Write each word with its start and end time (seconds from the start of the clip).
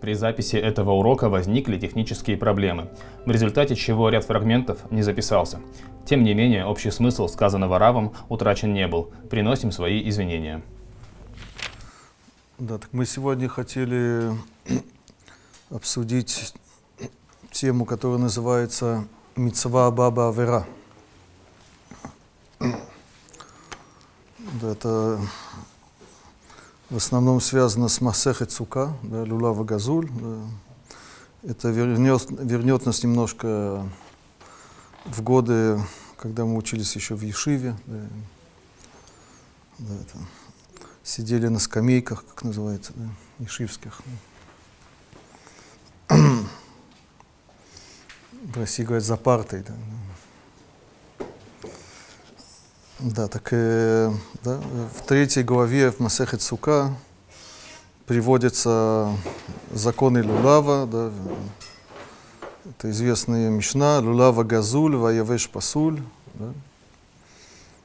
При 0.00 0.14
записи 0.14 0.56
этого 0.56 0.92
урока 0.92 1.28
возникли 1.28 1.78
технические 1.78 2.36
проблемы, 2.36 2.90
в 3.24 3.30
результате 3.30 3.74
чего 3.74 4.08
ряд 4.10 4.24
фрагментов 4.24 4.90
не 4.90 5.02
записался. 5.02 5.60
Тем 6.04 6.22
не 6.22 6.34
менее, 6.34 6.66
общий 6.66 6.90
смысл 6.90 7.28
сказанного 7.28 7.78
Равом 7.78 8.12
утрачен 8.28 8.74
не 8.74 8.86
был. 8.86 9.10
Приносим 9.30 9.72
свои 9.72 10.06
извинения. 10.08 10.62
Да, 12.58 12.78
так 12.78 12.92
мы 12.92 13.06
сегодня 13.06 13.48
хотели 13.48 14.30
обсудить 15.70 16.54
тему, 17.50 17.84
которая 17.84 18.18
называется 18.18 19.06
«Мицва 19.36 19.90
Баба 19.90 20.28
Авера». 20.28 20.66
Да, 24.60 24.72
это 24.72 25.20
в 26.90 26.96
основном 26.96 27.40
связано 27.40 27.88
с 27.88 28.00
Масехет 28.00 28.52
Цука, 28.52 28.96
да, 29.02 29.24
Люлава 29.24 29.64
Газуль. 29.64 30.08
Да. 30.10 31.50
Это 31.50 31.70
вернет, 31.70 32.26
вернет 32.30 32.86
нас 32.86 33.02
немножко 33.02 33.88
в 35.04 35.22
годы, 35.22 35.80
когда 36.16 36.44
мы 36.44 36.56
учились 36.56 36.94
еще 36.94 37.14
в 37.14 37.22
Ешиве. 37.22 37.76
Да. 37.86 38.06
Да, 39.78 39.94
это, 39.94 40.18
сидели 41.02 41.48
на 41.48 41.58
скамейках, 41.58 42.24
как 42.24 42.44
называется, 42.44 42.92
да, 42.94 43.08
ешивских. 43.40 44.00
В 46.08 48.56
России 48.56 48.84
говорят 48.84 49.04
за 49.04 49.16
партой. 49.16 49.62
Да. 49.62 49.74
Да, 49.74 49.80
так 53.12 53.48
э, 53.50 54.10
да, 54.42 54.60
в 54.96 55.06
третьей 55.06 55.42
главе 55.42 55.90
в 55.90 56.00
Масехет 56.00 56.40
Сука 56.40 56.94
приводятся 58.06 59.10
законы 59.72 60.22
Лулава, 60.22 60.86
да, 60.86 61.10
это 62.64 62.90
известная 62.90 63.50
Мишна, 63.50 63.98
Лулава 63.98 64.42
Газуль, 64.42 64.96
Ваявеш 64.96 65.50
Пасуль. 65.50 66.00
Да. 66.34 66.52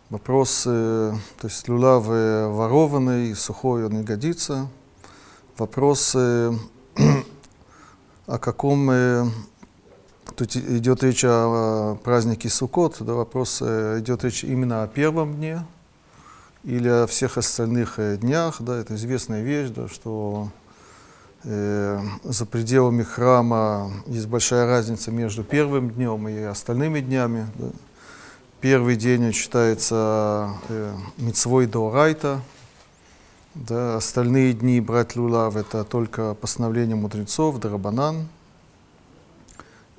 Вопрос, 0.10 0.64
э, 0.66 1.14
то 1.40 1.48
есть 1.48 1.68
лулав 1.68 2.06
э, 2.08 2.48
ворованный, 2.48 3.36
сухой 3.36 3.86
он 3.86 3.92
не 3.92 4.04
годится. 4.04 4.70
Вопрос, 5.58 6.14
э, 6.16 6.54
о 8.26 8.38
каком 8.38 8.90
э, 8.90 9.26
Тут 10.36 10.56
идет 10.56 11.04
речь 11.04 11.24
о 11.26 11.96
празднике 12.04 12.50
Суккот, 12.50 12.98
да, 13.00 13.14
вопрос 13.14 13.60
э, 13.62 14.00
идет 14.00 14.24
речь 14.24 14.44
именно 14.44 14.84
о 14.84 14.88
первом 14.88 15.36
дне 15.36 15.66
или 16.64 16.88
о 16.88 17.08
всех 17.08 17.38
остальных 17.38 18.00
э, 18.00 18.18
днях. 18.18 18.62
Да, 18.62 18.78
это 18.78 18.96
известная 18.96 19.44
вещь, 19.44 19.70
да, 19.70 19.88
что 19.88 20.50
э, 21.44 22.00
за 22.24 22.46
пределами 22.46 23.04
храма 23.04 23.92
есть 24.08 24.28
большая 24.28 24.66
разница 24.66 25.12
между 25.12 25.44
первым 25.44 25.90
днем 25.90 26.28
и 26.28 26.42
остальными 26.42 27.00
днями. 27.00 27.48
Да. 27.56 27.68
Первый 28.62 28.98
день 28.98 29.32
считается 29.32 30.54
э, 30.68 30.94
митцвой 31.18 31.66
Даурайта, 31.66 32.42
да, 33.56 33.96
остальные 33.96 34.54
дни 34.54 34.82
брать 34.82 35.16
лулав 35.16 35.56
это 35.56 35.84
только 35.84 36.34
постановление 36.34 36.96
мудрецов, 36.96 37.60
Драбанан. 37.60 38.28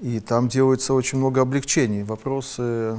И 0.01 0.19
там 0.19 0.49
делается 0.49 0.95
очень 0.95 1.19
много 1.19 1.43
облегчений. 1.43 2.05
Вопросы, 2.05 2.99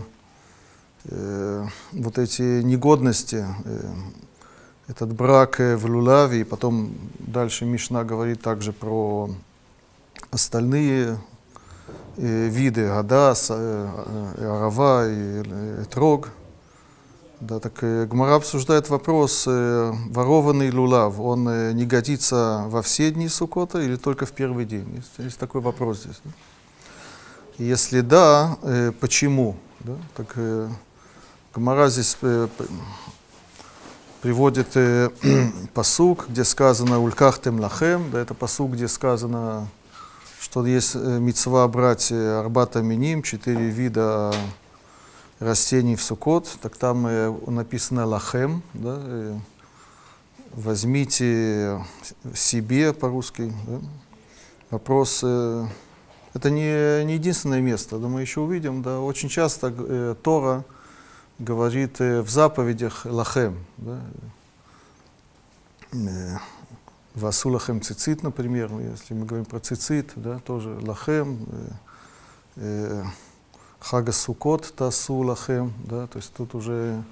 э, 1.05 1.65
вот 1.93 2.17
эти 2.19 2.61
негодности, 2.61 3.43
э, 3.65 3.93
этот 4.87 5.11
брак 5.11 5.59
э, 5.59 5.77
в 5.77 5.85
Лулаве, 5.85 6.41
и 6.41 6.43
потом 6.43 6.93
дальше 7.17 7.65
Мишна 7.65 8.03
говорит 8.03 8.41
также 8.41 8.71
про 8.71 9.31
остальные 10.29 11.17
э, 12.17 12.47
виды, 12.49 12.87
Гадас, 12.87 13.47
э, 13.49 13.55
э, 14.37 14.45
Арава 14.45 15.07
и 15.09 15.43
э, 15.43 15.83
Этрог. 15.83 16.29
Да, 17.39 17.59
так 17.59 17.73
э, 17.81 18.05
Гмара 18.05 18.35
обсуждает 18.35 18.89
вопрос, 18.89 19.45
э, 19.47 19.91
ворованный 20.11 20.69
лулав, 20.69 21.19
он 21.19 21.49
э, 21.49 21.71
не 21.73 21.87
годится 21.87 22.65
во 22.67 22.83
все 22.83 23.09
дни 23.09 23.27
Сукота 23.27 23.81
или 23.81 23.95
только 23.95 24.27
в 24.27 24.33
первый 24.33 24.65
день? 24.65 24.97
Есть, 24.97 25.13
есть 25.17 25.39
такой 25.39 25.61
вопрос 25.61 26.03
здесь. 26.03 26.21
Да? 26.23 26.31
Если 27.57 28.01
да, 28.01 28.57
э, 28.63 28.91
почему? 28.99 29.55
Да? 29.79 29.93
Так 30.15 30.33
э, 30.35 30.69
Гмара 31.53 31.89
здесь 31.89 32.17
э, 32.21 32.47
приводит 34.21 34.75
э, 34.75 35.09
посук, 35.73 36.27
где 36.29 36.43
сказано 36.43 36.99
«Улькахтем 36.99 37.59
лахем», 37.59 38.09
да, 38.11 38.19
это 38.19 38.33
посук, 38.33 38.71
где 38.71 38.87
сказано, 38.87 39.67
что 40.39 40.65
есть 40.65 40.95
э, 40.95 41.19
мецва 41.19 41.67
брать 41.67 42.11
арбата 42.11 42.81
миним, 42.81 43.21
четыре 43.21 43.69
вида 43.69 44.33
растений 45.39 45.95
в 45.95 46.03
сукот, 46.03 46.47
так 46.61 46.77
там 46.77 47.05
э, 47.07 47.33
написано 47.47 48.05
лахем, 48.05 48.61
да, 48.73 48.97
э, 48.99 49.37
возьмите 50.53 51.83
себе 52.33 52.93
по-русски. 52.93 53.53
Да. 53.67 53.79
Вопрос, 54.69 55.21
э, 55.23 55.65
это 56.33 56.49
не, 56.49 57.03
не 57.05 57.15
единственное 57.15 57.61
место, 57.61 57.97
да 57.97 58.07
мы 58.07 58.21
еще 58.21 58.41
увидим, 58.41 58.81
да, 58.81 58.99
очень 58.99 59.29
часто 59.29 59.73
э, 59.77 60.15
Тора 60.21 60.63
говорит 61.39 61.99
э, 61.99 62.21
в 62.21 62.29
заповедях 62.29 63.05
лахем, 63.05 63.65
да, 63.77 64.01
э, 65.91 66.37
Васулахем 67.15 67.81
цицит, 67.81 68.23
например, 68.23 68.71
если 68.79 69.13
мы 69.13 69.25
говорим 69.25 69.45
про 69.45 69.59
цицит, 69.59 70.13
да, 70.15 70.39
тоже 70.39 70.77
лахем, 70.81 71.45
э, 71.47 71.69
э, 72.55 73.03
Хага 73.79 74.11
Сукот 74.11 74.73
Тасу 74.75 75.15
Лахем, 75.15 75.73
да, 75.83 76.07
то 76.07 76.17
есть 76.17 76.31
тут 76.33 76.53
уже 76.55 77.03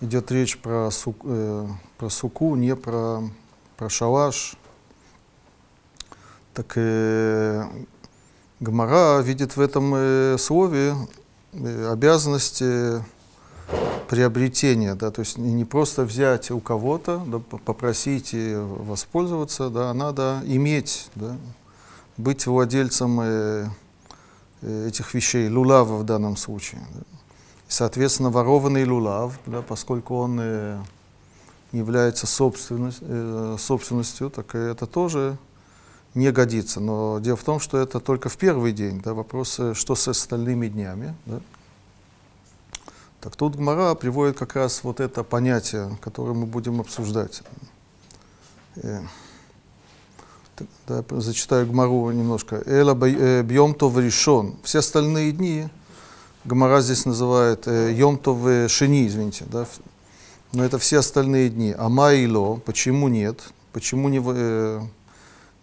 идет 0.00 0.30
речь 0.30 0.58
про, 0.58 0.90
сук, 0.90 1.16
э, 1.24 1.66
про 1.98 2.08
суку, 2.08 2.54
не 2.54 2.76
про, 2.76 3.22
про 3.76 3.88
шалаш. 3.88 4.56
Так 6.54 6.72
э, 6.76 7.66
Гмара 8.62 9.20
видит 9.22 9.56
в 9.56 9.60
этом 9.60 9.92
э, 9.96 10.36
слове 10.38 10.94
э, 11.52 11.90
обязанности 11.90 13.04
приобретения, 14.08 14.94
да, 14.94 15.10
то 15.10 15.20
есть 15.22 15.36
не 15.36 15.64
просто 15.64 16.04
взять 16.04 16.52
у 16.52 16.60
кого-то, 16.60 17.20
да, 17.26 17.40
попросить 17.40 18.34
и 18.34 18.54
воспользоваться, 18.54 19.68
да, 19.68 19.90
а 19.90 19.94
надо 19.94 20.42
иметь, 20.44 21.08
да, 21.16 21.36
быть 22.16 22.46
владельцем 22.46 23.18
э, 23.20 23.66
этих 24.86 25.12
вещей, 25.12 25.48
лулава 25.48 25.96
в 25.96 26.04
данном 26.04 26.36
случае. 26.36 26.82
Да. 26.94 27.00
Соответственно, 27.66 28.30
ворованный 28.30 28.86
лулав, 28.86 29.40
да, 29.44 29.62
поскольку 29.62 30.14
он 30.14 30.38
э, 30.40 30.78
является 31.72 32.28
собственность, 32.28 33.02
собственностью, 33.58 34.30
так 34.30 34.54
это 34.54 34.86
тоже 34.86 35.36
не 36.14 36.30
годится. 36.32 36.80
Но 36.80 37.18
дело 37.20 37.36
в 37.36 37.44
том, 37.44 37.60
что 37.60 37.78
это 37.78 38.00
только 38.00 38.28
в 38.28 38.36
первый 38.36 38.72
день. 38.72 39.00
Да, 39.00 39.14
вопрос, 39.14 39.60
что 39.74 39.94
с 39.94 40.08
остальными 40.08 40.68
днями. 40.68 41.14
Да. 41.26 41.40
Так 43.20 43.36
тут 43.36 43.54
Гмара 43.54 43.94
приводит 43.94 44.36
как 44.36 44.56
раз 44.56 44.82
вот 44.82 44.98
это 44.98 45.22
понятие, 45.22 45.96
которое 46.00 46.34
мы 46.34 46.46
будем 46.46 46.80
обсуждать. 46.80 47.42
Э, 48.76 49.00
да, 50.86 51.04
зачитаю 51.08 51.66
Гмару 51.66 52.10
немножко. 52.10 52.62
Эла 52.66 52.98
э, 53.06 53.42
бьем 53.42 53.74
то 53.74 53.96
решен. 53.98 54.56
Все 54.64 54.80
остальные 54.80 55.32
дни 55.32 55.68
Гмара 56.44 56.80
здесь 56.80 57.06
называет 57.06 57.68
э, 57.68 57.92
йом 57.92 58.18
то 58.18 58.68
шени, 58.68 59.06
извините. 59.06 59.44
Да, 59.50 59.66
но 60.52 60.64
это 60.64 60.78
все 60.78 60.98
остальные 60.98 61.50
дни. 61.50 61.74
А 61.78 61.88
майло, 61.88 62.56
почему 62.56 63.06
нет? 63.06 63.40
Почему 63.72 64.08
не, 64.08 64.20
э, 64.24 64.80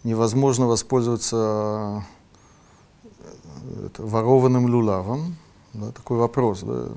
невозможно 0.04 0.66
воспользоваться 0.66 2.04
э, 3.62 3.86
это, 3.86 4.02
ворованным 4.02 4.68
люлавом? 4.68 5.36
Да, 5.72 5.92
такой 5.92 6.18
вопрос. 6.18 6.62
Да. 6.62 6.88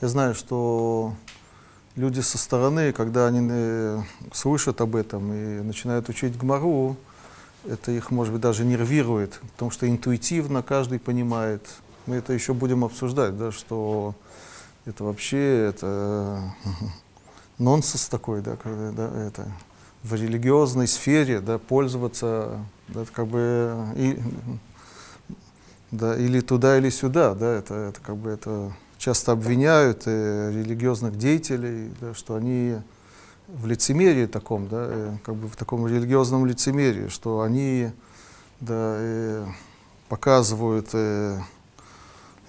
Я 0.00 0.08
знаю, 0.08 0.34
что 0.34 1.14
люди 1.96 2.20
со 2.20 2.38
стороны, 2.38 2.92
когда 2.92 3.26
они 3.26 3.46
э, 3.50 4.02
слышат 4.32 4.80
об 4.80 4.96
этом 4.96 5.32
и 5.32 5.62
начинают 5.62 6.08
учить 6.08 6.36
гмару, 6.36 6.96
это 7.64 7.92
их, 7.92 8.10
может 8.10 8.32
быть, 8.32 8.42
даже 8.42 8.64
нервирует, 8.64 9.40
потому 9.52 9.70
что 9.70 9.88
интуитивно 9.88 10.62
каждый 10.62 10.98
понимает. 10.98 11.62
Мы 12.06 12.16
это 12.16 12.32
еще 12.32 12.54
будем 12.54 12.84
обсуждать, 12.84 13.38
да, 13.38 13.52
что 13.52 14.14
это 14.84 15.04
вообще 15.04 15.68
это 15.68 16.52
нонсенс 17.58 18.08
такой, 18.08 18.40
да, 18.40 18.56
когда 18.56 18.90
да, 18.90 19.26
это 19.26 19.46
в 20.02 20.14
религиозной 20.14 20.88
сфере, 20.88 21.40
да, 21.40 21.58
пользоваться, 21.58 22.58
да, 22.88 23.04
как 23.12 23.28
бы 23.28 23.86
и, 23.96 24.18
да, 25.90 26.16
или 26.16 26.40
туда, 26.40 26.78
или 26.78 26.90
сюда, 26.90 27.34
да, 27.34 27.54
это, 27.54 27.74
это 27.74 28.00
как 28.00 28.16
бы 28.16 28.30
это 28.30 28.72
часто 28.98 29.32
обвиняют 29.32 30.02
э, 30.06 30.50
религиозных 30.52 31.16
деятелей, 31.18 31.92
да, 32.00 32.14
что 32.14 32.34
они 32.34 32.76
в 33.48 33.66
лицемерии 33.66 34.26
таком, 34.26 34.68
да, 34.68 34.86
э, 34.88 35.16
как 35.24 35.36
бы 35.36 35.48
в 35.48 35.56
таком 35.56 35.86
религиозном 35.86 36.46
лицемерии, 36.46 37.08
что 37.08 37.42
они 37.42 37.90
да, 38.60 38.94
э, 38.98 39.46
показывают 40.08 40.94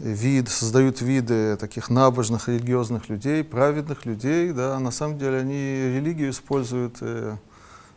вид, 0.03 0.49
создают 0.49 1.01
виды 1.01 1.55
таких 1.55 1.89
набожных 1.89 2.49
религиозных 2.49 3.07
людей, 3.07 3.43
праведных 3.43 4.05
людей, 4.05 4.51
да, 4.51 4.77
на 4.79 4.91
самом 4.91 5.17
деле 5.17 5.37
они 5.37 5.53
религию 5.53 6.29
используют 6.31 6.97
э, 6.99 7.37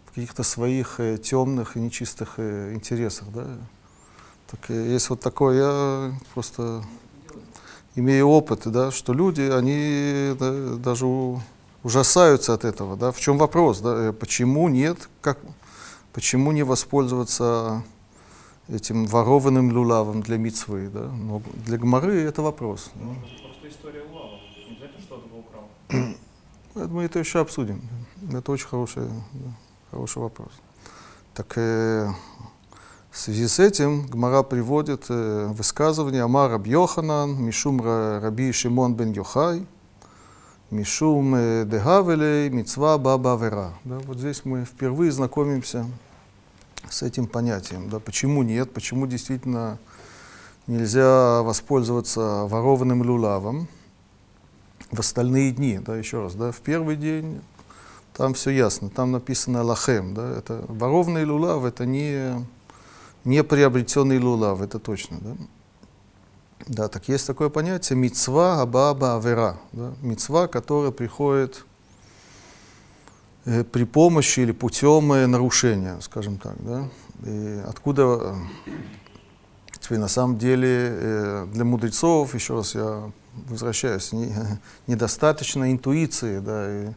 в 0.06 0.14
каких-то 0.14 0.44
своих 0.44 1.00
э, 1.00 1.18
темных 1.18 1.76
и 1.76 1.80
нечистых 1.80 2.34
э, 2.36 2.74
интересах, 2.74 3.28
да. 3.34 3.46
Так 4.48 4.60
э, 4.68 4.92
есть 4.92 5.10
вот 5.10 5.20
такое, 5.20 5.56
я 5.58 6.14
просто 6.32 6.84
имею 7.96 8.28
опыт, 8.28 8.62
да, 8.66 8.92
что 8.92 9.12
люди, 9.12 9.42
они 9.42 10.36
да, 10.38 10.76
даже 10.76 11.06
у- 11.06 11.40
ужасаются 11.82 12.54
от 12.54 12.64
этого, 12.64 12.96
да. 12.96 13.10
В 13.10 13.18
чем 13.18 13.36
вопрос, 13.36 13.80
да, 13.80 14.10
э, 14.10 14.12
почему 14.12 14.68
нет, 14.68 15.08
как, 15.22 15.38
почему 16.12 16.52
не 16.52 16.62
воспользоваться 16.62 17.82
этим 18.68 19.06
ворованным 19.06 19.70
люлавом 19.70 20.22
для 20.22 20.36
мицвы, 20.38 20.88
да? 20.88 21.02
Но 21.02 21.42
для 21.66 21.78
гмары 21.78 22.20
это 22.22 22.42
вопрос. 22.42 22.90
да. 22.94 23.06
Просто 23.42 23.68
история 23.68 24.02
Лава. 24.12 24.38
Не 24.68 24.74
обязательно 24.74 25.02
что-то 25.02 25.26
украл. 25.36 25.68
Это 26.74 26.88
Мы 26.88 27.04
это 27.04 27.18
еще 27.18 27.40
обсудим. 27.40 27.80
Это 28.32 28.52
очень 28.52 28.66
хороший, 28.66 29.04
да, 29.06 29.50
хороший 29.90 30.18
вопрос. 30.18 30.50
Так 31.32 31.56
э, 31.56 32.08
в 33.10 33.16
связи 33.18 33.46
с 33.48 33.58
этим 33.58 34.06
Гмара 34.06 34.42
приводит 34.42 35.06
э, 35.08 35.46
высказывание 35.52 36.22
Амар 36.22 36.50
Раб 36.50 36.66
Йоханан, 36.66 37.42
Мишум 37.42 37.80
Ра- 37.80 38.20
Раби 38.20 38.52
Шимон 38.52 38.94
бен 38.94 39.12
Йохай, 39.12 39.64
Мишум 40.70 41.34
э, 41.34 41.64
Дегавелей, 41.66 42.50
Мицва 42.50 42.98
Баба 42.98 43.36
Вера. 43.36 43.72
Да, 43.84 43.98
вот 44.00 44.18
здесь 44.18 44.44
мы 44.44 44.64
впервые 44.66 45.12
знакомимся 45.12 45.86
с 46.90 47.02
этим 47.02 47.26
понятием. 47.26 47.88
Да, 47.88 48.00
почему 48.00 48.42
нет, 48.42 48.72
почему 48.72 49.06
действительно 49.06 49.78
нельзя 50.66 51.42
воспользоваться 51.42 52.44
ворованным 52.46 53.02
люлавом 53.02 53.68
в 54.90 55.00
остальные 55.00 55.52
дни, 55.52 55.78
да, 55.78 55.96
еще 55.96 56.22
раз, 56.22 56.34
да, 56.34 56.52
в 56.52 56.60
первый 56.60 56.96
день 56.96 57.40
там 58.16 58.34
все 58.34 58.50
ясно, 58.50 58.88
там 58.88 59.12
написано 59.12 59.62
лахем, 59.62 60.14
да, 60.14 60.38
это 60.38 60.64
ворованный 60.68 61.24
лулав, 61.24 61.64
это 61.64 61.84
не, 61.84 62.46
не 63.24 63.44
приобретенный 63.44 64.18
лулав, 64.18 64.60
это 64.60 64.78
точно, 64.78 65.18
да. 65.20 65.36
Да, 66.66 66.88
так 66.88 67.08
есть 67.08 67.26
такое 67.26 67.48
понятие 67.48 67.96
мицва 67.96 68.62
абаба 68.62 69.16
авера, 69.16 69.58
да, 69.72 69.92
мицва, 70.00 70.48
которая 70.48 70.90
приходит 70.90 71.64
при 73.72 73.84
помощи 73.84 74.40
или 74.40 74.52
путем 74.52 75.12
э, 75.12 75.26
нарушения, 75.26 75.98
скажем 76.00 76.38
так, 76.38 76.56
да. 76.58 76.88
И 77.24 77.62
откуда 77.66 78.02
э, 78.02 78.34
Теперь 79.86 80.00
на 80.00 80.08
самом 80.08 80.36
деле 80.36 80.68
э, 80.68 81.46
для 81.52 81.64
мудрецов, 81.64 82.34
еще 82.34 82.54
раз 82.54 82.74
я 82.74 83.08
возвращаюсь, 83.48 84.10
не- 84.10 84.34
недостаточно 84.88 85.70
интуиции, 85.70 86.40
да, 86.40 86.66
и 86.68 86.92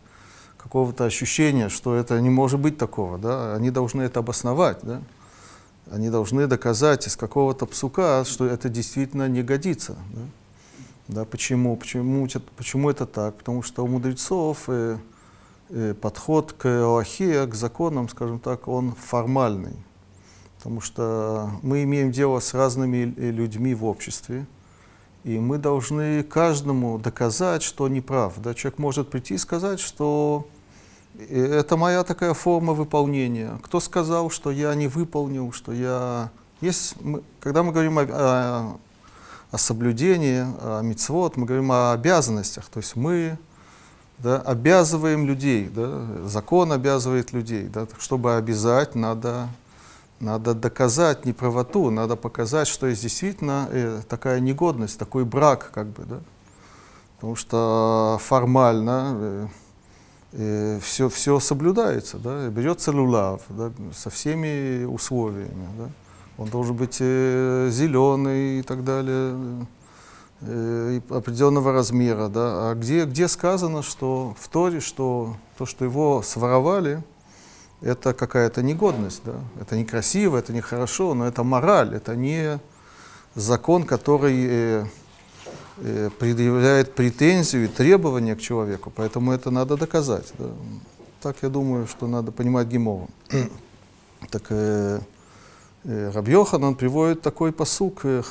какого-то 0.57 1.05
ощущения, 1.05 1.69
что 1.69 1.93
это 1.93 2.19
не 2.19 2.31
может 2.31 2.59
быть 2.59 2.79
такого, 2.79 3.19
да, 3.19 3.53
они 3.53 3.69
должны 3.69 4.01
это 4.01 4.21
обосновать, 4.21 4.79
да, 4.81 5.03
они 5.91 6.09
должны 6.09 6.47
доказать 6.47 7.05
из 7.05 7.15
какого-то 7.15 7.67
псука, 7.67 8.25
что 8.25 8.47
это 8.47 8.69
действительно 8.69 9.29
не 9.29 9.43
годится, 9.43 9.95
да. 10.11 10.21
Да, 11.09 11.25
почему? 11.25 11.77
Почему, 11.77 12.27
почему 12.57 12.89
это 12.89 13.05
так? 13.05 13.37
Потому 13.37 13.61
что 13.61 13.83
у 13.83 13.87
мудрецов 13.87 14.63
э, 14.67 14.97
э, 14.97 14.97
подход 16.01 16.53
к 16.53 16.65
Оахе, 16.65 17.45
к 17.45 17.55
законам, 17.55 18.09
скажем 18.09 18.39
так, 18.39 18.67
он 18.67 18.93
формальный. 18.93 19.75
Потому 20.57 20.81
что 20.81 21.51
мы 21.61 21.83
имеем 21.83 22.11
дело 22.11 22.39
с 22.39 22.53
разными 22.53 23.13
э, 23.17 23.31
людьми 23.31 23.73
в 23.73 23.85
обществе, 23.85 24.45
и 25.23 25.39
мы 25.39 25.57
должны 25.57 26.21
каждому 26.23 26.97
доказать, 26.97 27.63
что 27.63 27.85
он 27.85 27.93
не 27.93 28.01
прав. 28.01 28.33
Да? 28.37 28.53
Человек 28.53 28.77
может 28.79 29.09
прийти 29.09 29.35
и 29.35 29.37
сказать, 29.37 29.79
что 29.79 30.47
э, 31.17 31.45
это 31.45 31.77
моя 31.77 32.03
такая 32.03 32.33
форма 32.33 32.73
выполнения. 32.73 33.57
Кто 33.63 33.79
сказал, 33.79 34.29
что 34.29 34.51
я 34.51 34.75
не 34.75 34.87
выполнил, 34.89 35.51
что 35.53 35.71
я... 35.71 36.29
Есть, 36.59 36.95
мы- 37.01 37.23
когда 37.39 37.63
мы 37.63 37.71
говорим 37.71 37.99
о, 37.99 38.01
о- 38.03 38.77
о 39.51 39.57
соблюдении, 39.57 40.41
о 40.61 40.81
мицвод, 40.81 41.37
мы 41.37 41.45
говорим 41.45 41.71
о 41.71 41.93
обязанностях. 41.93 42.65
То 42.67 42.79
есть 42.81 42.97
мы 42.97 43.37
да, 44.19 44.37
обязываем 44.41 45.25
людей, 45.25 45.69
да, 45.73 46.05
закон 46.25 46.71
обязывает 46.71 47.33
людей. 47.33 47.67
Да, 47.67 47.87
чтобы 47.99 48.35
обязать, 48.35 48.95
надо 48.95 49.49
надо 50.19 50.53
доказать 50.53 51.25
неправоту, 51.25 51.89
надо 51.91 52.17
показать, 52.17 52.67
что 52.67 52.87
есть 52.87 53.01
действительно 53.01 53.69
э, 53.71 54.01
такая 54.09 54.41
негодность, 54.41 54.99
такой 54.99 55.23
брак, 55.23 55.71
как 55.73 55.87
бы, 55.87 56.03
да. 56.03 56.19
Потому 57.15 57.35
что 57.35 58.19
формально 58.21 59.49
все, 60.31 61.09
все 61.09 61.39
соблюдается, 61.39 62.17
да. 62.17 62.49
Берется 62.49 62.91
лулав, 62.91 63.41
да, 63.49 63.71
со 63.93 64.09
всеми 64.09 64.83
условиями, 64.83 65.67
да. 65.77 65.89
Он 66.37 66.47
должен 66.47 66.75
быть 66.75 66.97
э, 67.01 67.69
зеленый 67.69 68.59
и 68.59 68.61
так 68.61 68.85
далее, 68.85 69.33
э, 69.33 69.61
определенного 70.41 71.73
размера, 71.73 72.29
да. 72.29 72.71
А 72.71 72.75
где, 72.75 73.05
где 73.05 73.27
сказано, 73.27 73.83
что 73.83 74.35
в 74.39 74.47
Торе, 74.47 74.79
что 74.79 75.35
то, 75.57 75.65
что 75.65 75.85
его 75.85 76.21
своровали, 76.21 77.03
это 77.81 78.13
какая-то 78.13 78.61
негодность, 78.61 79.21
да. 79.25 79.35
Это 79.59 79.77
некрасиво, 79.77 80.37
это 80.37 80.53
нехорошо, 80.53 81.13
но 81.13 81.27
это 81.27 81.43
мораль, 81.43 81.95
это 81.95 82.15
не 82.15 82.59
закон, 83.35 83.83
который 83.83 84.45
э, 84.49 84.85
э, 85.77 86.09
предъявляет 86.17 86.95
претензию 86.95 87.65
и 87.65 87.67
требования 87.67 88.35
к 88.35 88.41
человеку, 88.41 88.91
поэтому 88.95 89.31
это 89.31 89.51
надо 89.51 89.77
доказать. 89.77 90.33
да. 90.37 90.49
Так 91.21 91.37
я 91.41 91.49
думаю, 91.49 91.85
что 91.87 92.07
надо 92.07 92.31
понимать 92.31 92.67
Гимову. 92.67 93.09
так 94.29 94.43
э, 94.49 94.99
э, 95.83 96.11
Раб 96.13 96.27
Йохан, 96.27 96.63
он 96.63 96.75
приводит 96.75 97.21
такой 97.21 97.51
посук, 97.51 98.01
э, 98.03 98.23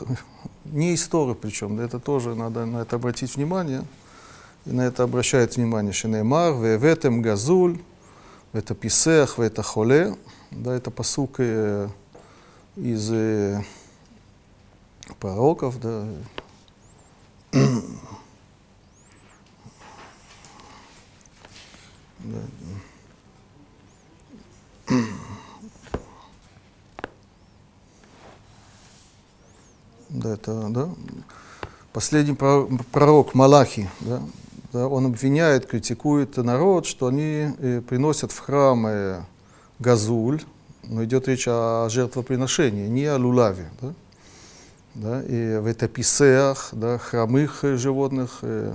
не 0.72 0.92
из 0.94 1.06
Торы 1.08 1.34
причем, 1.34 1.76
да, 1.76 1.84
это 1.84 1.98
тоже 1.98 2.34
надо 2.34 2.66
на 2.66 2.82
это 2.82 2.96
обратить 2.96 3.36
внимание. 3.36 3.84
И 4.66 4.70
на 4.70 4.82
это 4.82 5.04
обращает 5.04 5.56
внимание 5.56 5.92
Шенеймар, 5.92 6.54
Веветем 6.54 7.22
Газуль, 7.22 7.80
это 8.52 8.74
Писех, 8.74 9.38
это 9.38 9.62
Холе, 9.62 10.16
да, 10.50 10.74
это 10.74 10.90
посук 10.90 11.36
э, 11.38 11.88
из 12.76 13.10
э, 13.10 13.62
пророков, 15.20 15.80
да. 15.80 16.06
Да. 22.20 22.40
Да, 30.08 30.34
это, 30.34 30.68
да. 30.70 30.88
Последний 31.92 32.34
про- 32.34 32.68
пророк 32.92 33.34
Малахи, 33.34 33.88
да, 34.00 34.20
да, 34.72 34.86
он 34.88 35.06
обвиняет, 35.06 35.66
критикует 35.66 36.36
народ, 36.36 36.86
что 36.86 37.06
они 37.06 37.50
э, 37.58 37.80
приносят 37.80 38.32
в 38.32 38.38
храм 38.38 38.86
э, 38.86 39.20
газуль, 39.78 40.42
но 40.84 41.04
идет 41.04 41.28
речь 41.28 41.46
о 41.48 41.88
жертвоприношении, 41.90 42.88
не 42.88 43.06
о 43.06 43.18
лулаве. 43.18 43.70
Да? 43.80 43.94
Да? 44.94 45.22
И 45.22 45.58
в 45.58 45.66
это 45.66 45.88
писеах, 45.88 46.70
да, 46.72 46.98
хромых 46.98 47.60
животных, 47.62 48.38
э, 48.42 48.74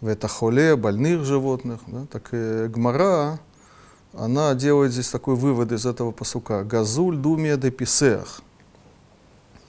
в 0.00 0.06
это 0.06 0.28
холе, 0.28 0.76
больных 0.76 1.24
животных. 1.24 1.80
Да? 1.86 2.06
Так 2.10 2.28
э, 2.32 2.68
Гмара, 2.68 3.38
она 4.12 4.54
делает 4.54 4.92
здесь 4.92 5.08
такой 5.08 5.36
вывод 5.36 5.72
из 5.72 5.86
этого 5.86 6.10
посука. 6.10 6.64
Газуль 6.64 7.16
думия 7.16 7.56
де 7.56 7.70
писеах. 7.70 8.42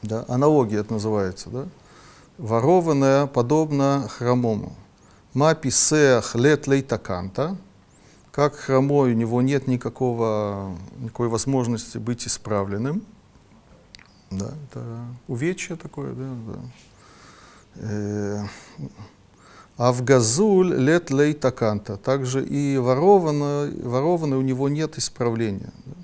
Да? 0.02 0.26
Аналогия 0.28 0.80
это 0.80 0.94
называется. 0.94 1.50
Да? 1.50 1.68
Ворованное 2.38 3.28
подобно 3.28 4.08
хромому. 4.10 4.74
Ма 5.34 5.56
писеах 5.56 6.36
лет 6.36 6.68
лейтаканта. 6.68 7.58
Как 8.32 8.56
хромой, 8.56 9.12
у 9.12 9.16
него 9.16 9.42
нет 9.42 9.68
никакого, 9.68 10.76
никакой 11.00 11.28
возможности 11.28 11.98
быть 11.98 12.26
исправленным. 12.26 13.04
Да, 14.30 14.52
это 14.70 15.06
увечье 15.28 15.76
такое, 15.76 16.14
да, 16.14 16.34
да. 16.48 16.60
Э, 17.76 18.46
а 19.78 19.92
в 19.92 20.04
газуль 20.04 20.74
лет 20.74 21.12
лейтаканта. 21.12 21.98
Также 21.98 22.46
и 22.46 22.78
ворованное, 22.78 23.72
ворованное 23.84 24.38
у 24.38 24.42
него 24.42 24.70
нет 24.70 24.98
исправления. 24.98 25.72
да. 25.86 26.01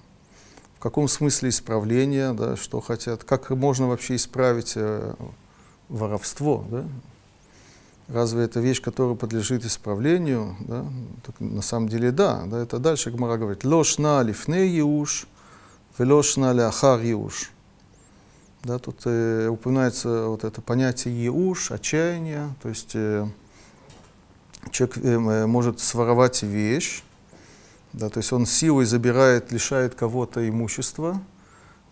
В 0.78 0.80
каком 0.80 1.08
смысле 1.08 1.50
исправления, 1.50 2.34
да, 2.34 2.56
что 2.56 2.82
хотят, 2.82 3.24
как 3.24 3.50
можно 3.50 3.88
вообще 3.88 4.16
исправить 4.16 4.74
э, 4.76 5.16
воровство, 5.90 6.64
да? 6.70 6.86
разве 8.08 8.44
это 8.44 8.60
вещь, 8.60 8.80
которая 8.80 9.16
подлежит 9.16 9.66
исправлению? 9.66 10.56
Да? 10.60 10.86
Так, 11.26 11.40
на 11.40 11.64
самом 11.64 11.90
деле 11.90 12.12
да, 12.12 12.44
да, 12.46 12.60
это 12.62 12.78
дальше 12.78 13.10
Гмара 13.10 13.38
говорит, 13.38 13.64
лошна 13.66 14.22
лифне 14.22 14.68
еуш, 14.68 15.26
велошна 15.98 16.54
ляхар 16.54 17.02
еуш. 17.02 17.52
Да, 18.62 18.78
тут 18.78 19.02
э, 19.06 19.48
упоминается 19.48 20.28
вот 20.28 20.44
это 20.44 20.62
понятие 20.62 21.26
еуш, 21.26 21.72
отчаяние, 21.72 22.54
то 22.62 22.70
есть 22.70 22.92
э, 22.94 23.28
человек 24.70 24.98
э, 24.98 25.48
может 25.48 25.80
своровать 25.80 26.44
вещь, 26.44 27.02
да, 27.98 28.10
то 28.10 28.20
есть 28.20 28.32
он 28.32 28.46
силой 28.46 28.86
забирает, 28.86 29.51
лишает 29.51 29.96
кого-то 29.96 30.48
имущества, 30.48 31.20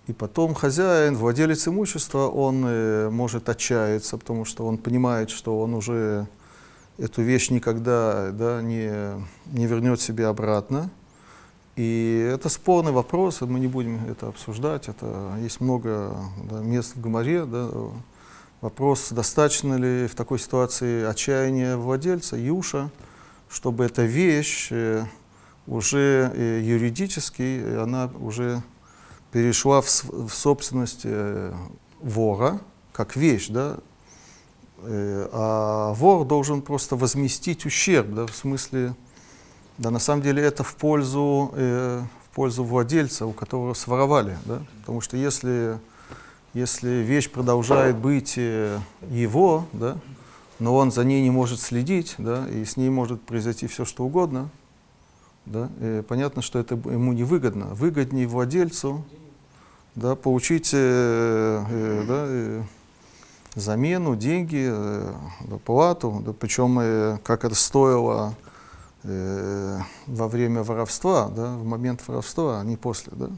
и 0.06 0.14
потом 0.14 0.54
хозяин, 0.54 1.16
владелец 1.16 1.68
имущества, 1.68 2.28
он 2.28 2.64
э, 2.64 3.10
может 3.10 3.50
отчаяться, 3.50 4.18
потому 4.18 4.46
что 4.46 4.68
он 4.68 4.78
понимает, 4.78 5.32
что 5.32 5.60
он 5.60 5.74
уже 5.74 6.28
эту 7.00 7.24
вещь 7.24 7.50
никогда 7.50 8.30
да, 8.32 8.62
не, 8.62 8.92
не 9.48 9.66
вернет 9.66 10.00
себе 10.00 10.28
обратно. 10.28 10.92
И 11.76 12.30
это 12.32 12.50
спорный 12.50 12.92
вопрос, 12.92 13.42
мы 13.42 13.60
не 13.60 13.68
будем 13.68 14.00
это 14.08 14.28
обсуждать. 14.28 14.88
Это 14.88 15.34
есть 15.42 15.60
много 15.60 16.16
да, 16.50 16.60
мест 16.60 16.96
в 16.96 17.02
Гамаре. 17.02 17.46
Да, 17.46 17.70
вопрос, 18.62 19.10
достаточно 19.10 19.74
ли 19.74 20.08
в 20.08 20.14
такой 20.14 20.38
ситуации 20.38 21.04
отчаяния 21.04 21.78
владельца, 21.78 22.38
юша, 22.38 22.92
чтобы 23.50 23.86
эта 23.86 24.04
вещь 24.04 24.68
э, 24.70 25.06
уже 25.68 26.32
э, 26.34 26.62
юридически, 26.64 27.78
она 27.78 28.10
уже 28.20 28.62
перешла 29.32 29.82
в, 29.82 29.88
в 29.88 30.30
собственность 30.30 31.02
э, 31.04 31.54
вора, 32.02 32.60
как 32.94 33.16
вещь, 33.16 33.48
да, 33.50 33.78
э, 34.84 35.28
а 35.32 35.94
вор 35.94 36.26
должен 36.26 36.62
просто 36.62 36.96
возместить 36.96 37.66
ущерб, 37.66 38.14
да, 38.14 38.28
в 38.28 38.36
смысле, 38.36 38.96
да, 39.78 39.90
на 39.90 40.00
самом 40.00 40.22
деле 40.22 40.42
это 40.44 40.64
в 40.64 40.76
пользу, 40.76 41.52
э, 41.56 42.02
в 42.26 42.36
пользу 42.36 42.64
владельца, 42.64 43.26
у 43.26 43.34
которого 43.34 43.74
своровали, 43.74 44.38
да, 44.46 44.62
потому 44.80 45.02
что 45.02 45.18
если, 45.18 45.80
если 46.54 46.90
вещь 46.90 47.30
продолжает 47.30 47.98
быть 47.98 48.36
э, 48.38 48.80
его, 49.10 49.66
да, 49.74 49.98
но 50.60 50.76
он 50.76 50.92
за 50.92 51.04
ней 51.04 51.22
не 51.22 51.32
может 51.32 51.60
следить, 51.60 52.16
да, 52.18 52.48
и 52.48 52.64
с 52.64 52.78
ней 52.78 52.90
может 52.90 53.22
произойти 53.24 53.68
все, 53.68 53.84
что 53.84 54.06
угодно, 54.06 54.50
да, 55.46 55.70
и 55.80 56.02
понятно, 56.02 56.42
что 56.42 56.60
это 56.60 56.76
ему 56.76 57.14
невыгодно. 57.14 57.68
Выгоднее 57.68 58.28
владельцу 58.28 59.04
да, 59.96 60.16
получить 60.16 60.72
э, 60.74 61.64
э, 61.70 62.06
да, 62.08 62.26
э, 62.28 62.64
замену, 63.56 64.16
деньги, 64.16 64.68
э, 64.70 65.14
плату, 65.64 66.22
да, 66.26 66.34
причем 66.34 66.80
э, 66.80 67.18
как 67.24 67.46
это 67.46 67.56
стоило 67.56 68.36
э, 69.04 69.80
во 70.08 70.28
время 70.28 70.64
воровства, 70.64 71.30
да, 71.30 71.56
в 71.56 71.64
момент 71.64 72.06
воровства, 72.08 72.60
а 72.60 72.64
не 72.64 72.78
после. 72.78 73.14
Да. 73.16 73.30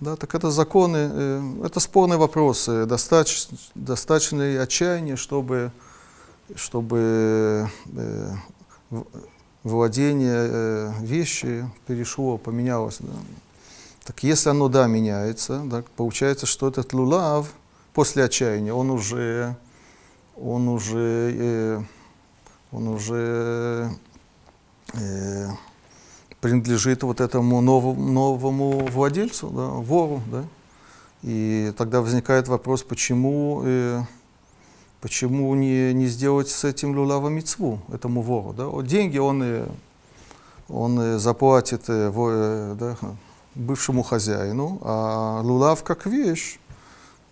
Да, 0.00 0.14
так 0.14 0.32
это 0.36 0.52
законы, 0.52 1.10
э, 1.12 1.62
это 1.64 1.80
спорный 1.80 2.16
вопрос. 2.18 2.68
Э, 2.68 2.86
достаточно, 2.86 3.58
достаточно 3.74 4.42
ли 4.42 4.56
отчаяния, 4.56 5.16
чтобы, 5.16 5.72
чтобы 6.54 7.68
э, 7.96 8.34
владение 9.64 10.48
э, 10.50 10.92
вещи 11.00 11.68
перешло, 11.86 12.38
поменялось. 12.38 12.98
Да. 13.00 13.12
Так 14.04 14.22
если 14.22 14.48
оно, 14.48 14.68
да, 14.68 14.86
меняется, 14.86 15.60
да, 15.64 15.84
получается, 15.96 16.46
что 16.46 16.68
этот 16.68 16.92
лулав 16.92 17.52
после 17.92 18.24
отчаяния, 18.24 18.72
он 18.72 18.90
уже, 18.90 19.56
он 20.36 20.68
уже, 20.68 21.34
э, 21.36 21.82
он 22.72 22.88
уже 22.88 23.90
э, 24.94 25.48
принадлежит 26.40 27.02
вот 27.02 27.20
этому 27.20 27.60
новому, 27.60 28.02
новому 28.10 28.86
владельцу, 28.86 29.48
да, 29.50 29.66
вору, 29.66 30.22
да. 30.30 30.44
И 31.22 31.72
тогда 31.76 32.00
возникает 32.00 32.48
вопрос, 32.48 32.84
почему, 32.84 33.62
э, 33.64 34.02
почему 35.00 35.54
не, 35.54 35.92
не 35.92 36.06
сделать 36.06 36.48
с 36.48 36.64
этим 36.64 36.96
лулавом 36.96 37.34
мецву, 37.34 37.80
этому 37.92 38.22
вору, 38.22 38.52
да. 38.52 38.68
Деньги 38.82 39.18
он, 39.18 39.42
э, 39.42 39.66
он 40.68 41.18
заплатит 41.18 41.84
э, 41.88 42.12
э, 42.14 42.76
да, 42.78 42.96
бывшему 43.54 44.02
хозяину, 44.02 44.78
а 44.82 45.40
лулав 45.42 45.82
как 45.82 46.06
вещь 46.06 46.58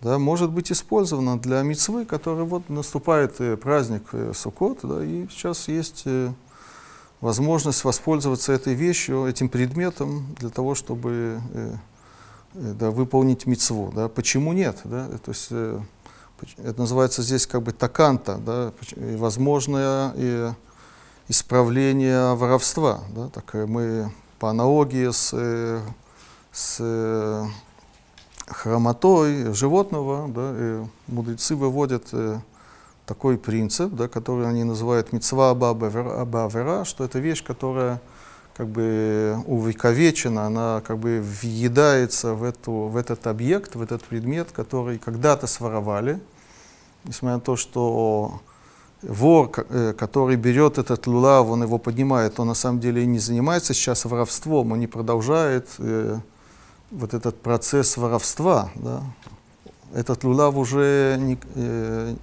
да, 0.01 0.19
может 0.19 0.51
быть 0.51 0.71
использована 0.71 1.39
для 1.39 1.61
мецвы, 1.63 2.05
который 2.05 2.45
вот 2.45 2.69
наступает 2.69 3.39
э, 3.41 3.57
праздник 3.57 4.03
Суккот, 4.33 4.79
да, 4.83 5.03
и 5.03 5.27
сейчас 5.29 5.67
есть 5.67 6.05
возможность 7.19 7.83
воспользоваться 7.83 8.53
этой 8.53 8.75
вещью, 8.75 9.25
этим 9.25 9.49
предметом 9.49 10.35
для 10.37 10.49
того, 10.49 10.75
чтобы 10.75 11.41
да, 12.53 12.91
выполнить 12.91 13.47
мецву. 13.47 13.91
Да. 13.93 14.07
Почему 14.07 14.53
нет? 14.53 14.77
Да? 14.83 15.07
То 15.25 15.31
есть, 15.31 15.49
это 16.57 16.79
называется 16.79 17.21
здесь 17.23 17.47
как 17.47 17.63
бы 17.63 17.71
таканта, 17.71 18.37
да, 18.37 18.73
возможное 18.95 20.13
и 20.15 20.51
исправление 21.27 22.35
воровства. 22.35 23.01
Да. 23.15 23.29
Так 23.29 23.53
мы 23.53 24.11
по 24.39 24.49
аналогии 24.49 25.11
с 25.11 25.33
с 26.57 26.77
э, 26.79 27.45
хромотой 28.47 29.53
животного, 29.53 30.27
да, 30.27 30.55
и 30.57 30.85
мудрецы 31.07 31.55
выводят 31.55 32.07
э, 32.13 32.39
такой 33.05 33.37
принцип, 33.37 33.93
да, 33.93 34.07
который 34.07 34.49
они 34.49 34.63
называют 34.63 35.13
мецва 35.13 35.51
абавера, 35.51 36.83
что 36.83 37.03
это 37.03 37.19
вещь, 37.19 37.43
которая 37.43 38.01
как 38.57 38.67
бы 38.67 39.37
увековечена, 39.45 40.47
она 40.47 40.81
как 40.85 40.97
бы 40.97 41.21
въедается 41.21 42.33
в, 42.33 42.43
эту, 42.43 42.71
в 42.71 42.97
этот 42.97 43.27
объект, 43.27 43.75
в 43.75 43.81
этот 43.81 44.03
предмет, 44.03 44.51
который 44.51 44.97
когда-то 44.97 45.47
своровали, 45.47 46.19
несмотря 47.03 47.35
на 47.35 47.41
то, 47.41 47.55
что 47.55 48.41
вор, 49.03 49.51
э, 49.69 49.93
который 49.97 50.35
берет 50.35 50.77
этот 50.79 51.05
лулав, 51.07 51.47
он 51.47 51.63
его 51.63 51.77
поднимает, 51.77 52.39
он 52.39 52.47
на 52.47 52.55
самом 52.55 52.79
деле 52.79 53.05
не 53.05 53.19
занимается 53.19 53.73
сейчас 53.73 54.05
воровством, 54.05 54.71
он 54.71 54.79
не 54.79 54.87
продолжает 54.87 55.69
вот 56.89 57.13
этот 57.13 57.41
процесс 57.41 57.97
воровства, 57.97 58.71
да, 58.75 59.03
этот 59.93 60.23
лулав 60.23 60.55
уже 60.55 61.17
не, 61.19 61.37
э, 61.55 62.15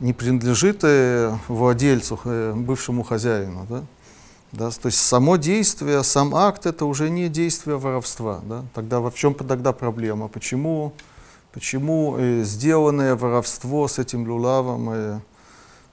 не 0.00 0.12
принадлежит 0.12 0.80
э, 0.82 1.36
владельцу, 1.48 2.18
э, 2.24 2.52
бывшему 2.56 3.02
хозяину. 3.02 3.66
Да? 3.68 3.82
Да, 4.54 4.70
то 4.70 4.86
есть 4.86 5.00
само 5.00 5.34
действие, 5.34 6.04
сам 6.04 6.32
акт 6.32 6.66
это 6.66 6.84
уже 6.84 7.10
не 7.10 7.28
действие 7.28 7.76
воровства. 7.76 8.40
Да? 8.44 8.64
Тогда 8.72 9.00
в 9.00 9.12
чем 9.14 9.34
тогда 9.34 9.72
проблема? 9.72 10.28
Почему, 10.28 10.92
почему 11.52 12.16
э, 12.16 12.44
сделанное 12.44 13.16
воровство 13.16 13.88
с 13.88 13.98
этим 13.98 14.30
лулавом 14.30 14.90
э, 14.90 15.20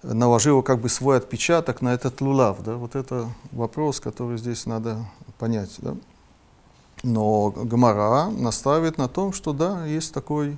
наложило 0.04 0.62
как 0.62 0.80
бы 0.80 0.90
свой 0.90 1.18
отпечаток 1.18 1.82
на 1.82 1.96
этот 1.96 2.22
лулав? 2.22 2.62
Да? 2.62 2.76
Вот 2.76 2.96
это 2.96 3.30
вопрос, 3.52 4.00
который 4.00 4.38
здесь 4.38 4.68
надо 4.68 4.98
понять. 5.40 5.76
Да? 5.80 5.96
Но 7.02 7.50
Гмара 7.50 8.30
настаивает 8.30 9.00
на 9.00 9.08
том, 9.08 9.34
что 9.34 9.54
да, 9.54 9.88
есть 9.88 10.14
такой, 10.14 10.56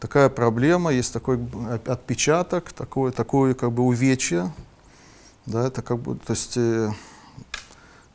такая 0.00 0.30
проблема, 0.30 0.90
есть 0.90 1.12
такой 1.12 1.38
отпечаток, 1.84 2.72
такое, 2.72 3.12
такое 3.12 3.52
как 3.52 3.72
бы 3.72 3.82
увечье. 3.82 4.50
Да, 5.46 5.66
это 5.66 5.82
как 5.82 5.98
бы, 5.98 6.16
то 6.16 6.32
есть 6.32 6.56
э, 6.56 6.90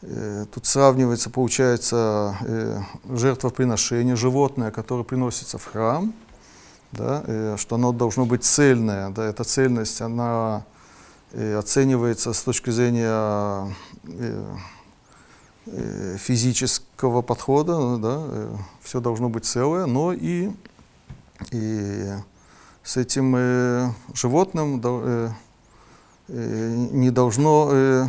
э, 0.02 0.46
тут 0.54 0.66
сравнивается, 0.66 1.30
получается, 1.30 2.38
э, 2.42 2.82
жертвоприношение, 3.10 4.16
животное, 4.16 4.72
которое 4.72 5.04
приносится 5.04 5.58
в 5.58 5.66
храм, 5.66 6.14
да, 6.92 7.24
э, 7.26 7.56
что 7.58 7.76
оно 7.76 7.92
должно 7.92 8.26
быть 8.26 8.44
цельное. 8.44 9.10
Да, 9.12 9.26
эта 9.26 9.44
цельность, 9.44 10.02
она 10.02 10.66
э, 11.32 11.56
оценивается 11.56 12.34
с 12.34 12.42
точки 12.42 12.72
зрения 12.72 13.74
э, 14.08 14.56
Э, 15.72 16.18
физического 16.18 17.22
подхода, 17.22 17.98
да, 17.98 18.24
э, 18.28 18.56
все 18.82 19.00
должно 19.00 19.30
быть 19.30 19.46
целое, 19.46 19.86
но 19.86 20.14
и, 20.14 20.50
и 21.52 22.08
с 22.82 22.98
этим 22.98 23.36
э, 23.36 23.92
животным 24.14 24.82
э, 24.84 24.84
э, 24.84 25.30
не 26.30 27.12
должно 27.12 27.70
э, 27.72 28.06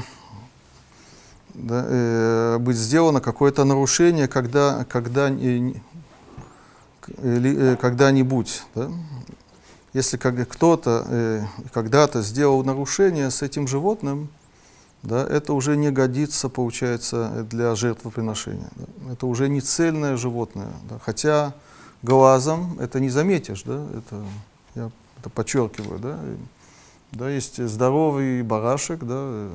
да, 1.54 1.84
э, 1.86 2.58
быть 2.58 2.76
сделано 2.76 3.20
какое-то 3.20 3.64
нарушение, 3.64 4.28
когда, 4.28 4.84
когда, 4.88 5.30
э, 5.30 5.72
э, 7.18 7.76
когда-нибудь. 7.80 8.62
Да? 8.74 8.90
Если 9.92 10.16
кто-то 10.18 11.04
э, 11.08 11.44
когда-то 11.72 12.22
сделал 12.22 12.62
нарушение 12.64 13.30
с 13.30 13.42
этим 13.42 13.66
животным, 13.66 14.28
да, 15.02 15.26
это 15.26 15.54
уже 15.54 15.76
не 15.76 15.90
годится, 15.90 16.50
получается, 16.50 17.46
для 17.50 17.74
жертвоприношения. 17.74 18.68
Да. 18.76 19.12
Это 19.12 19.26
уже 19.26 19.48
не 19.48 19.62
цельное 19.62 20.16
животное. 20.16 20.68
Да. 20.88 20.98
Хотя 21.02 21.54
глазом 22.02 22.78
это 22.78 23.00
не 23.00 23.08
заметишь, 23.08 23.62
да, 23.62 23.82
это, 23.96 24.22
я 24.74 24.90
это 25.18 25.30
подчеркиваю. 25.30 25.98
Да. 25.98 26.18
Да, 27.12 27.28
есть 27.28 27.62
здоровый 27.66 28.42
барашек, 28.42 29.00
да, 29.02 29.50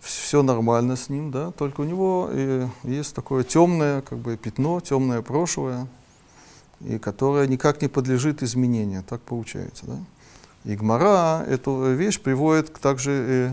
все 0.00 0.42
нормально 0.42 0.96
с 0.96 1.08
ним, 1.08 1.30
да, 1.30 1.50
только 1.52 1.82
у 1.82 1.84
него 1.84 2.28
э, 2.30 2.68
есть 2.84 3.14
такое 3.14 3.44
темное 3.44 4.02
как 4.02 4.18
бы, 4.18 4.36
пятно, 4.36 4.80
темное 4.80 5.20
прошлое, 5.20 5.88
и 6.80 6.98
которое 6.98 7.46
никак 7.46 7.82
не 7.82 7.88
подлежит 7.88 8.42
изменению, 8.42 9.02
так 9.02 9.20
получается. 9.20 9.86
Да? 9.86 9.98
И 10.64 10.76
Гмара 10.76 11.44
эту 11.46 11.92
вещь 11.92 12.20
приводит 12.20 12.72
также 12.80 13.10
э, 13.10 13.52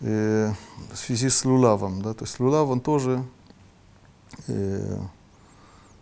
э, 0.00 0.52
в 0.92 0.96
связи 0.96 1.28
с 1.28 1.44
Лулавом. 1.44 2.02
Да? 2.02 2.14
То 2.14 2.24
есть 2.24 2.38
Лулав, 2.38 2.68
он 2.68 2.80
тоже 2.80 3.24
э, 4.46 4.98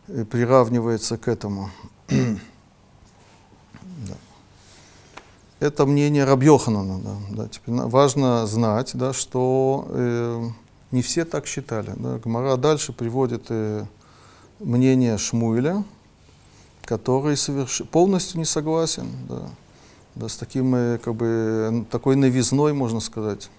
э, 0.08 0.24
приравнивается 0.24 1.16
к 1.16 1.28
этому. 1.28 1.70
да. 2.08 2.36
Это 5.60 5.84
мнение 5.84 6.24
Рабьоханана. 6.24 7.00
Да, 7.30 7.48
да. 7.66 7.86
Важно 7.86 8.46
знать, 8.46 8.92
да, 8.94 9.12
что 9.12 9.86
э, 9.90 10.48
не 10.90 11.02
все 11.02 11.26
так 11.26 11.46
считали. 11.46 11.92
Да. 11.96 12.18
Гмара 12.18 12.56
дальше 12.56 12.94
приводит 12.94 13.44
э, 13.50 13.84
мнение 14.58 15.18
Шмуэля, 15.18 15.84
который 16.84 17.36
соверш... 17.36 17.82
полностью 17.90 18.38
не 18.38 18.46
согласен 18.46 19.08
да, 19.28 19.50
да, 20.14 20.28
с 20.28 20.36
таким, 20.38 20.74
э, 20.74 20.98
как 20.98 21.14
бы, 21.14 21.84
такой 21.90 22.16
новизной, 22.16 22.72
можно 22.72 23.00
сказать. 23.00 23.50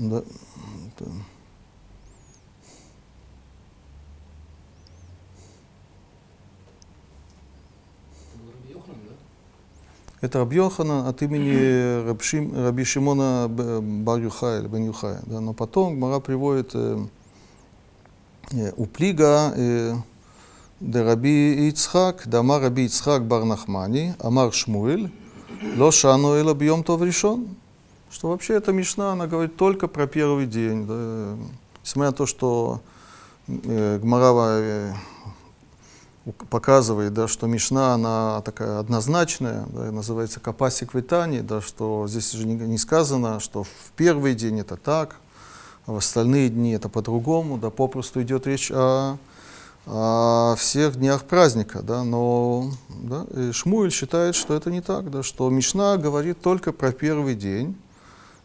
Да. 0.00 0.22
Это 10.22 10.38
Рабьохана 10.38 11.06
от 11.08 11.20
имени 11.22 12.06
Рабшим, 12.06 12.54
Раби 12.54 12.84
Шимона 12.84 13.46
Бар 13.48 14.20
Юхая, 14.20 14.62
Бен 14.62 14.86
Юхая. 14.86 15.20
Да. 15.26 15.40
Но 15.40 15.52
потом 15.52 15.96
Гмара 15.96 16.20
приводит 16.20 16.70
э, 16.72 16.98
э, 18.52 18.72
Уплига 18.76 19.52
э, 19.54 19.94
де 20.80 21.02
Раби 21.02 21.68
Ицхак, 21.68 22.22
Дама 22.26 22.58
Раби 22.58 22.86
Ицхак 22.86 23.26
Бар 23.26 23.44
Нахмани, 23.44 24.14
Амар 24.18 24.52
Шмуэль, 24.52 25.12
Ло 25.76 25.90
Шану 25.90 26.36
Эла 26.36 26.54
Бьем 26.54 26.84
Тов 26.84 27.02
Решон. 27.02 27.59
Что 28.10 28.28
вообще 28.28 28.54
эта 28.54 28.72
Мишна, 28.72 29.12
она 29.12 29.26
говорит 29.26 29.56
только 29.56 29.86
про 29.86 30.06
первый 30.06 30.46
день. 30.46 30.86
Да. 30.86 31.36
Несмотря 31.82 32.10
на 32.10 32.16
то, 32.16 32.26
что 32.26 32.80
э, 33.46 33.98
Гмара 33.98 34.32
э, 34.34 34.92
показывает, 36.50 37.14
да, 37.14 37.28
что 37.28 37.46
Мишна, 37.46 37.94
она 37.94 38.42
такая 38.44 38.80
однозначная, 38.80 39.64
да, 39.68 39.92
называется 39.92 40.40
Капасик 40.40 40.92
Витани, 40.92 41.40
да, 41.40 41.60
что 41.60 42.06
здесь 42.08 42.32
же 42.32 42.46
не, 42.46 42.54
не 42.54 42.78
сказано, 42.78 43.38
что 43.38 43.62
в 43.62 43.92
первый 43.96 44.34
день 44.34 44.60
это 44.60 44.76
так, 44.76 45.16
а 45.86 45.92
в 45.92 45.96
остальные 45.96 46.50
дни 46.50 46.72
это 46.72 46.88
по-другому, 46.88 47.58
да, 47.58 47.70
попросту 47.70 48.22
идет 48.22 48.46
речь 48.46 48.70
о, 48.70 49.18
о 49.86 50.54
всех 50.58 50.96
днях 50.96 51.24
праздника, 51.24 51.80
да, 51.82 52.04
но 52.04 52.70
да, 52.88 53.24
Шмуэль 53.52 53.92
считает, 53.92 54.34
что 54.34 54.54
это 54.54 54.70
не 54.70 54.80
так, 54.80 55.10
да, 55.10 55.22
что 55.22 55.48
Мишна 55.48 55.96
говорит 55.96 56.40
только 56.40 56.72
про 56.72 56.92
первый 56.92 57.34
день, 57.34 57.76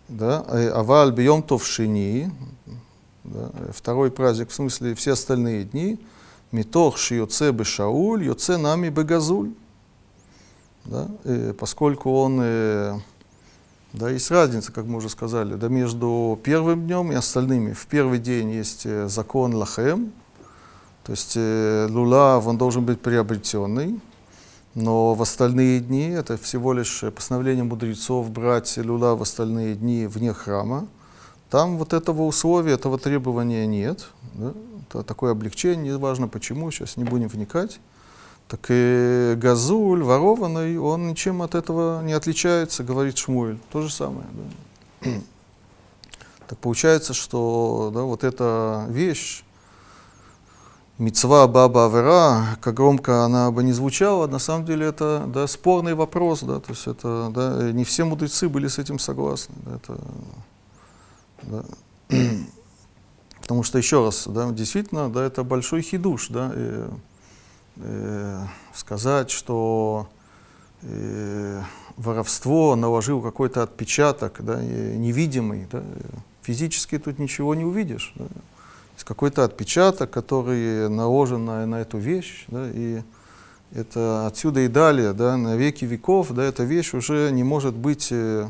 да, 0.08 0.42
аваль 0.74 1.12
бьем 1.12 1.44
товшини, 1.44 2.32
да, 3.24 3.50
второй 3.74 4.12
праздник, 4.12 4.50
в 4.50 4.54
смысле 4.54 4.94
все 4.96 5.14
остальные 5.14 5.66
дни, 5.66 6.00
митох 6.52 6.98
шиоце 6.98 7.52
бешауль, 7.52 8.24
йоце 8.24 8.58
нами 8.58 8.90
бегазуль. 8.90 9.52
Да, 10.86 11.08
поскольку 11.58 12.12
он, 12.12 12.40
э, 12.44 13.00
да, 13.94 14.12
есть 14.12 14.30
разница, 14.30 14.72
как 14.72 14.86
мы 14.86 14.98
уже 14.98 15.10
сказали, 15.10 15.56
да, 15.56 15.68
между 15.68 16.40
первым 16.44 16.86
днем 16.86 17.12
и 17.12 17.16
остальными. 17.16 17.74
В 17.74 17.88
первый 17.88 18.20
день 18.20 18.52
есть 18.52 18.86
э, 18.86 19.08
закон 19.08 19.56
лахем, 19.56 20.12
то 21.04 21.12
есть 21.12 21.34
э, 21.38 21.88
лулав, 21.90 22.46
он 22.46 22.60
должен 22.60 22.86
быть 22.86 23.02
приобретенный, 23.02 24.00
но 24.76 25.14
в 25.14 25.22
остальные 25.22 25.80
дни 25.80 26.10
это 26.10 26.38
всего 26.38 26.74
лишь 26.74 27.04
постановление 27.16 27.64
мудрецов 27.64 28.30
брать 28.30 28.76
люла 28.76 29.16
в 29.16 29.22
остальные 29.22 29.76
дни 29.76 30.06
вне 30.06 30.34
храма. 30.34 30.88
Там 31.50 31.78
вот 31.78 31.94
этого 31.94 32.24
условия, 32.24 32.74
этого 32.74 33.00
требования 33.00 33.66
нет. 33.66 34.10
Да? 34.34 34.54
Это 34.90 35.04
такое 35.04 35.32
облегчение, 35.32 35.94
неважно 35.94 36.28
почему, 36.28 36.70
сейчас 36.72 36.98
не 36.98 37.06
будем 37.06 37.30
вникать. 37.30 37.80
Так 38.50 38.66
и 38.70 39.36
газуль, 39.38 40.04
ворованный, 40.04 40.78
он 40.78 41.08
ничем 41.08 41.42
от 41.42 41.56
этого 41.56 42.04
не 42.04 42.12
отличается, 42.12 42.84
говорит 42.84 43.18
Шмуэль. 43.18 43.58
То 43.72 43.82
же 43.82 43.92
самое. 43.92 44.28
Да? 45.02 45.10
Так 46.48 46.60
получается, 46.60 47.16
что 47.16 47.90
да, 47.92 48.02
вот 48.02 48.24
эта 48.24 48.86
вещь, 48.90 49.44
Мецва 50.98 51.46
баба 51.48 51.88
авера, 51.88 52.58
как 52.62 52.76
громко 52.76 53.26
она 53.26 53.52
бы 53.52 53.64
не 53.66 53.74
звучала, 53.74 54.28
на 54.28 54.40
самом 54.40 54.66
деле 54.66 54.88
это 54.88 55.26
да, 55.28 55.46
спорный 55.46 55.94
вопрос, 55.94 56.42
да, 56.42 56.62
то 56.62 56.72
есть 56.72 56.88
это 56.88 57.30
да, 57.36 57.72
не 57.74 57.84
все 57.84 58.06
мудрецы 58.06 58.48
были 58.48 58.70
с 58.70 58.80
этим 58.80 58.98
согласны. 58.98 59.56
Да, 59.66 59.76
это, 59.76 60.00
да. 61.42 61.66
Потому 63.42 63.64
что 63.64 63.78
еще 63.78 64.06
раз, 64.06 64.26
да, 64.26 64.50
действительно, 64.52 65.10
да, 65.10 65.26
это 65.26 65.44
большой 65.44 65.82
хидуш, 65.82 66.30
да, 66.30 66.54
и, 66.56 66.86
и, 67.76 68.38
сказать, 68.74 69.32
что 69.32 70.08
и, 70.82 71.60
воровство 71.98 72.78
наложил 72.78 73.22
какой-то 73.22 73.64
отпечаток, 73.64 74.38
да, 74.46 74.64
невидимый, 74.64 75.68
да, 75.70 75.84
физически 76.42 77.00
тут 77.00 77.20
ничего 77.20 77.54
не 77.54 77.66
увидишь. 77.66 78.14
Да 78.16 78.28
какой-то 79.06 79.44
отпечаток, 79.44 80.10
который 80.10 80.90
наложен 80.90 81.46
на, 81.46 81.66
на 81.66 81.76
эту 81.76 81.98
вещь, 81.98 82.46
да, 82.48 82.68
и 82.74 83.02
это 83.72 84.28
отсюда 84.28 84.62
и 84.62 84.68
далее, 84.68 85.14
да, 85.14 85.38
на 85.38 85.56
веки 85.56 85.86
веков, 85.86 86.32
да, 86.32 86.44
эта 86.44 86.64
вещь 86.64 86.94
уже 86.94 87.30
не 87.32 87.44
может 87.44 87.76
быть 87.76 88.10
э, 88.12 88.50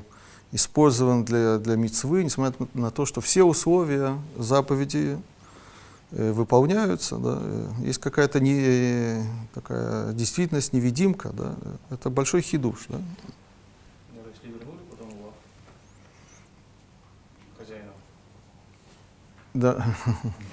использована 0.51 1.25
для, 1.25 1.57
для 1.57 1.75
мицвы, 1.75 2.23
несмотря 2.23 2.67
на 2.73 2.89
то, 2.89 3.05
что 3.05 3.21
все 3.21 3.43
условия 3.43 4.17
заповеди 4.37 5.17
э, 6.11 6.31
выполняются, 6.31 7.17
да, 7.17 7.37
э, 7.41 7.69
есть 7.81 7.99
какая-то 7.99 8.39
не, 8.39 9.25
такая 9.53 10.13
действительность, 10.13 10.71
невидимка, 10.71 11.31
да, 11.33 11.55
это 11.89 12.09
большой 12.09 12.41
хидуш. 12.41 12.85
Да. 12.87 12.99
Да. 19.55 19.85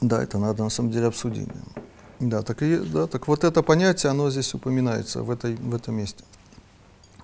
Да, 0.00 0.22
это 0.22 0.38
надо 0.38 0.64
на 0.64 0.70
самом 0.70 0.90
деле 0.90 1.06
обсудить. 1.06 1.48
Да, 2.20 2.42
так, 2.42 2.62
и, 2.62 2.76
да, 2.76 3.06
так 3.06 3.28
вот 3.28 3.44
это 3.44 3.62
понятие, 3.62 4.10
оно 4.10 4.30
здесь 4.30 4.52
упоминается 4.54 5.22
в, 5.22 5.30
этой, 5.30 5.56
в 5.56 5.74
этом 5.74 5.96
месте. 5.96 6.24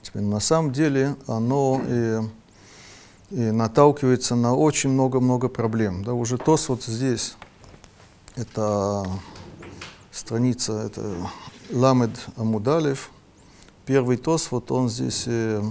Теперь, 0.03 0.23
на 0.23 0.41
самом 0.41 0.73
деле 0.73 1.17
оно 1.27 1.83
и, 1.87 2.21
и 3.31 3.51
наталкивается 3.51 4.37
на 4.37 4.55
очень 4.55 4.91
много-много 4.91 5.49
проблем. 5.49 6.05
Да, 6.05 6.15
уже 6.15 6.39
ТОС 6.39 6.69
вот 6.69 6.83
здесь, 6.85 7.35
это 8.37 9.07
страница, 10.11 10.73
это 10.75 11.15
Ламед 11.71 12.17
Амудалев, 12.37 13.11
первый 13.85 14.17
ТОС, 14.17 14.51
вот 14.51 14.71
он 14.71 14.89
здесь 14.89 15.25
э, 15.27 15.63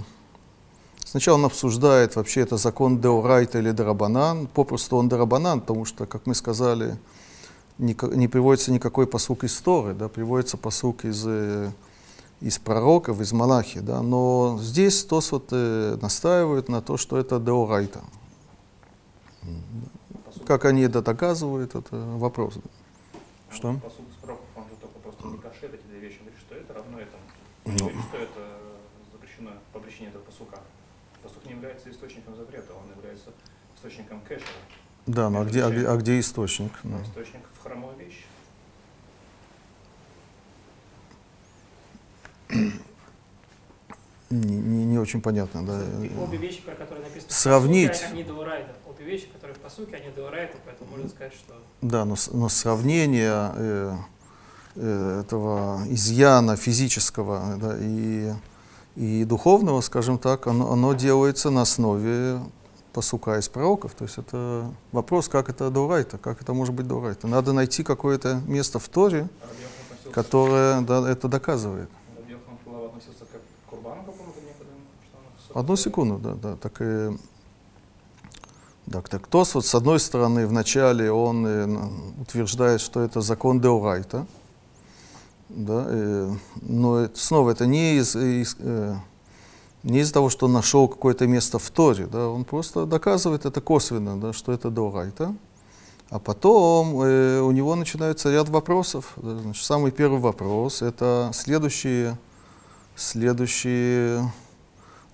Сначала 1.06 1.36
он 1.36 1.44
обсуждает, 1.44 2.16
вообще 2.16 2.40
это 2.40 2.56
закон 2.56 3.00
Деорайта 3.00 3.60
или 3.60 3.70
Дарабанан. 3.70 4.48
Попросту 4.48 4.96
он 4.96 5.08
Дарабанан, 5.08 5.60
потому 5.60 5.84
что, 5.84 6.04
как 6.04 6.26
мы 6.26 6.34
сказали, 6.34 6.98
не, 7.78 7.96
не 8.16 8.26
приводится 8.26 8.72
никакой 8.72 9.06
посук 9.06 9.44
из 9.44 9.56
Торы, 9.60 9.94
да, 9.94 10.08
приводится 10.08 10.56
посук 10.56 11.04
из, 11.04 11.24
э, 11.24 11.70
из 12.40 12.58
пророков, 12.58 13.20
из 13.20 13.32
Малахи. 13.32 13.78
Да, 13.78 14.02
но 14.02 14.58
здесь 14.60 15.04
Тос 15.04 15.30
вот, 15.30 15.50
э, 15.52 15.96
настаивает 16.02 16.68
на 16.68 16.82
то, 16.82 16.96
что 16.96 17.18
это 17.18 17.38
Деорайта. 17.38 18.00
Как 20.44 20.64
они 20.64 20.82
это 20.82 21.02
доказывают, 21.02 21.76
это 21.76 21.96
вопрос. 21.96 22.54
Да. 22.56 22.62
Что? 23.54 23.74
Посук 23.74 24.08
из 24.10 24.16
пророков, 24.16 24.46
он 24.56 24.64
же 24.64 24.76
только 24.80 24.98
просто 24.98 25.26
не 25.28 25.38
кашет 25.38 25.72
эти 25.72 25.86
две 25.86 26.00
вещи. 26.00 26.18
Он 26.18 26.26
говорит, 26.26 26.40
что 26.44 26.54
это 26.56 26.74
равно 26.74 26.98
этому. 26.98 27.22
Ну. 27.64 28.02
Что 28.08 28.16
это 28.18 28.45
является 31.86 31.90
источником 31.90 32.36
запрета, 32.36 32.72
он 32.74 32.90
является 32.96 33.30
источником 33.76 34.20
кэша. 34.22 34.44
Да, 35.06 35.30
но 35.30 35.40
а 35.40 35.44
где, 35.44 35.62
а, 35.62 35.70
где, 35.70 35.86
а 35.86 35.96
где 35.96 36.18
источник? 36.18 36.72
Да. 36.82 37.00
Источник 37.02 37.42
в 37.58 37.62
хромой 37.62 37.94
вещи. 37.96 38.24
Не, 44.28 44.56
не, 44.56 44.84
не 44.84 44.98
очень 44.98 45.22
понятно, 45.22 45.64
да. 45.64 45.80
Обе 46.20 46.36
вещи, 46.38 46.60
про 46.60 46.74
которые 46.74 47.04
написано 47.04 47.32
сравнить. 47.32 47.92
По 47.92 47.96
сути, 47.96 48.10
они 48.10 48.24
дуэрайда. 48.24 48.74
Обе 48.84 49.04
вещи, 49.04 49.28
которые 49.28 49.56
по 49.56 49.70
сути, 49.70 49.94
они 49.94 50.10
дуэрайда, 50.10 50.54
поэтому 50.64 50.90
можно 50.90 51.08
сказать, 51.08 51.32
что... 51.32 51.54
Да, 51.80 52.04
но, 52.04 52.16
но 52.32 52.48
сравнение 52.48 53.52
э, 53.54 53.96
э, 54.74 55.20
этого 55.20 55.80
изъяна 55.86 56.56
физического 56.56 57.56
да, 57.56 57.76
и 57.78 58.32
и 58.96 59.24
духовного, 59.24 59.82
скажем 59.82 60.18
так, 60.18 60.46
оно, 60.46 60.72
оно 60.72 60.94
делается 60.94 61.50
на 61.50 61.62
основе 61.62 62.40
посука 62.92 63.38
из 63.38 63.48
пророков. 63.48 63.94
То 63.94 64.04
есть 64.04 64.16
это 64.16 64.72
вопрос, 64.90 65.28
как 65.28 65.50
это 65.50 65.70
дурайта, 65.70 66.16
как 66.16 66.40
это 66.40 66.54
может 66.54 66.74
быть 66.74 66.88
дурайта. 66.88 67.26
Надо 67.26 67.52
найти 67.52 67.84
какое-то 67.84 68.40
место 68.46 68.78
в 68.78 68.88
Торе, 68.88 69.28
которое 70.12 70.80
да, 70.80 71.08
это 71.08 71.28
доказывает. 71.28 71.90
Одну 75.54 75.76
секунду, 75.76 76.18
да, 76.18 76.34
да. 76.34 76.56
Так, 76.56 76.72
э, 76.80 77.16
так, 78.90 79.08
так 79.08 79.26
Тос, 79.26 79.54
вот 79.54 79.64
с 79.64 79.74
одной 79.74 79.98
стороны, 80.00 80.46
вначале 80.46 81.10
он 81.10 81.46
э, 81.46 81.66
утверждает, 82.20 82.82
что 82.82 83.00
это 83.00 83.22
закон 83.22 83.60
Деорайта, 83.60 84.26
да, 85.48 85.84
э, 85.88 86.32
но 86.62 87.00
это- 87.00 87.18
снова 87.18 87.50
это 87.50 87.66
не 87.66 87.96
из, 87.96 88.16
из, 88.16 88.56
э, 88.58 88.94
не 89.82 90.00
из-за 90.00 90.14
того, 90.14 90.28
что 90.30 90.48
нашел 90.48 90.88
какое-то 90.88 91.26
место 91.26 91.58
в 91.58 91.70
Торе, 91.70 92.06
да, 92.06 92.28
он 92.28 92.44
просто 92.44 92.86
доказывает 92.86 93.46
это 93.46 93.60
косвенно, 93.60 94.20
да, 94.20 94.32
что 94.32 94.52
это 94.52 94.70
Деорайта. 94.70 95.34
А 96.08 96.18
потом 96.20 97.00
э, 97.02 97.40
у 97.40 97.50
него 97.50 97.74
начинается 97.74 98.30
ряд 98.30 98.48
вопросов. 98.48 99.12
да. 99.16 99.38
Значит, 99.38 99.64
самый 99.64 99.90
первый 99.90 100.20
вопрос 100.20 100.80
это 100.82 101.30
следующие, 101.34 102.16
следующие 102.94 104.30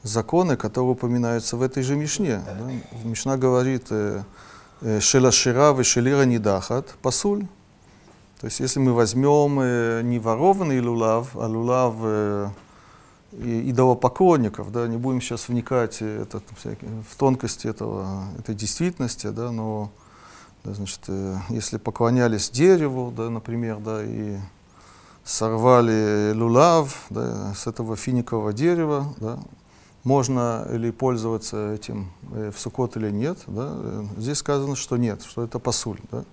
законы, 0.02 0.56
которые 0.56 0.92
упоминаются 0.92 1.56
в 1.56 1.62
этой 1.62 1.82
же 1.82 1.96
Мишне. 1.96 2.42
Да? 2.44 2.70
Мишна 3.04 3.36
говорит 3.38 3.86
э, 3.90 4.22
э, 4.82 5.00
«Шелашира 5.00 5.74
и 5.78 5.82
шелира 5.82 6.24
нидахат 6.24 6.94
пасуль». 7.00 7.46
То 8.42 8.46
есть 8.46 8.58
если 8.58 8.80
мы 8.80 8.92
возьмем 8.92 9.60
э, 9.60 10.02
не 10.02 10.18
ворованный 10.18 10.80
лулав, 10.80 11.36
а 11.36 11.46
лулав 11.46 11.94
э, 12.00 12.48
идолопоклонников, 13.30 14.72
да, 14.72 14.88
не 14.88 14.96
будем 14.96 15.20
сейчас 15.20 15.48
вникать 15.48 15.98
э, 16.00 16.22
это, 16.22 16.42
всякие- 16.56 17.04
в 17.08 17.16
тонкости 17.16 17.68
этого, 17.68 18.24
этой 18.40 18.56
действительности, 18.56 19.28
да, 19.28 19.52
но 19.52 19.92
да, 20.64 20.74
значит, 20.74 20.98
э, 21.06 21.36
если 21.50 21.76
поклонялись 21.78 22.50
дереву, 22.50 23.12
да, 23.16 23.30
например, 23.30 23.78
да, 23.78 24.02
и 24.02 24.36
сорвали 25.22 26.32
лулав 26.34 27.06
да, 27.10 27.54
с 27.54 27.68
этого 27.68 27.94
финикового 27.94 28.52
дерева, 28.52 29.14
да, 29.18 29.38
можно 30.02 30.66
ли 30.68 30.90
пользоваться 30.90 31.74
этим 31.74 32.10
э, 32.32 32.50
в 32.52 32.58
сукот 32.58 32.96
или 32.96 33.12
нет. 33.12 33.38
Да? 33.46 33.68
Э, 33.72 34.04
Здесь 34.16 34.38
сказано, 34.38 34.74
что 34.74 34.96
нет, 34.96 35.22
что 35.22 35.44
это 35.44 35.60
пасуль. 35.60 36.00
Да? 36.10 36.24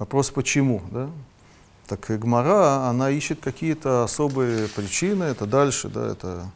Вопрос 0.00 0.30
почему? 0.30 0.82
Да? 0.90 1.08
Так 1.86 2.10
и 2.10 2.16
Гмара, 2.16 2.88
она 2.88 3.10
ищет 3.10 3.40
какие-то 3.40 4.04
особые 4.04 4.68
причины, 4.68 5.24
это 5.24 5.46
дальше, 5.46 5.88
да, 5.88 6.08
это 6.08 6.50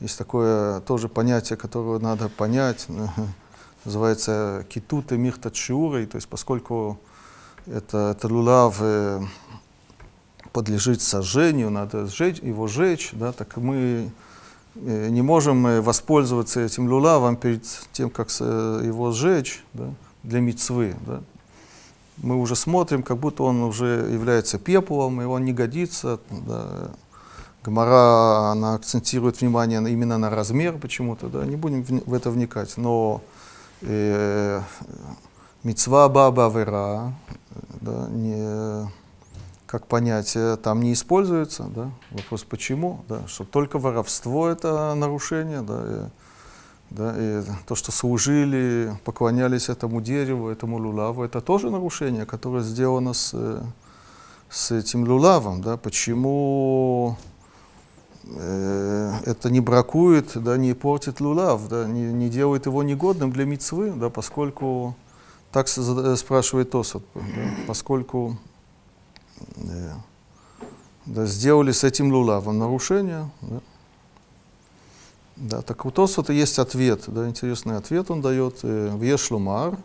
есть 0.00 0.16
такое 0.16 0.80
тоже 0.80 1.08
понятие, 1.08 1.56
которое 1.56 1.98
надо 1.98 2.28
понять, 2.28 2.86
называется 3.84 4.66
китут 4.68 5.12
и 5.12 5.16
мирта 5.16 5.50
чиурой, 5.50 6.06
то 6.06 6.16
есть 6.16 6.28
поскольку 6.28 6.98
это, 7.66 8.14
это 8.16 8.28
лулав 8.28 8.80
подлежит 10.52 11.00
сожжению, 11.00 11.70
надо 11.70 12.06
сжечь, 12.06 12.38
его 12.40 12.68
сжечь, 12.68 13.10
да, 13.12 13.32
так 13.32 13.56
мы 13.56 14.10
э, 14.74 15.08
не 15.08 15.22
можем 15.22 15.82
воспользоваться 15.82 16.60
этим 16.60 16.88
лулавом 16.88 17.36
перед 17.36 17.64
тем, 17.92 18.10
как 18.10 18.28
э, 18.40 18.82
его 18.84 19.12
сжечь 19.12 19.64
да, 19.72 19.90
для 20.22 20.40
мицвы. 20.40 20.94
Да. 21.06 21.22
Мы 22.18 22.36
уже 22.36 22.56
смотрим, 22.56 23.02
как 23.02 23.18
будто 23.18 23.42
он 23.42 23.62
уже 23.62 24.08
является 24.10 24.58
пеплом, 24.58 25.20
и 25.22 25.24
он 25.24 25.44
не 25.44 25.52
годится. 25.52 26.20
Да. 26.30 26.90
Гмара, 27.64 28.50
она 28.50 28.74
акцентирует 28.74 29.40
внимание 29.40 29.78
именно 29.78 30.18
на 30.18 30.30
размер 30.30 30.78
почему-то, 30.78 31.28
да, 31.28 31.44
не 31.44 31.54
будем 31.54 31.84
в 31.84 32.12
это 32.12 32.30
вникать, 32.30 32.76
но 32.76 33.20
э, 33.82 34.60
мицва 35.62 36.08
баба 36.08 36.48
вера, 36.48 37.14
да, 37.80 38.08
не, 38.10 38.90
как 39.66 39.86
понятие 39.86 40.56
там 40.56 40.82
не 40.82 40.92
используется, 40.92 41.64
да, 41.72 41.90
вопрос 42.10 42.42
почему, 42.42 43.04
да, 43.08 43.28
что 43.28 43.44
только 43.44 43.78
воровство 43.78 44.48
это 44.48 44.92
нарушение, 44.94 45.62
да, 45.62 45.84
и, 45.86 46.08
да, 46.96 47.14
и 47.16 47.42
то, 47.66 47.74
что 47.74 47.90
служили, 47.90 48.96
поклонялись 49.04 49.68
этому 49.68 50.00
дереву, 50.00 50.48
этому 50.48 50.78
лулаву, 50.78 51.24
это 51.24 51.40
тоже 51.40 51.70
нарушение, 51.70 52.26
которое 52.26 52.62
сделано 52.62 53.14
с, 53.14 53.30
э, 53.32 53.62
с 54.50 54.70
этим 54.72 55.04
лулавом, 55.08 55.62
да, 55.62 55.76
почему 55.76 57.16
э, 58.24 59.12
это 59.24 59.50
не 59.50 59.60
бракует, 59.60 60.32
да, 60.34 60.56
не 60.56 60.74
портит 60.74 61.20
лулав, 61.20 61.66
да, 61.68 61.86
не, 61.86 62.12
не 62.12 62.28
делает 62.28 62.66
его 62.66 62.82
негодным 62.82 63.32
для 63.32 63.46
мицвы, 63.46 63.92
да, 63.92 64.10
поскольку, 64.10 64.94
так 65.50 65.68
зада- 65.68 66.16
спрашивает 66.16 66.70
Тосот, 66.70 67.04
да, 67.14 67.20
поскольку 67.66 68.36
э, 69.56 69.92
да, 71.06 71.24
сделали 71.24 71.72
с 71.72 71.84
этим 71.84 72.12
лулавом 72.12 72.58
нарушение. 72.58 73.30
Да. 73.40 73.60
Да, 75.42 75.60
так 75.60 75.84
у 75.84 75.90
Тосфота 75.90 76.32
есть 76.32 76.60
ответ, 76.60 77.02
да, 77.08 77.28
интересный 77.28 77.76
ответ 77.76 78.12
он 78.12 78.22
дает 78.22 78.60
э, 78.62 78.90
в 78.94 79.02
Ешлумар, 79.02 79.76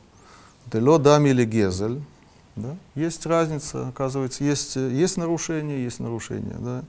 дело 0.68 1.00
дами 1.00 1.30
или 1.30 1.46
гезель. 1.46 2.00
Да. 2.56 2.76
Есть 2.94 3.26
разница, 3.26 3.88
оказывается, 3.88 4.44
есть, 4.44 4.78
э, 4.78 4.92
есть 4.92 5.18
нарушение, 5.18 5.84
есть 5.84 6.00
нарушение. 6.00 6.56
Да. 6.60 6.84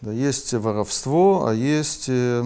Да, 0.00 0.10
есть 0.10 0.52
воровство, 0.54 1.46
а 1.46 1.54
есть 1.54 2.06
э, 2.08 2.42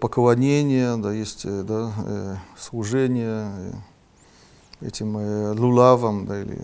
поклонение, 0.00 0.96
да, 0.96 1.12
есть 1.12 1.44
да, 1.44 2.40
служение 2.56 3.50
этим 4.80 5.16
лулавам 5.58 6.24
да, 6.24 6.40
или 6.40 6.56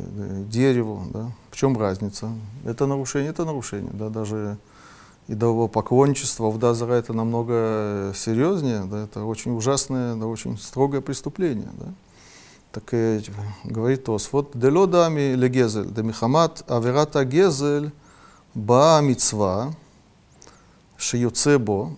дереву. 0.44 1.02
Да. 1.12 1.32
В 1.50 1.56
чем 1.56 1.76
разница? 1.76 2.30
Это 2.64 2.86
нарушение, 2.86 3.30
это 3.30 3.44
нарушение. 3.44 3.90
Да, 3.92 4.08
даже 4.08 4.56
идолопоклонничество 5.28 6.50
в 6.50 6.58
Дазара 6.58 6.94
это 6.94 7.12
намного 7.12 8.12
серьезнее, 8.14 8.84
да, 8.84 9.04
это 9.04 9.24
очень 9.24 9.56
ужасное, 9.56 10.16
да, 10.16 10.26
очень 10.26 10.58
строгое 10.58 11.00
преступление. 11.00 11.70
Да. 11.78 11.86
Так 12.72 12.92
и 12.92 13.22
говорит 13.64 14.08
Осфот, 14.08 14.50
делодами 14.54 15.34
легезель, 15.34 15.86
демихамат 15.86 16.64
аверата 16.68 17.24
гезель 17.24 17.92
ба 18.54 19.00
мицва 19.02 19.72
шиюцебо, 20.96 21.96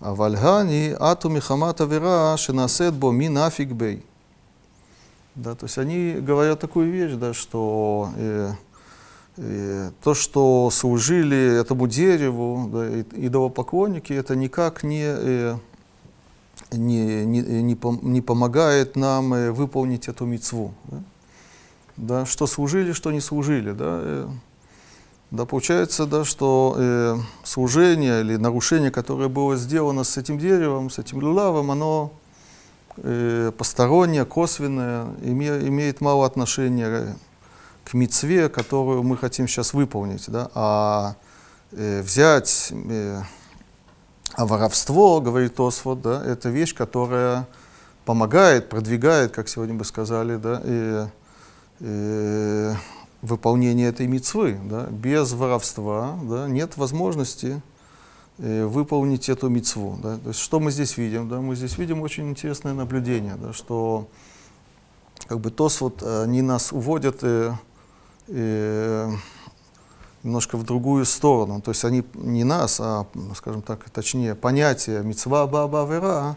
а 0.00 0.14
вальгани 0.14 0.96
ату 0.98 1.28
михамат 1.28 1.80
авера 1.80 2.36
шинасетбо 2.36 3.12
ми 3.12 3.28
нафиг 3.28 3.72
бей. 3.72 4.04
Да, 5.34 5.54
то 5.54 5.64
есть 5.64 5.78
они 5.78 6.12
говорят 6.20 6.60
такую 6.60 6.90
вещь, 6.92 7.14
да, 7.14 7.32
что 7.32 8.10
э, 8.16 8.52
то, 9.36 10.14
что 10.14 10.68
служили 10.70 11.60
этому 11.60 11.86
дереву, 11.86 12.68
да, 12.70 13.00
идолопоклонники, 13.00 14.12
это 14.12 14.36
никак 14.36 14.82
не, 14.82 15.04
э, 15.06 15.56
не, 16.70 17.24
не, 17.24 17.40
не, 17.62 17.74
пом- 17.74 18.04
не 18.04 18.20
помогает 18.20 18.94
нам 18.94 19.32
э, 19.32 19.50
выполнить 19.50 20.08
эту 20.08 20.26
мицву. 20.26 20.74
Да? 20.84 21.02
Да, 21.96 22.26
что 22.26 22.46
служили, 22.46 22.92
что 22.92 23.10
не 23.10 23.20
служили. 23.20 23.72
Да, 23.72 24.00
э, 24.02 24.28
да, 25.30 25.46
получается, 25.46 26.04
да, 26.04 26.24
что 26.24 26.74
э, 26.76 27.16
служение 27.42 28.20
или 28.20 28.36
нарушение, 28.36 28.90
которое 28.90 29.28
было 29.30 29.56
сделано 29.56 30.04
с 30.04 30.18
этим 30.18 30.38
деревом, 30.38 30.90
с 30.90 30.98
этим 30.98 31.22
люлавом, 31.22 31.70
оно 31.70 32.12
э, 32.98 33.50
постороннее, 33.56 34.26
косвенное, 34.26 35.06
име- 35.22 35.66
имеет 35.68 36.02
мало 36.02 36.26
отношения 36.26 37.16
к 37.84 37.94
мицве, 37.94 38.48
которую 38.48 39.02
мы 39.02 39.16
хотим 39.16 39.48
сейчас 39.48 39.74
выполнить. 39.74 40.28
Да? 40.28 40.50
А 40.54 41.16
э, 41.72 42.02
взять 42.02 42.72
э, 42.72 43.22
а 44.34 44.46
воровство, 44.46 45.20
говорит 45.20 45.60
Освод, 45.60 46.00
да, 46.00 46.24
это 46.24 46.48
вещь, 46.48 46.74
которая 46.74 47.46
помогает, 48.04 48.68
продвигает, 48.68 49.32
как 49.32 49.48
сегодня 49.48 49.74
бы 49.74 49.84
сказали, 49.84 50.36
да, 50.36 50.62
и, 50.64 51.06
э, 51.80 52.74
выполнение 53.20 53.88
этой 53.88 54.06
мицвы. 54.06 54.58
Да. 54.64 54.86
Без 54.86 55.32
воровства 55.32 56.18
да, 56.22 56.48
нет 56.48 56.76
возможности 56.76 57.62
э, 58.38 58.64
выполнить 58.64 59.28
эту 59.28 59.48
мицву. 59.48 59.98
Да. 60.02 60.16
То 60.16 60.28
есть, 60.28 60.40
что 60.40 60.60
мы 60.60 60.70
здесь 60.70 60.96
видим? 60.96 61.28
Да? 61.28 61.40
Мы 61.40 61.54
здесь 61.54 61.76
видим 61.76 62.00
очень 62.00 62.30
интересное 62.30 62.72
наблюдение, 62.72 63.36
да, 63.36 63.52
что 63.52 64.08
как 65.26 65.40
бы 65.40 65.50
ТОС 65.50 65.80
вот, 65.82 66.02
они 66.02 66.42
нас 66.42 66.72
уводят 66.72 67.18
э, 67.22 67.52
э, 68.28 69.10
немножко 70.22 70.56
в 70.56 70.64
другую 70.64 71.04
сторону. 71.04 71.60
То 71.60 71.70
есть 71.70 71.84
они 71.84 72.04
не 72.14 72.44
нас, 72.44 72.80
а, 72.80 73.06
скажем 73.34 73.62
так, 73.62 73.90
точнее, 73.90 74.34
понятие 74.34 75.02
мецва 75.02 75.46
баба 75.46 75.84
вера, 75.84 76.36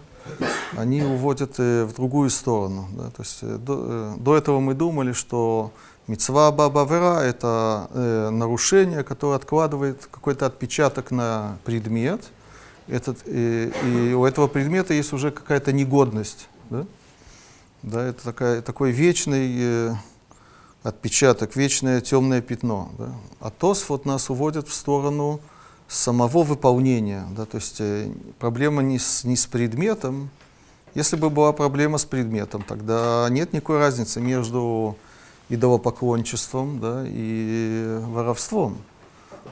они 0.76 1.04
уводят 1.04 1.60
э, 1.60 1.86
в 1.86 1.94
другую 1.94 2.30
сторону. 2.30 2.88
Да? 2.92 3.10
То 3.12 3.22
есть 3.22 3.40
э, 3.42 3.58
до, 3.58 3.86
э, 3.88 4.14
до 4.18 4.36
этого 4.36 4.60
мы 4.60 4.74
думали, 4.74 5.14
что 5.14 5.72
мецва 6.08 6.52
баба 6.52 6.84
вера 6.84 7.20
это 7.20 7.88
э, 7.92 8.30
нарушение, 8.32 9.04
которое 9.04 9.36
откладывает 9.36 10.08
какой-то 10.12 10.48
отпечаток 10.48 11.12
на 11.12 11.58
предмет, 11.64 12.24
этот, 12.88 13.20
и, 13.26 13.72
и 13.84 14.14
у 14.14 14.26
этого 14.26 14.48
предмета 14.48 14.94
есть 14.94 15.14
уже 15.14 15.32
какая-то 15.32 15.72
негодность. 15.72 16.50
Да? 16.70 16.86
Да, 17.84 18.04
это 18.04 18.24
такая, 18.24 18.62
такой 18.62 18.92
вечный 18.92 19.56
э, 19.58 19.94
отпечаток, 20.86 21.56
вечное 21.56 22.00
темное 22.00 22.42
пятно. 22.42 22.90
Да? 22.98 23.10
А 23.40 23.50
ТОС 23.50 23.90
вот 23.90 24.06
нас 24.06 24.30
уводит 24.30 24.68
в 24.68 24.74
сторону 24.74 25.40
самого 25.88 26.44
выполнения. 26.44 27.26
Да? 27.36 27.46
То 27.46 27.58
есть 27.58 27.82
э, 27.82 28.12
проблема 28.38 28.84
не 28.84 29.00
с, 29.00 29.24
не 29.24 29.36
с 29.36 29.48
предметом. 29.48 30.30
Если 30.94 31.16
бы 31.16 31.30
была 31.30 31.54
проблема 31.54 31.98
с 31.98 32.06
предметом, 32.06 32.62
тогда 32.62 33.28
нет 33.32 33.52
никакой 33.52 33.80
разницы 33.80 34.22
между 34.22 34.96
идолопоклончеством 35.50 36.80
да, 36.80 37.04
и 37.06 38.00
воровством. 38.04 38.78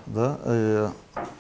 Да? 0.06 0.38
Э, 0.44 0.90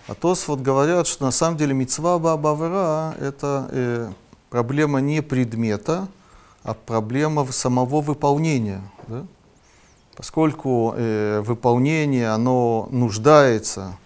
а 0.08 0.16
ТОС 0.16 0.48
вот 0.48 0.60
говорят, 0.60 1.06
что 1.06 1.24
на 1.24 1.32
самом 1.32 1.58
деле 1.58 1.76
мецва 1.76 2.18
баба 2.18 3.16
это 3.20 3.70
э, 3.72 4.12
проблема 4.50 5.02
не 5.02 5.22
предмета, 5.22 6.08
а 6.64 6.74
проблема 6.74 7.46
самого 7.52 8.02
выполнения. 8.02 8.82
Да? 9.08 9.26
Поскольку 10.16 10.94
э, 10.96 11.42
выполнение, 11.42 12.30
оно 12.30 12.88
нуждается, 12.92 13.98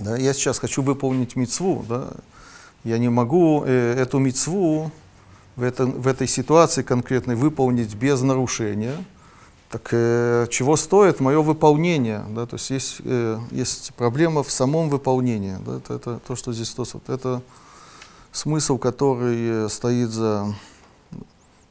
да, 0.00 0.16
я 0.16 0.32
сейчас 0.32 0.58
хочу 0.58 0.82
выполнить 0.82 1.36
мецву, 1.36 1.84
да, 1.88 2.08
я 2.82 2.98
не 2.98 3.08
могу 3.08 3.62
э, 3.64 3.94
эту 3.98 4.18
мецву 4.18 4.90
в, 5.56 5.62
это, 5.62 5.86
в 5.86 6.08
этой 6.08 6.26
ситуации 6.26 6.82
конкретной 6.82 7.36
выполнить 7.36 7.94
без 7.94 8.22
нарушения, 8.22 8.96
так 9.74 9.88
э, 9.90 10.46
чего 10.50 10.76
стоит 10.76 11.18
мое 11.18 11.40
выполнение? 11.42 12.24
Да? 12.30 12.46
То 12.46 12.54
есть 12.54 12.70
есть, 12.70 12.96
э, 13.04 13.40
есть 13.50 13.92
проблема 13.94 14.44
в 14.44 14.50
самом 14.52 14.88
выполнении. 14.88 15.56
Да? 15.66 15.78
Это, 15.78 15.94
это 15.94 16.20
то, 16.24 16.36
что 16.36 16.52
здесь 16.52 16.70
то, 16.70 16.84
это 17.08 17.42
смысл, 18.30 18.78
который 18.78 19.64
э, 19.64 19.68
стоит 19.68 20.10
за, 20.10 20.54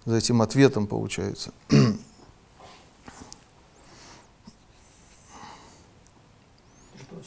за 0.04 0.16
этим 0.18 0.42
ответом, 0.42 0.86
получается. 0.86 1.52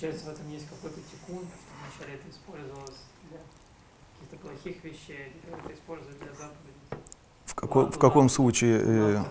Получается, 0.07 0.31
в 0.31 0.35
этом 0.35 0.53
есть 0.53 0.67
какой-то 0.69 1.01
тикун, 1.01 1.43
что 1.43 1.75
вначале 1.83 2.15
это 2.15 2.31
использовалось 2.31 3.01
для 3.29 3.39
каких-то 4.15 4.37
плохих 4.37 4.85
вещей, 4.85 5.33
а 5.51 5.59
это 5.59 5.75
используют 5.75 6.19
для 6.19 6.29
заповедей. 6.29 7.07
В, 7.45 7.55
какой, 7.57 7.91
в 7.91 7.99
каком 7.99 8.29
случае? 8.29 8.81
Э, 8.85 9.25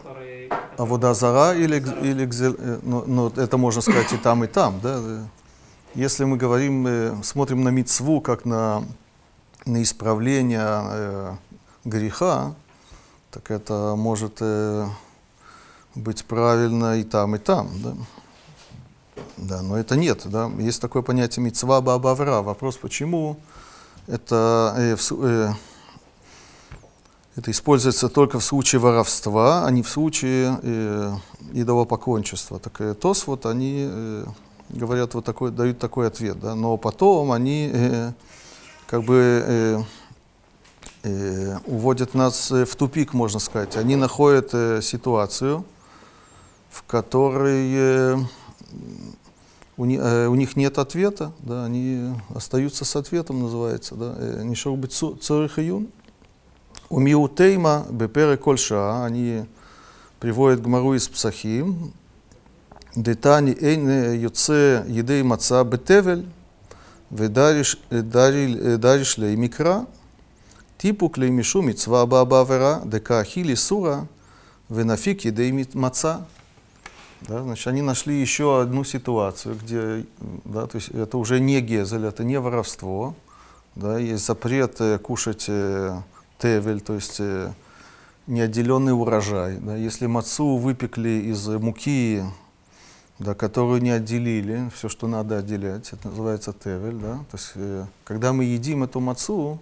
а 0.78 0.84
вода 0.86 1.14
зара 1.14 1.56
или, 1.56 1.78
или 1.78 2.28
э, 2.28 2.80
но, 2.84 3.06
но 3.06 3.32
это 3.38 3.56
можно 3.58 3.82
сказать 3.82 4.12
и 4.12 4.18
там, 4.18 4.44
и 4.44 4.48
там. 4.48 4.82
Да? 4.82 5.02
Если 5.94 6.26
мы 6.26 6.36
говорим, 6.36 6.86
э, 6.88 7.24
смотрим 7.24 7.64
на 7.64 7.70
мицву 7.70 8.20
как 8.20 8.44
на, 8.44 8.84
на 9.66 9.82
исправление 9.82 10.82
э, 10.92 11.36
греха, 11.86 12.54
так 13.32 13.50
это 13.50 13.96
может 13.96 14.40
э, 14.42 14.90
быть 15.96 16.26
правильно 16.26 16.98
и 16.98 17.06
там, 17.06 17.36
и 17.36 17.40
там. 17.40 17.70
Да? 17.82 17.94
Да, 19.38 19.62
но 19.62 19.78
это 19.78 19.96
нет. 19.96 20.22
Да? 20.26 20.52
Есть 20.58 20.82
такое 20.82 21.02
понятие 21.02 21.44
мецва 21.44 21.82
бабавра. 21.82 22.42
Вопрос, 22.42 22.78
почему 22.78 23.38
это, 24.08 24.74
э, 24.78 24.96
в, 24.96 25.26
э, 25.26 25.54
это 27.36 27.52
используется 27.52 28.08
только 28.10 28.40
в 28.40 28.44
случае 28.44 28.80
воровства, 28.80 29.66
а 29.66 29.72
не 29.72 29.84
в 29.84 29.90
случае 29.90 30.60
э, 30.62 31.16
идолопоклончества. 31.54 32.60
Так 32.60 32.82
э, 32.82 32.94
ТОС, 32.94 33.28
вот 33.28 33.46
они 33.46 33.88
э, 33.90 34.26
говорят 34.70 35.14
вот 35.14 35.26
такой, 35.26 35.52
дают 35.52 35.80
такой 35.80 36.08
ответ. 36.08 36.40
Да? 36.40 36.56
Но 36.56 36.78
потом 36.78 37.32
они 37.32 37.70
э, 37.74 38.12
как 38.88 39.04
бы 39.04 39.44
э, 39.46 39.84
э, 41.04 41.58
уводят 41.66 42.14
нас 42.14 42.52
э, 42.52 42.66
в 42.66 42.76
тупик, 42.76 43.14
можно 43.14 43.40
сказать. 43.40 43.76
Они 43.76 43.96
находят 43.96 44.50
э, 44.54 44.82
ситуацию, 44.82 45.66
в 46.70 46.84
которой 46.84 47.74
э, 47.74 48.18
у, 49.78 49.86
ни- 49.86 49.98
э, 49.98 50.28
у 50.28 50.36
них 50.36 50.56
нет 50.56 50.78
ответа, 50.78 51.34
да, 51.40 51.66
они 51.66 52.14
остаются 52.34 52.86
с 52.86 52.96
ответом, 52.96 53.42
называется, 53.42 53.96
да, 53.96 54.16
э, 54.18 54.44
нишел 54.44 54.76
быть 54.76 54.94
цорих 54.94 55.60
июн. 55.60 55.88
У 56.90 57.00
Миутейма 57.00 57.86
Бепере 57.90 58.38
Кольша, 58.38 59.04
они 59.04 59.46
приводят 60.20 60.62
Гмару 60.62 60.94
из 60.94 61.08
Псахим, 61.08 61.94
Детани 62.96 63.58
Эйн 63.60 64.14
Йоце 64.14 64.86
Едей 64.88 65.24
Маца 65.24 65.64
Бетевель, 65.64 66.26
Ведариш 67.10 67.80
Дариш 67.90 69.18
Лей 69.18 69.36
Микра, 69.36 69.86
Типу 70.78 71.10
Клей 71.10 71.30
Мишу 71.32 71.62
Мицва 71.62 72.06
Баабавера, 72.06 72.82
Дека 72.86 73.20
Ахили 73.20 73.56
Сура, 73.56 74.08
Венафик 74.70 75.26
Едей 75.26 75.68
Маца. 75.74 76.26
Да, 77.28 77.42
значит, 77.42 77.66
они 77.68 77.82
нашли 77.82 78.20
еще 78.20 78.62
одну 78.62 78.84
ситуацию, 78.84 79.56
где, 79.56 80.06
да, 80.44 80.68
то 80.68 80.76
есть 80.76 80.90
это 80.90 81.18
уже 81.18 81.40
не 81.40 81.60
гезель, 81.60 82.06
это 82.06 82.24
не 82.24 82.40
воровство, 82.40 83.16
да, 83.76 83.98
есть 83.98 84.26
запрет 84.26 84.80
э, 84.80 85.00
кушать 85.00 85.46
э, 85.48 86.00
тевель, 86.38 86.82
то 86.82 86.94
есть 86.94 87.18
э, 87.20 87.52
неотделенный 88.28 88.94
урожай. 88.94 89.58
Да, 89.58 89.76
если 89.76 90.06
мацу 90.06 90.58
выпекли 90.58 91.30
из 91.32 91.48
муки, 91.48 92.24
да, 93.18 93.34
которую 93.34 93.82
не 93.82 93.90
отделили, 93.90 94.70
все, 94.76 94.88
что 94.88 95.08
надо 95.08 95.40
отделять, 95.40 95.92
это 95.94 96.10
называется 96.10 96.54
тевель. 96.54 96.96
Да, 96.96 97.18
то 97.32 97.38
есть, 97.38 97.54
когда 98.04 98.34
мы 98.34 98.44
едим 98.44 98.84
эту 98.84 99.00
мацу, 99.00 99.60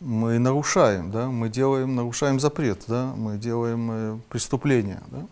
мы 0.00 0.38
нарушаем, 0.38 1.10
да, 1.10 1.28
мы 1.28 1.48
делаем, 1.50 1.94
нарушаем 1.94 2.40
запрет, 2.40 2.84
да, 2.88 3.12
мы 3.14 3.36
делаем 3.36 4.22
преступление. 4.30 5.00
Да. 5.08 5.26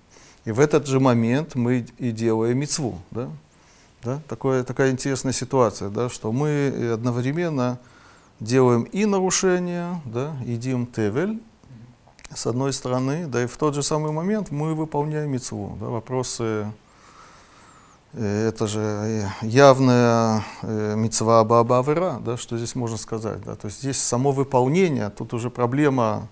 И 0.45 0.53
в 0.53 0.61
этот 0.61 0.87
же 0.87 0.99
момент 0.99 1.55
мы 1.55 1.87
и 1.99 2.11
делаем 2.11 2.59
мецву. 2.59 2.99
Да? 3.11 3.29
Да? 4.03 4.21
Такое, 4.29 4.65
такая 4.65 4.91
интересная 4.91 5.33
ситуация, 5.33 5.89
да? 5.89 6.09
что 6.09 6.33
мы 6.33 6.91
одновременно 6.93 7.79
делаем 8.41 8.83
и 8.83 9.07
нарушение, 9.07 10.01
да? 10.05 10.37
едим 10.45 10.87
тевель, 10.87 11.41
с 12.35 12.47
одной 12.47 12.73
стороны, 12.73 13.27
да, 13.27 13.45
и 13.45 13.47
в 13.47 13.57
тот 13.57 13.75
же 13.75 13.83
самый 13.83 14.11
момент 14.11 14.51
мы 14.51 14.75
выполняем 14.75 15.31
мецву. 15.31 15.77
Да? 15.79 15.87
Вопросы, 15.87 16.73
э, 18.15 18.49
это 18.49 18.67
же 18.67 18.81
э, 18.81 19.27
явная 19.43 20.43
э, 20.63 20.95
мецва 20.97 21.45
баба 21.45 22.21
да? 22.25 22.37
что 22.37 22.57
здесь 22.57 22.75
можно 22.75 22.97
сказать. 22.97 23.43
Да? 23.43 23.55
То 23.55 23.67
есть 23.67 23.81
здесь 23.81 24.01
само 24.01 24.33
выполнение, 24.33 25.11
тут 25.11 25.35
уже 25.35 25.51
проблема 25.51 26.29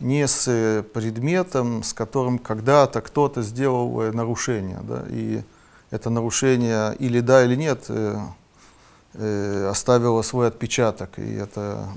не 0.00 0.26
с 0.26 0.44
э, 0.48 0.82
предметом, 0.82 1.82
с 1.82 1.92
которым 1.92 2.38
когда-то 2.38 3.00
кто-то 3.00 3.42
сделал 3.42 4.00
э, 4.02 4.12
нарушение. 4.12 4.80
Да, 4.82 5.04
и 5.08 5.42
это 5.90 6.10
нарушение 6.10 6.94
или 6.96 7.20
да, 7.20 7.44
или 7.44 7.54
нет 7.54 7.86
э, 7.88 9.68
оставило 9.70 10.22
свой 10.22 10.48
отпечаток, 10.48 11.18
и 11.18 11.34
это 11.34 11.88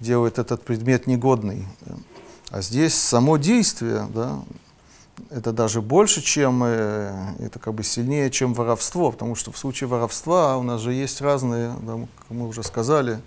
делает 0.00 0.38
этот 0.38 0.64
предмет 0.64 1.06
негодный. 1.06 1.68
А 2.50 2.60
здесь 2.60 2.94
само 2.94 3.36
действие, 3.36 4.08
да, 4.12 4.40
это 5.30 5.52
даже 5.52 5.80
больше, 5.80 6.20
чем, 6.20 6.64
это 6.64 7.58
как 7.60 7.74
бы 7.74 7.84
сильнее, 7.84 8.28
чем 8.30 8.54
воровство, 8.54 9.12
потому 9.12 9.36
что 9.36 9.52
в 9.52 9.58
случае 9.58 9.86
воровства 9.86 10.56
у 10.56 10.64
нас 10.64 10.80
же 10.80 10.92
есть 10.92 11.20
разные, 11.20 11.72
да, 11.82 12.00
мы 12.28 12.48
уже 12.48 12.64
сказали, 12.64 13.20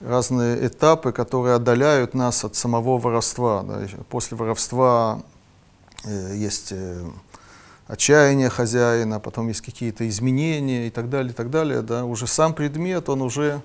разные 0.00 0.66
этапы, 0.66 1.12
которые 1.12 1.54
отдаляют 1.54 2.14
нас 2.14 2.44
от 2.44 2.54
самого 2.54 2.98
воровства. 2.98 3.62
Да. 3.62 3.80
После 4.10 4.36
воровства 4.36 5.22
э, 6.04 6.34
есть 6.36 6.68
э, 6.72 7.04
отчаяние 7.86 8.50
хозяина, 8.50 9.20
потом 9.20 9.48
есть 9.48 9.60
какие-то 9.60 10.08
изменения 10.08 10.88
и 10.88 10.90
так 10.90 11.08
далее, 11.08 11.32
и 11.32 11.34
так 11.34 11.50
далее. 11.50 11.82
Да. 11.82 12.04
Уже 12.04 12.26
сам 12.26 12.54
предмет, 12.54 13.08
он 13.08 13.22
уже, 13.22 13.62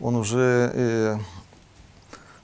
он 0.00 0.16
уже 0.16 0.70
э, 0.74 1.18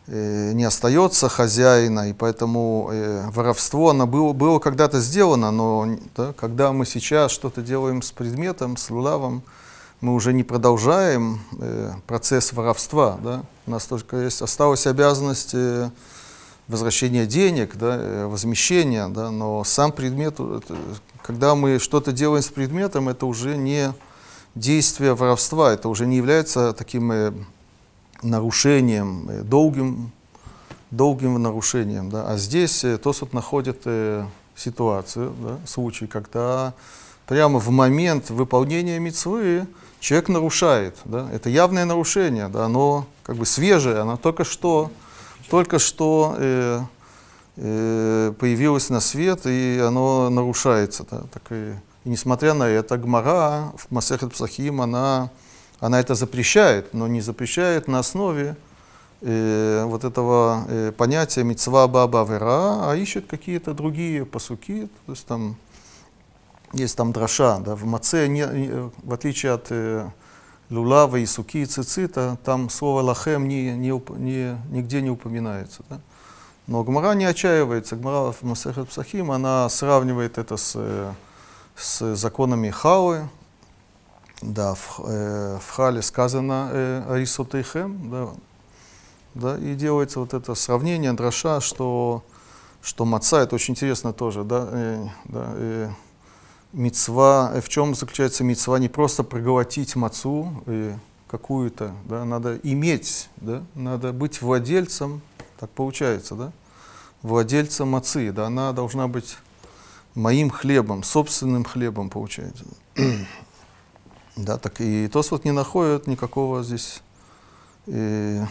э, 0.09 0.53
не 0.53 0.65
остается 0.65 1.29
хозяина, 1.29 2.11
и 2.11 2.13
поэтому 2.13 2.91
э, 2.93 3.31
воровство, 3.31 3.91
оно 3.91 4.07
было, 4.07 4.33
было 4.33 4.59
когда-то 4.59 5.01
сделано, 5.01 5.51
но 5.51 5.97
да, 6.17 6.33
когда 6.35 6.73
мы 6.73 6.85
сейчас 6.85 7.33
что-то 7.33 7.63
делаем 7.63 8.03
с 8.03 8.13
предметом, 8.13 8.77
с 8.77 8.91
лулавом, 8.91 9.43
мы 10.05 10.13
уже 10.13 10.35
не 10.35 10.45
продолжаем 10.45 11.41
э, 11.59 11.93
процесс 12.07 12.53
воровства. 12.53 13.19
Да? 13.25 13.43
У 13.67 13.71
нас 13.71 13.87
только 13.87 14.19
есть, 14.19 14.43
осталась 14.43 14.87
обязанность 14.87 15.55
э, 15.55 15.91
возвращение 16.69 17.27
денег, 17.27 17.77
да, 17.77 17.97
э, 17.99 18.27
возмещение, 18.27 19.09
да, 19.09 19.31
но 19.31 19.65
сам 19.65 19.93
предмет, 19.93 20.35
это, 20.35 20.77
когда 21.23 21.55
мы 21.55 21.79
что-то 21.79 22.13
делаем 22.13 22.43
с 22.43 22.49
предметом, 22.49 23.09
это 23.09 23.25
уже 23.25 23.57
не 23.57 23.95
действие 24.55 25.15
воровства, 25.15 25.73
это 25.73 25.89
уже 25.89 26.05
не 26.05 26.19
является 26.19 26.75
таким 26.75 27.11
э, 27.11 27.33
нарушением, 28.21 29.27
э, 29.31 29.41
долгим, 29.41 30.13
долгим 30.91 31.43
нарушением. 31.43 32.11
Да. 32.11 32.29
А 32.29 32.37
здесь 32.37 32.85
э, 32.85 32.99
Тосут 32.99 33.33
находит 33.33 33.81
э, 33.87 34.27
ситуацию, 34.55 35.33
да, 35.43 35.59
случай, 35.67 36.07
когда 36.07 36.75
прямо 37.27 37.59
в 37.59 37.71
момент 37.71 38.29
выполнения 38.29 38.99
мецвы 38.99 39.67
человек 40.05 40.29
нарушает. 40.29 40.99
Да, 41.07 41.29
это 41.33 41.49
явное 41.49 41.87
нарушение, 41.87 42.49
да, 42.49 42.67
оно 42.67 43.07
как 43.23 43.37
бы 43.37 43.47
свежее, 43.47 44.01
оно 44.01 44.19
только 44.19 44.45
что, 44.45 44.91
только 45.49 45.79
что 45.79 46.37
э, 46.39 46.81
э, 47.57 48.33
появилось 48.39 48.91
на 48.91 49.01
свет, 49.01 49.47
и 49.47 49.81
оно 49.83 50.29
нарушается. 50.29 51.07
Да, 51.11 51.23
так 51.33 51.43
и, 51.51 51.73
и 52.05 52.09
несмотря 52.11 52.53
на 52.53 52.65
это, 52.65 52.99
Гмара 52.99 53.73
в 53.79 53.91
Масехет 53.91 54.35
Псахим, 54.35 54.83
она, 54.83 55.31
она 55.81 56.01
это 56.01 56.15
запрещает, 56.15 56.93
но 56.93 57.09
не 57.09 57.23
запрещает 57.23 57.89
на 57.89 58.01
основе 58.01 58.57
э, 59.23 59.85
вот 59.87 60.05
этого 60.05 60.67
э, 60.69 60.93
понятия 60.95 61.45
мецва 61.45 61.89
баба 61.89 62.25
вера, 62.25 62.91
а 62.91 62.95
ищет 62.95 63.27
какие-то 63.27 63.73
другие 63.73 64.27
посуки, 64.27 64.87
то 65.07 65.13
есть 65.13 65.25
там 65.25 65.57
есть 66.75 66.97
там 66.97 67.13
дроша, 67.13 67.59
да, 67.59 67.75
в 67.75 67.85
маце, 67.85 68.29
не, 68.29 68.47
в 69.03 69.13
отличие 69.13 69.53
от 69.53 69.67
э, 69.71 70.09
лулава 70.71 71.17
и 71.17 71.27
суки 71.27 71.63
и 71.63 71.67
цицита, 71.67 72.39
там 72.45 72.71
слово 72.71 73.01
лахем 73.03 73.49
не, 73.49 73.73
не, 73.73 73.91
не, 74.19 74.59
нигде 74.71 75.01
не 75.01 75.11
упоминается. 75.11 75.83
Да. 75.89 76.01
Но 76.67 76.83
Гмара 76.83 77.13
не 77.15 77.27
отчаивается. 77.27 77.97
Гмара 77.97 78.33
в 78.33 78.43
Масехет 78.43 78.89
Псахим, 78.89 79.31
она 79.31 79.69
сравнивает 79.69 80.39
это 80.39 80.57
с, 80.57 80.73
э, 80.77 81.13
с 81.77 82.15
законами 82.17 82.71
Халы. 82.71 83.29
Да, 84.41 84.75
в, 84.75 85.01
э, 85.07 85.59
в 85.59 85.71
Хале 85.71 86.03
сказано 86.03 86.69
э, 86.73 87.03
Арисотейхем, 87.09 88.11
да, 88.11 88.29
да, 89.35 89.59
и 89.59 89.75
делается 89.75 90.21
вот 90.21 90.35
это 90.35 90.55
сравнение 90.55 91.13
дроша, 91.13 91.61
что, 91.61 92.23
что 92.83 93.05
маца, 93.05 93.41
это 93.41 93.55
очень 93.55 93.73
интересно 93.73 94.13
тоже, 94.13 94.45
да, 94.45 94.69
э, 94.71 95.07
да, 95.25 95.53
э, 95.55 95.91
мецва, 96.75 97.53
э, 97.55 97.61
в 97.61 97.69
чем 97.69 97.95
заключается 97.95 98.45
мецва, 98.45 98.79
не 98.79 98.89
просто 98.89 99.23
проглотить 99.23 99.97
мацу 99.97 100.63
э, 100.67 100.97
какую-то, 101.29 101.93
да, 102.05 102.25
надо 102.25 102.57
иметь, 102.63 103.29
да, 103.37 103.63
надо 103.75 104.13
быть 104.13 104.43
владельцем, 104.43 105.23
так 105.59 105.71
получается, 105.71 106.35
да, 106.35 106.53
владельцем 107.23 107.89
мацы, 107.89 108.33
да, 108.33 108.47
она 108.47 108.73
должна 108.73 109.09
быть 109.09 109.37
моим 110.15 110.51
хлебом, 110.51 111.03
собственным 111.03 111.65
хлебом, 111.65 112.11
получается. 112.11 112.65
да, 114.37 114.59
так 114.59 114.81
и 114.81 115.09
Тос 115.09 115.31
вот 115.31 115.45
не 115.45 115.53
находит 115.53 116.07
никакого 116.07 116.63
здесь 116.63 117.03
э, 117.87 118.45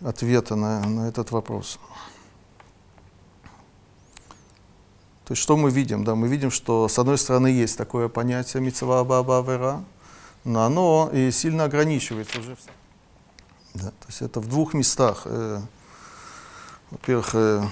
ответа 0.00 0.56
на, 0.56 0.80
на 0.86 1.08
этот 1.08 1.30
вопрос. 1.30 1.78
То 5.24 5.32
есть 5.32 5.42
что 5.42 5.56
мы 5.56 5.70
видим? 5.70 6.04
Да, 6.04 6.14
мы 6.14 6.28
видим, 6.28 6.50
что 6.50 6.86
с 6.86 6.98
одной 6.98 7.16
стороны 7.16 7.46
есть 7.46 7.78
такое 7.78 8.08
понятие 8.08 8.62
митцва 8.62 9.02
баба 9.04 9.40
вера, 9.40 9.82
но 10.44 10.64
оно 10.64 11.10
и 11.12 11.30
сильно 11.30 11.64
ограничивается 11.64 12.40
уже. 12.40 12.56
Да, 13.72 13.88
то 13.88 14.06
есть 14.08 14.20
это 14.20 14.40
в 14.40 14.48
двух 14.48 14.74
местах. 14.74 15.22
Э, 15.24 15.60
во-первых, 16.90 17.30
э, 17.34 17.66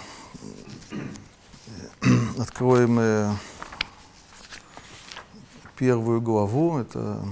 откроем 2.39 2.99
э, 2.99 3.35
первую 5.77 6.21
главу, 6.23 6.79
это 6.79 7.23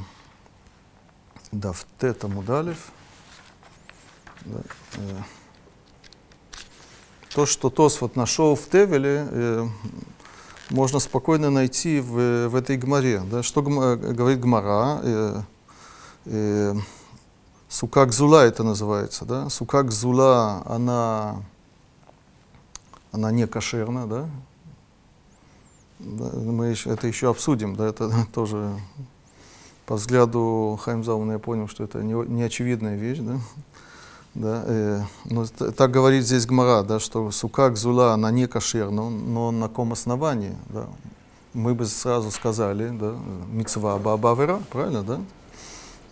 да, 1.50 1.72
в 1.72 1.86
Тета 1.98 2.28
Мудалев. 2.28 2.92
Да, 4.44 4.60
э, 4.96 5.22
то, 7.34 7.46
что 7.46 7.70
Тос 7.70 8.00
вот 8.00 8.16
нашел 8.16 8.56
в 8.56 8.68
Тевеле, 8.68 9.26
э, 9.30 9.68
можно 10.70 10.98
спокойно 10.98 11.50
найти 11.50 12.00
в, 12.00 12.48
в 12.48 12.54
этой 12.54 12.76
гмаре. 12.76 13.22
Да? 13.30 13.42
Что 13.42 13.62
гма, 13.62 13.96
говорит 13.96 14.40
гмара? 14.40 15.00
Э, 15.02 15.42
э, 16.26 16.74
сука 17.68 18.06
гзула 18.06 18.44
это 18.44 18.62
называется. 18.64 19.24
Да? 19.24 19.48
Сука 19.48 19.82
гзула, 19.82 20.62
она, 20.66 21.42
она 23.12 23.30
не 23.30 23.46
кошерна. 23.46 24.06
Да? 24.06 24.28
Да, 26.00 26.30
мы 26.34 26.66
еще, 26.66 26.90
это 26.90 27.06
еще 27.06 27.30
обсудим. 27.30 27.76
Да? 27.76 27.86
Это 27.88 28.10
тоже 28.34 28.76
по 29.86 29.96
взгляду 29.96 30.78
Хаймзауна 30.82 31.32
я 31.32 31.38
понял, 31.38 31.68
что 31.68 31.84
это 31.84 32.02
не, 32.02 32.14
не 32.28 32.42
очевидная 32.42 32.96
вещь. 32.96 33.18
Да? 33.18 33.38
Да, 34.34 34.62
э, 34.64 35.02
ну, 35.24 35.44
так 35.46 35.90
говорит 35.90 36.24
здесь 36.24 36.46
Гмара, 36.46 36.82
да, 36.84 37.00
что 37.00 37.32
сука 37.32 37.68
гзула, 37.70 38.12
она 38.12 38.30
не 38.30 38.46
кошерна, 38.46 39.10
но 39.10 39.50
на 39.50 39.68
каком 39.68 39.92
основании? 39.92 40.56
Да? 40.68 40.86
Мы 41.52 41.74
бы 41.74 41.84
сразу 41.86 42.30
сказали, 42.30 42.90
да, 42.90 43.16
мицва 43.50 43.98
бабавера, 43.98 44.60
правильно, 44.70 45.02
да? 45.02 45.20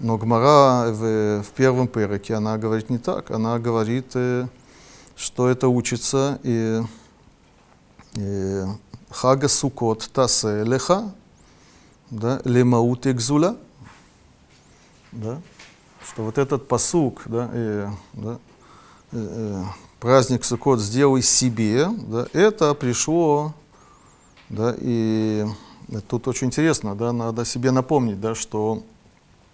Но 0.01 0.19
Гмара 0.19 0.91
в, 0.91 1.43
в 1.43 1.51
первом 1.57 1.87
переке, 1.87 2.35
она 2.35 2.59
говорит 2.59 2.91
не 2.91 2.99
так, 2.99 3.31
она 3.31 3.59
говорит, 3.61 4.11
э, 4.15 4.49
что 5.15 5.49
это 5.49 5.69
учится 5.69 6.41
и, 6.43 6.83
и 8.15 8.63
хага 9.11 9.47
сукот 9.47 10.11
тасе 10.13 10.65
леха, 10.65 11.13
да, 12.11 12.41
лемаут 12.45 13.07
экзула, 13.07 13.57
да, 15.13 15.41
что 16.09 16.23
вот 16.23 16.39
этот 16.39 16.69
посук, 16.69 17.23
да, 17.27 17.51
э, 17.53 17.91
да, 18.15 18.39
э, 19.13 19.65
праздник 20.01 20.45
Суккот 20.45 20.81
сделай 20.81 21.23
себе, 21.23 21.89
да, 21.89 22.27
это 22.33 22.73
пришло, 22.75 23.53
да, 24.49 24.75
и 24.79 25.47
тут 26.09 26.29
очень 26.29 26.47
интересно, 26.47 26.95
да, 26.95 27.13
надо 27.13 27.45
себе 27.45 27.71
напомнить, 27.73 28.21
да, 28.21 28.35
что 28.35 28.83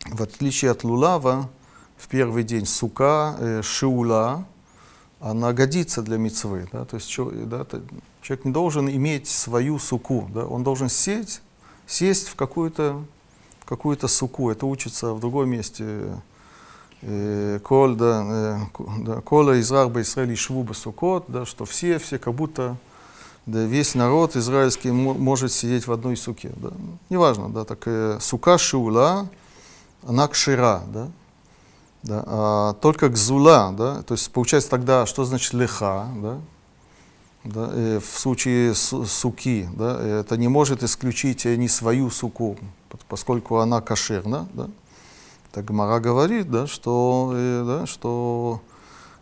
в 0.07 0.23
отличие 0.23 0.71
от 0.71 0.85
лулава, 0.85 1.49
в 1.97 2.09
первый 2.09 2.45
день 2.45 2.67
сука, 2.67 3.37
э, 3.39 3.63
шиула, 3.63 4.47
она 5.21 5.53
годится 5.53 6.03
для 6.03 6.19
мецвы, 6.19 6.69
да, 6.71 6.85
то 6.85 6.97
есть 6.97 7.13
да, 7.49 7.67
человек 8.23 8.45
не 8.45 8.53
должен 8.53 8.89
иметь 8.89 9.27
свою 9.27 9.79
суку, 9.79 10.31
да, 10.33 10.47
он 10.47 10.63
должен 10.63 10.89
сесть, 10.89 11.43
сесть 11.87 12.29
в 12.29 12.37
какую-то 12.37 13.03
какую-то 13.65 14.09
суку, 14.09 14.51
это 14.51 14.67
учится 14.67 15.15
в 15.15 15.21
другом 15.21 15.49
месте 15.49 16.21
כל, 17.63 17.97
да, 17.97 18.61
да, 18.99 19.21
кола 19.21 19.61
Израиль 19.61 20.01
Израиль 20.01 20.35
Ишву 20.35 20.63
Басукот, 20.63 21.25
да, 21.29 21.45
что 21.45 21.65
все, 21.65 21.99
все 21.99 22.19
как 22.19 22.35
будто 22.35 22.77
да, 23.47 23.65
весь 23.65 23.95
народ 23.95 24.37
израильский 24.37 24.91
может 24.91 25.53
сидеть 25.53 25.87
в 25.87 25.93
одной 25.93 26.17
суке. 26.17 26.51
Да. 26.57 26.71
Неважно, 27.11 27.51
да, 27.51 27.65
так 27.65 27.83
э, 27.87 28.19
сука 28.21 28.57
шиула, 28.57 29.29
она 30.07 30.29
кшира, 30.29 30.83
да, 30.89 31.09
да, 32.03 32.25
а 32.27 32.73
только 32.75 33.09
гзула, 33.11 33.75
да, 33.77 34.03
то 34.03 34.15
есть 34.15 34.31
получается 34.33 34.71
тогда, 34.71 35.05
что 35.05 35.25
значит 35.25 35.53
леха, 35.53 36.07
да, 36.17 36.39
да, 37.45 37.71
э, 37.73 38.01
в 38.01 38.19
случае 38.19 38.75
су 38.75 39.05
суки, 39.05 39.69
да, 39.75 40.01
это 40.01 40.39
не 40.39 40.49
может 40.49 40.83
исключить 40.83 41.45
не 41.45 41.69
свою 41.69 42.09
суку, 42.09 42.57
поскольку 43.09 43.59
она 43.59 43.83
кошерна, 43.83 44.49
да, 44.55 44.69
так 45.55 45.67
Гмара 45.67 46.01
говорит, 46.01 46.51
да, 46.51 46.67
что, 46.67 47.31
э, 47.33 47.65
да, 47.65 47.87
что 47.87 48.61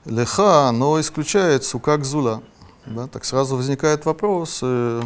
леха, 0.07 0.71
но 0.73 0.99
исключает 0.99 1.63
сука 1.63 1.99
гзула. 1.99 2.43
Да, 2.87 3.07
так 3.07 3.27
сразу 3.27 3.55
возникает 3.55 4.07
вопрос, 4.07 4.61
э, 4.63 5.03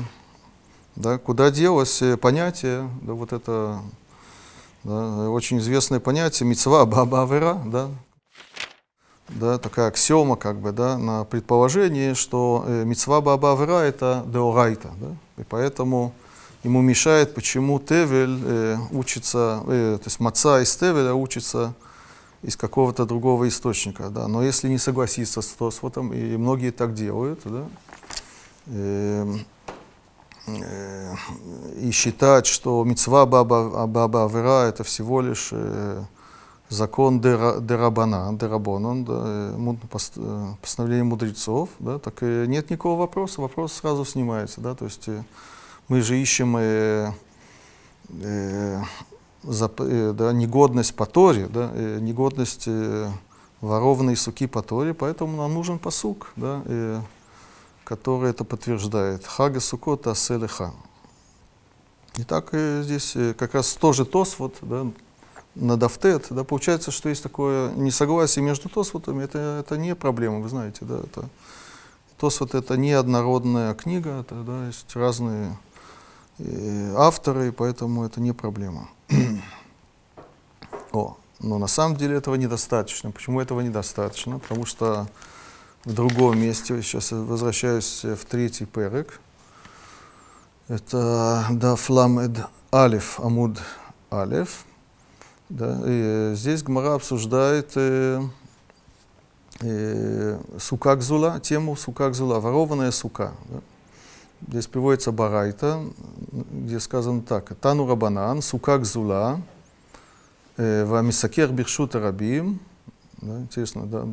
да, 0.95 1.19
куда 1.19 1.51
делось 1.51 2.01
э, 2.01 2.17
понятие, 2.17 2.89
да, 3.03 3.13
вот 3.15 3.33
это 3.33 3.81
да, 4.85 5.29
очень 5.29 5.59
известное 5.59 5.99
понятие 5.99 6.49
мецва 6.49 6.87
баба 6.87 7.25
авера, 7.25 7.61
да, 7.67 7.89
да, 9.29 9.59
такая 9.59 9.89
аксиома, 9.89 10.37
как 10.37 10.61
бы, 10.61 10.71
да, 10.71 10.97
на 10.97 11.25
предположении, 11.25 12.15
что 12.15 12.65
мецва 12.69 13.21
баба 13.21 13.53
авера 13.53 13.81
это 13.81 14.23
деорайта, 14.29 14.93
да, 15.01 15.43
и 15.43 15.45
поэтому 15.45 16.15
ему 16.67 16.83
мешает, 16.83 17.33
почему 17.33 17.79
Тевель 17.79 18.41
э, 18.45 18.77
учится, 18.91 19.63
э, 19.69 19.99
то 20.03 20.09
есть 20.09 20.19
Маца 20.19 20.61
из 20.61 20.77
Тевеля 20.77 21.15
учится 21.15 21.75
из 22.43 22.57
какого-то 22.57 23.07
другого 23.07 23.47
источника. 23.47 24.11
Да. 24.11 24.27
Но 24.27 24.43
если 24.43 24.69
не 24.69 24.79
согласиться 24.79 25.43
с 25.43 25.47
Тосфотом, 25.47 26.13
и 26.13 26.37
многие 26.37 26.73
так 26.73 26.93
делают, 26.93 27.41
да, 27.45 27.65
э, 28.67 29.37
э, 30.49 31.15
и 31.81 31.91
считать, 31.93 32.47
что 32.47 32.83
мецва 32.85 33.27
баба, 33.27 33.87
баба 33.87 34.25
Авера 34.25 34.69
это 34.69 34.83
всего 34.83 35.21
лишь 35.21 35.51
э, 35.53 36.03
закон 36.69 37.21
дера, 37.21 37.61
дерабана, 37.61 38.37
дерабонан, 38.37 39.05
да, 39.05 39.23
э, 39.25 39.77
э, 40.17 40.55
постановление 40.61 41.05
мудрецов, 41.05 41.69
да, 41.79 42.01
так 42.01 42.23
нет 42.23 42.71
никакого 42.71 42.99
вопроса, 42.99 43.41
вопрос 43.41 43.73
сразу 43.73 44.05
снимается, 44.05 44.61
да, 44.61 44.75
то 44.75 44.87
есть 44.87 45.09
мы 45.89 46.03
же 46.03 46.21
ищем 46.21 46.57
э, 46.59 47.13
э, 48.09 48.83
за, 49.43 49.71
э, 49.79 50.13
да, 50.17 50.33
негодность 50.33 50.95
по 50.95 51.07
Торе, 51.07 51.47
да, 51.47 51.71
э, 51.75 51.99
негодность 52.01 52.65
э, 52.67 53.11
ворованной 53.61 54.17
суки 54.17 54.47
по 54.47 54.63
Торе, 54.63 54.95
поэтому 54.95 55.37
нам 55.37 55.55
нужен 55.55 55.79
посук, 55.79 56.33
да, 56.37 56.63
э, 56.65 57.01
который 57.85 58.31
это 58.31 58.45
подтверждает. 58.45 59.25
Хага 59.27 59.61
сукота 59.61 60.11
аселеха. 60.13 60.73
И 62.17 62.25
так 62.25 62.49
э, 62.53 62.83
здесь 62.83 63.15
э, 63.15 63.35
как 63.35 63.55
раз 63.55 63.75
тоже 63.75 64.05
тос, 64.05 64.39
вот, 64.39 64.57
да, 64.63 64.87
на 65.55 65.77
дафтет, 65.77 66.27
да, 66.31 66.45
получается, 66.45 66.91
что 66.91 67.09
есть 67.09 67.23
такое 67.23 67.71
несогласие 67.75 68.45
между 68.45 68.69
тосвотами, 68.69 69.25
это, 69.25 69.61
это 69.61 69.79
не 69.79 69.95
проблема, 69.95 70.41
вы 70.41 70.49
знаете, 70.49 70.85
да, 70.85 70.99
это 70.99 71.29
тосвот 72.19 72.55
это 72.55 72.77
не 72.77 72.93
однородная 72.93 73.75
книга, 73.75 74.21
это, 74.21 74.35
да, 74.43 74.67
есть 74.67 74.95
разные 74.97 75.57
авторы, 76.39 77.53
поэтому 77.53 78.05
это 78.05 78.21
не 78.21 78.33
проблема. 78.33 78.89
О, 80.93 81.17
но 81.41 81.59
на 81.59 81.67
самом 81.67 81.97
деле 81.97 82.17
этого 82.17 82.35
недостаточно. 82.35 83.11
Почему 83.11 83.41
этого 83.41 83.61
недостаточно? 83.61 84.39
Потому 84.39 84.67
что 84.67 85.07
в 85.85 85.93
другом 85.93 86.39
месте, 86.39 86.81
сейчас 86.83 87.13
возвращаюсь 87.13 88.05
в 88.05 88.25
третий 88.25 88.67
перек, 88.67 89.21
это 90.69 91.47
да, 91.51 91.77
фламед 91.77 92.39
алиф, 92.75 93.21
амуд 93.21 93.59
алиф, 94.13 94.65
да, 95.49 95.81
и 95.87 96.33
здесь 96.35 96.65
Гмара 96.65 96.95
обсуждает 96.95 97.71
э, 97.77 98.21
э, 99.61 100.41
сука 100.59 100.97
гзула, 100.97 101.39
тему 101.39 101.77
сука 101.77 102.11
гзула, 102.11 102.41
ворованная 102.41 102.91
сука. 102.91 103.33
Да. 103.49 103.61
Здесь 104.49 104.67
приводится 104.67 105.13
Барайта, 105.13 105.83
где 106.53 106.79
сказано 106.79 107.23
так. 107.23 107.55
Тану 107.57 107.87
Рабанан, 107.87 108.43
сука 108.43 108.79
гзула, 108.79 109.41
э, 110.57 110.85
вамисакер 110.85 111.51
биршут 111.51 111.95
рабим. 111.95 112.61
Да, 113.23 113.41
интересно, 113.41 113.87
да, 113.87 114.07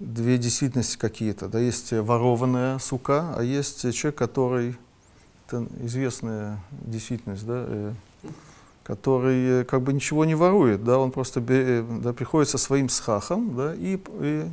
две 0.00 0.38
действительности 0.38 0.98
какие-то. 0.98 1.48
Да, 1.48 1.60
есть 1.60 1.92
ворованная 1.92 2.78
сука, 2.78 3.34
а 3.36 3.42
есть 3.42 3.92
человек, 3.94 4.18
который, 4.18 4.76
это 5.46 5.66
известная 5.82 6.58
действительность, 6.70 7.46
да, 7.46 7.64
э, 7.66 7.92
который 8.82 9.60
э, 9.60 9.64
как 9.64 9.82
бы 9.82 9.92
ничего 9.92 10.24
не 10.24 10.34
ворует, 10.34 10.82
да, 10.82 10.98
он 10.98 11.12
просто 11.12 11.40
да, 11.40 12.12
приходит 12.12 12.48
со 12.48 12.58
своим 12.58 12.88
схахом, 12.88 13.56
да, 13.56 13.74
и, 13.74 13.98
и, 14.20 14.50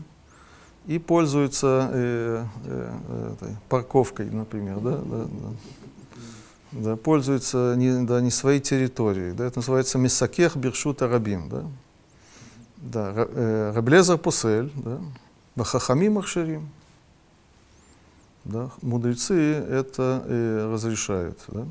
и 0.88 1.00
пользуется 1.00 1.90
э, 1.92 2.46
э, 2.66 3.34
этой 3.34 3.56
парковкой, 3.70 4.30
например, 4.30 4.80
да, 4.80 4.98
да, 4.98 5.26
да, 5.26 5.54
да, 6.72 6.96
пользуется 6.96 7.74
не, 7.76 8.06
да, 8.06 8.22
не 8.22 8.32
своей 8.32 8.60
территорией, 8.60 9.34
да, 9.34 9.46
это 9.46 9.60
называется 9.60 9.98
Месакех 9.98 10.56
Биршута 10.56 11.08
Рабим, 11.08 11.50
да, 11.50 11.64
да, 12.78 13.14
э, 13.16 13.72
Раблезар 13.76 14.18
Пусель, 14.18 14.72
да, 14.76 15.00
Бахахамим 15.56 16.20
Ахширим, 16.20 16.70
да, 18.44 18.70
мудрецы 18.82 19.34
это 19.54 20.24
э, 20.28 20.70
разрешают, 20.72 21.44
да. 21.48 21.66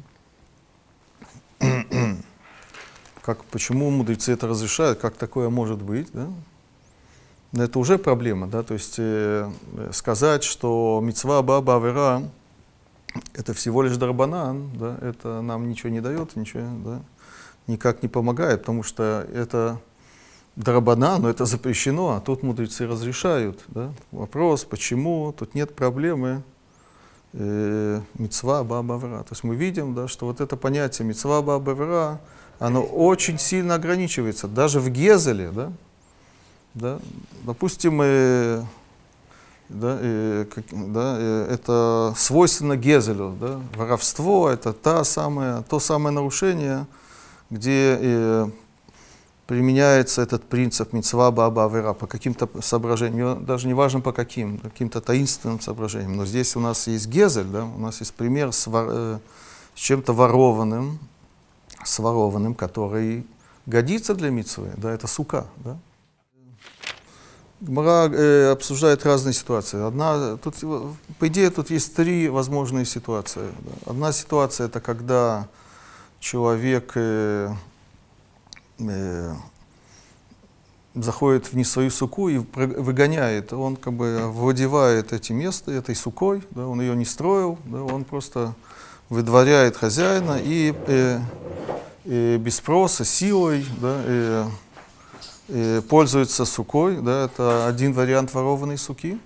Как, 3.23 3.43
почему 3.45 3.89
мудрецы 3.89 4.33
это 4.33 4.47
разрешают, 4.47 4.99
как 4.99 5.15
такое 5.15 5.49
может 5.49 5.81
быть, 5.81 6.09
да? 6.13 6.29
Это 7.57 7.79
уже 7.79 7.99
проблема, 7.99 8.47
да, 8.47 8.63
то 8.63 8.75
есть 8.75 8.97
э, 8.99 9.51
сказать, 9.93 10.45
что 10.45 11.01
мецва 11.03 11.43
баба 11.43 11.77
авера 11.77 12.23
это 13.35 13.55
всего 13.55 13.83
лишь 13.83 13.97
дарбанан, 13.97 14.71
да, 14.75 14.99
это 15.01 15.41
нам 15.41 15.69
ничего 15.69 15.91
не 15.91 16.01
дает, 16.01 16.37
ничего, 16.37 16.63
да, 16.85 17.01
никак 17.67 18.03
не 18.03 18.09
помогает, 18.09 18.61
потому 18.61 18.83
что 18.83 19.27
это 19.33 19.81
дарабана, 20.57 21.19
но 21.19 21.29
это 21.29 21.45
запрещено, 21.45 22.11
а 22.11 22.21
тут 22.21 22.43
мудрецы 22.43 22.87
разрешают, 22.87 23.65
да. 23.69 23.93
Вопрос, 24.13 24.65
почему, 24.65 25.35
тут 25.37 25.55
нет 25.55 25.75
проблемы, 25.75 26.43
э, 27.33 28.01
мецва 28.15 28.65
баба 28.65 28.97
авера. 28.97 29.23
То 29.23 29.33
есть 29.33 29.45
мы 29.45 29.57
видим, 29.57 29.95
да, 29.95 30.09
что 30.09 30.27
вот 30.27 30.41
это 30.41 30.57
понятие 30.57 31.07
мецва 31.07 31.43
баба 31.43 31.73
авера, 31.73 32.21
оно 32.59 32.83
очень 32.83 33.39
сильно 33.39 33.75
ограничивается. 33.75 34.47
Даже 34.47 34.81
в 34.81 34.89
Гезеле, 34.91 35.51
да, 35.51 35.73
да, 36.75 36.99
допустим, 37.45 38.01
э, 38.03 38.65
да, 39.69 39.99
э, 40.01 40.47
как, 40.53 40.65
да, 40.93 41.17
э, 41.19 41.49
это 41.51 42.15
свойственно 42.17 42.77
Гезелю, 42.77 43.37
да, 43.41 43.61
воровство, 43.77 44.51
это 44.51 44.73
та 44.73 45.05
самая, 45.05 45.63
то 45.63 45.79
самое 45.79 46.15
нарушение, 46.15 46.87
где 47.51 47.99
э, 48.01 48.49
применяется 49.47 50.23
этот 50.23 50.45
принцип 50.45 50.93
мецва 50.93 51.31
баба 51.31 51.67
авера 51.67 51.93
по 51.93 52.07
каким-то 52.07 52.49
соображениям, 52.61 53.45
даже 53.45 53.67
не 53.67 53.75
важно 53.75 54.01
по 54.01 54.13
каким, 54.13 54.59
каким-то 54.59 55.01
таинственным 55.01 55.61
соображениям. 55.61 56.17
Но 56.17 56.27
здесь 56.27 56.57
у 56.57 56.61
нас 56.61 56.87
есть 56.87 57.07
Гезель, 57.07 57.45
да, 57.45 57.65
у 57.65 57.79
нас 57.79 58.01
есть 58.01 58.15
пример 58.15 58.53
с, 58.53 58.67
вор, 58.67 58.87
э, 58.91 59.19
с 59.75 59.79
чем-то 59.81 60.13
ворованным, 60.13 60.99
с 61.85 62.01
который 62.57 63.27
годится 63.67 64.15
для 64.15 64.31
митцвы, 64.31 64.71
да, 64.77 64.93
это 64.93 65.07
сука, 65.07 65.47
да. 65.57 65.79
Гмара 67.65 68.13
э, 68.13 68.51
обсуждает 68.51 69.07
разные 69.07 69.33
ситуации. 69.33 69.87
Одна, 69.87 70.37
тут, 70.37 70.57
по 71.19 71.29
идее, 71.29 71.49
тут 71.51 71.71
есть 71.71 71.97
три 71.97 72.29
возможные 72.29 72.85
ситуации. 72.85 73.53
Одна 73.87 74.13
ситуация 74.13 74.67
это 74.67 74.81
когда 74.81 75.49
человек 76.21 76.93
э, 76.95 77.51
э, 78.81 79.35
заходит 80.95 81.47
в 81.47 81.57
не 81.57 81.65
свою 81.65 81.91
суку 81.91 82.29
и 82.29 82.37
выгоняет, 82.37 83.55
он 83.55 83.77
как 83.77 83.95
бы 83.95 84.31
владевает 84.31 85.15
этим 85.15 85.37
местом, 85.37 85.75
этой 85.75 85.95
сукой, 85.95 86.43
да, 86.51 86.67
он 86.67 86.83
ее 86.83 86.95
не 86.95 87.07
строил, 87.07 87.59
да, 87.65 87.83
он 87.83 88.05
просто 88.05 88.55
выдворяет 89.09 89.79
хозяина 89.79 90.39
и, 90.39 90.75
э, 90.87 91.19
и 92.05 92.37
без 92.37 92.57
спроса, 92.57 93.07
силой 93.07 93.65
да, 93.81 94.03
и 94.07 94.45
пользуется 95.89 96.45
сукой. 96.45 97.01
Да, 97.01 97.27
это 97.27 97.67
один 97.67 97.93
вариант 97.93 98.33
ворованной 98.33 98.79
суки. 98.79 99.19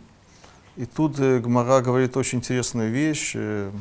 И 0.79 0.87
тут 0.87 1.19
э, 1.19 1.41
Гмара 1.41 1.81
говорит 1.81 2.17
очень 2.17 2.39
интересную 2.39 2.93
вещь. 2.93 3.33
Э, 3.35 3.73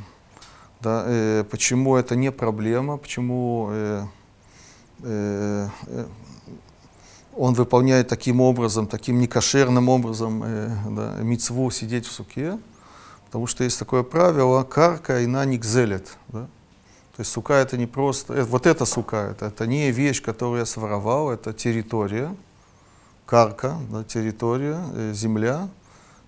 да, 0.82 1.04
э, 1.06 1.44
почему 1.44 1.96
это 1.96 2.16
не 2.16 2.32
проблема, 2.32 2.98
почему 2.98 3.70
э, 3.70 4.06
э, 5.04 5.68
э 5.88 6.06
он 7.40 7.54
выполняет 7.54 8.08
таким 8.08 8.42
образом, 8.42 8.88
таким 8.88 9.20
некошерным 9.20 9.90
образом 9.90 10.42
э, 10.44 10.76
да, 10.90 11.18
мицву 11.22 11.70
сидеть 11.70 12.08
в 12.08 12.12
суке. 12.12 12.58
Потому 13.26 13.46
что 13.46 13.64
есть 13.64 13.78
такое 13.78 14.02
правило, 14.02 14.64
карка 14.64 15.22
и 15.22 15.28
на 15.28 15.46
никзелет. 15.46 16.18
Да? 16.30 16.48
То 17.18 17.22
есть 17.22 17.32
сука 17.32 17.56
это 17.56 17.78
не 17.78 17.88
просто, 17.88 18.36
это, 18.36 18.46
вот 18.46 18.68
эта 18.68 18.86
сука, 18.86 19.30
это, 19.32 19.48
это 19.48 19.66
не 19.66 19.90
вещь, 19.90 20.22
которую 20.22 20.60
я 20.60 20.66
своровал, 20.68 21.32
это 21.32 21.52
территория, 21.52 22.36
карка, 23.26 23.76
да, 23.90 24.04
территория, 24.04 24.80
э, 24.94 25.14
земля. 25.14 25.68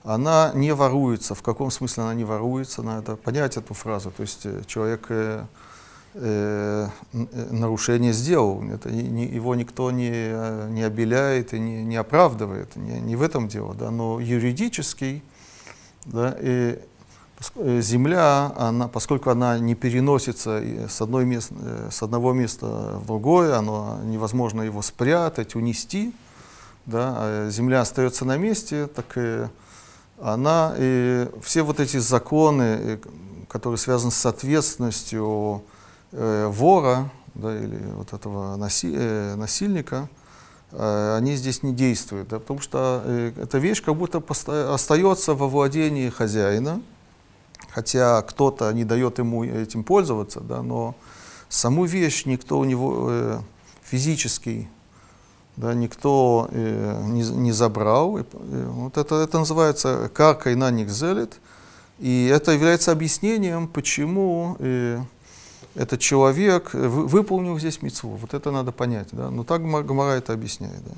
Она 0.04 0.52
не 0.56 0.74
воруется. 0.74 1.36
В 1.36 1.44
каком 1.44 1.70
смысле 1.70 2.04
она 2.04 2.16
не 2.16 2.24
воруется? 2.24 2.82
Надо 2.82 3.18
понять 3.18 3.56
эту 3.56 3.76
фразу. 3.76 4.10
То 4.10 4.24
есть 4.24 4.48
э, 4.48 4.64
человек 4.66 5.06
э, 5.10 5.46
э, 6.16 6.88
э, 7.14 7.48
нарушение 7.52 8.12
сделал, 8.12 8.64
это 8.64 8.90
не, 8.90 9.28
его 9.28 9.54
никто 9.54 9.92
не, 9.92 10.72
не 10.72 10.82
обеляет 10.82 11.54
и 11.54 11.60
не, 11.60 11.84
не 11.84 11.98
оправдывает, 11.98 12.76
не, 12.76 13.00
не 13.00 13.16
в 13.16 13.22
этом 13.22 13.48
дело. 13.48 13.76
Да? 13.76 13.92
Но 13.92 14.20
юридический 14.20 15.22
да, 16.06 16.36
и 16.40 16.74
э, 16.74 16.80
земля, 17.82 18.52
она, 18.58 18.88
поскольку 18.88 19.30
она 19.30 19.58
не 19.60 19.76
переносится 19.76 20.62
с, 20.90 21.02
одной 21.02 21.26
мест, 21.26 21.52
э, 21.52 21.90
с 21.92 22.04
одного 22.04 22.34
места 22.34 22.66
в 23.02 23.06
другое, 23.06 23.58
оно, 23.58 24.00
невозможно 24.04 24.62
его 24.62 24.82
спрятать, 24.82 25.56
унести, 25.56 26.14
да, 26.86 27.16
а 27.18 27.50
земля 27.50 27.82
остается 27.82 28.26
на 28.26 28.38
месте, 28.38 28.88
так 28.88 29.06
и 29.16 29.48
она, 30.22 30.74
и 30.78 31.30
все 31.42 31.62
вот 31.62 31.80
эти 31.80 31.98
законы, 31.98 33.00
которые 33.48 33.78
связаны 33.78 34.12
с 34.12 34.26
ответственностью 34.26 35.64
э, 36.12 36.48
вора, 36.48 37.10
да, 37.36 37.58
или 37.58 37.80
вот 37.96 38.14
этого 38.14 38.58
наси, 38.58 38.92
э, 38.94 39.36
насильника, 39.36 40.10
Э, 40.72 41.16
они 41.18 41.36
здесь 41.36 41.64
не 41.64 41.74
действуют, 41.74 42.30
да, 42.30 42.40
потому 42.40 42.60
что 42.60 43.02
э, 43.06 43.32
эта 43.38 43.58
вещь 43.58 43.82
как 43.84 43.96
будто 43.96 44.22
остается 44.74 45.34
во 45.34 45.48
владении 45.48 46.10
хозяина, 46.10 46.82
хотя 47.70 48.22
кто-то 48.22 48.72
не 48.72 48.86
дает 48.86 49.20
ему 49.20 49.44
этим 49.44 49.84
пользоваться, 49.84 50.40
да, 50.40 50.62
но 50.62 50.96
саму 51.50 51.86
вещь 51.86 52.26
никто 52.26 52.60
у 52.60 52.64
него 52.64 53.08
э, 53.10 53.40
физический 53.84 54.70
да, 55.60 55.74
никто 55.74 56.48
э, 56.52 57.04
не, 57.08 57.22
не 57.22 57.52
забрал. 57.52 58.18
И, 58.18 58.22
э, 58.22 58.68
вот 58.70 58.98
это, 58.98 59.16
это 59.16 59.40
называется 59.40 60.10
карка 60.14 60.52
и 60.52 60.56
на 60.56 60.72
них 60.72 60.90
зелит. 60.90 61.40
И 62.00 62.32
это 62.34 62.54
является 62.54 62.94
объяснением, 62.94 63.68
почему 63.68 64.56
э, 64.60 65.02
этот 65.76 66.00
человек 66.00 66.74
вы, 66.74 67.08
выполнил 67.08 67.60
здесь 67.60 67.82
мецву. 67.82 68.16
Вот 68.16 68.34
это 68.34 68.52
надо 68.52 68.72
понять. 68.72 69.10
Да? 69.12 69.30
Но 69.30 69.44
так 69.44 69.62
Гмара 69.62 70.12
это 70.12 70.32
объясняет. 70.32 70.82
Да? 70.86 70.94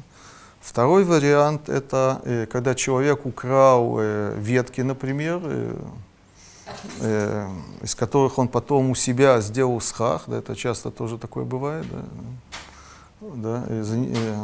Второй 0.59 1.05
вариант 1.05 1.68
это 1.68 2.22
э, 2.24 2.45
когда 2.45 2.76
человек 2.76 3.26
украл 3.26 3.97
э, 3.99 4.36
ветки, 4.38 4.82
например, 4.82 5.41
э, 5.43 5.76
э, 6.99 7.49
из 7.82 7.95
которых 7.95 8.38
он 8.38 8.47
потом 8.47 8.89
у 8.89 8.95
себя 8.95 9.41
сделал 9.41 9.82
схах, 9.82 10.24
да, 10.28 10.38
это 10.38 10.55
часто 10.55 10.91
тоже 10.91 11.17
такое 11.17 11.45
бывает. 11.45 11.86
Да? 11.91 12.03
да, 13.22 13.65
и, 13.69 13.84
э, 14.15 14.36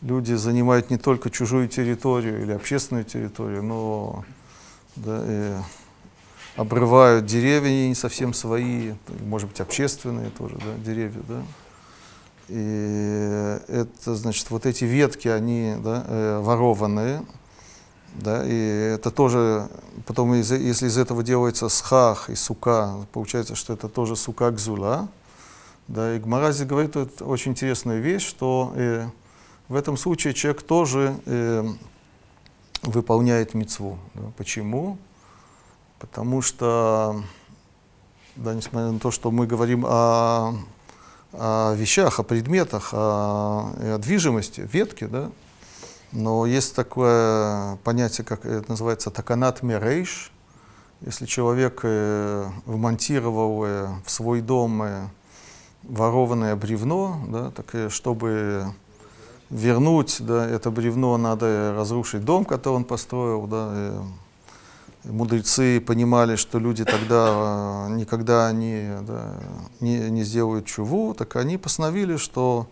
люди 0.00 0.34
занимают 0.34 0.90
не 0.90 0.98
только 0.98 1.30
чужую 1.30 1.68
территорию 1.68 2.42
или 2.42 2.52
общественную 2.52 3.04
территорию, 3.04 3.62
но 3.62 4.24
да, 4.96 5.22
и 5.26 5.54
обрывают 6.56 7.26
деревья 7.26 7.88
не 7.88 7.94
совсем 7.94 8.32
свои, 8.32 8.92
может 9.20 9.48
быть, 9.48 9.60
общественные 9.60 10.30
тоже, 10.30 10.56
да, 10.56 10.84
деревья, 10.84 11.20
да. 11.28 11.42
И 12.48 13.58
это, 13.68 14.14
значит, 14.14 14.50
вот 14.50 14.66
эти 14.66 14.84
ветки, 14.84 15.28
они 15.28 15.76
да, 15.82 16.04
э, 16.06 16.40
ворованные, 16.40 17.22
да, 18.14 18.44
и 18.46 18.94
это 18.94 19.10
тоже, 19.10 19.68
потом, 20.06 20.34
из, 20.34 20.50
если 20.52 20.86
из 20.86 20.96
этого 20.96 21.22
делается 21.22 21.68
схах 21.68 22.30
и 22.30 22.34
сука, 22.34 22.94
получается, 23.12 23.54
что 23.56 23.72
это 23.72 23.88
тоже 23.88 24.16
сука 24.16 24.50
гзула, 24.50 25.08
да, 25.88 26.14
и 26.14 26.18
Гмарази 26.18 26.64
говорит 26.64 26.94
вот, 26.94 27.20
очень 27.20 27.52
интересную 27.52 28.00
вещь, 28.00 28.26
что 28.26 28.72
э, 28.76 29.08
в 29.68 29.74
этом 29.74 29.96
случае 29.96 30.32
человек 30.32 30.62
тоже 30.62 31.16
э, 31.26 31.66
выполняет 32.82 33.54
мецву. 33.54 33.98
Да. 34.14 34.22
Почему? 34.36 34.96
Потому 35.98 36.40
что, 36.40 37.22
да, 38.36 38.54
несмотря 38.54 38.90
на 38.90 38.98
то, 38.98 39.10
что 39.10 39.30
мы 39.30 39.46
говорим 39.46 39.84
о, 39.86 40.54
о 41.32 41.74
вещах, 41.74 42.20
о 42.20 42.22
предметах, 42.22 42.90
о, 42.92 43.72
о 43.78 43.98
движимости, 43.98 44.68
ветки, 44.72 45.04
да, 45.04 45.30
но 46.14 46.46
есть 46.46 46.76
такое 46.76 47.76
понятие, 47.82 48.24
как 48.24 48.46
это 48.46 48.70
называется 48.70 49.10
таканат 49.10 49.62
мерейш. 49.62 50.30
Если 51.00 51.26
человек 51.26 51.80
э, 51.82 52.48
вмонтировал 52.66 53.64
э, 53.64 53.88
в 54.06 54.10
свой 54.10 54.40
дом 54.40 54.82
э, 54.84 55.08
ворованное 55.82 56.54
бревно, 56.54 57.20
да, 57.28 57.50
так 57.50 57.74
и 57.74 57.88
чтобы 57.88 58.64
вернуть 59.50 60.18
да, 60.20 60.46
это 60.48 60.70
бревно, 60.70 61.18
надо 61.18 61.74
разрушить 61.76 62.24
дом, 62.24 62.44
который 62.44 62.74
он 62.74 62.84
построил. 62.84 63.46
Да, 63.48 63.72
и 65.04 65.10
мудрецы 65.10 65.80
понимали, 65.80 66.36
что 66.36 66.60
люди 66.60 66.84
тогда 66.84 67.88
никогда 67.90 68.52
не, 68.52 68.98
да, 69.02 69.34
не, 69.80 70.10
не 70.10 70.22
сделают 70.22 70.66
чуву, 70.66 71.12
так 71.12 71.34
они 71.36 71.58
постановили, 71.58 72.16
что 72.16 72.68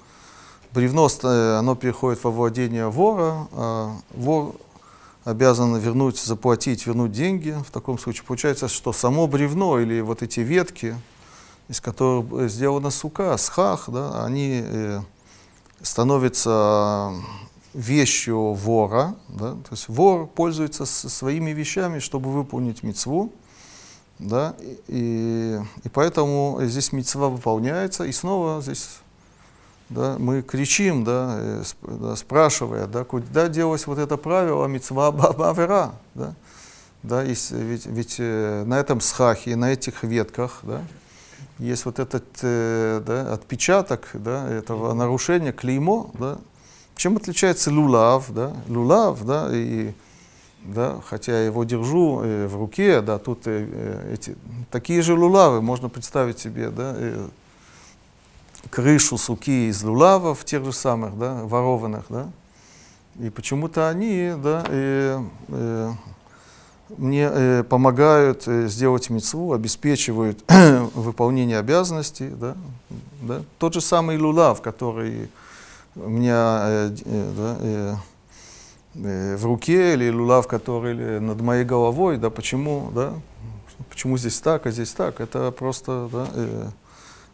бревно 0.74 1.08
оно 1.22 1.74
переходит 1.74 2.22
во 2.24 2.30
владение 2.30 2.88
вора, 2.88 3.48
а 3.52 3.96
вор 4.10 4.54
обязан 5.24 5.76
вернуть, 5.76 6.18
заплатить, 6.18 6.86
вернуть 6.86 7.12
деньги. 7.12 7.56
В 7.66 7.70
таком 7.70 7.98
случае 7.98 8.24
получается, 8.24 8.68
что 8.68 8.92
само 8.92 9.26
бревно 9.26 9.78
или 9.78 10.00
вот 10.00 10.22
эти 10.22 10.40
ветки, 10.40 10.96
из 11.68 11.80
которых 11.80 12.50
сделана 12.50 12.90
сука, 12.90 13.36
схах, 13.36 13.88
да, 13.88 14.24
они 14.24 14.62
э, 14.64 15.00
становятся 15.80 17.12
вещью 17.74 18.52
вора. 18.52 19.14
Да, 19.28 19.52
то 19.52 19.68
есть 19.70 19.88
вор 19.88 20.26
пользуется 20.26 20.84
своими 20.86 21.50
вещами, 21.50 21.98
чтобы 22.00 22.30
выполнить 22.30 22.82
мецву. 22.82 23.32
Да, 24.18 24.54
и, 24.88 25.58
и 25.82 25.88
поэтому 25.88 26.58
здесь 26.62 26.92
мецва 26.92 27.28
выполняется, 27.28 28.04
и 28.04 28.12
снова 28.12 28.60
здесь 28.60 29.00
да, 29.94 30.16
мы 30.18 30.42
кричим, 30.42 31.04
да, 31.04 31.36
э, 31.38 32.14
спрашивая, 32.16 32.86
да, 32.86 33.04
куда 33.04 33.48
делось 33.48 33.86
вот 33.86 33.98
это 33.98 34.16
правило 34.16 34.66
мецва 34.66 35.10
бавера. 35.12 35.92
Да, 36.14 36.34
да, 37.02 37.22
ведь, 37.24 37.86
ведь 37.86 38.16
э, 38.18 38.64
на 38.64 38.78
этом 38.78 39.00
схахе, 39.00 39.56
на 39.56 39.72
этих 39.72 40.02
ветках, 40.04 40.60
да, 40.62 40.82
есть 41.58 41.84
вот 41.84 41.98
этот 41.98 42.24
э, 42.42 43.02
да, 43.06 43.32
отпечаток 43.32 44.10
да, 44.14 44.48
этого 44.48 44.92
нарушения, 44.94 45.52
клеймо. 45.52 46.10
Да. 46.14 46.38
Чем 46.96 47.16
отличается 47.16 47.70
лулав? 47.70 48.32
Да? 48.32 48.52
Лулав, 48.68 49.24
да, 49.24 49.48
и, 49.52 49.92
да, 50.64 51.00
хотя 51.06 51.32
я 51.32 51.46
его 51.46 51.64
держу 51.64 52.20
э, 52.22 52.46
в 52.46 52.56
руке, 52.56 53.00
да, 53.00 53.18
тут 53.18 53.42
э, 53.46 54.12
эти, 54.12 54.36
такие 54.70 55.02
же 55.02 55.14
лулавы, 55.14 55.62
можно 55.62 55.88
представить 55.88 56.38
себе, 56.38 56.70
да, 56.70 56.94
э, 56.96 57.28
крышу 58.70 59.18
суки 59.18 59.68
из 59.68 59.82
лулавов, 59.82 60.44
тех 60.44 60.64
же 60.64 60.72
самых, 60.72 61.18
да, 61.18 61.44
ворованных, 61.44 62.04
да, 62.08 62.28
и 63.18 63.30
почему-то 63.30 63.88
они, 63.88 64.32
да, 64.42 64.64
э, 64.68 65.22
э, 65.48 65.92
мне 66.96 67.28
э, 67.30 67.64
помогают 67.64 68.46
э, 68.46 68.68
сделать 68.68 69.10
мецву, 69.10 69.52
обеспечивают 69.52 70.42
выполнение 70.94 71.58
обязанностей. 71.58 72.28
Да, 72.28 72.56
да. 73.20 73.42
Тот 73.58 73.74
же 73.74 73.80
самый 73.80 74.18
лулав, 74.18 74.62
который 74.62 75.30
у 75.94 76.08
меня 76.08 76.62
э, 76.64 76.96
э, 77.04 77.32
да, 77.36 77.56
э, 77.60 77.94
э, 78.94 79.36
в 79.36 79.44
руке, 79.44 79.94
или 79.94 80.10
лулав, 80.10 80.46
который 80.46 81.20
над 81.20 81.40
моей 81.40 81.64
головой, 81.64 82.16
да, 82.16 82.30
почему, 82.30 82.90
да, 82.94 83.12
почему 83.90 84.16
здесь 84.16 84.40
так, 84.40 84.66
а 84.66 84.70
здесь 84.70 84.92
так, 84.92 85.20
это 85.20 85.50
просто 85.50 86.08
да, 86.12 86.28
э, 86.34 86.68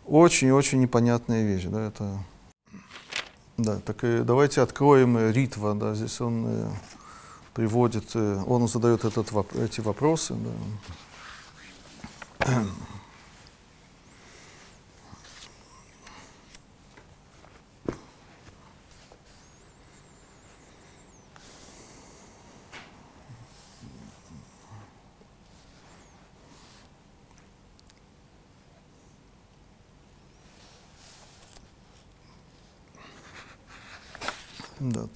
очень-очень 0.09 0.81
непонятная 0.81 1.45
вещь. 1.45 1.65
Да, 1.65 1.87
это, 1.87 2.19
да, 3.57 3.81
так 3.81 4.05
и 4.05 4.23
давайте 4.23 4.63
откроем 4.63 5.31
Ритва, 5.31 5.75
да, 5.75 5.95
здесь 5.95 6.21
он... 6.21 6.45
Э, 6.47 6.71
приводит, 7.59 8.13
э, 8.15 8.43
он 8.47 8.69
задает 8.69 9.05
этот, 9.05 9.33
эти 9.57 9.81
вопросы. 9.81 10.37
Да. 12.39 12.65
Да. 34.81 35.09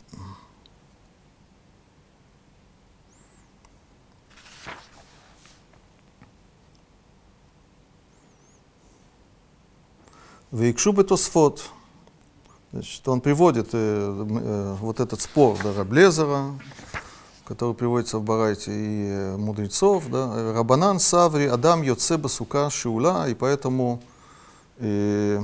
Вейкшу 10.52 10.92
Тосфот. 11.04 11.62
Значит, 12.72 13.06
он 13.08 13.20
приводит 13.20 13.70
э, 13.72 13.76
э, 13.76 14.76
вот 14.80 15.00
этот 15.00 15.20
спор 15.20 15.58
да, 15.62 15.72
Раблезера, 15.74 16.58
который 17.44 17.74
приводится 17.74 18.18
в 18.18 18.22
Барайте, 18.22 18.70
и 18.70 19.08
э, 19.08 19.36
мудрецов, 19.36 20.08
да, 20.10 20.52
Рабанан, 20.54 20.98
Саври, 20.98 21.46
Адам, 21.46 21.82
Йоцеба, 21.82 22.28
Сука, 22.28 22.70
Шиула, 22.70 23.28
и 23.28 23.34
поэтому, 23.34 24.02
э, 24.78 25.42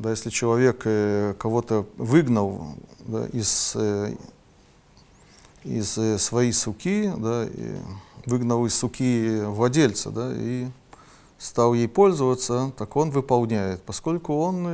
да, 0.00 0.08
если 0.08 0.30
человек 0.30 0.80
э, 0.86 1.34
кого-то 1.38 1.84
выгнал 1.98 2.68
да, 3.00 3.26
из, 3.34 3.72
э, 3.74 4.14
из 5.62 5.98
э, 5.98 6.16
своей 6.16 6.54
суки, 6.54 7.12
да, 7.18 7.44
и 7.44 7.76
выгнал 8.24 8.64
из 8.64 8.74
суки 8.74 9.42
владельца 9.44 10.10
да, 10.10 10.30
и 10.32 10.68
стал 11.36 11.74
ей 11.74 11.86
пользоваться, 11.86 12.72
так 12.78 12.96
он 12.96 13.10
выполняет, 13.10 13.82
поскольку 13.82 14.38
он, 14.38 14.66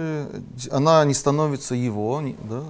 она 0.70 1.04
не 1.04 1.14
становится 1.14 1.74
его, 1.74 2.22
да, 2.44 2.62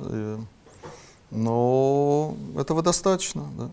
но 1.30 2.34
этого 2.56 2.82
достаточно. 2.82 3.44
Да. 3.58 3.70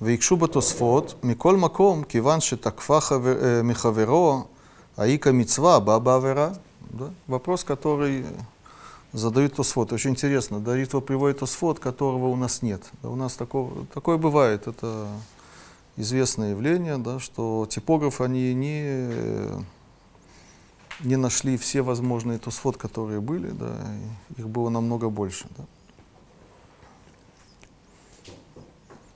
ויקשו 0.00 0.36
בתוספות, 0.36 1.14
Миколь 1.22 1.56
Маком 1.56 2.04
כיוון 2.04 2.40
שתקפה 2.40 3.00
חבר, 3.00 3.60
מחברו, 3.64 4.42
האיכא 4.96 5.30
מצווה 5.30 5.80
בא 5.80 5.98
да? 6.94 7.10
Вопрос, 7.26 7.64
который 7.64 8.24
задают 9.12 9.54
Тосфот. 9.54 9.92
Очень 9.92 10.10
интересно, 10.10 10.60
да, 10.60 10.76
Ритва 10.76 11.00
приводит 11.00 11.38
Тосфот, 11.38 11.78
которого 11.78 12.28
у 12.28 12.36
нас 12.36 12.62
нет. 12.62 12.82
Да, 13.02 13.10
у 13.10 13.16
нас 13.16 13.34
такого, 13.34 13.86
такое 13.86 14.18
бывает, 14.18 14.66
это 14.66 15.06
известное 15.96 16.50
явление, 16.50 16.98
да, 16.98 17.20
что 17.20 17.66
типографы, 17.70 18.24
они 18.24 18.52
не, 18.54 19.08
не 21.00 21.16
нашли 21.16 21.56
все 21.56 21.82
возможные 21.82 22.38
тусфот, 22.38 22.76
которые 22.76 23.20
были, 23.20 23.50
да, 23.50 23.76
их 24.36 24.48
было 24.48 24.68
намного 24.68 25.08
больше. 25.08 25.46
Да. 25.56 25.64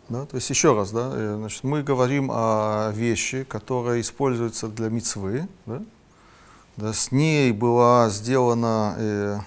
Да, 0.08 0.24
то 0.24 0.36
есть 0.36 0.48
еще 0.48 0.74
раз, 0.74 0.90
да, 0.90 1.10
э, 1.12 1.36
значит, 1.36 1.64
мы 1.64 1.82
говорим 1.82 2.30
о 2.32 2.92
вещи, 2.94 3.44
которая 3.44 4.00
используется 4.00 4.68
для 4.68 4.88
мицвы, 4.88 5.48
да, 5.66 5.82
да, 6.78 6.92
с 6.92 7.10
ней 7.10 7.50
была 7.50 8.08
сделана 8.08 8.94
э, 8.96 9.38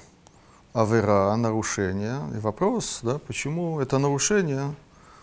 авера, 0.73 1.33
нарушение. 1.37 2.19
И 2.35 2.39
вопрос, 2.39 2.99
да, 3.03 3.19
почему 3.19 3.79
это 3.79 3.99
нарушение, 3.99 4.75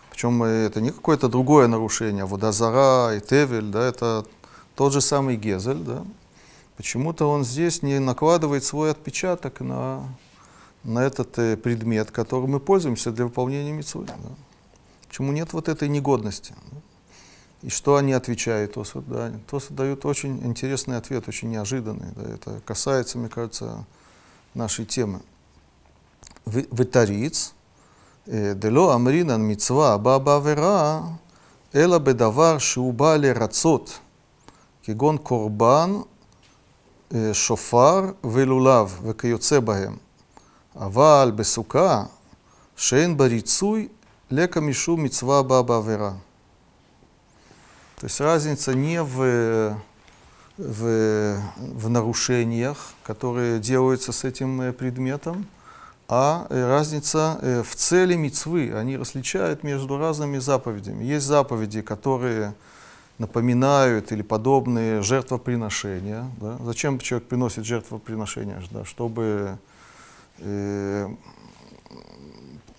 причем 0.09 0.41
это 0.41 0.81
не 0.81 0.89
какое-то 0.89 1.29
другое 1.29 1.67
нарушение, 1.67 2.23
а 2.23 2.25
водозара 2.25 3.15
и 3.15 3.19
тевель, 3.19 3.69
да, 3.69 3.85
это 3.85 4.25
тот 4.75 4.91
же 4.91 5.01
самый 5.01 5.35
гезель, 5.35 5.83
да, 5.83 6.03
почему-то 6.77 7.29
он 7.29 7.45
здесь 7.45 7.83
не 7.83 7.99
накладывает 7.99 8.63
свой 8.63 8.89
отпечаток 8.89 9.59
на, 9.59 10.01
на 10.83 11.05
этот 11.05 11.37
э, 11.37 11.57
предмет, 11.57 12.09
которым 12.09 12.51
мы 12.51 12.59
пользуемся 12.59 13.11
для 13.11 13.25
выполнения 13.25 13.71
митцвы. 13.71 14.05
Да. 14.05 14.15
Почему 15.07 15.31
нет 15.31 15.53
вот 15.53 15.69
этой 15.69 15.87
негодности? 15.87 16.55
И 17.61 17.69
что 17.69 17.97
они 17.97 18.13
отвечают 18.13 18.73
ТОСу? 18.73 19.03
Да, 19.05 19.31
ТОСу 19.49 19.73
дают 19.73 20.05
очень 20.05 20.45
интересный 20.45 20.97
ответ, 20.97 21.27
очень 21.27 21.49
неожиданный. 21.49 22.11
Да, 22.15 22.33
это 22.33 22.61
касается, 22.65 23.17
мне 23.17 23.27
кажется, 23.27 23.85
нашей 24.53 24.85
темы. 24.85 25.19
Витариц, 26.45 27.53
э, 28.25 28.55
дело 28.55 28.93
амринан 28.93 29.41
мицва 29.41 29.97
баба 29.97 30.39
вера, 30.39 31.19
эла 31.73 31.99
бедавар 31.99 32.61
шиубали 32.61 33.27
рацот, 33.27 33.99
кигон 34.85 35.17
корбан, 35.17 36.05
э, 37.09 37.33
шофар 37.33 38.15
велулав, 38.23 39.01
векаюце 39.01 39.59
баем. 39.59 39.99
Аваль 40.73 41.33
бесука, 41.33 42.09
шейн 42.77 43.17
барицуй, 43.17 43.91
лека 44.29 44.61
мишу 44.61 44.95
мицва 44.95 45.43
баба 45.43 45.81
вера. 45.81 46.21
То 47.99 48.05
есть 48.05 48.21
разница 48.21 48.73
не 48.73 49.03
в, 49.03 49.77
в, 50.57 51.41
в 51.57 51.89
нарушениях, 51.89 52.93
которые 53.03 53.59
делаются 53.59 54.13
с 54.13 54.23
этим 54.23 54.73
предметом, 54.73 55.45
а 56.07 56.47
разница 56.49 57.63
в 57.67 57.75
цели 57.75 58.15
мецвы. 58.15 58.73
Они 58.73 58.97
различают 58.97 59.63
между 59.63 59.97
разными 59.97 60.39
заповедями. 60.39 61.03
Есть 61.03 61.25
заповеди, 61.25 61.81
которые 61.81 62.53
напоминают 63.19 64.13
или 64.13 64.21
подобные 64.21 65.01
жертвоприношения. 65.01 66.25
Да? 66.39 66.57
Зачем 66.63 66.99
человек 66.99 67.27
приносит 67.27 67.65
жертвоприношения? 67.65 68.63
Да? 68.71 68.85
Чтобы 68.85 69.57
э, 70.37 71.09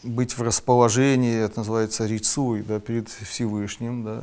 быть 0.03 0.37
в 0.37 0.43
расположении, 0.43 1.39
это 1.39 1.59
называется 1.59 2.07
рицуй, 2.07 2.63
да, 2.63 2.81
перед 2.81 3.11
Всевышним, 3.11 4.03
да, 4.03 4.23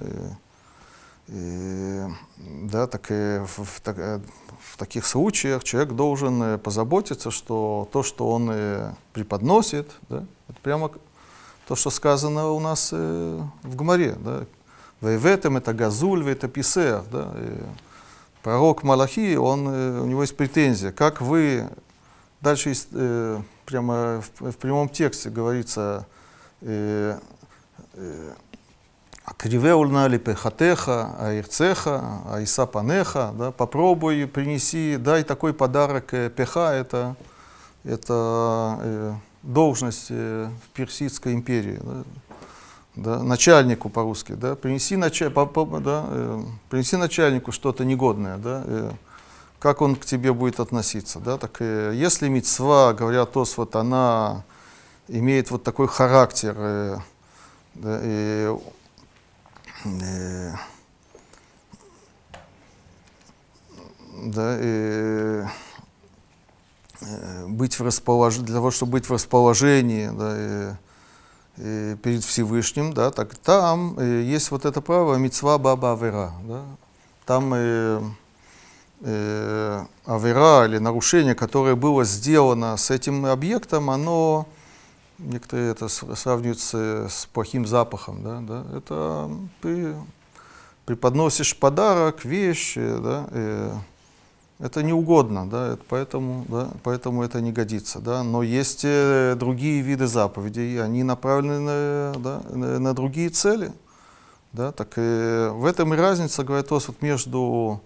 и, 1.27 2.03
да, 2.37 2.87
так 2.87 3.07
и 3.09 3.39
в, 3.39 3.59
в, 3.59 3.81
в 3.83 4.77
таких 4.77 5.05
случаях 5.05 5.63
человек 5.63 5.93
должен 5.93 6.41
э, 6.41 6.57
позаботиться, 6.57 7.31
что 7.31 7.87
то, 7.91 8.03
что 8.03 8.29
он 8.29 8.49
э, 8.51 8.93
преподносит, 9.13 9.91
да, 10.09 10.23
это 10.47 10.59
прямо 10.61 10.91
то, 11.67 11.75
что 11.75 11.89
сказано 11.89 12.51
у 12.51 12.59
нас 12.59 12.89
э, 12.93 13.41
в 13.63 13.75
Гмаре, 13.75 14.15
да, 14.19 14.45
в 15.01 15.25
этом 15.25 15.57
это 15.57 15.73
газуль, 15.73 16.27
это 16.29 16.47
писер, 16.47 17.03
да, 17.11 17.33
пророк 18.41 18.83
Малахи, 18.83 19.35
он, 19.35 19.67
у 19.67 20.05
него 20.05 20.21
есть 20.21 20.35
претензия, 20.35 20.91
как 20.91 21.21
вы, 21.21 21.69
дальше 22.41 22.73
прямо 23.67 24.21
в, 24.21 24.51
в 24.51 24.57
прямом 24.57 24.89
тексте 24.89 25.29
говорится 25.29 26.07
э, 26.61 27.19
э, 27.93 28.33
Кривеульна 29.35 30.07
ли 30.07 30.17
пехатеха, 30.17 31.15
аирцеха, 31.19 32.21
аисапанеха, 32.31 33.33
да, 33.37 33.51
попробуй, 33.51 34.25
принеси, 34.25 34.97
дай 34.97 35.23
такой 35.23 35.53
подарок. 35.53 36.13
Э, 36.13 36.29
пеха 36.29 36.71
это, 36.71 37.15
это 37.83 38.79
э, 38.81 39.13
должность 39.43 40.07
э, 40.09 40.49
в 40.63 40.69
Персидской 40.69 41.33
империи, 41.33 41.79
да, 41.83 42.03
да, 42.95 43.23
начальнику 43.23 43.89
по-русски, 43.89 44.31
да, 44.31 44.55
принеси, 44.55 44.95
началь, 44.95 45.29
по, 45.29 45.45
по, 45.45 45.65
да, 45.79 46.05
э, 46.07 46.43
принеси 46.69 46.95
начальнику 46.95 47.51
что-то 47.51 47.83
негодное, 47.83 48.37
да, 48.37 48.63
э, 48.65 48.91
как 49.59 49.81
он 49.81 49.95
к 49.95 50.05
тебе 50.05 50.33
будет 50.33 50.59
относиться. 50.59 51.19
Да? 51.19 51.37
Так, 51.37 51.57
э, 51.59 51.91
если 51.95 52.27
мецва, 52.29 52.93
говорят 52.93 53.33
тос, 53.33 53.57
вот 53.57 53.75
она 53.75 54.43
имеет 55.07 55.51
вот 55.51 55.63
такой 55.63 55.87
характер, 55.87 56.55
э, 56.57 56.97
да, 57.75 57.99
и, 58.03 58.55
э, 59.85 60.53
да, 64.23 64.57
и, 64.59 65.43
э, 67.01 67.47
быть 67.47 67.79
в 67.79 67.83
расположении, 67.83 68.45
для 68.45 68.55
того, 68.55 68.71
чтобы 68.71 68.93
быть 68.93 69.05
в 69.07 69.13
расположении, 69.13 70.07
да, 70.07 70.77
и, 71.57 71.93
и 71.93 71.95
перед 71.95 72.23
Всевышним, 72.23 72.93
да, 72.93 73.11
так 73.11 73.35
там 73.35 73.97
э, 73.99 74.21
есть 74.23 74.51
вот 74.51 74.65
это 74.65 74.81
право 74.81 75.15
мецва 75.15 75.57
баба 75.57 75.93
авера, 75.93 76.33
да, 76.43 76.63
там 77.25 77.53
э, 77.53 78.01
э, 79.01 79.85
авера 80.05 80.65
или 80.65 80.77
нарушение, 80.77 81.35
которое 81.35 81.75
было 81.75 82.03
сделано 82.03 82.77
с 82.77 82.89
этим 82.89 83.25
объектом, 83.25 83.89
оно, 83.89 84.47
некоторые 85.19 85.71
это 85.71 85.87
сравнивают 85.87 86.59
с, 86.59 86.73
с 86.73 87.25
плохим 87.27 87.65
запахом, 87.65 88.23
да, 88.23 88.39
да, 88.41 88.77
это 88.77 89.29
ты 89.61 89.95
преподносишь 90.85 91.57
подарок, 91.57 92.25
вещи, 92.25 92.79
да, 92.79 93.27
э, 93.31 93.73
это 94.59 94.81
не 94.81 94.91
угодно, 94.91 95.47
да, 95.47 95.73
это 95.73 95.83
поэтому, 95.87 96.45
да, 96.47 96.69
поэтому 96.83 97.23
это 97.23 97.41
не 97.41 97.51
годится. 97.51 97.99
Да. 97.99 98.23
Но 98.23 98.41
есть 98.41 98.81
э, 98.83 99.35
другие 99.37 99.81
виды 99.81 100.07
заповедей, 100.07 100.81
они 100.81 101.03
направлены 101.03 101.59
на, 101.59 102.13
да, 102.19 102.41
на, 102.79 102.93
другие 102.93 103.29
цели. 103.29 103.71
Да, 104.53 104.71
так 104.71 104.93
э, 104.95 105.49
в 105.53 105.65
этом 105.65 105.93
и 105.93 105.97
разница, 105.97 106.43
говорят, 106.43 106.71
вот 106.71 107.01
между 107.01 107.81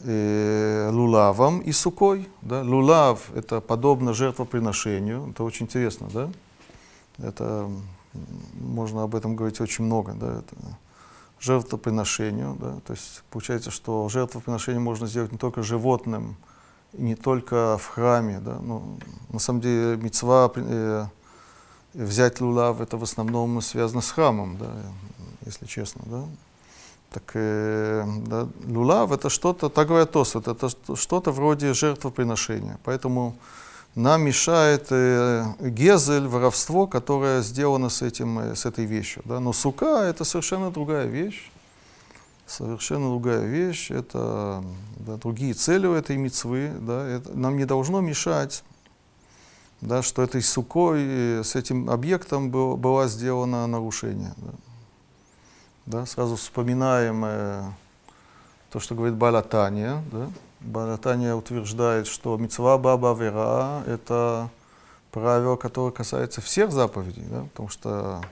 э, 0.00 0.90
лулавом 0.92 1.60
и 1.60 1.72
сукой. 1.72 2.28
Да? 2.42 2.60
Лулав— 2.62 3.30
это 3.34 3.60
подобно 3.62 4.12
жертвоприношению. 4.12 5.30
Это 5.30 5.44
очень 5.44 5.64
интересно, 5.64 6.08
да? 6.12 6.28
Это, 7.18 7.70
можно 8.54 9.02
об 9.02 9.14
этом 9.14 9.36
говорить 9.36 9.60
очень 9.60 9.84
много, 9.84 10.14
да? 10.14 10.38
Это 10.38 10.56
жертвоприношению, 11.40 12.56
да? 12.60 12.80
То 12.86 12.92
есть 12.92 13.22
получается, 13.30 13.70
что 13.70 14.08
жертвоприношение 14.08 14.80
можно 14.80 15.06
сделать 15.06 15.32
не 15.32 15.38
только 15.38 15.62
животным, 15.62 16.36
и 16.92 17.02
не 17.02 17.14
только 17.14 17.78
в 17.78 17.86
храме, 17.86 18.40
да? 18.40 18.58
Но 18.60 18.98
на 19.30 19.38
самом 19.38 19.60
деле 19.60 19.96
мецва 19.96 20.50
э, 20.54 21.06
взять 21.94 22.40
лулав— 22.40 22.80
это 22.80 22.96
в 22.96 23.02
основном 23.02 23.60
связано 23.60 24.02
с 24.02 24.10
храмом, 24.10 24.56
да? 24.58 24.70
Если 25.46 25.66
честно, 25.66 26.02
да? 26.06 26.24
Так 27.10 27.32
э, 27.34 28.06
да, 28.26 28.48
лулав 28.66 29.12
это 29.12 29.28
что-то, 29.28 29.68
так 29.68 29.88
говорят 29.88 30.12
Тосфот, 30.12 30.48
это 30.48 30.68
что-то 30.96 31.32
вроде 31.32 31.74
жертвоприношения. 31.74 32.78
Поэтому 32.84 33.34
нам 33.94 34.22
мешает 34.22 34.86
э, 34.90 35.44
гезель, 35.60 36.26
воровство, 36.26 36.86
которое 36.86 37.42
сделано 37.42 37.90
с, 37.90 38.00
этим, 38.00 38.38
э, 38.38 38.54
с 38.54 38.64
этой 38.64 38.86
вещью. 38.86 39.22
Да? 39.26 39.38
Но 39.38 39.52
сука 39.52 40.04
это 40.04 40.24
совершенно 40.24 40.70
другая 40.70 41.06
вещь. 41.06 41.50
Совершенно 42.46 43.10
другая 43.10 43.44
вещь. 43.44 43.90
Это 43.90 44.64
да, 44.96 45.16
другие 45.16 45.52
цели 45.52 45.86
у 45.86 45.92
этой 45.92 46.16
мецвы. 46.16 46.72
Да? 46.80 47.06
Это 47.06 47.36
нам 47.36 47.58
не 47.58 47.66
должно 47.66 48.00
мешать, 48.00 48.64
да, 49.82 50.00
что 50.02 50.22
этой 50.22 50.42
сукой, 50.42 51.02
э, 51.02 51.42
с 51.44 51.54
этим 51.54 51.90
объектом 51.90 52.50
было, 52.50 52.76
было 52.76 53.08
сделано 53.08 53.66
нарушение. 53.66 54.32
Да? 54.38 54.52
да, 55.86 56.06
сразу 56.06 56.36
вспоминаем 56.36 57.24
э, 57.26 57.62
то, 58.70 58.80
что 58.80 58.94
говорит 58.94 59.16
Балатания. 59.16 60.02
Да? 60.10 60.30
Балатания 60.64 61.34
утверждает, 61.34 62.06
что 62.06 62.36
мецва 62.36 62.78
баба 62.78 63.14
вера– 63.14 63.82
это 63.86 64.48
правило, 65.10 65.56
которое 65.56 65.92
касается 65.92 66.40
всех 66.40 66.72
заповедей, 66.72 67.24
да? 67.28 67.42
потому 67.42 67.68
что 67.68 68.22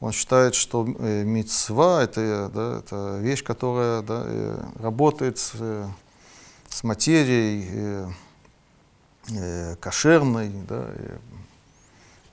он 0.00 0.12
считает, 0.12 0.54
что 0.54 0.86
э, 0.98 1.24
мецва 1.24 2.02
это, 2.02 2.50
да, 2.52 2.78
это 2.78 3.18
вещь, 3.20 3.42
которая 3.42 4.02
да, 4.02 4.22
э, 4.26 4.62
работает 4.78 5.38
с, 5.38 5.52
э, 5.58 5.86
с 6.68 6.84
материей 6.84 8.10
э, 9.30 9.76
кошерной, 9.80 10.50
да, 10.68 10.84
э, 10.88 11.16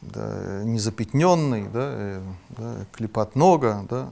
да, 0.01 0.63
незапятненной, 0.63 1.69
да, 1.69 1.89
э, 1.93 2.21
да, 2.49 2.85
клепат 2.91 3.35
нога, 3.35 3.85
да, 3.89 4.09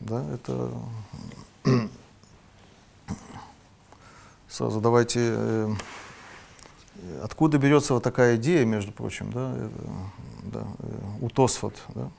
да, 0.00 0.24
это 0.34 0.70
сразу 4.58 4.80
давайте, 4.80 5.20
э, 5.22 5.74
откуда 7.22 7.58
берется 7.58 7.94
вот 7.94 8.02
такая 8.02 8.36
идея, 8.36 8.64
между 8.64 8.90
прочим, 8.90 9.30
да, 9.30 9.52
э, 9.54 9.68
да, 10.42 10.64
э, 10.80 10.86
у 11.20 11.30
Тосфот, 11.30 11.74
да? 11.94 12.10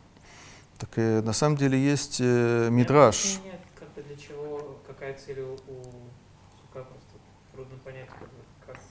Так 0.78 0.90
э, 0.96 1.22
на 1.22 1.34
самом 1.34 1.58
деле 1.58 1.78
есть 1.78 2.20
э, 2.22 2.70
мидраж. 2.72 3.40
Нет, 3.44 3.60
как 3.78 3.90
бы 3.94 4.02
для 4.04 4.16
чего, 4.16 4.80
какая 4.88 5.18
цель 5.18 5.42
у, 5.42 5.56
у 5.56 5.84
сука, 6.62 6.86
просто 6.86 7.16
трудно 7.52 7.78
понять, 7.84 8.08
как, 8.08 8.30
как, 8.66 8.82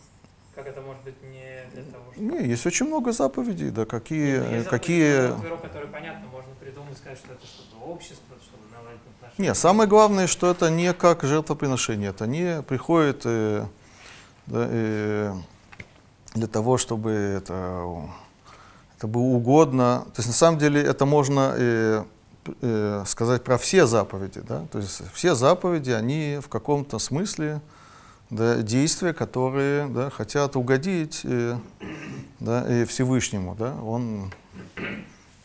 как 0.54 0.66
это 0.66 0.82
может 0.82 1.02
быть 1.04 1.22
не 1.22 1.64
для 1.72 1.84
того, 1.90 2.12
чтобы... 2.12 2.26
Не, 2.26 2.46
есть 2.46 2.66
очень 2.66 2.86
много 2.86 3.12
заповедей, 3.12 3.70
да, 3.70 3.86
какие, 3.86 4.32
Нет, 4.32 4.44
ну, 4.44 4.50
э, 4.50 4.56
есть 4.58 4.68
какие... 4.68 5.28
заповеди, 5.28 5.62
которые 5.62 5.88
понятно, 5.90 6.26
можно 6.28 6.54
придумать, 6.60 6.98
сказать, 6.98 7.16
что 7.16 7.32
это 7.32 7.46
что-то 7.46 7.82
общество, 7.82 8.27
чтобы 9.38 9.46
наладить 9.46 9.46
отношения. 9.46 9.48
Не, 9.48 9.54
самое 9.54 9.88
главное, 9.88 10.26
что 10.26 10.50
это 10.50 10.70
не 10.70 10.92
как 10.92 11.22
жертвоприношение, 11.22 12.10
это 12.10 12.26
не 12.26 12.62
приходит 12.62 13.22
э, 13.24 13.66
да, 14.46 14.66
э, 14.68 15.34
для 16.34 16.46
того, 16.46 16.78
чтобы 16.78 17.10
это, 17.10 18.02
это 18.96 19.06
было 19.06 19.22
угодно. 19.22 20.04
То 20.14 20.20
есть 20.20 20.28
на 20.28 20.34
самом 20.34 20.58
деле 20.58 20.82
это 20.82 21.06
можно 21.06 21.54
э, 21.56 22.04
э, 22.60 23.04
сказать 23.06 23.44
про 23.44 23.58
все 23.58 23.86
заповеди. 23.86 24.40
Да? 24.40 24.66
То 24.72 24.78
есть 24.78 25.02
все 25.12 25.34
заповеди, 25.34 25.90
они 25.90 26.40
в 26.42 26.48
каком-то 26.48 26.98
смысле 26.98 27.60
да, 28.30 28.56
действия, 28.56 29.12
которые 29.12 29.86
да, 29.86 30.10
хотят 30.10 30.56
угодить 30.56 31.22
э, 31.24 31.56
да, 32.40 32.82
и 32.82 32.84
Всевышнему. 32.84 33.54
Да? 33.54 33.74
Он 33.82 34.32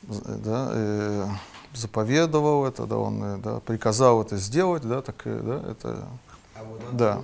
да, 0.07 0.69
э, 0.73 1.27
заповедовал 1.73 2.65
это, 2.65 2.85
да, 2.85 2.97
он 2.97 3.23
э, 3.23 3.37
да, 3.37 3.59
приказал 3.59 4.21
это 4.21 4.37
сделать, 4.37 4.83
да, 4.83 5.01
так 5.01 5.15
да, 5.25 5.61
это, 5.69 6.07
А 6.55 6.63
вот 6.63 6.81
Да. 6.95 7.21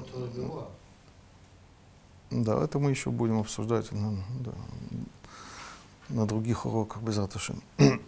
да, 2.31 2.63
это 2.63 2.79
мы 2.79 2.91
еще 2.91 3.09
будем 3.09 3.39
обсуждать 3.39 3.91
на, 3.91 4.11
да, 4.39 4.51
на 6.09 6.25
других 6.25 6.65
уроках 6.65 7.01
без 7.01 7.17
Раташин. 7.17 7.61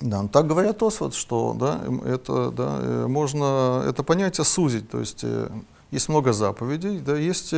Да, 0.00 0.20
ну 0.20 0.28
так 0.28 0.48
говорят 0.48 0.82
Освод, 0.82 1.14
что 1.14 1.54
да, 1.56 1.80
это, 2.04 2.50
да, 2.50 2.78
э, 2.80 3.06
можно 3.06 3.84
это 3.86 4.02
понятие 4.02 4.44
сузить, 4.44 4.90
то 4.90 4.98
есть 4.98 5.22
э, 5.22 5.48
есть 5.92 6.08
много 6.08 6.32
заповедей, 6.32 6.98
да, 6.98 7.16
есть 7.16 7.54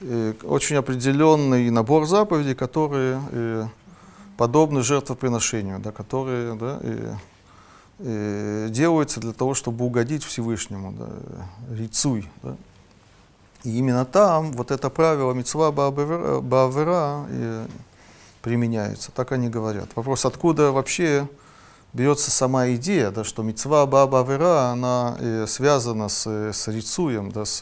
очень 0.00 0.76
определенный 0.76 1.68
набор 1.70 2.06
заповедей, 2.06 2.54
которые 2.54 3.20
подобны 4.36 4.82
жертвоприношению, 4.82 5.78
да, 5.78 5.92
которые 5.92 6.54
да, 6.54 6.78
э, 6.82 7.14
э, 7.98 8.68
делаются 8.70 9.20
для 9.20 9.32
того, 9.32 9.54
чтобы 9.54 9.84
угодить 9.84 10.24
Всевышнему, 10.24 10.92
да, 10.92 11.08
рицуй. 11.74 12.28
Да. 12.42 12.56
И 13.64 13.78
именно 13.78 14.04
там 14.04 14.52
вот 14.52 14.70
это 14.70 14.90
правило 14.90 15.32
мецва 15.32 15.70
баавера 15.70 17.26
э, 17.28 17.66
применяется, 18.42 19.12
так 19.12 19.32
они 19.32 19.48
говорят. 19.48 19.90
Вопрос, 19.94 20.24
откуда 20.24 20.72
вообще 20.72 21.28
берется 21.92 22.30
сама 22.30 22.70
идея, 22.70 23.10
да, 23.10 23.22
что 23.22 23.42
мецва 23.42 23.86
баавера, 23.86 24.70
она 24.70 25.16
э, 25.20 25.46
связана 25.46 26.08
с, 26.08 26.26
с 26.26 26.68
рицуем, 26.68 27.30
да, 27.30 27.44
с, 27.44 27.60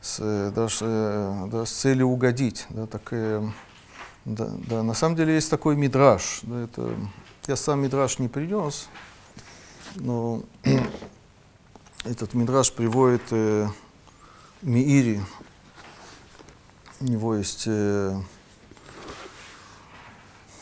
с, 0.00 0.18
э, 0.20 0.52
да, 0.54 0.68
с, 0.68 0.78
э, 0.82 1.48
да, 1.50 1.64
с 1.64 1.70
целью 1.70 2.08
угодить. 2.08 2.66
Да, 2.68 2.86
так, 2.86 3.08
э, 3.12 3.42
да, 4.24 4.50
да, 4.68 4.82
на 4.82 4.94
самом 4.94 5.16
деле 5.16 5.34
есть 5.34 5.50
такой 5.50 5.76
мидраж. 5.76 6.40
Да, 6.42 6.60
это, 6.60 6.94
я 7.46 7.56
сам 7.56 7.80
мидраж 7.82 8.18
не 8.18 8.28
принес, 8.28 8.88
но 9.96 10.42
этот 12.04 12.34
мидраж 12.34 12.72
приводит 12.72 13.22
э, 13.30 13.68
Миири. 14.62 15.22
У 17.00 17.04
него 17.04 17.34
есть 17.34 17.64
э, 17.66 18.16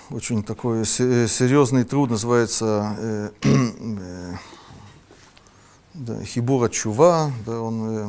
очень 0.08 0.42
такой 0.42 0.80
э, 0.80 0.84
серьезный 0.84 1.84
труд, 1.84 2.08
называется 2.08 2.96
э, 2.98 3.30
э, 3.42 4.34
да, 5.92 6.24
Хибура 6.24 6.70
Чува. 6.70 7.30
Да, 7.44 7.60
он 7.60 7.90
э, 7.90 8.08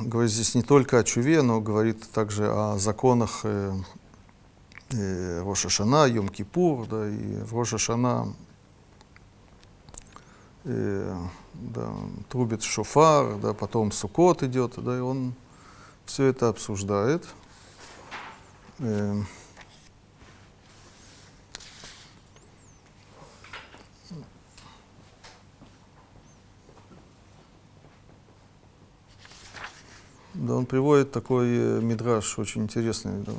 говорит 0.00 0.32
здесь 0.32 0.54
не 0.54 0.62
только 0.62 0.98
о 0.98 1.04
чуве, 1.04 1.42
но 1.42 1.60
говорит 1.60 2.10
также 2.10 2.50
о 2.50 2.78
законах 2.78 3.40
э, 3.44 3.72
э, 4.90 5.42
Роша 5.42 5.68
Шана, 5.68 6.06
Йом 6.06 6.28
Кипур, 6.28 6.86
да, 6.86 7.08
и 7.08 7.42
в 7.42 7.54
Роша 7.54 7.78
Шана 7.78 8.34
э, 10.64 11.16
да, 11.54 11.92
трубит 12.28 12.62
шофар, 12.62 13.36
да, 13.36 13.54
потом 13.54 13.92
Сукот 13.92 14.42
идет, 14.42 14.74
да, 14.76 14.96
и 14.96 15.00
он 15.00 15.34
все 16.04 16.24
это 16.24 16.48
обсуждает. 16.48 17.26
Э, 18.78 19.22
Да, 30.38 30.54
он 30.54 30.66
приводит 30.66 31.10
такой 31.10 31.48
э, 31.48 31.80
мидраж 31.80 32.38
очень 32.38 32.62
интересный. 32.62 33.24
Да. 33.24 33.32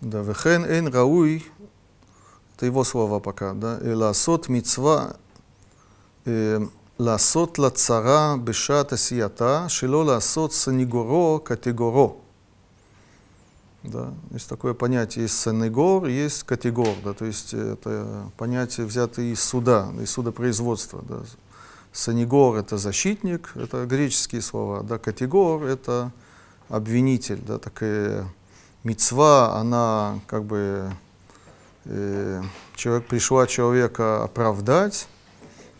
Да, 0.00 0.22
вехен 0.22 0.64
эйн 0.64 0.88
рауй, 0.88 1.44
это 2.56 2.64
его 2.64 2.82
слова 2.82 3.20
пока, 3.20 3.52
да, 3.52 3.78
«Э, 3.82 3.92
ласот 3.94 4.48
мицва, 4.48 5.16
э, 6.24 6.66
ласот 6.96 7.58
лацара 7.58 8.38
бешата 8.38 8.96
сията, 8.96 9.66
шило 9.68 10.02
ласот 10.02 10.54
санигуро 10.54 11.40
категоро. 11.40 12.23
Да, 13.84 14.14
есть 14.30 14.48
такое 14.48 14.72
понятие, 14.72 15.24
есть 15.24 15.38
санегор, 15.38 16.06
есть 16.06 16.44
категор, 16.44 16.96
да, 17.04 17.12
то 17.12 17.26
есть 17.26 17.52
это 17.52 18.30
понятие 18.38 18.86
взятое 18.86 19.26
из 19.26 19.44
суда, 19.44 19.92
из 20.00 20.10
судопроизводства. 20.10 21.02
Да. 21.06 21.20
Санегор– 21.92 22.56
это 22.58 22.78
защитник, 22.78 23.52
это 23.54 23.84
греческие 23.84 24.40
слова, 24.40 24.82
да, 24.82 24.96
категор– 24.96 25.62
это 25.64 26.12
обвинитель, 26.70 27.42
да, 27.46 27.58
такая 27.58 28.26
мецва, 28.84 29.56
она 29.60 30.18
как 30.28 30.44
бы, 30.44 30.90
э, 31.84 32.42
человек, 32.76 33.06
пришла 33.06 33.46
человека 33.46 34.24
оправдать, 34.24 35.08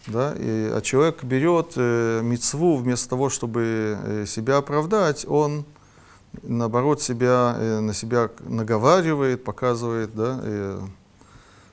да, 0.07 0.35
и, 0.37 0.71
а 0.75 0.83
человек 0.83 1.25
берет 1.25 1.73
э, 1.77 2.21
мецву 2.23 2.77
вместо 2.77 3.09
того, 3.09 3.31
чтобы 3.31 3.99
э, 3.99 4.27
себя 4.27 4.59
оправдать, 4.59 5.25
он 5.27 5.65
наоборот 6.43 7.03
себя, 7.03 7.57
э, 7.59 7.81
на 7.81 7.95
себя 7.95 8.31
наговаривает, 8.41 9.45
показывает 9.45 10.15
да, 10.15 10.41
э, 10.43 10.81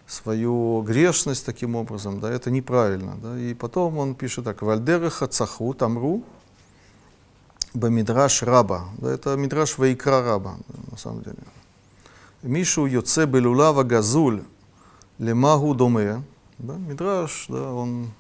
свою 0.07 0.82
грешность 0.82 1.45
таким 1.45 1.76
образом, 1.76 2.20
да, 2.20 2.30
это 2.32 2.51
неправильно. 2.51 3.18
Да, 3.22 3.38
и 3.38 3.53
потом 3.53 3.97
он 3.97 4.16
пишет 4.16 4.45
так, 4.45 4.62
«Вальдереха 4.62 5.28
цаху 5.28 5.74
тамру 5.74 6.24
бамидраш 7.74 8.43
раба». 8.43 8.86
Да, 8.97 9.12
это 9.12 9.36
мидраш 9.36 9.78
вайкра 9.78 10.22
раба, 10.22 10.55
да, 10.68 10.91
на 10.91 10.97
самом 10.97 11.24
деле. 11.24 11.38
Мишу 12.43 12.88
йоце 12.88 13.26
белулава 13.26 13.84
газуль 13.84 14.43
лемагу 15.20 15.76
доме. 15.76 16.24
Да, 16.57 16.74
мидраш, 16.74 17.45
да, 17.49 17.72
он, 17.74 18.12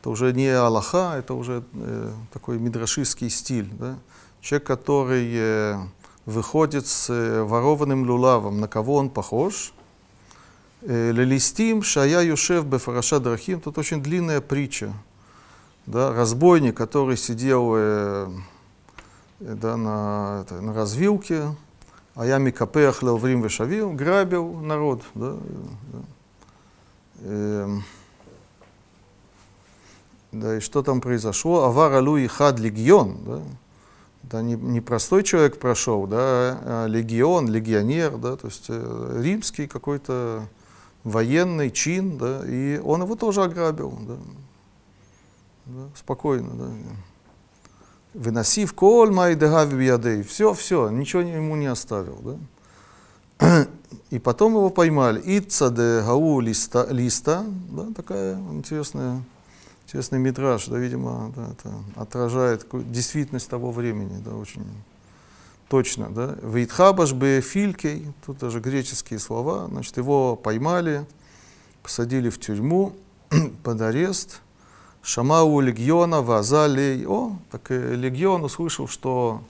это 0.00 0.10
уже 0.10 0.32
не 0.32 0.48
Аллаха, 0.48 1.14
это 1.18 1.34
уже 1.34 1.62
э, 1.72 2.12
такой 2.32 2.58
мидрашистский 2.58 3.30
стиль. 3.30 3.70
Да. 3.78 3.96
Человек, 4.40 4.66
который 4.66 5.30
э, 5.34 5.76
выходит 6.24 6.86
с 6.86 7.10
э, 7.10 7.42
ворованным 7.42 8.08
лулавом, 8.08 8.58
на 8.58 8.68
кого 8.68 8.94
он 8.94 9.10
похож? 9.10 9.74
Э, 10.80 11.12
Лелистим 11.12 11.82
шая 11.82 12.22
юшев 12.22 12.64
бефараша 12.64 13.20
драхим. 13.20 13.60
Тут 13.60 13.76
очень 13.76 14.02
длинная 14.02 14.40
притча. 14.40 14.94
Да, 15.84 16.12
разбойник, 16.12 16.76
который 16.76 17.16
сидел 17.16 17.74
да, 19.40 19.76
на, 19.76 20.42
это, 20.42 20.60
на 20.60 20.72
развилке, 20.72 21.54
а 22.14 22.26
я 22.26 22.38
микапех 22.38 23.02
леоврим 23.02 23.42
вешавил, 23.42 23.92
грабил 23.92 24.54
народ. 24.60 25.02
Да. 25.14 25.36
Эм, 27.22 27.82
да, 30.32 30.58
и 30.58 30.60
что 30.60 30.82
там 30.82 31.00
произошло? 31.00 31.64
Авар 31.64 31.92
алуи 31.94 32.26
хад 32.26 32.60
легион, 32.60 33.18
да, 33.24 33.42
да, 34.30 34.42
не, 34.42 34.54
не 34.54 34.80
простой 34.80 35.22
человек 35.22 35.58
прошел, 35.58 36.06
да, 36.06 36.60
а 36.62 36.86
легион, 36.86 37.48
легионер, 37.48 38.16
да, 38.16 38.36
то 38.36 38.46
есть 38.46 38.66
э, 38.68 39.20
римский 39.22 39.66
какой-то 39.66 40.48
военный 41.02 41.70
чин, 41.70 42.16
да, 42.16 42.42
и 42.46 42.78
он 42.78 43.02
его 43.02 43.16
тоже 43.16 43.42
ограбил, 43.42 43.98
да, 44.02 44.16
да, 45.66 45.88
спокойно, 45.96 46.50
да. 46.54 46.70
Выносив 48.12 48.74
коль 48.74 49.12
майдегави 49.12 49.76
биядей, 49.76 50.22
все, 50.22 50.52
все, 50.52 50.90
ничего 50.90 51.22
ему 51.22 51.56
не 51.56 51.66
оставил, 51.66 52.38
да. 53.38 53.66
И 54.10 54.18
потом 54.18 54.52
его 54.52 54.70
поймали. 54.70 55.22
Итца 55.24 55.70
де 55.70 56.02
гау 56.04 56.40
листа, 56.40 56.86
листа 56.90 57.44
да, 57.70 57.86
такая 57.94 58.36
интересная, 58.52 59.22
интересный 59.90 60.20
митраж, 60.20 60.66
да, 60.66 60.78
видимо, 60.78 61.32
да, 61.34 61.48
это 61.50 61.74
отражает 61.96 62.64
действительность 62.92 63.50
того 63.50 63.72
времени, 63.72 64.22
да, 64.24 64.36
очень 64.36 64.64
точно, 65.68 66.08
да. 66.10 66.36
Вейтхабаш 66.42 67.12
бе 67.12 67.40
филькей, 67.40 68.06
тут 68.24 68.38
даже 68.38 68.60
греческие 68.60 69.18
слова, 69.18 69.66
значит, 69.66 69.96
его 69.96 70.36
поймали, 70.36 71.06
посадили 71.82 72.30
в 72.30 72.38
тюрьму 72.38 72.94
под 73.64 73.80
арест, 73.80 74.42
Шамау 75.02 75.60
легиона 75.60 76.22
вазалей. 76.22 77.06
О, 77.06 77.38
так 77.50 77.70
и 77.70 77.74
легион 77.74 78.44
услышал, 78.44 78.86
что 78.86 79.42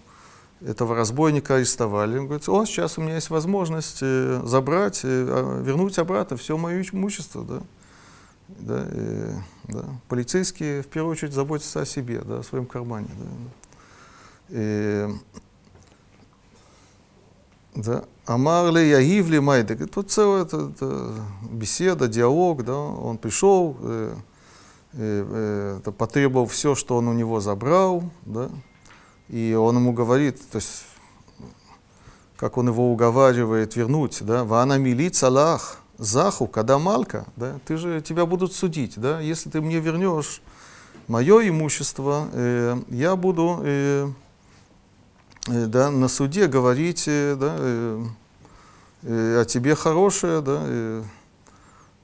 этого 0.64 0.94
разбойника 0.94 1.56
арестовали. 1.56 2.16
Он 2.16 2.26
говорит, 2.26 2.48
о, 2.48 2.64
сейчас 2.64 2.96
у 2.96 3.02
меня 3.02 3.16
есть 3.16 3.30
возможность 3.30 3.98
э, 4.00 4.40
забрать, 4.44 5.00
э, 5.02 5.26
а, 5.28 5.60
вернуть 5.60 5.98
обратно 5.98 6.36
все 6.36 6.56
мое 6.56 6.84
имущество. 6.92 7.44
Да? 7.44 7.62
Да, 8.58 8.86
и, 8.92 9.30
да. 9.68 9.84
Полицейские 10.08 10.82
в 10.82 10.88
первую 10.88 11.12
очередь 11.12 11.32
заботятся 11.32 11.82
о 11.82 11.86
себе, 11.86 12.20
да, 12.20 12.38
о 12.38 12.42
своем 12.42 12.66
кармане. 12.66 13.08
Да. 13.18 13.26
И, 14.48 15.08
да. 17.74 18.04
Амар 18.26 18.72
ли 18.72 18.88
Ягив 18.90 19.28
ли 19.28 19.40
Майда. 19.40 19.86
Тут 19.86 20.10
целая 20.10 20.42
это, 20.42 20.70
это 20.74 21.14
беседа, 21.50 22.08
диалог. 22.08 22.64
Да. 22.64 22.76
Он 22.76 23.18
пришел, 23.18 23.76
э, 23.80 24.14
э, 24.92 25.80
э, 25.84 25.90
потребовал 25.92 26.46
все, 26.46 26.74
что 26.74 26.96
он 26.96 27.08
у 27.08 27.12
него 27.12 27.40
забрал. 27.40 28.04
Да. 28.26 28.50
И 29.28 29.54
он 29.54 29.76
ему 29.76 29.92
говорит, 29.92 30.40
то 30.50 30.56
есть, 30.56 30.84
как 32.36 32.56
он 32.58 32.68
его 32.68 32.92
уговаривает 32.92 33.76
вернуть, 33.76 34.18
да, 34.22 34.44
«Вана 34.44 34.76
милит 34.76 35.14
салах, 35.14 35.78
заху, 36.00 36.46
когда 36.46 36.78
малка, 36.78 37.26
да, 37.36 37.58
ты 37.66 37.76
же, 37.76 38.00
тебя 38.00 38.26
будут 38.26 38.52
судить, 38.52 38.94
да, 38.96 39.20
если 39.20 39.50
ты 39.50 39.60
мне 39.60 39.78
вернешь 39.78 40.42
мое 41.06 41.48
имущество, 41.48 42.28
э, 42.32 42.80
я 42.88 43.16
буду 43.16 43.60
э, 43.62 44.08
э, 45.48 45.66
да, 45.66 45.90
на 45.90 46.08
суде 46.08 46.46
говорить 46.46 47.04
э, 47.06 47.36
да, 47.38 47.56
э, 47.58 48.04
э, 49.02 49.40
о 49.42 49.44
тебе 49.44 49.74
хорошее, 49.74 50.40
да, 50.40 50.62
э, 50.64 51.02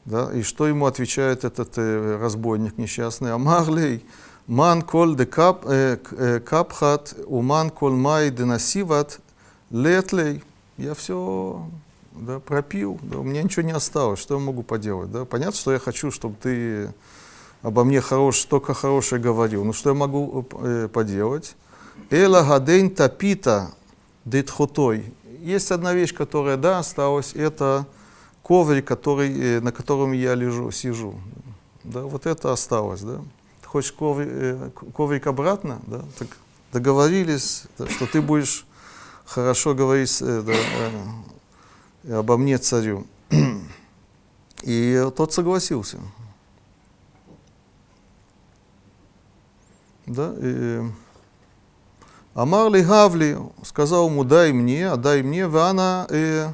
да, 0.05 0.33
и 0.33 0.43
что 0.43 0.69
ему 0.69 0.87
отвечает 0.87 1.45
этот 1.45 1.73
э, 1.77 2.19
разбойник 2.21 2.79
несчастный, 2.79 3.33
Амарлей, 3.33 4.05
Ман 4.47 4.83
кол 4.83 5.17
де 5.17 5.27
кап, 5.27 5.65
э, 5.67 5.99
э, 6.13 6.41
капхат, 6.41 7.15
уман 7.27 7.71
кол 7.71 7.91
май 7.91 8.31
де 8.31 8.45
насиват, 8.45 9.19
летлей. 9.71 10.45
Я 10.79 10.95
все 10.95 11.67
да, 12.19 12.41
пропил, 12.41 12.99
да, 13.03 13.19
у 13.19 13.23
меня 13.23 13.43
ничего 13.43 13.63
не 13.63 13.73
осталось, 13.73 14.19
что 14.21 14.35
я 14.35 14.41
могу 14.41 14.63
поделать. 14.63 15.11
Да? 15.11 15.25
Понятно, 15.25 15.57
что 15.57 15.73
я 15.73 15.79
хочу, 15.79 16.11
чтобы 16.11 16.37
ты 16.41 16.93
обо 17.63 17.85
мне 17.85 18.01
хорош, 18.01 18.45
только 18.45 18.75
хорошее 18.75 19.21
говорил. 19.21 19.65
Но 19.65 19.73
что 19.73 19.91
я 19.91 19.95
могу 19.95 20.47
э, 20.61 20.89
поделать? 20.93 21.57
Эла 22.11 22.43
гадейн 22.43 22.91
тапита 22.91 23.73
детхотой. 24.25 25.15
Есть 25.41 25.71
одна 25.71 25.95
вещь, 25.95 26.15
которая, 26.15 26.57
да, 26.57 26.79
осталась, 26.79 27.33
это 27.35 27.87
коврик, 28.43 28.87
который, 28.87 29.59
э, 29.59 29.61
на 29.61 29.73
котором 29.73 30.13
я 30.13 30.35
лежу, 30.35 30.71
сижу. 30.71 31.15
Да, 31.85 32.03
вот 32.03 32.27
это 32.27 32.53
осталось, 32.53 33.01
да 33.01 33.21
хочешь 33.77 33.93
коврик, 33.93 34.29
э, 34.31 34.71
коврик 34.95 35.27
обратно, 35.27 35.81
да, 35.87 36.03
так 36.19 36.29
договорились, 36.73 37.65
да, 37.77 37.87
что 37.89 38.07
ты 38.07 38.23
будешь 38.23 38.65
хорошо 39.27 39.75
говорить 39.75 40.17
э, 40.23 40.41
да, 40.41 40.53
э, 40.55 40.91
обо 42.11 42.37
мне 42.37 42.59
царю. 42.59 43.07
И 44.63 45.11
тот 45.17 45.33
согласился. 45.33 45.99
Да, 50.07 50.35
и 50.39 50.83
Амар 52.37 52.71
ли 52.71 52.83
Гавли, 52.83 53.39
сказал 53.63 54.11
ему, 54.11 54.23
дай 54.23 54.53
мне, 54.53 54.91
отдай 54.91 55.23
мне, 55.23 55.47
вана 55.47 56.07
э, 56.11 56.53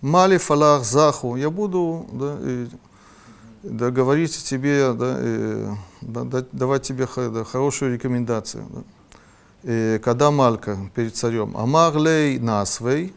мали 0.00 0.38
фалах 0.38 0.84
заху, 0.84 1.34
я 1.34 1.50
буду 1.50 2.06
да, 2.12 2.36
э, 2.38 2.66
да, 3.64 3.90
говорить 3.90 4.44
тебе, 4.44 4.92
да, 4.92 5.16
э, 5.18 5.74
да, 6.02 6.44
давать 6.52 6.82
тебе 6.82 7.08
да, 7.16 7.42
хорошую 7.42 7.94
рекомендацию. 7.94 8.64
Да. 8.70 8.82
И 9.64 9.98
когда 9.98 10.30
Малька 10.30 10.78
перед 10.94 11.16
царем, 11.16 11.56
Амарлей 11.56 12.38
насвей, 12.38 13.12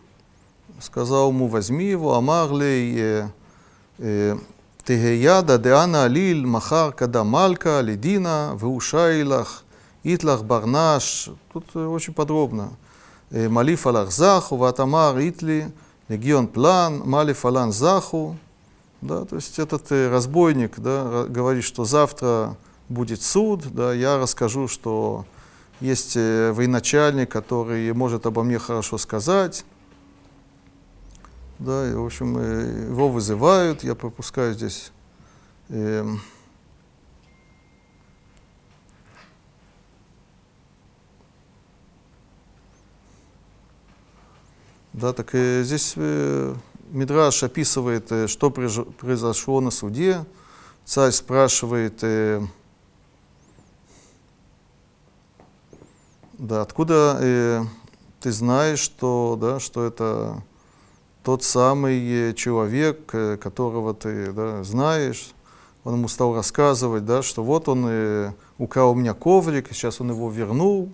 сказал 0.80 1.30
ему, 1.30 1.48
возьми 1.48 1.86
его, 1.86 2.16
Амарлей 2.16 3.24
Тегеяда 4.88 5.58
деана 5.58 6.06
алил 6.06 6.48
махар 6.48 6.94
когда 6.94 7.26
Малька, 7.26 7.82
Ледина, 7.82 8.58
Веушайлах, 8.58 9.66
Итлах 10.04 10.46
Барнаш. 10.46 11.30
Тут 11.52 11.76
очень 11.76 12.14
подробно. 12.14 12.70
Малиф 13.30 13.86
алах 13.86 14.12
заху, 14.12 14.56
ватамар 14.56 15.20
итли, 15.20 15.70
легион 16.08 16.48
план, 16.48 17.02
малиф 17.04 17.44
алан 17.44 17.74
заху. 17.74 18.38
Да, 19.02 19.26
то 19.26 19.36
есть 19.36 19.60
этот 19.60 19.92
разбойник 19.92 20.80
да, 20.80 21.26
говорит, 21.28 21.66
что 21.66 21.84
завтра 21.84 22.56
будет 22.88 23.22
суд, 23.22 23.66
да, 23.74 23.94
я 23.94 24.18
расскажу, 24.18 24.70
что 24.70 25.26
есть 25.82 26.14
э, 26.16 26.52
военачальник, 26.54 27.30
который 27.30 27.94
может 27.94 28.26
обо 28.26 28.44
мне 28.44 28.58
хорошо 28.58 28.98
сказать. 28.98 29.66
Да, 31.60 31.90
и, 31.90 31.94
в 31.94 32.06
общем, 32.06 32.38
э, 32.38 32.88
его 32.90 33.10
вызывают, 33.10 33.84
я 33.84 33.96
пропускаю 33.96 34.54
здесь. 34.54 34.92
Э, 35.70 36.06
да, 44.94 45.14
так 45.14 45.34
и 45.34 45.64
здесь 45.64 45.94
э, 45.96 46.56
Мидраш 46.90 47.44
описывает, 47.44 48.12
э, 48.12 48.28
что 48.28 48.52
произошло 48.52 49.60
на 49.60 49.72
суде. 49.72 50.26
Царь 50.86 51.12
спрашивает, 51.12 52.04
э, 52.04 52.46
Да, 56.38 56.62
откуда 56.62 57.18
э, 57.20 57.64
ты 58.20 58.32
знаешь, 58.32 58.78
что, 58.78 59.36
да, 59.42 59.60
что 59.60 59.88
это 59.88 60.44
тот 61.28 61.44
самый 61.44 62.34
человек, 62.36 63.14
э, 63.14 63.36
которого 63.36 63.94
ты 63.94 64.32
да, 64.32 64.64
знаешь? 64.64 65.32
Он 65.84 65.96
ему 65.96 66.08
стал 66.08 66.34
рассказывать, 66.34 67.04
да, 67.04 67.22
что 67.22 67.44
вот 67.44 67.68
он 67.68 67.86
э, 67.86 68.32
украл 68.58 68.92
у 68.92 68.96
меня 68.96 69.14
коврик, 69.14 69.68
сейчас 69.74 70.00
он 70.00 70.12
его 70.12 70.32
вернул. 70.32 70.90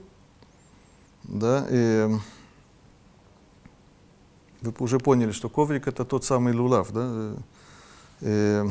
Да, 1.21 1.67
и 1.69 2.09
вы 4.61 4.73
уже 4.79 4.97
поняли, 4.97 5.29
что 5.29 5.49
коврик 5.49 5.87
это 5.87 6.03
тот 6.03 6.25
самый 6.25 6.55
лулав. 6.55 6.91
Да? 6.91 7.35
И, 8.21 8.63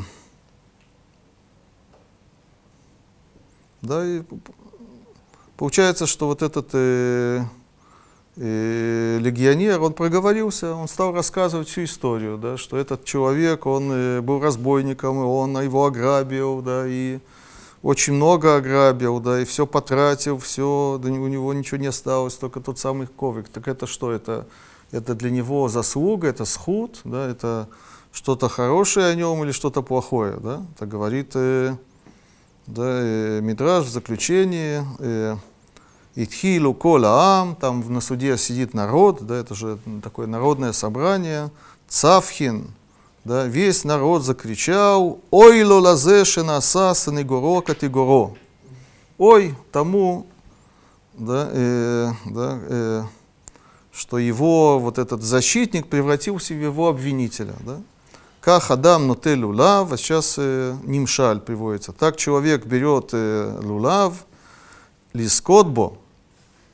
да, 3.81 4.05
и 4.05 4.21
Получается, 5.55 6.07
что 6.07 6.27
вот 6.27 6.41
этот 6.41 6.71
э, 6.73 7.45
э, 8.35 9.17
легионер, 9.19 9.81
он 9.81 9.93
проговорился, 9.93 10.73
он 10.73 10.87
стал 10.87 11.13
рассказывать 11.13 11.67
всю 11.67 11.83
историю, 11.83 12.37
да, 12.37 12.57
что 12.57 12.77
этот 12.77 13.05
человек, 13.05 13.65
он 13.65 13.91
э, 13.91 14.21
был 14.21 14.39
разбойником, 14.41 15.21
и 15.21 15.25
он 15.25 15.59
его 15.61 15.85
ограбил, 15.85 16.61
да, 16.61 16.85
и 16.87 17.19
очень 17.81 18.13
много 18.13 18.55
ограбил, 18.55 19.19
да, 19.19 19.41
и 19.41 19.45
все 19.45 19.67
потратил, 19.67 20.37
все, 20.37 20.99
да, 21.03 21.09
у 21.09 21.27
него 21.27 21.53
ничего 21.53 21.77
не 21.77 21.87
осталось, 21.87 22.35
только 22.35 22.59
тот 22.59 22.79
самый 22.79 23.07
коврик. 23.07 23.49
Так 23.49 23.67
это 23.67 23.87
что? 23.87 24.11
Это, 24.11 24.47
это 24.91 25.15
для 25.15 25.29
него 25.29 25.67
заслуга, 25.67 26.27
это 26.27 26.45
схуд, 26.45 27.01
да, 27.03 27.29
это 27.29 27.67
что-то 28.13 28.47
хорошее 28.47 29.07
о 29.07 29.15
нем 29.15 29.43
или 29.43 29.51
что-то 29.51 29.81
плохое, 29.81 30.37
да? 30.37 30.61
Это 30.75 30.85
говорит 30.85 31.31
э, 31.33 31.75
да, 32.67 32.83
э, 32.85 33.41
Мидраж 33.41 33.85
в 33.85 33.89
заключении, 33.89 34.83
э, 34.99 35.35
Итхилу 36.15 36.73
кола 36.73 37.41
ам, 37.41 37.55
там 37.55 37.91
на 37.91 38.01
суде 38.01 38.37
сидит 38.37 38.73
народ, 38.73 39.25
да, 39.25 39.35
это 39.35 39.55
же 39.55 39.79
такое 40.03 40.27
народное 40.27 40.71
собрание, 40.71 41.49
Цавхин, 41.87 42.67
да, 43.23 43.45
весь 43.45 43.83
народ 43.83 44.23
закричал, 44.23 45.19
ой 45.31 45.63
лолазе 45.63 46.23
шенаса 46.25 46.93
санигоро 46.93 47.61
категоро. 47.61 48.35
Ой 49.17 49.55
тому, 49.71 50.27
да, 51.13 51.49
э, 51.51 52.11
да, 52.25 52.59
э, 52.61 53.03
что 53.91 54.17
его 54.17 54.79
вот 54.79 54.97
этот 54.97 55.21
защитник 55.21 55.87
превратился 55.87 56.53
в 56.53 56.61
его 56.61 56.89
обвинителя. 56.89 57.53
Да? 57.61 57.79
Как 58.41 58.71
Адам 58.71 59.07
нотель 59.07 59.43
лулав, 59.43 59.91
а 59.91 59.97
сейчас 59.97 60.35
э, 60.37 60.75
нимшаль 60.83 61.39
приводится. 61.39 61.93
Так 61.93 62.17
человек 62.17 62.65
берет 62.65 63.09
э, 63.13 63.59
лулав, 63.63 64.25
лискотбо, 65.13 65.97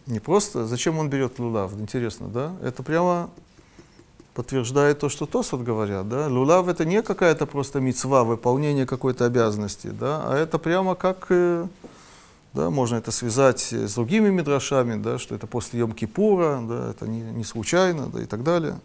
не 0.10 0.20
просто, 0.20 0.66
зачем 0.66 0.98
он 0.98 1.10
берет 1.10 1.40
лулав, 1.40 1.74
интересно, 1.74 2.28
да? 2.28 2.54
Это 2.62 2.84
прямо 2.84 3.30
подтверждает 4.34 5.00
то, 5.00 5.10
что 5.10 5.26
Тосфот 5.26 5.62
говорят, 5.62 6.08
да, 6.08 6.28
лулав 6.28 6.68
это 6.68 6.86
не 6.86 7.02
какая-то 7.02 7.46
просто 7.46 7.80
мецва, 7.80 8.24
выполнение 8.24 8.86
какой-то 8.86 9.26
обязанности, 9.26 9.88
да, 9.88 10.24
а 10.26 10.38
это 10.38 10.58
прямо 10.58 10.96
как, 10.96 11.26
э, 11.30 11.68
да, 12.54 12.70
можно 12.70 12.96
это 12.96 13.12
связать 13.12 13.74
с 13.74 13.96
другими 13.96 14.30
мидрашами, 14.30 15.02
да, 15.02 15.18
что 15.18 15.36
это 15.36 15.46
после 15.46 15.82
Йом-Кипура, 15.82 16.66
да, 16.68 16.92
это 16.92 17.08
не, 17.08 17.20
не 17.20 17.44
случайно, 17.44 18.08
да, 18.08 18.22
и 18.22 18.26
так 18.26 18.44
далее. 18.44 18.80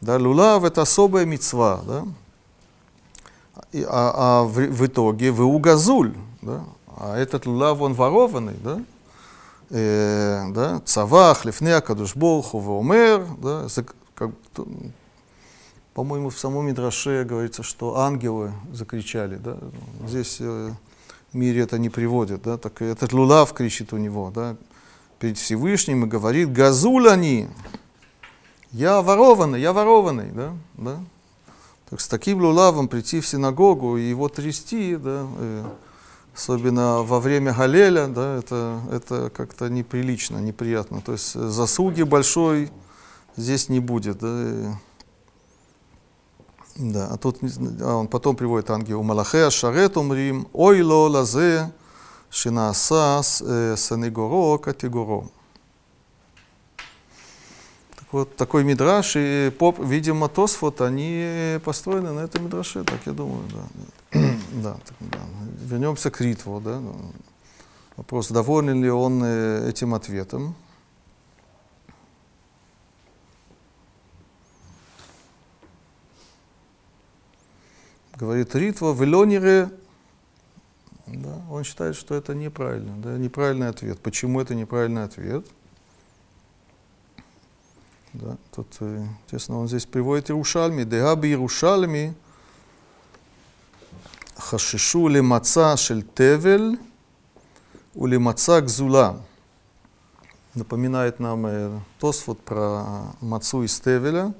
Да, 0.00 0.18
лулав 0.18 0.62
это 0.64 0.82
особая 0.82 1.24
мецва, 1.24 1.80
да, 1.86 2.04
и, 3.72 3.82
а, 3.88 4.12
а 4.14 4.42
в, 4.42 4.52
в 4.52 4.86
итоге 4.86 5.30
вы 5.30 5.44
угазуль, 5.44 6.12
да, 6.42 6.64
а 6.98 7.16
этот 7.16 7.46
лулав 7.46 7.80
он 7.80 7.94
ворованный, 7.94 8.56
да, 8.62 8.78
э, 8.78 8.91
да, 9.72 10.82
цавах, 10.84 11.44
лифнеа, 11.46 11.80
кадушболху, 11.80 12.60
веомер, 12.60 13.26
да, 13.38 13.68
по-моему, 15.94 16.30
в 16.30 16.38
самом 16.38 16.66
Мидраше 16.66 17.24
говорится, 17.24 17.62
что 17.62 17.98
ангелы 17.98 18.52
закричали, 18.72 19.36
да, 19.36 19.56
здесь 20.06 20.38
э, 20.40 20.72
в 21.32 21.36
мире 21.36 21.62
это 21.62 21.78
не 21.78 21.90
приводит, 21.90 22.42
да, 22.42 22.56
так 22.56 22.80
этот 22.80 23.12
лулав 23.12 23.52
кричит 23.52 23.92
у 23.92 23.98
него, 23.98 24.30
да, 24.34 24.56
перед 25.18 25.38
Всевышним 25.38 26.04
и 26.04 26.08
говорит, 26.08 26.52
газуль 26.52 27.08
они, 27.08 27.48
я 28.72 29.02
ворованный, 29.02 29.60
я 29.60 29.72
ворованный, 29.72 30.30
да, 30.32 30.52
да. 30.74 31.00
Так 31.90 32.00
с 32.00 32.08
таким 32.08 32.40
лулавом 32.40 32.88
прийти 32.88 33.20
в 33.20 33.26
синагогу 33.26 33.98
и 33.98 34.02
его 34.02 34.28
трясти, 34.28 34.96
да, 34.96 35.26
э, 35.38 35.64
особенно 36.34 37.02
во 37.02 37.20
время 37.20 37.52
Галеля, 37.52 38.06
да, 38.06 38.38
это, 38.38 38.80
это 38.90 39.30
как-то 39.30 39.68
неприлично, 39.68 40.38
неприятно. 40.38 41.00
То 41.00 41.12
есть 41.12 41.34
заслуги 41.34 42.02
большой 42.02 42.70
здесь 43.36 43.68
не 43.68 43.80
будет. 43.80 44.18
Да, 44.18 44.78
да 46.76 47.08
а 47.12 47.16
тут 47.18 47.38
а 47.82 47.96
он 47.96 48.08
потом 48.08 48.36
приводит 48.36 48.70
ангел 48.70 49.02
Малахея 49.02 49.50
Шарет 49.50 49.96
умрим, 49.96 50.48
ой 50.52 50.82
ло 50.82 51.08
лазе 51.08 51.70
шинасас 52.30 53.42
э, 53.46 53.76
санегоро 53.76 54.58
категоро. 54.58 55.28
Вот 58.10 58.36
такой 58.36 58.62
мидраш, 58.62 59.14
и 59.16 59.50
поп, 59.58 59.78
видимо, 59.78 60.28
Тосфот, 60.28 60.82
они 60.82 61.58
построены 61.64 62.12
на 62.12 62.20
этом 62.20 62.44
мидраше, 62.44 62.84
так 62.84 63.00
я 63.06 63.12
думаю, 63.12 63.42
да. 63.50 64.20
Да, 64.52 64.74
так, 64.74 64.96
да. 65.00 65.18
Вернемся 65.64 66.10
к 66.10 66.20
Ритву, 66.20 66.60
да. 66.60 66.82
Вопрос, 67.96 68.30
доволен 68.30 68.82
ли 68.82 68.90
он 68.90 69.22
э, 69.22 69.68
этим 69.68 69.94
ответом. 69.94 70.54
Говорит 78.16 78.54
Ритва, 78.54 78.92
Велонире, 78.92 79.70
да, 81.06 81.42
он 81.50 81.64
считает, 81.64 81.96
что 81.96 82.14
это 82.14 82.34
неправильно, 82.34 82.96
да, 82.98 83.18
неправильный 83.18 83.68
ответ. 83.68 83.98
Почему 84.00 84.40
это 84.40 84.54
неправильный 84.54 85.04
ответ? 85.04 85.44
Да, 88.12 88.36
тут, 88.54 88.68
естественно, 89.24 89.58
он 89.58 89.68
здесь 89.68 89.86
приводит 89.86 90.30
Иерушальми. 90.30 90.84
Дегаби 90.84 91.30
Иерушальми 91.30 92.14
лемаца 95.08 95.76
шель 95.76 96.02
тевель 96.02 96.78
у 97.94 98.06
лемаца 98.06 98.60
гзула. 98.60 99.20
Напоминает 100.54 101.20
нам 101.20 101.82
Тосфот 101.98 102.40
про 102.40 103.14
мацу 103.20 103.62
из 103.62 103.80
Тевеля. 103.80 104.34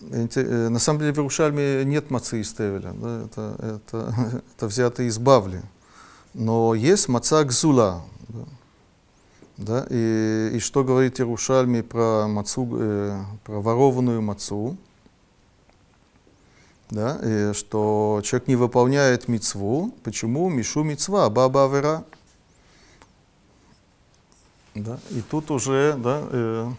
На 0.00 0.78
самом 0.78 0.98
деле 1.00 1.12
в 1.12 1.18
Иерушальме 1.18 1.84
нет 1.84 2.10
мацы 2.10 2.40
из 2.40 2.52
Тевеля, 2.52 2.92
да, 2.94 3.24
это, 3.24 3.56
это, 3.58 4.40
это 4.56 4.66
взято 4.66 5.02
из 5.02 5.18
Бавли. 5.18 5.62
Но 6.32 6.74
есть 6.74 7.08
маца 7.08 7.44
гзула. 7.44 8.02
Да. 8.28 8.44
Да? 9.56 9.86
И, 9.88 10.52
и 10.54 10.58
что 10.58 10.84
говорит 10.84 11.20
Иерушальми 11.20 11.82
про, 11.82 12.26
мацу, 12.26 12.68
э, 12.72 13.22
про 13.44 13.60
ворованную 13.60 14.20
мацу? 14.20 14.76
Да? 16.94 17.18
И 17.24 17.52
что 17.54 18.20
человек 18.22 18.46
не 18.46 18.54
выполняет 18.54 19.26
мицву. 19.26 19.92
Почему? 20.04 20.48
Мишу 20.48 20.84
мицва, 20.84 21.28
баба 21.28 21.64
авера. 21.64 22.04
Да? 24.76 25.00
И 25.10 25.20
тут 25.20 25.50
уже, 25.50 25.94
да, 25.98 26.22
э, 26.30 26.70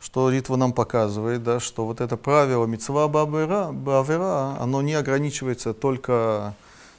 что 0.00 0.30
Ритва 0.30 0.54
нам 0.54 0.72
показывает, 0.72 1.42
да, 1.42 1.58
что 1.58 1.86
вот 1.86 2.00
это 2.00 2.16
правило 2.16 2.66
мицва 2.66 3.08
бабера, 3.08 3.72
бавера, 3.72 4.56
оно 4.60 4.80
не 4.80 4.94
ограничивается 4.94 5.74
только 5.74 6.54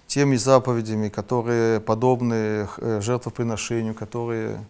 теми 0.07 0.35
заповедями, 0.35 1.07
которые 1.07 1.79
подобны 1.79 2.67
э, 2.77 2.99
жертвоприношению, 3.01 3.95
которые 3.95 4.65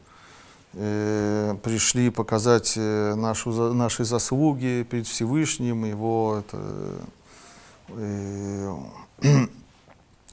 э, 0.74 1.56
пришли 1.64 2.12
показать 2.12 2.74
э, 2.78 3.16
нашу, 3.16 3.74
наши 3.74 4.06
заслуги 4.06 4.86
перед 4.88 5.08
Всевышним, 5.08 5.86
его 5.86 6.38
это, 6.40 6.60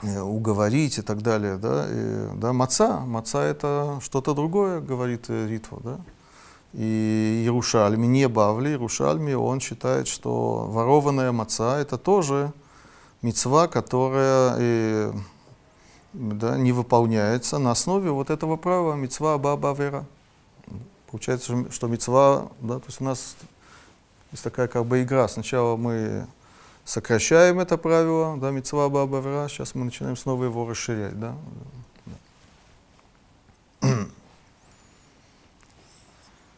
уговорить 0.03 0.99
и 0.99 1.03
так 1.03 1.23
далее. 1.23 1.57
Да, 1.57 1.87
и, 1.89 2.37
да, 2.37 2.53
маца, 2.53 3.01
маца 3.01 3.43
это 3.43 3.99
что-то 4.03 4.35
другое, 4.35 4.81
говорит 4.81 5.29
Ритва. 5.29 5.81
Да? 5.83 6.01
И 6.73 7.43
Иерушальми, 7.45 8.07
не 8.07 8.29
Бавли, 8.29 8.71
Иерушальми, 8.71 9.35
он 9.35 9.61
считает, 9.61 10.07
что 10.07 10.67
ворованная 10.69 11.33
маца 11.33 11.79
это 11.79 11.99
тоже 11.99 12.53
мецва, 13.23 13.67
которая 13.67 14.55
э, 14.59 15.13
да, 16.13 16.57
не 16.57 16.73
выполняется 16.73 17.59
на 17.59 17.73
основе 17.73 18.11
вот 18.11 18.31
этого 18.31 18.57
права 18.57 18.95
мецва 18.95 19.37
Баба 19.39 19.73
Вера. 19.73 20.07
Получается, 21.11 21.71
что 21.73 21.89
мецва, 21.89 22.49
да, 22.61 22.79
то 22.79 22.87
есть 22.87 23.01
у 23.01 23.05
нас 23.05 23.37
есть 24.31 24.45
такая 24.45 24.69
как 24.69 24.87
бы 24.87 25.03
игра. 25.03 25.27
Сначала 25.27 25.77
мы 25.77 26.27
сокращаем 26.85 27.61
это 27.61 27.79
правило, 27.79 28.37
да, 28.37 28.51
мецва 28.51 28.89
баба 28.89 29.47
сейчас 29.49 29.75
мы 29.75 29.85
начинаем 29.85 30.17
снова 30.17 30.45
его 30.45 30.69
расширять, 30.69 31.19
да. 31.19 31.37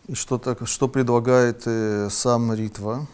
И 0.09 0.15
что, 0.15 0.37
так, 0.37 0.67
что 0.67 0.89
предлагает 0.89 1.63
э, 1.67 2.11
сам 2.11 2.53
Ритва? 2.53 3.07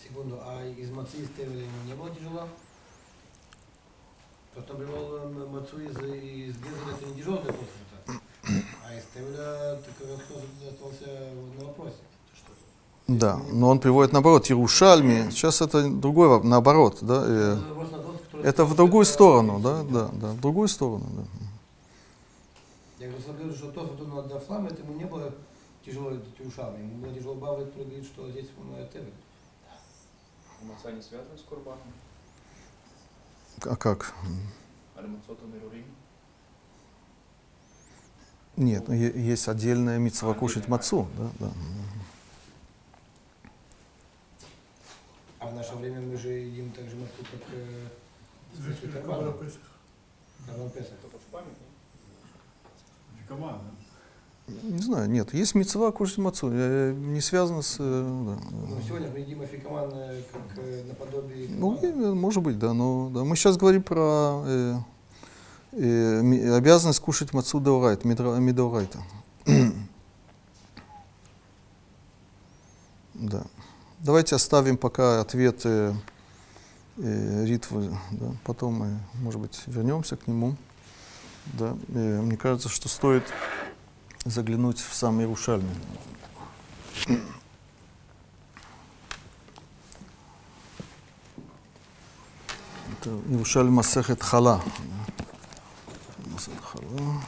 Секунду, 0.00 0.38
а 0.44 0.62
из 0.64 0.90
мацы 0.90 1.16
из 1.16 1.28
не 1.86 1.94
было 1.94 2.10
тяжело? 2.10 2.46
Потом 4.54 4.76
привел 4.76 5.16
э, 5.16 5.46
мацу 5.50 5.80
из, 5.80 5.96
из 5.96 6.56
Гезеля, 6.56 6.94
это 6.94 7.06
не 7.06 7.14
тяжело 7.14 7.38
для 7.38 7.52
а 8.84 8.94
из 8.94 9.04
Тевеля 9.14 9.80
ты 9.82 10.68
остался 10.68 11.06
на 11.58 11.64
вопросе. 11.64 11.96
Да, 13.18 13.40
но 13.50 13.68
он 13.68 13.78
приводит 13.78 14.12
наоборот, 14.12 14.50
Иерушальми. 14.50 15.30
Сейчас 15.30 15.60
это 15.60 15.88
другой 15.90 16.42
наоборот, 16.42 16.98
да. 17.02 17.22
Э, 17.26 17.58
это 18.42 18.64
в 18.64 18.74
другую 18.74 19.04
сторону, 19.04 19.60
да, 19.60 19.82
да, 19.82 20.08
да, 20.12 20.28
в 20.32 20.40
другую 20.40 20.68
сторону, 20.68 21.04
да. 21.16 21.22
Я 22.98 23.08
говорю, 23.08 23.54
что 23.54 23.70
то, 23.72 23.84
что 23.84 24.04
он 24.04 24.18
отдав 24.18 24.44
флам, 24.44 24.66
это 24.66 24.82
ему 24.82 24.94
не 24.94 25.04
было 25.04 25.32
тяжело 25.84 26.12
Иерушальми. 26.12 26.82
Ему 26.82 27.04
было 27.04 27.14
тяжело 27.14 27.34
который 27.34 27.84
говорит, 27.84 28.04
что 28.04 28.30
здесь 28.30 28.48
он 28.58 28.88
Тевель. 28.88 29.12
Маца 30.62 30.92
не 30.92 31.02
связана 31.02 31.36
с 31.36 31.42
Курбаном? 31.42 31.80
А 33.64 33.76
как? 33.76 34.14
Нет, 38.56 38.88
есть 38.88 39.48
отдельная 39.48 39.98
митцва 39.98 40.34
кушать 40.34 40.68
мацу. 40.68 41.08
Да, 41.16 41.30
да. 41.40 41.50
А 45.42 45.46
в 45.48 45.54
наше 45.54 45.74
время 45.74 46.00
мы 46.00 46.16
же 46.16 46.28
едим 46.28 46.70
так 46.70 46.84
же 46.88 46.94
мацу, 46.94 47.12
как 47.18 47.40
э, 47.52 47.88
Карбан 48.92 49.32
Песах. 49.38 49.60
Карбан 50.46 50.70
Песах. 50.70 50.92
Это 51.02 51.18
в 51.18 51.32
память, 51.32 51.56
Фикаман, 53.20 53.58
Не 54.46 54.78
знаю, 54.78 55.10
нет, 55.10 55.34
есть 55.34 55.56
мецва 55.56 55.90
кушать 55.90 56.18
мацу, 56.18 56.48
не 56.48 57.20
связано 57.20 57.62
с... 57.62 57.76
э, 57.80 57.80
Да. 57.80 58.38
Ну, 58.68 58.80
сегодня 58.86 59.10
мы 59.10 59.18
едим 59.18 59.42
афикаман 59.42 59.90
э, 59.92 60.22
как 60.32 60.42
э, 60.58 60.84
наподобие... 60.86 61.48
Ну, 61.48 62.14
может 62.14 62.42
быть, 62.44 62.58
да, 62.60 62.72
но 62.72 63.10
да. 63.12 63.24
мы 63.24 63.34
сейчас 63.34 63.56
говорим 63.56 63.82
про 63.82 64.44
э, 64.46 64.74
э, 65.72 66.22
ми- 66.22 66.46
обязанность 66.56 67.00
кушать 67.00 67.32
мацу 67.32 67.60
деорайт, 67.60 68.04
медеорайта. 68.04 69.02
да. 73.14 73.44
Давайте 74.02 74.34
оставим 74.34 74.78
пока 74.78 75.20
ответы 75.20 75.94
э, 76.96 77.44
Ритвы, 77.44 77.96
да? 78.10 78.32
потом 78.42 78.74
мы, 78.74 78.98
может 79.14 79.40
быть, 79.40 79.62
вернемся 79.66 80.16
к 80.16 80.26
нему. 80.26 80.56
Да? 81.52 81.76
И, 81.86 81.98
мне 81.98 82.36
кажется, 82.36 82.68
что 82.68 82.88
стоит 82.88 83.22
заглянуть 84.24 84.80
в 84.80 84.92
сам 84.92 85.20
Иерушалим. 85.20 85.68
Это 92.90 93.10
Иерушалим 93.28 93.74
Масехет 93.74 94.20
Хала. 94.20 94.60
Хала. 96.60 97.22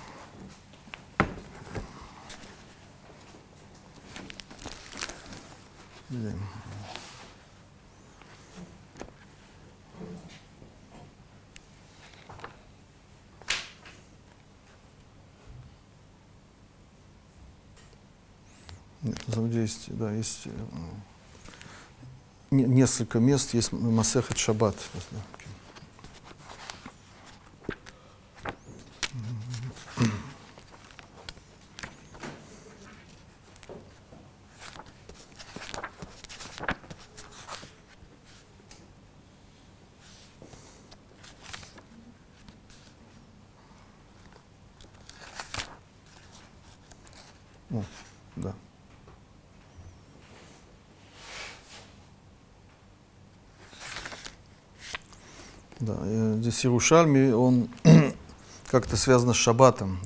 Yeah. 6.10 6.53
Нет, 19.04 19.28
на 19.28 19.34
самом 19.34 19.50
деле 19.50 19.62
есть, 19.62 19.94
да, 19.96 20.10
есть 20.10 20.46
э, 20.46 20.50
не- 22.50 22.64
несколько 22.64 23.18
мест, 23.20 23.52
есть 23.52 23.70
Масехет 23.72 24.38
Шаббат. 24.38 24.76
О, 47.70 47.82
да. 48.36 48.54
Да, 55.80 55.98
здесь 56.64 56.70
Иерушальми, 56.70 57.30
он 57.32 57.68
как-то 58.70 58.96
связан 58.96 59.34
с 59.34 59.36
Шаббатом. 59.36 59.98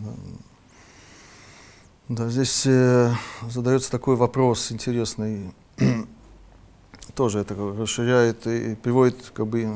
Да, 2.09 2.29
здесь 2.29 2.67
э, 2.67 3.13
задается 3.49 3.91
такой 3.91 4.17
вопрос 4.17 4.73
интересный. 4.73 5.53
Тоже 7.15 7.41
это 7.41 7.55
расширяет 7.55 8.47
и 8.47 8.75
приводит 8.75 9.33
как 9.35 9.47
бы 9.47 9.69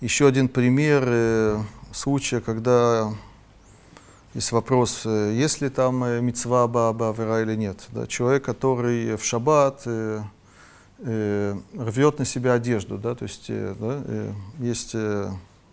еще 0.00 0.26
один 0.26 0.48
пример 0.48 1.04
э, 1.06 1.62
случая, 1.92 2.40
когда 2.40 3.12
есть 4.34 4.52
вопрос, 4.52 5.02
э, 5.04 5.32
есть 5.34 5.60
ли 5.60 5.68
там 5.68 6.02
э, 6.02 6.20
мицва 6.20 6.66
баба 6.66 7.10
авера 7.10 7.42
или 7.42 7.54
нет. 7.54 7.86
Да, 7.92 8.06
человек, 8.06 8.44
который 8.44 9.16
в 9.16 9.24
шаббат 9.24 9.82
э, 9.86 10.22
э, 11.00 11.56
рвет 11.76 12.18
на 12.18 12.24
себя 12.24 12.54
одежду, 12.54 12.98
да, 12.98 13.14
то 13.14 13.24
есть 13.24 13.46
э, 13.48 13.74
да, 13.78 14.02
э, 14.04 14.32
есть 14.58 14.92
э, 14.94 15.30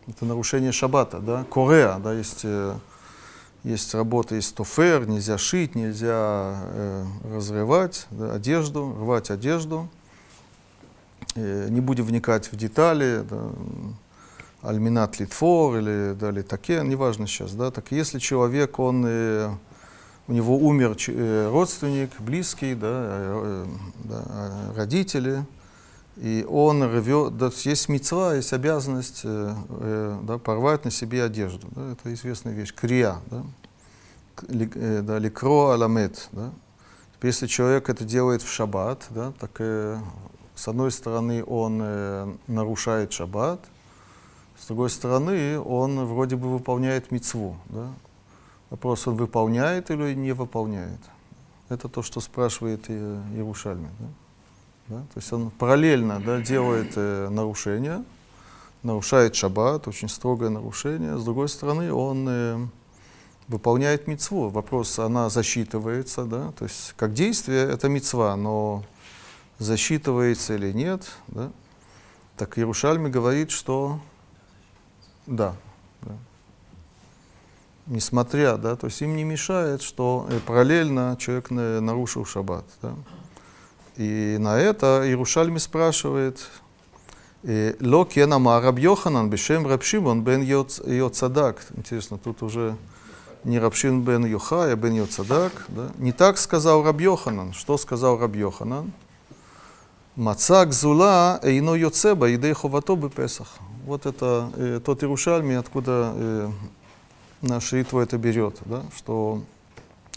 это 0.07 0.25
нарушение 0.25 0.71
шаббата, 0.71 1.19
да, 1.19 1.43
кореа, 1.45 1.99
да, 1.99 2.13
есть, 2.13 2.41
э, 2.43 2.75
есть 3.63 3.93
работа, 3.93 4.35
есть 4.35 4.55
тофер, 4.55 5.07
нельзя 5.07 5.37
шить, 5.37 5.75
нельзя 5.75 6.55
э, 6.61 7.05
разрывать 7.33 8.07
да, 8.11 8.33
одежду, 8.33 8.95
рвать 8.99 9.31
одежду. 9.31 9.89
Э, 11.35 11.67
не 11.69 11.81
будем 11.81 12.05
вникать 12.05 12.51
в 12.51 12.55
детали, 12.55 13.23
да, 13.29 13.49
альминат 14.61 15.19
литфор 15.19 15.77
или 15.77 16.13
да, 16.13 16.31
литакен, 16.31 16.87
неважно 16.87 17.27
сейчас, 17.27 17.53
да, 17.53 17.71
так 17.71 17.91
если 17.91 18.19
человек, 18.19 18.79
он, 18.79 19.03
э, 19.07 19.49
у 20.27 20.33
него 20.33 20.57
умер 20.57 20.97
э, 21.07 21.49
родственник, 21.51 22.11
близкий, 22.19 22.75
да, 22.75 22.87
э, 22.91 23.65
да, 24.03 24.23
э, 24.27 24.73
родители, 24.75 25.45
и 26.17 26.45
он 26.49 26.83
рвет, 26.83 27.37
да, 27.37 27.51
есть 27.63 27.89
мецва, 27.89 28.35
есть 28.35 28.53
обязанность 28.53 29.21
э, 29.23 29.53
э, 29.69 30.19
да, 30.23 30.37
порвать 30.37 30.85
на 30.85 30.91
себе 30.91 31.23
одежду, 31.23 31.67
да, 31.71 31.91
это 31.91 32.13
известная 32.13 32.53
вещь, 32.53 32.73
крия, 32.73 33.17
да, 33.29 33.43
ли- 34.47 34.71
э, 34.73 35.01
да, 35.01 35.19
ликро 35.19 35.73
аламет, 35.73 36.29
да. 36.31 36.51
Если 37.21 37.47
человек 37.47 37.89
это 37.89 38.05
делает 38.05 38.43
в 38.43 38.47
шаббат, 38.47 39.07
да, 39.09 39.33
так 39.39 39.51
э, 39.59 39.97
с 40.53 40.67
одной 40.67 40.91
стороны 40.91 41.43
он 41.43 41.79
э, 41.81 42.33
нарушает 42.47 43.13
шаббат, 43.13 43.59
с 44.59 44.67
другой 44.67 44.89
стороны, 44.89 45.59
он 45.59 46.05
вроде 46.05 46.35
бы 46.35 46.49
выполняет 46.49 47.11
мицву. 47.11 47.57
Да? 47.69 47.87
Вопрос, 48.69 49.07
он 49.07 49.15
выполняет 49.15 49.91
или 49.91 50.13
не 50.13 50.31
выполняет. 50.31 50.99
Это 51.69 51.89
то, 51.89 52.01
что 52.01 52.21
спрашивает 52.21 52.85
э, 52.87 53.21
Иерушальми. 53.33 53.89
Да? 53.99 54.05
Да? 54.87 54.97
То 54.97 55.17
есть 55.17 55.33
он 55.33 55.49
параллельно 55.49 56.19
да, 56.19 56.41
делает 56.41 56.93
э, 56.95 57.29
нарушение, 57.29 58.03
нарушает 58.83 59.35
шаббат, 59.35 59.87
очень 59.87 60.09
строгое 60.09 60.49
нарушение. 60.49 61.17
С 61.17 61.23
другой 61.23 61.49
стороны, 61.49 61.91
он 61.91 62.27
э, 62.29 62.67
выполняет 63.47 64.07
мицву. 64.07 64.49
Вопрос, 64.49 64.99
она 64.99 65.29
засчитывается, 65.29 66.25
да? 66.25 66.51
то 66.51 66.65
есть 66.65 66.93
как 66.97 67.13
действие 67.13 67.67
это 67.67 67.89
мицва, 67.89 68.35
но 68.35 68.83
засчитывается 69.57 70.55
или 70.55 70.71
нет. 70.71 71.11
Да? 71.27 71.51
Так 72.37 72.57
Иерушальми 72.57 73.09
говорит, 73.09 73.49
что 73.49 73.99
да, 75.25 75.55
да. 76.01 76.11
Несмотря, 77.87 78.57
да, 78.57 78.75
то 78.75 78.87
есть 78.87 79.01
им 79.01 79.15
не 79.15 79.23
мешает, 79.23 79.81
что 79.81 80.27
э, 80.29 80.39
параллельно 80.39 81.17
человек 81.19 81.49
на- 81.49 81.81
нарушил 81.81 82.25
шаббат. 82.25 82.65
Да. 82.81 82.95
И 83.97 84.37
на 84.39 84.57
это 84.59 85.03
Иерушальми 85.05 85.57
спрашивает, 85.57 86.47
э, 87.43 87.75
Ло 87.79 88.05
кенама 88.05 88.59
раб 88.59 88.77
Йоханан 88.77 89.29
бешем 89.29 89.65
раб 89.67 89.83
Шимон 89.83 90.21
бен 90.21 90.41
Йоц- 90.41 90.87
Йоцадак. 90.89 91.65
Интересно, 91.77 92.17
тут 92.17 92.43
уже 92.43 92.75
не 93.45 93.59
Рабшин 93.59 94.01
бен 94.01 94.25
Йохай, 94.25 94.73
а 94.73 94.75
бен 94.75 94.93
Йоцадак. 94.95 95.65
Да. 95.69 95.91
Не 95.97 96.11
так 96.11 96.37
сказал 96.37 96.83
раб 96.83 96.99
Йоханан. 96.99 97.53
Что 97.53 97.77
сказал 97.77 98.19
раб 98.19 98.35
Йоханан? 98.35 98.91
Маца 100.15 100.65
гзула 100.65 101.39
эйно 101.43 101.75
йоцеба 101.75 102.33
идей 102.33 102.53
ховато 102.53 102.95
бы 102.95 103.09
Песах. 103.09 103.47
Вот 103.85 104.05
это 104.05 104.49
э, 104.55 104.79
тот 104.83 105.03
Иерушальми, 105.03 105.55
откуда 105.55 106.13
э, 106.15 106.49
наш 107.41 107.73
Итва 107.73 107.99
это 108.01 108.17
берет, 108.17 108.57
да, 108.65 108.83
что 108.95 109.41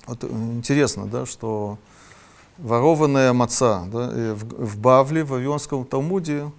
вот, 0.07 0.23
э, 0.23 0.29
интересно, 0.29 1.07
да, 1.07 1.27
что 1.27 1.79
ворованная 2.59 3.33
маца 3.33 3.85
да, 3.93 4.11
э, 4.13 4.35
в, 4.35 4.67
в 4.67 4.79
Бавле, 4.79 5.25
в 5.25 5.31
Вавилонском 5.31 5.85
Талмуде, 5.85 6.51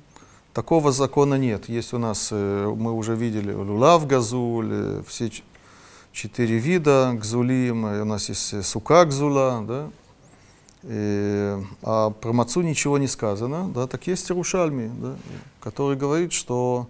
такого 0.54 0.92
закона 0.92 1.36
нет. 1.36 1.70
Есть 1.70 1.94
у 1.94 1.98
нас, 1.98 2.30
э, 2.32 2.74
мы 2.76 2.94
уже 2.94 3.16
видели, 3.16 3.54
лулав 3.54 4.08
газуль, 4.08 4.70
э, 4.72 5.04
все 5.08 5.30
четыре 6.12 6.58
вида 6.58 7.14
гзулим, 7.14 7.84
у 7.84 8.06
нас 8.06 8.30
есть 8.30 8.66
сука 8.66 9.06
гзула, 9.06 9.64
да, 9.68 9.90
Э, 10.84 11.62
а 11.82 12.10
про 12.10 12.32
мацу 12.32 12.62
ничего 12.62 12.98
не 12.98 13.08
сказано, 13.08 13.70
да, 13.70 13.86
так 13.86 14.08
есть 14.08 14.32
Иерушальми, 14.32 14.90
да, 14.98 15.16
который 15.60 15.98
говорит, 15.98 16.32
что 16.32 16.88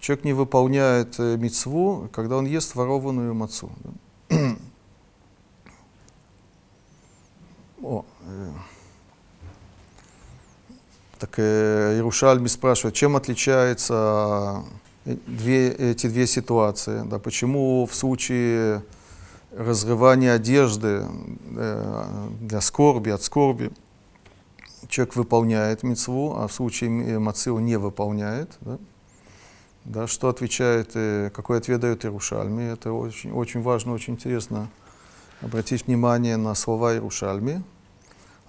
человек 0.00 0.24
не 0.24 0.34
выполняет 0.34 1.18
мицву, 1.18 2.10
когда 2.12 2.36
он 2.36 2.44
ест 2.44 2.74
ворованную 2.74 3.34
мацу. 3.34 3.70
да. 4.28 4.36
О, 7.82 8.04
так 11.18 11.38
э, 11.38 11.94
Иерушальми 11.94 12.46
спрашивает, 12.48 12.94
чем 12.94 13.16
отличаются 13.16 14.62
э, 15.04 15.16
две, 15.26 15.70
эти 15.70 16.08
две 16.08 16.26
ситуации, 16.26 17.02
да, 17.06 17.18
почему 17.18 17.86
в 17.86 17.94
случае 17.94 18.82
разрывания 19.56 20.34
одежды 20.34 21.06
э, 21.56 22.28
для 22.40 22.60
скорби, 22.60 23.10
от 23.10 23.22
скорби, 23.22 23.70
человек 24.88 25.16
выполняет 25.16 25.82
мецву, 25.82 26.36
а 26.36 26.48
в 26.48 26.52
случае 26.52 26.90
м- 26.90 27.22
мацы 27.22 27.50
он 27.50 27.64
не 27.64 27.76
выполняет. 27.76 28.56
Да? 28.60 28.78
Да, 29.84 30.06
что 30.06 30.28
отвечает, 30.28 30.90
э, 30.94 31.30
какой 31.32 31.58
ответ 31.58 31.80
дает 31.80 32.04
Иерушальми, 32.04 32.72
это 32.72 32.92
очень, 32.92 33.30
очень 33.32 33.62
важно, 33.62 33.92
очень 33.92 34.14
интересно 34.14 34.68
обратить 35.40 35.86
внимание 35.86 36.36
на 36.36 36.54
слова 36.54 36.92
Иерушальми. 36.92 37.62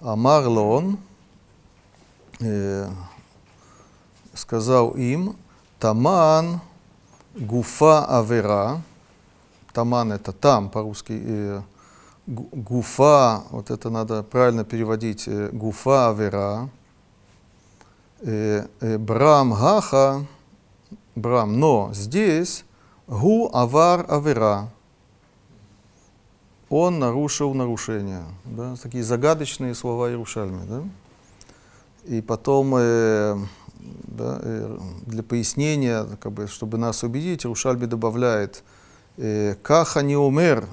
Амар 0.00 0.46
Лон 0.46 0.98
э, 2.40 2.88
сказал 4.34 4.90
им, 4.92 5.34
Таман 5.80 6.60
гуфа 7.34 8.04
авера, 8.04 8.80
Таман 9.72 10.12
это 10.12 10.32
там, 10.32 10.70
по-русски, 10.70 11.20
э, 11.20 11.62
гу- 12.26 12.48
гуфа, 12.52 13.42
вот 13.50 13.70
это 13.70 13.90
надо 13.90 14.22
правильно 14.22 14.64
переводить, 14.64 15.26
э, 15.26 15.50
гуфа 15.52 16.10
авера, 16.10 16.68
брам 18.20 19.52
гаха, 19.52 20.26
брам, 21.14 21.58
но 21.58 21.90
здесь 21.92 22.64
гу 23.06 23.50
авар 23.52 24.04
авера, 24.08 24.68
он 26.70 26.98
нарушил 26.98 27.54
нарушение. 27.54 28.24
Да? 28.44 28.76
Такие 28.82 29.04
загадочные 29.04 29.74
слова 29.74 30.10
Иерушальми. 30.10 30.66
Да? 30.66 30.82
И 32.04 32.20
потом 32.20 32.74
э, 32.76 33.36
да, 33.78 34.40
э, 34.42 34.78
для 35.06 35.22
пояснения, 35.22 36.06
как 36.20 36.32
бы, 36.32 36.46
чтобы 36.46 36.78
нас 36.78 37.02
убедить, 37.02 37.44
Рушальби 37.44 37.86
добавляет 37.86 38.62
э, 39.16 39.54
«Каха 39.62 40.02
не 40.02 40.16
умер», 40.16 40.66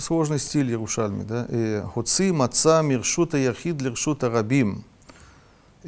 сложный 0.00 0.38
стиль 0.38 0.70
Ярушальми, 0.70 1.22
да, 1.24 1.46
э, 1.48 1.82
«Хоци 1.94 2.32
маца 2.32 2.82
миршута 2.82 3.38
яхид 3.38 3.80
лиршута 3.80 4.30
рабим». 4.30 4.84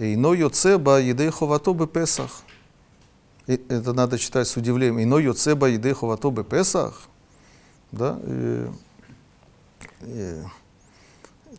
Ино 0.00 0.32
йоцеба 0.32 1.00
едей 1.00 1.30
ховато 1.30 1.74
бы 1.74 1.88
Песах. 1.88 2.42
Это 3.48 3.92
надо 3.92 4.16
читать 4.16 4.46
с 4.46 4.56
удивлением. 4.56 5.02
Ино 5.02 5.18
йоцеба 5.18 5.66
едей 5.66 5.92
ховато 5.92 6.30
бы 6.30 6.44
Песах. 6.44 7.08
Да? 7.92 8.18
И, 8.24 8.66
и, 10.02 10.42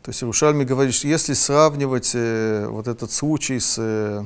то 0.01 0.09
есть 0.09 0.23
Иерушальми 0.23 0.63
говорит, 0.63 0.93
что 0.93 1.07
если 1.07 1.33
сравнивать 1.33 2.11
э, 2.13 2.67
вот 2.69 2.87
этот 2.87 3.11
случай 3.11 3.59
с 3.59 3.75
э, 3.77 4.23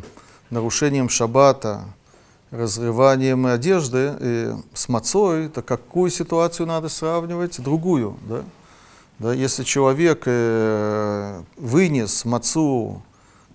нарушением 0.49 1.09
шаббата, 1.09 1.85
разрыванием 2.51 3.45
одежды 3.47 4.15
э, 4.19 4.55
с 4.73 4.87
мацой, 4.87 5.49
то 5.49 5.61
какую 5.61 6.11
ситуацию 6.11 6.67
надо 6.67 6.89
сравнивать? 6.89 7.59
Другую. 7.61 8.17
Да? 8.29 8.43
Да, 9.19 9.33
если 9.33 9.63
человек 9.63 10.23
э, 10.25 11.41
вынес 11.57 12.25
мацу 12.25 13.01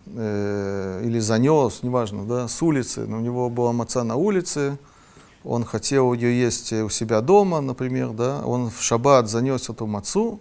э, 0.06 1.02
или 1.04 1.18
занес, 1.18 1.82
неважно, 1.82 2.24
да, 2.24 2.48
с 2.48 2.62
улицы, 2.62 3.06
но 3.06 3.18
у 3.18 3.20
него 3.20 3.50
была 3.50 3.72
маца 3.72 4.02
на 4.02 4.16
улице, 4.16 4.78
он 5.44 5.64
хотел 5.64 6.12
ее 6.12 6.38
есть 6.38 6.72
у 6.72 6.88
себя 6.88 7.20
дома, 7.20 7.60
например, 7.60 8.10
да, 8.10 8.42
он 8.44 8.70
в 8.70 8.82
шаббат 8.82 9.28
занес 9.28 9.68
эту 9.68 9.86
мацу, 9.86 10.40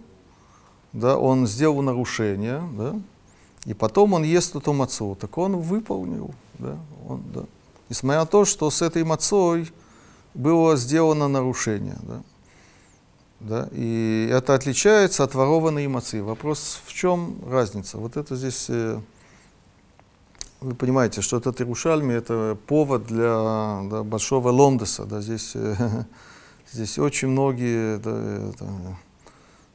да, 0.92 1.16
он 1.18 1.46
сделал 1.46 1.82
нарушение, 1.82 2.62
да, 2.76 3.00
и 3.64 3.74
потом 3.74 4.14
он 4.14 4.22
ест 4.22 4.56
эту 4.56 4.72
мацу, 4.72 5.16
так 5.20 5.36
он 5.38 5.56
выполнил, 5.56 6.34
да, 6.58 6.76
он, 7.06 7.22
да. 7.34 7.44
Несмотря 7.88 8.20
на 8.20 8.26
то, 8.26 8.44
что 8.44 8.70
с 8.70 8.82
этой 8.82 9.04
мацой 9.04 9.72
было 10.34 10.76
сделано 10.76 11.28
нарушение, 11.28 11.96
да. 12.02 12.22
Да, 13.40 13.68
и 13.70 14.28
это 14.32 14.54
отличается 14.54 15.22
от 15.22 15.34
ворованной 15.34 15.86
мацы. 15.86 16.22
Вопрос, 16.22 16.80
в 16.86 16.92
чем 16.92 17.38
разница? 17.48 17.98
Вот 17.98 18.16
это 18.16 18.34
здесь, 18.34 18.66
э, 18.68 19.00
вы 20.60 20.74
понимаете, 20.74 21.20
что 21.20 21.36
этот 21.36 21.60
Иерушальми, 21.60 22.14
это 22.14 22.56
повод 22.66 23.06
для 23.06 23.82
да, 23.90 24.02
большого 24.02 24.50
ломдеса. 24.50 25.04
Да, 25.04 25.20
здесь, 25.20 25.52
э, 25.54 26.04
здесь 26.72 26.98
очень 26.98 27.28
многие 27.28 27.98
да, 27.98 28.50
это, 28.50 28.66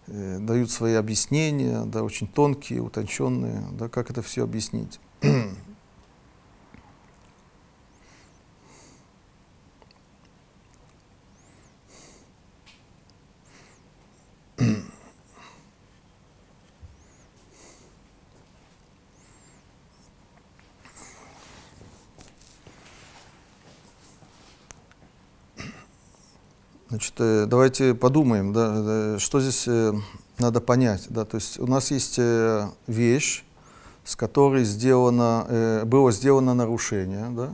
э, 0.08 0.38
дают 0.40 0.72
свои 0.72 0.94
объяснения, 0.94 1.84
да, 1.86 2.04
очень 2.04 2.28
тонкие, 2.28 2.82
утонченные, 2.82 3.64
да, 3.72 3.88
как 3.88 4.10
это 4.10 4.22
все 4.22 4.44
объяснить. 4.44 5.00
Значит, 26.94 27.16
э, 27.18 27.48
давайте 27.48 27.96
подумаем, 27.96 28.54
да, 28.54 28.72
э, 28.76 29.18
что 29.18 29.42
здесь 29.42 29.64
э, 29.68 29.94
надо 30.38 30.62
понять. 30.62 31.08
Да, 31.10 31.26
то 31.26 31.38
есть 31.38 31.60
у 31.60 31.66
нас 31.66 31.90
есть 31.90 32.20
вещь, 32.86 33.44
с 34.06 34.16
которой 34.16 34.64
сделано, 34.64 35.82
было 35.88 36.12
сделано 36.12 36.54
нарушение. 36.54 37.30
Да? 37.32 37.50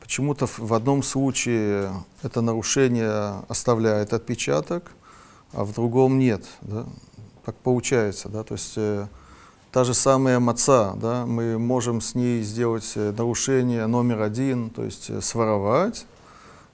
Почему-то 0.00 0.46
в, 0.46 0.72
одном 0.72 1.02
случае 1.02 1.92
это 2.22 2.40
нарушение 2.40 3.42
оставляет 3.48 4.14
отпечаток, 4.14 4.92
а 5.52 5.64
в 5.64 5.74
другом 5.74 6.18
нет. 6.18 6.46
Да? 6.62 6.86
Так 7.44 7.56
получается. 7.56 8.30
Да? 8.30 8.44
То 8.44 8.54
есть 8.54 8.78
та 9.72 9.84
же 9.84 9.92
самая 9.92 10.40
маца, 10.40 10.94
да? 10.94 11.26
мы 11.26 11.58
можем 11.58 12.00
с 12.00 12.14
ней 12.14 12.42
сделать 12.42 12.94
нарушение 12.96 13.86
номер 13.86 14.22
один, 14.22 14.70
то 14.70 14.84
есть 14.84 15.22
своровать. 15.22 16.06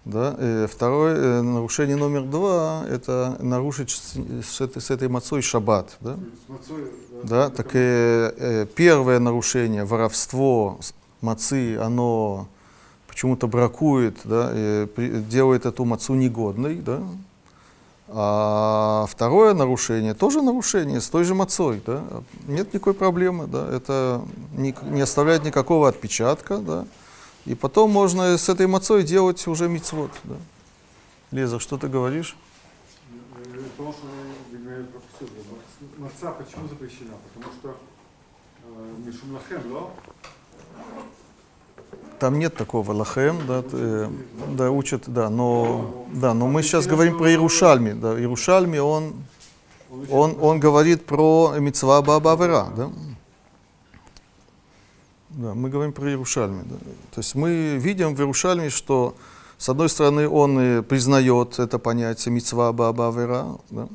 Да? 0.06 0.36
И 0.38 0.66
второе 0.68 1.16
э, 1.16 1.42
нарушение 1.42 1.96
номер 1.96 2.22
два– 2.22 2.84
это 2.88 3.36
нарушить 3.40 3.90
с, 3.90 4.60
этой, 4.60 4.80
с 4.80 4.90
этой 4.92 5.08
мацой 5.08 5.42
шаббат. 5.42 5.96
Да? 6.00 6.16
Мацой, 6.46 6.92
Да, 7.24 7.50
так 7.50 7.70
и 7.74 7.78
э, 7.78 8.66
первое 8.72 9.18
нарушение, 9.18 9.84
воровство 9.84 10.78
мацы, 11.22 11.76
оно 11.78 12.46
почему-то 13.08 13.48
бракует, 13.48 14.18
да, 14.22 14.52
и 14.54 14.86
при- 14.86 15.22
делает 15.22 15.66
эту 15.66 15.84
мацу 15.84 16.14
негодной, 16.14 16.76
да. 16.76 17.00
А 18.08 19.06
второе 19.10 19.54
нарушение, 19.54 20.14
тоже 20.14 20.40
нарушение 20.40 21.00
с 21.00 21.08
той 21.08 21.24
же 21.24 21.34
мацой, 21.34 21.82
да. 21.84 22.04
Нет 22.46 22.72
никакой 22.72 22.94
проблемы, 22.94 23.48
да, 23.48 23.68
это 23.74 24.22
не, 24.56 24.72
не 24.82 25.00
оставляет 25.00 25.44
никакого 25.44 25.88
отпечатка, 25.88 26.58
да. 26.58 26.84
И 27.46 27.54
потом 27.54 27.90
можно 27.90 28.36
с 28.36 28.48
этой 28.48 28.66
мацой 28.66 29.04
делать 29.04 29.46
уже 29.46 29.68
мицвод, 29.68 30.10
да. 30.24 30.34
Лиза, 31.30 31.58
что 31.60 31.78
ты 31.78 31.88
говоришь? 31.88 32.36
Э, 33.78 34.82
маца 35.98 36.32
почему 36.32 36.68
запрещена? 36.68 37.12
Потому 37.34 37.52
что 37.60 37.76
э, 38.64 39.06
Мишум 39.06 39.34
Лахем, 39.34 39.62
да? 39.72 39.80
Там 42.18 42.38
нет 42.38 42.56
такого 42.56 42.92
лахем, 42.92 43.46
да, 43.46 43.62
э, 43.72 44.10
да, 44.56 44.70
учат, 44.70 45.04
да, 45.06 45.28
но, 45.28 46.06
да, 46.12 46.34
но 46.34 46.48
мы 46.48 46.62
сейчас 46.62 46.86
говорим 46.86 47.18
про 47.18 47.30
Иерушальми, 47.30 47.92
да, 47.92 48.18
Иерушальми, 48.18 48.78
он, 48.78 49.14
он, 50.10 50.36
он 50.40 50.58
говорит 50.58 51.04
про 51.04 51.54
мецва 51.58 52.00
Баабавера, 52.02 52.68
да. 52.76 52.90
Да, 55.36 55.52
мы 55.52 55.68
говорим 55.68 55.92
про 55.92 56.08
Иерушальми, 56.08 56.62
да. 56.64 56.76
То 57.12 57.18
есть 57.20 57.34
мы 57.34 57.76
видим 57.76 58.14
в 58.14 58.18
Иерушальме, 58.18 58.70
что 58.70 59.14
с 59.58 59.68
одной 59.68 59.90
стороны 59.90 60.26
он 60.26 60.58
э, 60.58 60.82
признает 60.82 61.58
это 61.58 61.78
понятие 61.78 62.32
мецва 62.32 62.72
Баабавера, 62.72 63.58
да, 63.68 63.86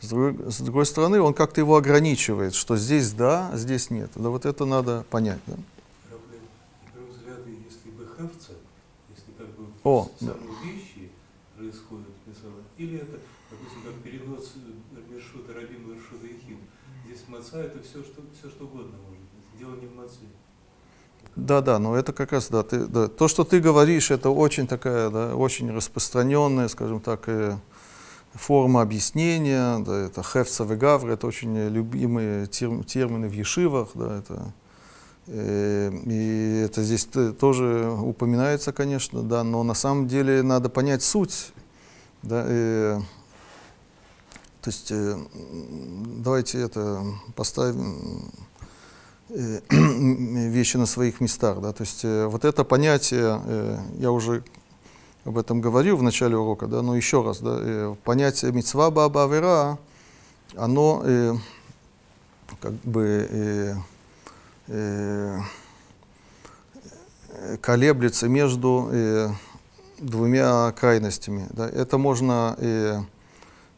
с 0.00 0.08
другой, 0.08 0.50
с 0.50 0.58
другой 0.60 0.86
стороны 0.86 1.20
он 1.20 1.34
как-то 1.34 1.60
его 1.60 1.76
ограничивает, 1.76 2.54
что 2.54 2.78
здесь 2.78 3.12
да, 3.12 3.50
а 3.52 3.58
здесь 3.58 3.90
нет. 3.90 4.10
Да, 4.14 4.30
вот 4.30 4.46
это 4.46 4.64
надо 4.64 5.04
понять, 5.10 5.40
да. 5.46 5.56
О, 9.84 10.10
самые 10.18 10.36
вещи 10.64 11.10
происходят, 11.56 12.08
или 12.78 12.96
это, 12.96 13.18
допустим, 13.50 13.82
как 13.84 13.94
перенос 14.02 14.54
э, 14.56 15.12
Мершута 15.12 15.52
Рабим 15.52 15.90
Мершута 15.90 16.26
Ихим, 16.26 16.58
здесь 17.04 17.28
маца 17.28 17.60
это 17.60 17.82
все 17.82 18.02
что, 18.02 18.22
все 18.38 18.48
что 18.48 18.64
угодно 18.64 18.96
может 18.96 19.20
быть. 19.20 19.58
Дело 19.58 19.76
не 19.76 19.86
в 19.86 19.94
маце. 19.94 20.20
Да, 21.40 21.62
да, 21.62 21.78
но 21.78 21.96
это 21.96 22.12
как 22.12 22.32
раз, 22.32 22.48
да, 22.50 22.62
ты, 22.62 22.86
да, 22.86 23.08
то, 23.08 23.26
что 23.26 23.44
ты 23.44 23.60
говоришь, 23.60 24.10
это 24.10 24.28
очень 24.28 24.66
такая, 24.66 25.08
да, 25.08 25.34
очень 25.34 25.70
распространенная, 25.74 26.68
скажем 26.68 27.00
так, 27.00 27.28
э, 27.28 27.56
форма 28.34 28.82
объяснения, 28.82 29.78
да, 29.78 30.00
это 30.00 30.22
хефца 30.22 30.64
вегавр, 30.64 31.08
это 31.08 31.26
очень 31.26 31.56
любимые 31.70 32.44
терм- 32.44 32.84
термины 32.84 33.26
в 33.26 33.32
ешивах, 33.32 33.88
да, 33.94 34.18
это, 34.18 34.52
э, 35.28 35.90
и 36.04 36.62
это 36.66 36.82
здесь 36.82 37.08
тоже 37.38 37.90
упоминается, 37.90 38.72
конечно, 38.74 39.22
да, 39.22 39.42
но 39.42 39.62
на 39.62 39.74
самом 39.74 40.08
деле 40.08 40.42
надо 40.42 40.68
понять 40.68 41.02
суть, 41.02 41.52
да, 42.22 42.44
э, 42.46 43.00
то 44.60 44.68
есть 44.68 44.92
э, 44.92 45.16
давайте 46.22 46.60
это 46.60 47.02
поставим 47.34 48.30
вещи 49.70 50.76
на 50.76 50.86
своих 50.86 51.20
местах. 51.20 51.60
Да? 51.60 51.72
То 51.72 51.82
есть 51.82 52.04
э, 52.04 52.26
вот 52.26 52.44
это 52.44 52.64
понятие, 52.64 53.40
э, 53.44 53.78
я 53.98 54.10
уже 54.10 54.42
об 55.24 55.38
этом 55.38 55.60
говорил 55.60 55.96
в 55.96 56.02
начале 56.02 56.36
урока, 56.36 56.66
да, 56.66 56.82
но 56.82 56.96
еще 56.96 57.22
раз, 57.22 57.40
да, 57.40 57.56
э, 57.60 57.94
понятие 58.04 58.52
мецва 58.52 58.90
баба 58.90 59.24
авера, 59.24 59.78
оно 60.56 61.02
э, 61.04 61.34
как 62.60 62.72
бы 62.72 63.28
э, 63.30 63.74
э, 64.68 65.38
э, 67.32 67.56
колеблется 67.58 68.28
между 68.28 68.88
э, 68.90 69.28
двумя 69.98 70.72
крайностями. 70.72 71.46
Да. 71.50 71.68
Это 71.68 71.98
можно 71.98 72.56
э, 72.58 73.00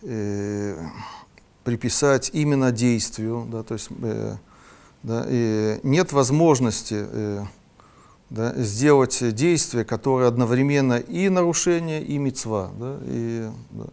э, 0.03 0.87
приписать 1.65 2.31
именно 2.33 2.73
действию, 2.73 3.47
да, 3.51 3.63
то 3.63 3.75
есть 3.75 3.89
э, 4.03 4.37
да, 5.03 5.25
и 5.29 5.81
нет 5.83 6.13
возможности 6.13 7.07
э, 7.09 7.45
да, 8.31 8.55
сделать 8.57 9.35
действие, 9.35 9.85
которое 9.85 10.29
одновременно 10.29 10.95
и 10.95 11.29
нарушение, 11.29 12.03
и 12.03 12.19
мецва. 12.19 12.71
Да, 12.79 12.97
и, 13.05 13.49
да. 13.71 13.85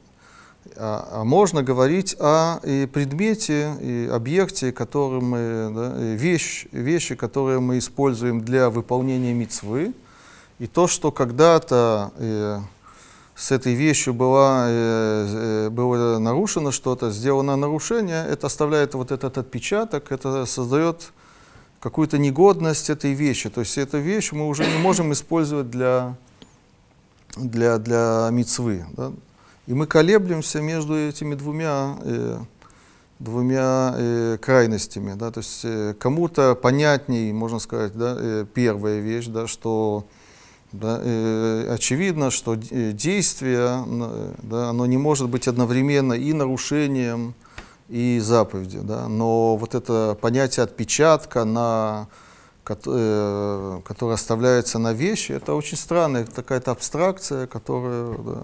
а, 0.75 1.09
а 1.11 1.23
можно 1.23 1.61
говорить 1.61 2.15
о 2.19 2.59
и 2.63 2.87
предмете 2.91 3.75
и 3.81 4.09
объекте, 4.11 4.71
который 4.71 5.21
мы, 5.21 5.71
да, 5.75 6.13
и 6.13 6.15
вещь, 6.15 6.67
вещи, 6.71 7.15
которые 7.15 7.59
мы 7.59 7.79
используем 7.79 8.41
для 8.41 8.69
выполнения 8.69 9.33
мицвы, 9.33 9.93
и 10.59 10.67
то, 10.67 10.87
что 10.87 11.11
когда-то 11.11 12.11
э, 12.17 12.59
с 13.39 13.51
этой 13.51 13.73
вещью 13.73 14.13
была, 14.13 14.65
э, 14.67 15.67
э, 15.67 15.69
было 15.69 16.19
нарушено 16.19 16.71
что-то, 16.71 17.09
сделано 17.09 17.55
нарушение, 17.55 18.25
это 18.27 18.47
оставляет 18.47 18.95
вот 18.95 19.11
этот 19.11 19.37
отпечаток, 19.37 20.11
это 20.11 20.45
создает 20.45 21.13
какую-то 21.79 22.17
негодность 22.17 22.89
этой 22.89 23.13
вещи. 23.13 23.49
То 23.49 23.61
есть 23.61 23.77
эту 23.77 23.99
вещь 23.99 24.33
мы 24.33 24.45
уже 24.45 24.65
не 24.65 24.77
можем 24.79 25.13
использовать 25.13 25.69
для, 25.69 26.17
для, 27.37 27.77
для 27.77 28.27
мицвы. 28.29 28.85
Да? 28.97 29.13
И 29.67 29.73
мы 29.73 29.87
колеблемся 29.87 30.59
между 30.59 30.97
этими 30.97 31.35
двумя, 31.35 31.97
э, 32.03 32.39
двумя 33.19 33.93
э, 33.95 34.37
крайностями. 34.41 35.13
Да? 35.13 35.31
То 35.31 35.39
есть 35.39 35.61
э, 35.63 35.93
кому-то 35.97 36.55
понятней, 36.55 37.31
можно 37.31 37.59
сказать, 37.59 37.93
да, 37.93 38.17
э, 38.19 38.45
первая 38.53 38.99
вещь, 38.99 39.27
да, 39.27 39.47
что 39.47 40.03
да, 40.71 40.99
э, 41.01 41.73
очевидно, 41.73 42.29
что 42.29 42.55
э, 42.55 42.91
действие, 42.91 43.83
да, 44.43 44.69
оно 44.69 44.85
не 44.85 44.97
может 44.97 45.29
быть 45.29 45.47
одновременно 45.47 46.13
и 46.13 46.31
нарушением, 46.33 47.33
и 47.89 48.19
заповеди. 48.19 48.79
Да? 48.81 49.07
Но 49.07 49.57
вот 49.57 49.75
это 49.75 50.17
понятие 50.21 50.63
отпечатка, 50.63 51.43
на, 51.43 52.07
э, 52.67 53.81
которое 53.83 54.13
оставляется 54.13 54.79
на 54.79 54.93
вещи, 54.93 55.31
это 55.31 55.55
очень 55.55 55.77
странная 55.77 56.25
какая-то 56.25 56.71
абстракция, 56.71 57.47
которая 57.47 58.17
да, 58.17 58.41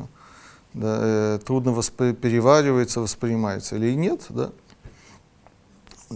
да, 0.73 0.97
э, 1.01 1.39
трудно 1.45 1.69
воспри- 1.69 2.13
переваривается, 2.13 3.01
воспринимается. 3.01 3.75
Или 3.75 3.93
нет, 3.93 4.25
да? 4.29 4.49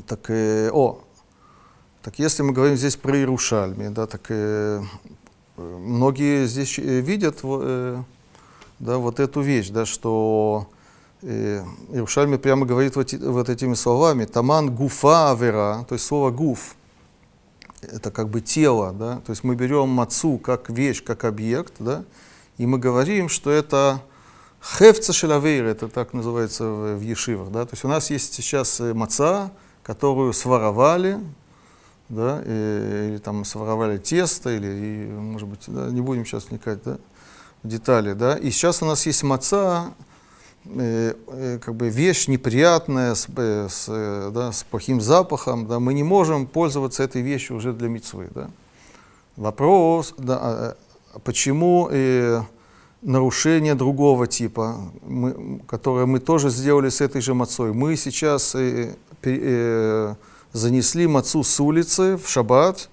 Так, 0.08 0.30
э, 0.30 0.72
о, 0.72 1.02
так 2.02 2.18
если 2.18 2.44
мы 2.44 2.54
говорим 2.54 2.78
здесь 2.78 2.96
про 2.96 3.16
Иерушальми, 3.16 3.90
да, 3.90 4.08
так 4.08 4.22
э, 4.30 4.82
многие 5.60 6.46
здесь 6.48 6.78
э, 6.80 7.00
видят 7.02 7.40
э, 7.44 8.02
да, 8.80 8.98
вот 8.98 9.20
эту 9.20 9.42
вещь, 9.42 9.70
да, 9.70 9.86
что 9.86 10.68
э, 11.22 11.64
Иерушальми 11.92 12.38
прямо 12.38 12.66
говорит 12.66 12.96
вот, 12.96 13.14
вот 13.14 13.50
этими 13.50 13.74
словами, 13.74 14.26
таман 14.26 14.74
гуфа 14.74 15.32
авера, 15.32 15.86
то 15.88 15.96
есть 15.96 16.06
слово 16.06 16.32
гуф, 16.32 16.76
это 17.82 18.12
как 18.12 18.30
бы 18.30 18.42
тело, 18.42 18.92
да, 18.92 19.22
то 19.26 19.32
есть 19.32 19.44
мы 19.44 19.56
берем 19.56 19.90
мацу 19.90 20.38
как 20.38 20.70
вещь, 20.70 21.04
как 21.04 21.24
объект, 21.24 21.74
да, 21.80 22.04
и 22.58 22.66
мы 22.66 22.78
говорим, 22.78 23.30
что 23.30 23.52
это 23.52 24.02
Хевца 24.62 25.14
шелавейр, 25.14 25.66
это 25.66 25.88
так 25.88 26.14
называется 26.14 26.66
в, 26.66 26.98
в 26.98 27.02
ешивах. 27.02 27.50
Да? 27.50 27.66
То 27.66 27.74
есть 27.74 27.86
у 27.86 27.88
нас 27.88 28.10
есть 28.10 28.34
сейчас 28.34 28.82
маца, 28.94 29.52
которую 29.84 30.34
своровали, 30.34 31.20
да, 32.10 32.42
и, 32.46 33.10
или 33.10 33.18
там 33.18 33.46
своровали 33.46 33.98
тесто, 33.98 34.50
или, 34.50 34.68
и, 34.68 35.12
может 35.12 35.48
быть, 35.48 35.64
да, 35.68 35.90
не 35.90 36.02
будем 36.02 36.26
сейчас 36.26 36.50
вникать 36.50 36.84
да, 36.84 36.98
в 37.64 37.68
детали. 37.68 38.14
Да? 38.14 38.36
И 38.36 38.52
сейчас 38.52 38.82
у 38.82 38.86
нас 38.86 39.06
есть 39.06 39.24
маца, 39.24 39.94
э, 40.66 41.14
э, 41.28 41.60
как 41.64 41.76
бы 41.76 41.90
вещь 41.90 42.28
неприятная, 42.28 43.16
с, 43.16 43.28
э, 43.36 43.68
с, 43.70 43.86
э, 43.88 44.32
да, 44.34 44.52
с 44.52 44.64
плохим 44.64 45.00
запахом, 45.02 45.68
да, 45.68 45.80
мы 45.80 45.94
не 45.94 46.04
можем 46.04 46.48
пользоваться 46.48 47.04
этой 47.04 47.22
вещью 47.22 47.56
уже 47.56 47.74
для 47.74 47.88
мецвы. 47.88 48.30
Да? 48.34 48.50
Вопрос, 49.38 50.14
да, 50.18 50.40
а, 50.42 50.78
а 51.14 51.20
почему... 51.20 51.88
Э, 51.92 52.42
нарушение 53.02 53.76
другого 53.76 54.28
типа, 54.28 54.92
мы, 55.02 55.62
которое 55.68 56.06
мы 56.06 56.20
тоже 56.20 56.50
сделали 56.50 56.90
с 56.90 57.02
этой 57.02 57.22
же 57.22 57.34
мацой. 57.34 57.74
Мы 57.74 57.96
сейчас 57.96 58.56
э, 58.56 58.96
э, 59.24 60.16
занесли 60.54 61.08
мацу 61.08 61.44
с 61.44 61.60
улицы 61.60 62.18
в 62.18 62.28
шаббат 62.28 62.90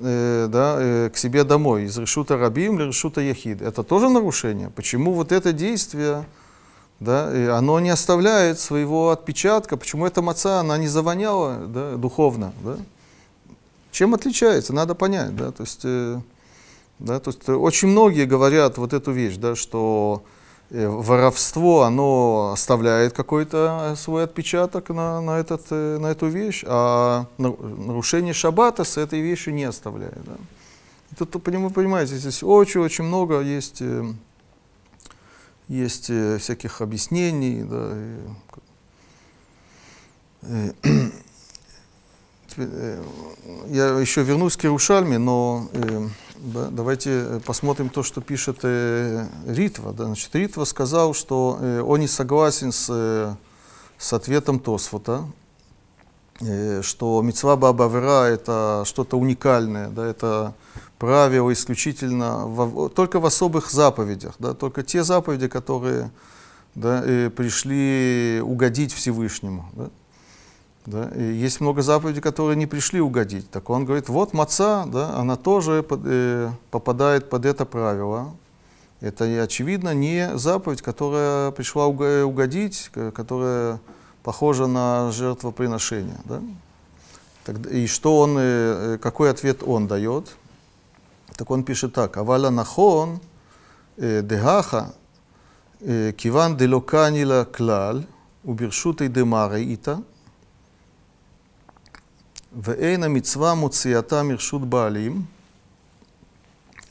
э, 0.00 0.46
да, 0.50 0.76
э, 0.78 1.10
к 1.10 1.16
себе 1.16 1.44
домой, 1.44 1.84
из 1.84 1.96
решута 1.96 2.36
рабим 2.36 2.78
или 2.78 2.88
решута 2.88 3.20
яхид. 3.20 3.62
Это 3.62 3.82
тоже 3.82 4.08
нарушение. 4.08 4.70
Почему 4.70 5.12
вот 5.12 5.32
это 5.32 5.52
действие, 5.52 6.26
да, 7.00 7.56
оно 7.56 7.80
не 7.80 7.90
оставляет 7.90 8.58
своего 8.58 9.10
отпечатка, 9.10 9.76
почему 9.76 10.06
эта 10.06 10.22
маца, 10.22 10.60
она 10.60 10.78
не 10.78 10.88
завоняла 10.88 11.66
да, 11.66 11.96
духовно? 11.96 12.52
Да? 12.64 12.76
Чем 13.90 14.14
отличается, 14.14 14.72
надо 14.72 14.94
понять. 14.94 15.36
Да? 15.36 15.52
То 15.52 15.62
есть, 15.62 15.80
э, 15.84 16.20
да, 16.98 17.20
то 17.20 17.30
есть 17.30 17.48
очень 17.48 17.88
многие 17.88 18.26
говорят 18.26 18.78
вот 18.78 18.92
эту 18.92 19.12
вещь, 19.12 19.36
да, 19.36 19.54
что 19.54 20.22
э, 20.24 20.41
воровство, 20.72 21.82
оно 21.82 22.52
оставляет 22.54 23.12
какой-то 23.12 23.94
свой 23.96 24.24
отпечаток 24.24 24.88
на, 24.88 25.20
на, 25.20 25.38
этот, 25.38 25.66
э, 25.70 25.98
на 25.98 26.06
эту 26.06 26.28
вещь, 26.28 26.64
а 26.66 27.26
нарушение 27.36 28.32
шаббата 28.32 28.84
с 28.84 28.96
этой 28.96 29.20
вещью 29.20 29.52
не 29.52 29.64
оставляет. 29.64 30.24
Да. 30.24 30.32
И 31.10 31.14
тут, 31.14 31.42
понимаете, 31.42 32.16
здесь 32.16 32.42
очень-очень 32.42 33.04
много 33.04 33.40
есть, 33.40 33.82
э, 33.82 34.14
есть 35.68 36.10
всяких 36.40 36.80
объяснений. 36.80 37.64
Да, 37.64 37.92
и, 40.42 40.72
я 43.68 43.98
еще 43.98 44.22
вернусь 44.22 44.56
к 44.56 44.64
Иерушальме, 44.64 45.18
но 45.18 45.68
да, 46.42 46.68
давайте 46.70 47.10
э, 47.10 47.40
посмотрим 47.44 47.88
то, 47.88 48.02
что 48.02 48.20
пишет 48.20 48.58
э, 48.64 49.26
Ритва. 49.46 49.92
Да. 49.92 50.06
Значит, 50.06 50.34
Ритва 50.34 50.64
сказал, 50.64 51.14
что 51.14 51.56
э, 51.60 51.80
он 51.80 52.00
не 52.00 52.08
согласен 52.08 52.72
с, 52.72 52.88
э, 52.90 53.34
с 53.96 54.12
ответом 54.12 54.58
Тосфота, 54.58 55.24
э, 56.40 56.82
что 56.82 57.22
мецва 57.22 57.54
Бабавера 57.56 58.24
это 58.24 58.82
что-то 58.86 59.18
уникальное, 59.18 59.88
да, 59.88 60.04
это 60.04 60.54
правило 60.98 61.52
исключительно 61.52 62.46
в, 62.48 62.88
только 62.88 63.20
в 63.20 63.26
особых 63.26 63.70
заповедях, 63.70 64.34
да, 64.40 64.52
только 64.52 64.82
те 64.82 65.04
заповеди, 65.04 65.46
которые 65.46 66.10
да, 66.74 67.02
э, 67.04 67.30
пришли 67.30 68.40
угодить 68.42 68.92
Всевышнему. 68.92 69.70
Да. 69.74 69.90
Да? 70.86 71.08
И 71.14 71.22
есть 71.22 71.60
много 71.60 71.82
заповедей, 71.82 72.20
которые 72.20 72.56
не 72.56 72.66
пришли 72.66 73.00
угодить. 73.00 73.50
Так 73.50 73.70
он 73.70 73.84
говорит, 73.84 74.08
вот 74.08 74.32
маца, 74.32 74.84
да, 74.86 75.16
она 75.16 75.36
тоже 75.36 75.82
под, 75.82 76.00
э, 76.04 76.50
попадает 76.70 77.30
под 77.30 77.46
это 77.46 77.64
правило. 77.64 78.34
Это, 79.00 79.24
очевидно, 79.42 79.94
не 79.94 80.36
заповедь, 80.38 80.82
которая 80.82 81.50
пришла 81.50 81.86
угодить, 81.86 82.90
которая 83.14 83.80
похожа 84.22 84.66
на 84.66 85.10
жертвоприношение. 85.12 86.18
Да? 86.24 86.40
И 87.70 87.86
что 87.86 88.20
он, 88.20 88.36
э, 88.38 88.98
какой 89.02 89.30
ответ 89.30 89.62
он 89.64 89.88
дает? 89.88 90.36
Так 91.36 91.50
он 91.50 91.64
пишет 91.64 91.94
так. 91.94 92.16
Аваля 92.16 92.50
нахон 92.50 93.20
э, 93.96 94.22
дегаха 94.22 94.94
э, 95.80 96.12
киван 96.16 96.56
делоканила 96.56 97.44
клал 97.44 98.04
убиршутой 98.44 99.08
демаре 99.08 99.74
ита 99.74 100.02
ואין 102.60 103.02
המצווה 103.02 103.54
מוציאתה 103.54 104.22
מרשות 104.22 104.70
בעלים, 104.70 105.24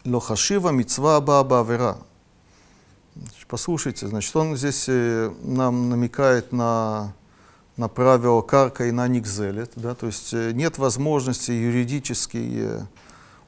לא 0.06 0.20
חשיב 0.20 0.68
המצווה 0.68 1.16
הבאה 1.16 1.44
בעבירה. 1.44 1.94
Послушайте, 3.48 4.08
значит, 4.08 4.34
он 4.38 4.56
здесь 4.56 4.88
нам 4.88 5.90
намекает 5.90 6.54
на, 6.54 7.14
на 7.76 7.90
правило 7.90 8.42
карка 8.42 8.86
и 8.86 8.92
на 8.92 9.06
никзелет, 9.10 9.74
да, 9.76 9.94
то 9.94 10.08
есть 10.08 10.34
э, 10.34 10.54
нет 10.54 10.78
возможности 10.78 11.52
юридически 11.52 12.52
э, 12.54 12.82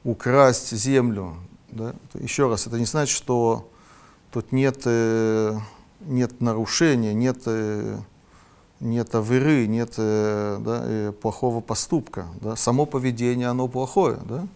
украсть 0.04 0.76
землю. 0.76 1.36
Да. 1.70 1.94
Еще 2.12 2.50
раз, 2.50 2.66
это 2.66 2.78
не 2.78 2.84
значит, 2.84 3.16
что 3.16 3.70
тут 4.30 4.52
нет, 4.52 4.82
э, 4.84 5.58
нет 6.00 6.42
нарушения, 6.42 7.14
нет 7.14 7.48
нет 8.84 9.14
авыры, 9.14 9.66
нет 9.66 9.94
э, 9.96 10.58
да, 10.60 10.82
э, 10.84 11.12
плохого 11.20 11.60
поступка. 11.60 12.26
Да? 12.40 12.54
Само 12.54 12.86
поведение, 12.86 13.48
оно 13.48 13.66
плохое. 13.66 14.18
Да? 14.28 14.46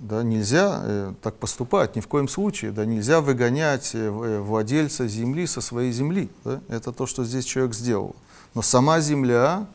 Да, 0.00 0.22
нельзя 0.22 0.80
э, 0.82 1.14
так 1.20 1.34
поступать, 1.36 1.94
ни 1.94 2.00
в 2.00 2.08
коем 2.08 2.26
случае. 2.26 2.70
Да, 2.70 2.86
нельзя 2.86 3.20
выгонять 3.20 3.90
э, 3.94 3.98
э, 3.98 4.40
владельца 4.40 5.06
земли 5.06 5.46
со 5.46 5.60
своей 5.60 5.92
земли. 5.92 6.30
Да? 6.42 6.60
Это 6.68 6.92
то, 6.92 7.06
что 7.06 7.22
здесь 7.24 7.44
человек 7.44 7.74
сделал. 7.74 8.16
Но 8.54 8.62
сама 8.62 9.00
земля 9.00 9.66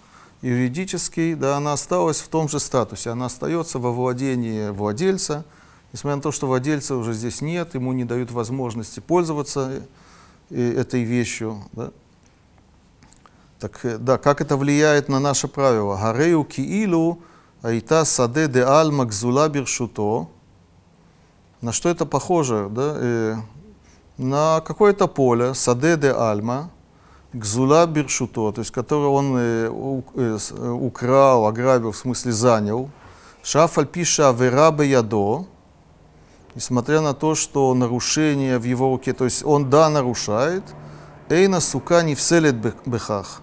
юридически, 0.42 1.36
да, 1.36 1.58
она 1.58 1.74
осталась 1.74 2.22
в 2.22 2.28
том 2.28 2.50
же 2.50 2.60
статусе. 2.60 3.12
Она 3.12 3.28
остается 3.28 3.78
во 3.78 3.92
владении 3.92 4.70
владельца. 4.70 5.46
Несмотря 5.94 6.16
на 6.16 6.22
то, 6.24 6.32
что 6.32 6.48
владельца 6.48 6.96
уже 6.96 7.14
здесь 7.14 7.42
нет, 7.42 7.76
ему 7.76 7.94
не 7.94 8.04
дают 8.04 8.32
возможности 8.32 9.02
пользоваться 9.02 9.84
этой 10.50 11.04
вещью. 11.04 11.64
Да? 11.72 11.92
Так, 13.60 13.86
э, 13.86 13.98
да, 13.98 14.18
как 14.18 14.42
это 14.42 14.58
влияет 14.58 15.10
на 15.10 15.20
наше 15.20 15.48
правило? 15.48 15.98
Гарею 15.98 16.44
киилу 16.44 17.20
айта 17.62 18.06
саде 18.06 18.48
де 18.48 18.64
альма 18.64 19.06
гзула 19.06 19.48
биршуто. 19.50 20.28
На 21.62 21.72
что 21.72 21.90
это 21.90 22.06
похоже? 22.06 22.68
Да? 22.70 22.94
Э, 22.98 23.36
на 24.18 24.62
какое-то 24.62 25.08
поле, 25.08 25.54
саде 25.54 25.98
де 25.98 26.12
альма, 26.12 26.70
гзула 27.34 27.86
биршуто, 27.88 28.52
то 28.52 28.62
есть 28.62 28.72
который 28.72 29.08
он 29.08 29.36
э, 29.38 29.70
у- 29.70 30.04
э, 30.16 30.38
э, 30.52 30.70
украл, 30.70 31.46
ограбил, 31.48 31.92
в 31.92 31.98
смысле 31.98 32.32
занял, 32.32 32.90
шафаль 33.44 33.86
пиша 33.88 34.32
верабе 34.32 34.90
ядо, 34.90 35.46
несмотря 36.56 37.02
на 37.02 37.14
то, 37.14 37.36
что 37.36 37.74
нарушение 37.74 38.58
в 38.60 38.64
его 38.64 38.90
руке, 38.92 39.14
то 39.14 39.26
есть 39.26 39.44
он 39.46 39.70
да 39.70 39.90
нарушает, 39.90 40.64
эйна 41.30 41.60
сука 41.60 42.04
не 42.04 42.16
вселет 42.16 42.56
бех- 42.56 42.76
бехах. 42.86 43.42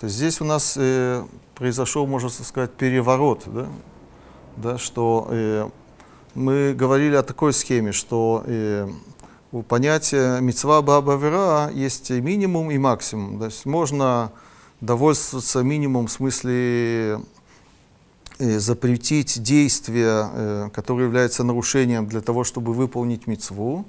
То 0.00 0.06
есть 0.06 0.16
здесь 0.16 0.40
у 0.40 0.44
нас 0.44 0.74
э, 0.78 1.22
произошел, 1.54 2.06
можно 2.06 2.30
сказать, 2.30 2.72
переворот, 2.72 3.42
да, 3.46 3.66
да 4.56 4.78
что 4.78 5.28
э, 5.30 5.68
мы 6.34 6.72
говорили 6.72 7.16
о 7.16 7.22
такой 7.22 7.52
схеме, 7.52 7.92
что 7.92 8.42
э, 8.46 8.88
у 9.52 9.62
понятия 9.62 10.40
мецва 10.40 10.80
баба 10.80 11.16
вера 11.16 11.70
есть 11.74 12.08
минимум 12.08 12.70
и 12.70 12.78
максимум. 12.78 13.38
То 13.38 13.44
есть 13.46 13.66
можно 13.66 14.32
довольствоваться 14.80 15.62
минимум 15.62 16.06
в 16.06 16.12
смысле 16.12 17.20
э, 18.38 18.58
запретить 18.58 19.42
действие, 19.42 20.30
э, 20.32 20.68
которое 20.72 21.04
является 21.04 21.44
нарушением 21.44 22.06
для 22.06 22.22
того, 22.22 22.44
чтобы 22.44 22.72
выполнить 22.72 23.26
мецву. 23.26 23.84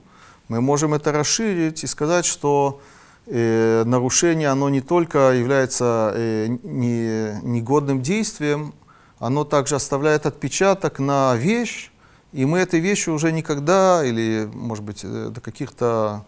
Мы 0.49 0.59
можем 0.59 0.93
это 0.93 1.13
расширить 1.13 1.85
и 1.85 1.87
сказать, 1.87 2.25
что 2.25 2.81
нарушение, 3.27 4.49
оно 4.49 4.69
не 4.69 4.81
только 4.81 5.31
является 5.31 6.11
э, 6.15 6.47
не, 6.63 7.39
негодным 7.43 8.01
действием, 8.01 8.73
оно 9.19 9.43
также 9.43 9.75
оставляет 9.75 10.25
отпечаток 10.25 10.99
на 10.99 11.35
вещь, 11.35 11.91
и 12.33 12.45
мы 12.45 12.59
этой 12.59 12.79
вещью 12.79 13.13
уже 13.13 13.31
никогда, 13.31 14.03
или, 14.03 14.49
может 14.53 14.83
быть, 14.83 15.01
э, 15.03 15.29
до 15.29 15.41
каких-то 15.41 16.25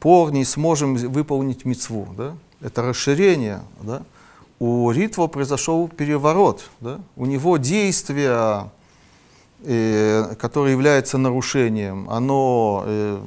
пор 0.00 0.32
не 0.32 0.44
сможем 0.44 0.94
выполнить 0.94 1.64
мецву. 1.64 2.08
Да? 2.16 2.34
Это 2.60 2.82
расширение. 2.82 3.60
Да? 3.80 4.02
У 4.58 4.90
Ритва 4.90 5.28
произошел 5.28 5.88
переворот. 5.88 6.68
Да? 6.80 7.00
У 7.16 7.26
него 7.26 7.56
действие, 7.56 8.70
э, 9.62 10.34
которое 10.38 10.72
является 10.72 11.18
нарушением, 11.18 12.10
оно 12.10 12.82
э, 12.84 13.20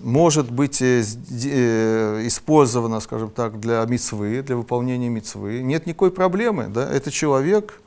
может 0.00 0.50
быть 0.50 0.80
э, 0.80 1.02
э, 1.02 2.26
использовано, 2.26 3.00
скажем 3.00 3.30
так, 3.30 3.60
для 3.60 3.84
мицвы, 3.84 4.42
для 4.42 4.56
выполнения 4.56 5.08
мицвы. 5.08 5.62
Нет 5.62 5.86
никакой 5.86 6.10
проблемы. 6.10 6.68
Да? 6.68 6.88
Это 6.88 7.10
человек, 7.10 7.80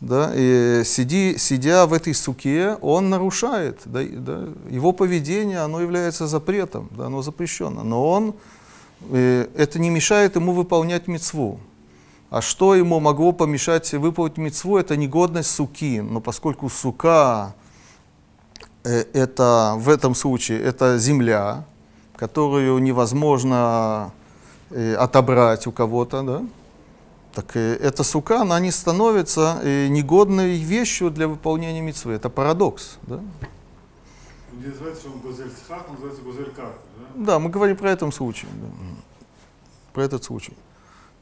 да, 0.00 0.32
и 0.34 0.82
сиди, 0.84 1.36
сидя 1.38 1.86
в 1.86 1.92
этой 1.92 2.14
суке, 2.14 2.76
он 2.80 3.10
нарушает. 3.10 3.80
Да, 3.84 4.00
да, 4.02 4.48
его 4.70 4.92
поведение, 4.92 5.60
оно 5.60 5.80
является 5.80 6.26
запретом, 6.26 6.88
да, 6.96 7.06
оно 7.06 7.22
запрещено. 7.22 7.82
Но 7.82 8.08
он, 8.08 8.34
э, 9.10 9.46
это 9.56 9.78
не 9.78 9.90
мешает 9.90 10.36
ему 10.36 10.52
выполнять 10.52 11.08
мицву. 11.08 11.60
А 12.30 12.40
что 12.40 12.74
ему 12.74 13.00
могло 13.00 13.32
помешать 13.32 13.92
выполнить 13.92 14.38
мицву, 14.38 14.76
это 14.76 14.96
негодность 14.96 15.50
суки. 15.50 16.00
Но 16.00 16.20
поскольку 16.20 16.68
сука 16.68 17.54
это 18.88 19.74
в 19.78 19.88
этом 19.88 20.14
случае 20.14 20.62
это 20.62 20.98
земля, 20.98 21.64
которую 22.16 22.78
невозможно 22.78 24.12
э, 24.70 24.94
отобрать 24.94 25.66
у 25.66 25.72
кого-то, 25.72 26.22
да? 26.22 26.42
так 27.34 27.56
э, 27.56 27.74
эта 27.76 28.04
сука, 28.04 28.42
она 28.42 28.60
не 28.60 28.70
становится 28.70 29.60
э, 29.62 29.88
негодной 29.88 30.56
вещью 30.58 31.10
для 31.10 31.26
выполнения 31.26 31.80
митцвы. 31.80 32.12
Это 32.12 32.30
парадокс. 32.30 32.98
Да? 33.02 33.20
Не 34.52 34.66
называется, 34.66 35.08
он 35.08 35.20
Гозель 35.20 35.50
Схах, 35.50 35.84
он 35.88 35.94
называется 35.94 36.22
Гозель 36.22 36.52
Карта. 36.52 36.78
Да? 36.96 37.24
да, 37.26 37.38
мы 37.38 37.50
говорим 37.50 37.76
про 37.76 37.90
этом 37.90 38.12
случае. 38.12 38.50
да. 38.54 38.68
Про 39.92 40.04
этот 40.04 40.24
случай. 40.24 40.54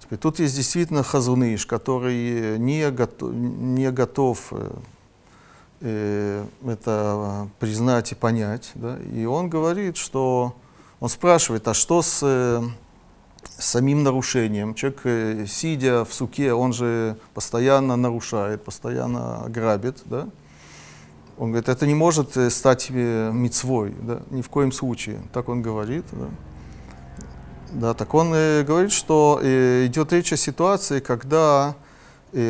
Теперь, 0.01 0.19
тут 0.19 0.39
есть 0.39 0.55
действительно 0.57 1.03
хазуныш, 1.03 1.67
который 1.67 2.59
не, 2.59 2.91
гото- 2.91 3.33
не 3.33 3.91
готов 3.91 4.49
э, 4.51 4.57
э, 4.57 4.71
это 5.83 7.49
признать 7.59 8.13
и 8.13 8.15
понять. 8.15 8.71
Да? 8.75 8.99
И 9.15 9.25
он 9.25 9.49
говорит, 9.49 9.97
что 9.97 10.55
он 11.01 11.09
спрашивает, 11.09 11.67
а 11.67 11.75
что 11.75 12.03
с 12.03 12.21
э, 12.23 12.63
самим 13.59 14.03
нарушением? 14.03 14.75
Человек, 14.75 15.01
э, 15.05 15.47
сидя 15.49 16.05
в 16.05 16.15
суке, 16.15 16.53
он 16.53 16.73
же 16.73 17.17
постоянно 17.35 17.97
нарушает, 17.97 18.65
постоянно 18.65 19.45
грабит. 19.49 20.03
Да? 20.05 20.29
Он 21.39 21.51
говорит, 21.51 21.69
это 21.69 21.87
не 21.87 21.95
может 21.95 22.37
э, 22.37 22.51
стать 22.51 22.87
э, 22.91 23.31
мицвой, 23.33 23.95
да? 24.01 24.23
ни 24.31 24.43
в 24.43 24.49
коем 24.49 24.71
случае. 24.73 25.21
Так 25.33 25.49
он 25.49 25.63
говорит. 25.63 26.05
Да? 26.13 26.29
Да, 27.73 27.95
так 27.95 28.13
он 28.13 28.33
э, 28.35 28.65
говорит, 28.65 28.93
что 28.93 29.41
э, 29.43 29.87
идет 29.87 30.13
речь 30.13 30.33
о 30.33 30.37
ситуации, 30.37 31.01
когда 31.01 31.75
э, 31.75 31.82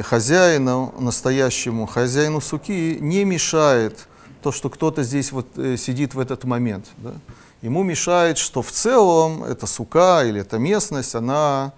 хозяину 0.03 0.95
настоящему, 0.99 1.87
хозяину 1.87 2.41
суки 2.41 2.99
не 3.01 3.25
мешает 3.25 4.09
то, 4.43 4.53
что 4.53 4.69
кто-то 4.69 5.03
здесь 5.03 5.33
вот 5.33 5.47
э, 5.57 5.77
сидит 5.77 6.15
в 6.15 6.21
этот 6.21 6.45
момент. 6.45 6.87
Да? 6.99 7.13
Ему 7.63 7.85
мешает, 7.85 8.39
что 8.39 8.61
в 8.61 8.73
целом 8.73 9.45
эта 9.45 9.67
сука 9.67 10.25
или 10.25 10.41
эта 10.41 10.59
местность, 10.59 11.15
она, 11.15 11.73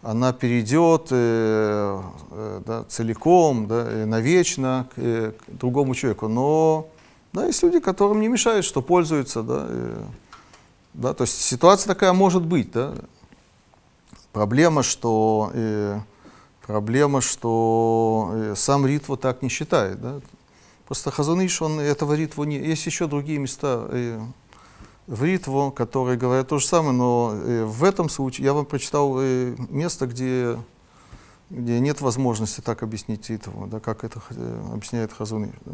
она 0.00 0.32
перейдет 0.32 1.08
э, 1.10 2.00
э, 2.30 2.60
да, 2.64 2.84
целиком, 2.84 3.66
да, 3.66 3.84
навечно 4.06 4.88
к, 4.94 4.98
э, 4.98 5.32
к 5.32 5.50
другому 5.58 5.94
человеку. 5.94 6.28
Но 6.28 6.86
да, 7.32 7.46
есть 7.46 7.62
люди, 7.64 7.80
которым 7.80 8.20
не 8.20 8.28
мешает, 8.28 8.64
что 8.64 8.80
пользуются. 8.80 9.42
Да, 9.42 9.66
э, 9.68 10.02
да, 10.94 11.14
то 11.14 11.24
есть 11.24 11.40
ситуация 11.42 11.88
такая 11.88 12.12
может 12.12 12.44
быть. 12.44 12.70
Да? 12.70 12.94
Проблема, 14.32 14.84
что, 14.84 15.50
э, 15.52 15.98
проблема, 16.66 17.20
что 17.20 18.30
э, 18.32 18.54
сам 18.56 18.86
Ритва 18.86 19.16
так 19.16 19.42
не 19.42 19.48
считает. 19.48 20.00
Да? 20.00 20.20
Просто 20.86 21.10
Хазуныш, 21.10 21.62
он 21.62 21.80
этого 21.80 22.14
Ритву 22.14 22.44
не... 22.44 22.56
Есть 22.56 22.86
еще 22.86 23.06
другие 23.06 23.38
места 23.38 23.86
э, 23.90 24.20
в 25.06 25.24
Ритву, 25.24 25.70
которые 25.70 26.18
говорят 26.18 26.48
то 26.48 26.58
же 26.58 26.66
самое, 26.66 26.92
но 26.92 27.32
э, 27.34 27.64
в 27.64 27.84
этом 27.84 28.08
случае 28.08 28.46
я 28.46 28.52
вам 28.52 28.66
прочитал 28.66 29.16
э, 29.18 29.54
место, 29.68 30.06
где, 30.06 30.58
где 31.50 31.80
нет 31.80 32.00
возможности 32.00 32.60
так 32.60 32.82
объяснить 32.82 33.28
Ритву, 33.28 33.66
да, 33.66 33.80
как 33.80 34.04
это 34.04 34.20
э, 34.30 34.62
объясняет 34.72 35.12
Хазуныш. 35.12 35.54
Да? 35.64 35.72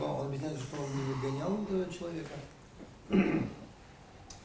Он 0.00 0.26
объясняет, 0.26 0.58
что 0.58 0.82
он 0.82 0.88
не 0.96 1.02
выгонял 1.12 1.58
э, 1.70 1.86
человека. 1.92 2.34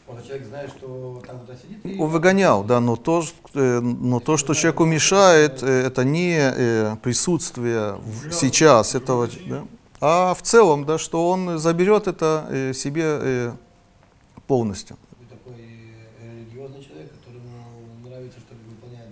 Он 0.08 0.22
человек 0.22 0.46
знает, 0.48 0.70
что 0.70 1.22
там 1.26 1.38
кто-то 1.40 1.58
сидит. 1.60 1.86
и- 1.86 1.98
Он 2.00 2.10
выгонял, 2.10 2.64
да, 2.64 2.80
но 2.80 2.96
то, 2.96 3.24
э, 3.54 3.80
но 3.80 4.20
то 4.20 4.36
что 4.38 4.54
человеку 4.54 4.86
мешает, 4.86 5.64
э, 5.64 5.68
это 5.88 6.04
не 6.04 6.36
э, 6.38 6.96
присутствие 7.02 7.98
сейчас 8.32 8.96
этого, 8.96 9.30
да, 9.48 9.64
а 10.02 10.34
в 10.34 10.42
целом, 10.42 10.86
да, 10.86 10.98
что 10.98 11.30
он 11.30 11.58
заберет 11.58 12.08
это 12.08 12.72
себе 12.74 13.54
полностью. 14.48 14.98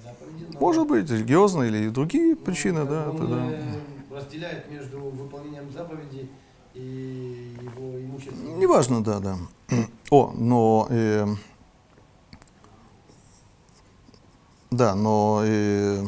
Заповеди. 0.03 0.45
но- 0.53 0.59
Может 0.59 0.87
быть, 0.87 1.09
религиозные 1.09 1.69
или 1.69 1.89
другие 1.89 2.35
но 2.35 2.41
причины, 2.43 2.85
да, 2.85 3.09
Он 3.09 3.15
это 3.15 3.27
да. 3.27 4.15
разделяет 4.17 4.69
между 4.69 4.99
выполнением 4.99 5.71
заповедей 5.71 6.29
и 6.73 7.55
его 7.61 7.99
имуществом. 7.99 8.59
Неважно, 8.59 9.03
да, 9.03 9.19
да. 9.19 9.37
О, 10.11 10.33
но 10.35 10.87
э, 10.89 11.25
да, 14.69 14.93
но 14.93 15.41
э, 15.45 16.05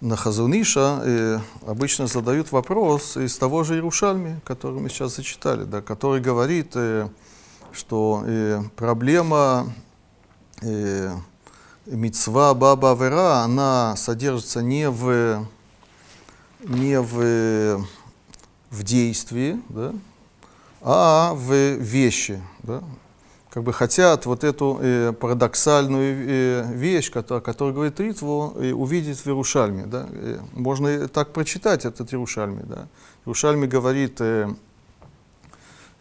на 0.00 0.14
Хазуниша 0.14 1.02
э, 1.04 1.38
обычно 1.66 2.06
задают 2.06 2.52
вопрос 2.52 3.16
из 3.16 3.36
того 3.36 3.64
же 3.64 3.74
Иерушальми, 3.74 4.40
который 4.44 4.80
мы 4.80 4.88
сейчас 4.90 5.16
зачитали, 5.16 5.64
да, 5.64 5.82
который 5.82 6.20
говорит, 6.20 6.76
э, 6.76 7.08
что 7.72 8.22
э, 8.24 8.62
проблема 8.76 9.74
э, 10.62 11.12
мицва 11.86 12.54
баба 12.54 12.94
вера, 12.94 13.38
она 13.38 13.96
содержится 13.96 14.62
не 14.62 14.88
в 14.88 15.44
не 16.60 17.00
в, 17.00 17.84
в 18.70 18.82
действии, 18.84 19.60
да, 19.68 19.92
а 20.80 21.34
в 21.34 21.52
вещи. 21.52 22.40
Да? 22.62 22.84
Как 23.56 23.62
бы 23.62 23.72
хотят 23.72 24.26
вот 24.26 24.44
эту 24.44 24.78
э, 24.82 25.14
парадоксальную 25.18 26.28
э, 26.28 26.74
вещь, 26.74 27.10
которая, 27.10 27.40
которая 27.40 27.72
говорит 27.72 27.98
Ритву, 27.98 28.52
э, 28.56 28.72
увидеть 28.72 29.20
в 29.20 29.26
Иерушальме. 29.26 29.86
Да? 29.86 30.06
Э, 30.10 30.40
можно 30.52 31.08
так 31.08 31.32
прочитать 31.32 31.86
этот 31.86 32.12
Иерушальме. 32.12 32.64
Да? 32.64 32.86
Иерушальме 33.24 33.66
говорит, 33.66 34.20
э, 34.20 34.50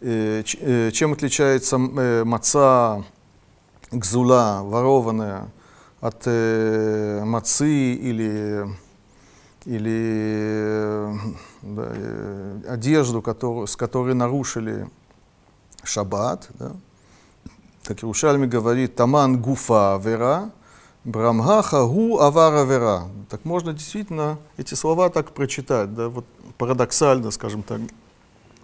э, 0.01 0.43
э, 0.59 0.91
чем 0.91 1.13
отличается 1.13 1.77
э, 1.77 2.25
маца 2.25 3.05
гзула, 3.89 4.59
ворованная, 4.61 5.47
от 6.01 6.23
э, 6.25 7.23
мацы 7.23 7.93
или 7.93 8.67
или 9.63 11.17
да, 11.61 11.85
э, 11.87 12.61
одежду, 12.67 13.21
которую, 13.21 13.67
с 13.67 13.77
которой 13.77 14.13
нарушили 14.13 14.89
шаббат. 15.85 16.49
Да. 16.59 16.73
Как 17.85 17.99
Иерушальми 17.99 18.47
говорит, 18.47 18.95
таман 18.95 19.41
гуфа 19.41 19.95
авера, 19.95 20.51
брамгаха 21.03 21.85
гу 21.85 22.19
авара 22.19 22.63
вера. 22.63 23.03
Так 23.29 23.45
можно 23.45 23.73
действительно 23.73 24.37
эти 24.57 24.73
слова 24.73 25.09
так 25.09 25.31
прочитать, 25.31 25.93
да, 25.93 26.09
вот 26.09 26.25
парадоксально, 26.57 27.31
скажем 27.31 27.63
так, 27.63 27.81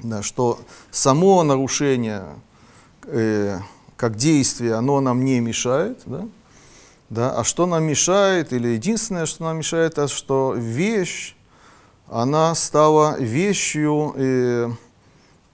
да, 0.01 0.23
что 0.23 0.59
само 0.89 1.43
нарушение 1.43 2.23
э, 3.03 3.59
как 3.95 4.15
действие, 4.15 4.73
оно 4.73 4.99
нам 4.99 5.23
не 5.23 5.39
мешает, 5.39 6.01
да, 6.05 6.27
да, 7.09 7.31
а 7.37 7.43
что 7.43 7.65
нам 7.65 7.83
мешает, 7.83 8.53
или 8.53 8.69
единственное, 8.69 9.25
что 9.25 9.43
нам 9.43 9.57
мешает, 9.57 9.93
это 9.93 10.07
что 10.07 10.53
вещь, 10.55 11.35
она 12.09 12.55
стала 12.55 13.19
вещью 13.19 14.13
э, 14.15 14.69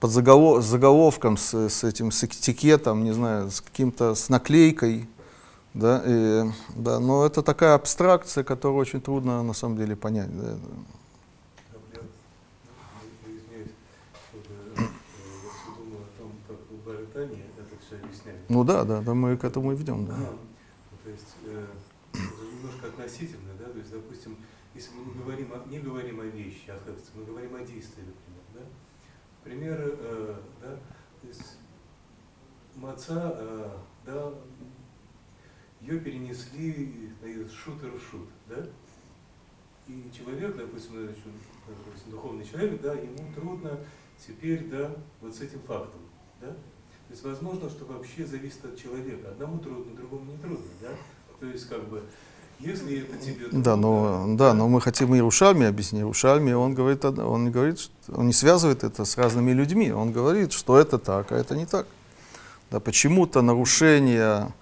под 0.00 0.10
заголов, 0.10 0.62
заголовком 0.62 1.36
с, 1.36 1.54
с 1.54 1.84
этим, 1.84 2.10
с 2.10 2.24
этикетом, 2.24 3.04
не 3.04 3.12
знаю, 3.12 3.50
с 3.50 3.60
каким-то, 3.60 4.14
с 4.14 4.28
наклейкой, 4.28 5.08
да, 5.74 6.02
и, 6.06 6.44
да, 6.76 7.00
но 7.00 7.26
это 7.26 7.42
такая 7.42 7.74
абстракция, 7.74 8.44
которую 8.44 8.78
очень 8.78 9.00
трудно 9.00 9.42
на 9.42 9.52
самом 9.52 9.76
деле 9.76 9.96
понять. 9.96 10.30
Да. 10.36 10.56
Ну 18.48 18.64
да, 18.64 18.84
да, 18.84 19.02
да, 19.02 19.12
мы 19.14 19.36
к 19.36 19.44
этому 19.44 19.72
и 19.72 19.76
ведем, 19.76 20.06
да. 20.06 20.16
Ну, 20.16 20.26
То 21.04 21.10
есть 21.10 21.36
э, 21.44 21.66
немножко 22.14 22.86
относительно, 22.86 23.52
да, 23.58 23.66
то 23.66 23.78
есть, 23.78 23.90
допустим, 23.90 24.38
если 24.74 24.90
мы 24.94 25.22
говорим 25.22 25.52
о, 25.52 25.68
не 25.68 25.80
говорим 25.80 26.20
о 26.20 26.24
вещи, 26.24 26.68
а 26.68 26.78
мы 27.14 27.24
говорим 27.24 27.54
о 27.56 27.60
действии, 27.60 28.04
примеры, 29.44 29.94
э, 29.98 30.36
да, 30.60 30.78
есть 31.22 31.58
маца, 32.74 33.32
э, 33.36 33.70
да, 34.06 34.32
ее 35.80 36.00
перенесли 36.00 37.12
из 37.22 37.50
шутера 37.52 37.92
в 37.92 38.02
шут, 38.02 38.28
да, 38.48 38.66
и 39.86 40.10
человек, 40.12 40.56
допустим, 40.56 41.08
э, 41.08 41.14
допустим, 41.66 42.10
духовный 42.10 42.44
человек, 42.44 42.80
да, 42.80 42.94
ему 42.94 43.32
трудно 43.34 43.78
теперь, 44.18 44.68
да, 44.68 44.94
вот 45.20 45.34
с 45.34 45.40
этим 45.40 45.60
фактом, 45.60 46.00
да, 46.40 46.54
то 47.08 47.14
есть 47.14 47.24
возможно, 47.24 47.70
что 47.70 47.86
вообще 47.86 48.26
зависит 48.26 48.62
от 48.66 48.76
человека. 48.76 49.30
Одному 49.30 49.58
трудно, 49.60 49.96
другому 49.96 50.30
не 50.30 50.36
трудно, 50.36 50.70
да? 50.82 50.90
То 51.40 51.46
есть 51.46 51.66
как 51.66 51.88
бы, 51.88 52.04
если 52.60 53.02
это 53.02 53.16
тебе 53.16 53.48
Да, 53.52 53.76
но, 53.76 54.24
да, 54.36 54.52
но 54.52 54.68
мы 54.68 54.80
хотим 54.80 55.14
Иерушальме 55.14 55.68
объяснить. 55.68 56.00
Иерушальме, 56.00 56.56
он 56.56 56.74
говорит, 56.74 57.04
он 57.04 57.44
не 57.44 57.50
говорит, 57.50 57.90
он 58.08 58.26
не 58.26 58.32
связывает 58.32 58.84
это 58.84 59.04
с 59.04 59.16
разными 59.16 59.52
людьми. 59.52 59.92
Он 59.92 60.12
говорит, 60.12 60.52
что 60.52 60.78
это 60.78 60.98
так, 60.98 61.30
а 61.32 61.36
это 61.36 61.56
не 61.56 61.66
так. 61.66 61.86
Да, 62.70 62.80
почему-то 62.80 63.42
нарушение 63.42 64.52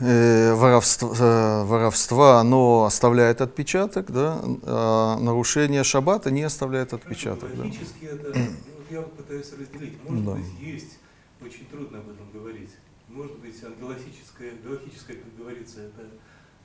э, 0.00 0.54
воровства, 0.54 1.14
э, 1.18 1.64
воровства, 1.64 2.40
оно 2.40 2.84
оставляет 2.84 3.40
отпечаток, 3.40 4.10
да, 4.10 4.40
а 4.62 5.18
нарушение 5.20 5.84
шаббата 5.84 6.30
не 6.30 6.42
оставляет 6.42 6.92
отпечаток. 6.94 7.50
Да. 7.56 7.64
это, 7.66 8.38
ну, 8.38 8.46
вот 8.78 8.90
я 8.90 9.00
вот 9.00 9.12
пытаюсь 9.12 9.52
разделить. 9.58 9.98
Может 10.08 10.24
Да. 10.24 10.32
быть, 10.32 10.46
есть, 10.58 10.98
очень 11.42 11.66
трудно 11.66 11.98
об 11.98 12.08
этом 12.08 12.30
говорить. 12.32 12.70
Может 13.08 13.38
быть, 13.38 13.54
галактическая, 13.80 14.52
как 15.16 15.36
говорится, 15.36 15.80
это 15.82 16.08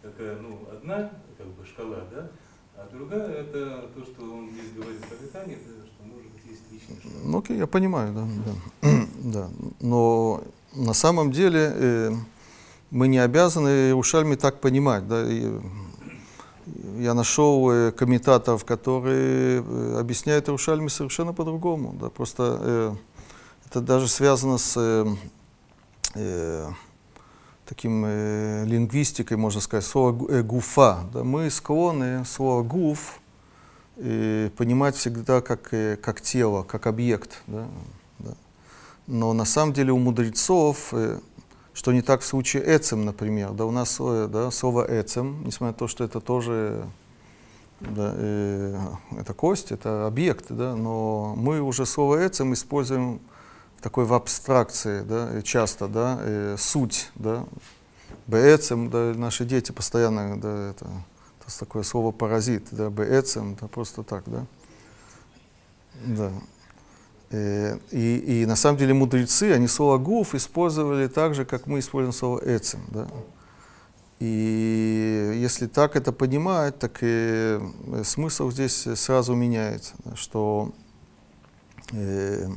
такая, 0.05 0.37
ну, 0.37 0.59
одна 0.71 1.11
как 1.37 1.47
бы 1.47 1.65
шкала, 1.65 2.03
да? 2.11 2.29
А 2.77 2.89
другая 2.91 3.27
это 3.27 3.89
то, 3.95 4.03
что 4.03 4.21
он 4.21 4.49
здесь 4.51 4.71
говорит 4.75 5.01
про 5.01 5.15
питание, 5.15 5.57
это, 5.57 5.87
что 5.87 6.03
может 6.03 6.31
быть 6.31 6.45
есть 6.45 6.99
шкала. 7.01 7.13
Ну, 7.23 7.39
окей, 7.39 7.57
я 7.57 7.67
понимаю, 7.67 8.13
да, 8.13 8.27
да. 8.45 8.89
да. 9.23 9.49
Но 9.79 10.43
на 10.73 10.93
самом 10.93 11.31
деле 11.31 11.71
э, 11.73 12.11
мы 12.91 13.07
не 13.07 13.17
обязаны 13.17 13.67
Иерушальме 13.67 14.35
так 14.35 14.59
понимать. 14.59 15.07
Да, 15.07 15.23
и, 15.25 15.51
я 16.97 17.13
нашел 17.13 17.71
э, 17.71 17.91
комментаторов, 17.91 18.65
которые 18.65 19.63
э, 19.63 19.97
объясняют 19.99 20.47
Иерушальме 20.47 20.89
совершенно 20.89 21.33
по-другому. 21.33 21.95
Да, 21.99 22.09
просто 22.09 22.59
э, 22.59 22.95
это 23.67 23.81
даже 23.81 24.07
связано 24.07 24.57
с 24.57 24.73
э, 24.77 25.05
э, 26.15 26.69
таким 27.65 28.03
э, 28.05 28.65
лингвистикой, 28.65 29.37
можно 29.37 29.61
сказать, 29.61 29.85
слово 29.85 30.29
э, 30.31 30.43
гуфа. 30.43 31.05
Да, 31.13 31.23
мы 31.23 31.49
склонны 31.49 32.23
слово 32.25 32.63
гуф 32.63 33.19
э, 33.97 34.49
понимать 34.55 34.95
всегда 34.95 35.41
как, 35.41 35.73
э, 35.73 35.97
как 35.97 36.21
тело, 36.21 36.63
как 36.63 36.87
объект. 36.87 37.41
Да, 37.47 37.67
да. 38.19 38.33
Но 39.07 39.33
на 39.33 39.45
самом 39.45 39.73
деле 39.73 39.91
у 39.91 39.97
мудрецов, 39.97 40.89
э, 40.91 41.19
что 41.73 41.91
не 41.91 42.01
так 42.01 42.21
в 42.21 42.25
случае 42.25 42.63
эцем, 42.65 43.05
например, 43.05 43.51
да, 43.51 43.65
у 43.65 43.71
нас 43.71 43.97
э, 43.99 44.29
да, 44.31 44.51
слово 44.51 44.85
эцем, 44.89 45.43
несмотря 45.45 45.67
на 45.67 45.73
то, 45.73 45.87
что 45.87 46.03
это 46.03 46.21
тоже 46.21 46.85
да, 47.79 48.13
э, 48.15 48.79
это 49.19 49.33
кость, 49.33 49.71
это 49.71 50.07
объект, 50.07 50.45
да, 50.49 50.75
но 50.75 51.33
мы 51.35 51.61
уже 51.61 51.85
слово 51.85 52.25
эцем 52.25 52.53
используем 52.53 53.19
такой 53.81 54.05
в 54.05 54.13
абстракции, 54.13 55.01
да, 55.01 55.39
и 55.39 55.43
часто, 55.43 55.87
да, 55.87 56.17
э, 56.21 56.55
суть, 56.57 57.11
да, 57.15 57.45
бээцем, 58.27 58.89
да, 58.89 59.13
наши 59.15 59.45
дети 59.45 59.71
постоянно, 59.71 60.39
да, 60.39 60.71
это, 60.71 60.85
это 61.41 61.59
такое 61.59 61.83
слово 61.83 62.11
паразит, 62.11 62.67
да, 62.71 62.89
бээцем, 62.89 63.55
да, 63.59 63.67
просто 63.67 64.03
так, 64.03 64.23
да, 64.27 64.45
да. 66.05 66.31
Э, 67.31 67.77
И, 67.91 68.41
и 68.41 68.45
на 68.45 68.55
самом 68.55 68.77
деле 68.77 68.93
мудрецы, 68.93 69.51
они 69.51 69.67
слово 69.67 69.97
гуф 69.97 70.35
использовали 70.35 71.07
так 71.07 71.35
же, 71.35 71.45
как 71.45 71.67
мы 71.67 71.79
используем 71.79 72.13
слово 72.13 72.41
эцем, 72.43 72.81
да. 72.89 73.07
И 74.19 75.33
если 75.35 75.67
так 75.67 75.97
это 75.97 76.13
понимать, 76.13 76.79
так 76.79 76.99
и 77.01 77.59
э, 77.59 78.03
смысл 78.05 78.49
здесь 78.49 78.87
сразу 78.95 79.35
меняется, 79.35 79.93
да, 80.05 80.15
что 80.15 80.71
э, 81.91 82.47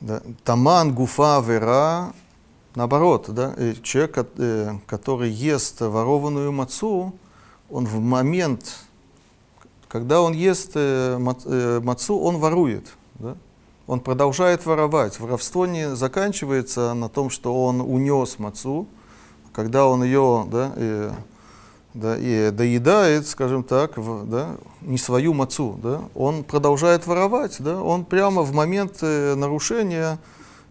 да, 0.00 0.22
таман, 0.44 0.94
гуфа, 0.94 1.40
вера, 1.40 2.12
наоборот, 2.74 3.26
да, 3.28 3.54
человек, 3.82 4.28
э, 4.36 4.78
который 4.86 5.30
ест 5.30 5.80
ворованную 5.80 6.52
мацу, 6.52 7.12
он 7.70 7.86
в 7.86 7.98
момент, 8.00 8.78
когда 9.88 10.22
он 10.22 10.32
ест 10.32 10.72
э, 10.74 11.18
э, 11.18 11.80
мацу, 11.82 12.18
он 12.18 12.38
ворует, 12.38 12.86
да, 13.14 13.36
он 13.86 14.00
продолжает 14.00 14.66
воровать. 14.66 15.18
Воровство 15.18 15.66
не 15.66 15.96
заканчивается 15.96 16.94
на 16.94 17.08
том, 17.08 17.30
что 17.30 17.64
он 17.64 17.80
унес 17.80 18.38
мацу, 18.38 18.86
когда 19.52 19.86
он 19.86 20.04
ее 20.04 20.46
да, 20.50 20.72
да, 21.98 22.16
и 22.16 22.50
доедает, 22.50 23.26
скажем 23.26 23.64
так, 23.64 23.96
в, 23.96 24.24
да, 24.26 24.56
не 24.80 24.98
свою 24.98 25.34
мацу, 25.34 25.78
да, 25.82 26.02
он 26.14 26.44
продолжает 26.44 27.06
воровать, 27.06 27.56
да, 27.58 27.82
он 27.82 28.04
прямо 28.04 28.42
в 28.42 28.52
момент 28.52 28.98
э, 29.02 29.34
нарушения 29.34 30.18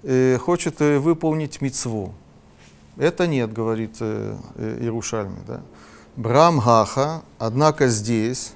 э, 0.03 0.37
хочет 0.37 0.81
э, 0.81 0.99
выполнить 0.99 1.61
мицву. 1.61 2.13
Это 2.97 3.27
нет, 3.27 3.51
говорит 3.51 3.97
э, 3.99 4.35
э, 4.55 4.77
Иерушальми. 4.81 5.37
Да. 5.45 5.61
Брам 6.15 6.59
гаха, 6.59 7.21
однако 7.37 7.87
здесь, 7.87 8.53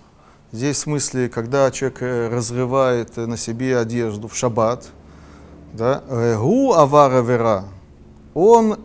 здесь 0.52 0.78
в 0.78 0.80
смысле, 0.80 1.30
когда 1.30 1.70
человек 1.72 2.02
э, 2.02 2.30
разрывает 2.30 3.18
э, 3.18 3.26
на 3.26 3.38
себе 3.38 3.78
одежду 3.78 4.28
в 4.28 4.36
шаббат, 4.36 4.88
да, 5.74 6.04
э, 6.08 6.38
гу 6.38 6.72
авара 6.72 7.22
вера, 7.22 7.66
он 8.34 8.80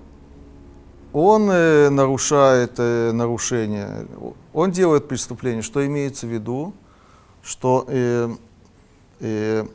он 1.16 1.50
э, 1.50 1.88
нарушает 1.88 2.74
э, 2.76 3.10
нарушение, 3.10 4.06
он 4.52 4.70
делает 4.70 5.08
преступление. 5.08 5.62
Что 5.62 5.86
имеется 5.86 6.26
в 6.26 6.30
виду? 6.30 6.74
Что 7.42 7.86
э, 7.88 8.28
э, 9.20 9.66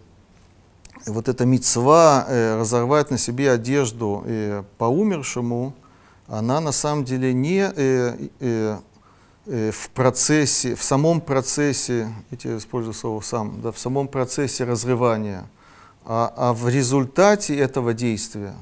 вот 1.08 1.28
эта 1.28 1.48
мецва 1.48 2.26
э, 2.28 2.60
разорвать 2.60 3.10
на 3.10 3.18
себе 3.18 3.50
одежду 3.50 4.24
э, 4.28 4.62
по 4.78 4.86
умершему, 4.86 5.74
она 6.28 6.60
на 6.60 6.72
самом 6.72 7.06
деле 7.06 7.34
не 7.34 7.72
э, 7.76 8.28
э, 8.40 8.78
э, 9.48 9.72
в 9.72 9.90
процессе, 9.90 10.76
в 10.76 10.84
самом 10.84 11.22
процессе, 11.22 12.14
я 12.30 12.58
использую 12.58 12.94
слово 12.94 13.20
сам, 13.22 13.62
да, 13.64 13.72
в 13.72 13.80
самом 13.80 14.10
процессе 14.10 14.64
разрывания, 14.64 15.50
а, 16.06 16.32
а 16.38 16.54
в 16.54 16.70
результате 16.70 17.58
этого 17.58 17.96
действия. 17.96 18.54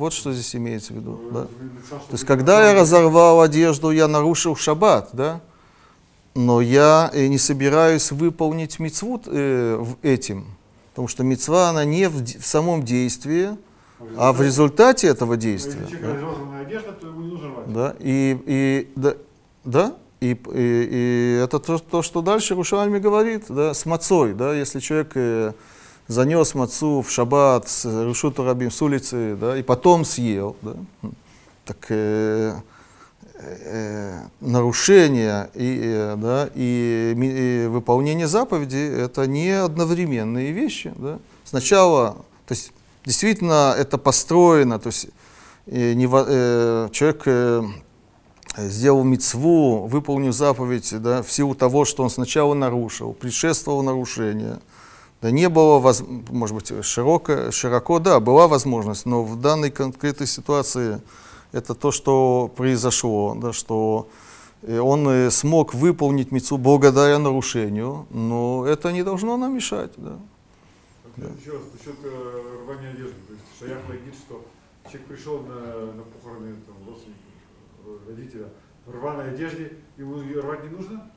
Вот 0.00 0.14
что 0.14 0.32
здесь 0.32 0.56
имеется 0.56 0.94
в 0.94 0.96
виду. 0.96 1.20
Да? 1.30 1.42
То 1.90 2.12
есть, 2.12 2.24
когда 2.24 2.70
я 2.70 2.74
разорвал 2.74 3.42
одежду, 3.42 3.90
я 3.90 4.08
нарушил 4.08 4.56
шаббат, 4.56 5.10
да? 5.12 5.42
Но 6.34 6.62
я 6.62 7.10
э, 7.12 7.26
не 7.26 7.36
собираюсь 7.36 8.10
выполнить 8.10 8.78
мицву 8.78 9.20
э, 9.26 9.84
этим, 10.00 10.46
потому 10.90 11.06
что 11.06 11.22
мицва 11.22 11.68
она 11.68 11.84
не 11.84 12.08
в, 12.08 12.22
в 12.22 12.46
самом 12.46 12.82
действии, 12.82 13.50
а 14.16 14.32
в 14.32 14.40
результате 14.40 15.08
этого 15.08 15.36
действия. 15.36 15.82
Если 15.82 15.98
да. 15.98 16.12
одежда. 16.62 16.94
Да, 17.66 17.96
и, 17.98 18.38
и, 18.46 18.92
да, 18.96 19.16
да, 19.64 19.94
и, 20.22 20.30
и, 20.30 20.88
и 20.94 21.42
это 21.44 21.58
то, 21.58 21.76
то, 21.78 22.00
что 22.00 22.22
дальше 22.22 22.54
Рушальми 22.54 23.00
говорит, 23.00 23.44
да, 23.50 23.74
с 23.74 23.84
мацой, 23.84 24.32
да, 24.32 24.54
если 24.54 24.80
человек 24.80 25.12
э, 25.14 25.52
занес 26.10 26.54
мацу 26.54 27.02
в 27.02 27.10
шаббат 27.10 27.68
с 27.68 27.84
Рушуту 27.84 28.44
Рабим 28.44 28.70
с 28.70 28.82
улицы, 28.82 29.36
да, 29.36 29.56
и 29.56 29.62
потом 29.62 30.04
съел, 30.04 30.56
да, 30.60 30.74
так 31.64 31.86
э, 31.90 32.54
э, 33.34 34.20
нарушение 34.40 35.50
и, 35.54 35.80
э, 35.82 36.16
да, 36.16 36.50
и, 36.54 37.14
и 37.16 37.66
выполнение 37.68 38.26
заповеди 38.26 38.76
это 38.76 39.28
не 39.28 39.50
одновременные 39.50 40.50
вещи. 40.50 40.92
Да. 40.96 41.20
Сначала, 41.44 42.16
то 42.46 42.54
есть 42.54 42.72
действительно 43.04 43.72
это 43.78 43.96
построено, 43.96 44.80
то 44.80 44.88
есть 44.88 45.06
э, 45.66 45.92
не 45.92 46.08
э, 46.10 46.88
человек 46.90 47.22
э, 47.26 47.62
сделал 48.56 49.04
мицву, 49.04 49.86
выполнил 49.86 50.32
заповедь 50.32 50.92
да, 51.00 51.22
в 51.22 51.30
силу 51.30 51.54
того, 51.54 51.84
что 51.84 52.02
он 52.02 52.10
сначала 52.10 52.54
нарушил, 52.54 53.12
предшествовало 53.12 53.82
нарушение. 53.82 54.58
Да 55.22 55.30
не 55.30 55.48
было, 55.48 55.78
воз- 55.78 56.04
может 56.30 56.56
быть, 56.56 56.84
широко, 56.84 57.50
широко, 57.50 57.98
да, 57.98 58.20
была 58.20 58.48
возможность, 58.48 59.04
но 59.04 59.22
в 59.22 59.38
данной 59.38 59.70
конкретной 59.70 60.26
ситуации 60.26 61.02
это 61.52 61.74
то, 61.74 61.90
что 61.92 62.50
произошло, 62.56 63.34
да, 63.34 63.52
что 63.52 64.08
э, 64.62 64.78
он 64.78 65.06
э, 65.08 65.30
смог 65.30 65.74
выполнить 65.74 66.32
мицву 66.32 66.56
благодаря 66.56 67.18
нарушению, 67.18 68.06
но 68.10 68.64
это 68.66 68.92
не 68.92 69.02
должно 69.02 69.36
нам 69.36 69.54
мешать. 69.54 69.92
Да. 69.96 70.18
Вот 71.16 71.40
Еще 71.40 71.52
раз, 71.52 71.62
насчет 71.74 71.96
э, 72.02 72.42
рвания 72.64 72.90
одежды. 72.92 73.16
То 73.26 73.32
есть 73.34 73.44
Шаях 73.58 73.84
говорит, 73.84 74.14
что 74.14 74.42
человек 74.84 75.06
пришел 75.08 75.40
на, 75.40 75.92
на 75.92 76.02
похороны 76.02 76.54
там, 76.66 76.76
родственника, 76.86 77.20
родителя 78.08 78.48
в 78.86 78.94
рваной 78.94 79.34
одежде, 79.34 79.72
ему 79.98 80.16
рвать 80.40 80.64
не 80.64 80.70
нужно? 80.70 81.10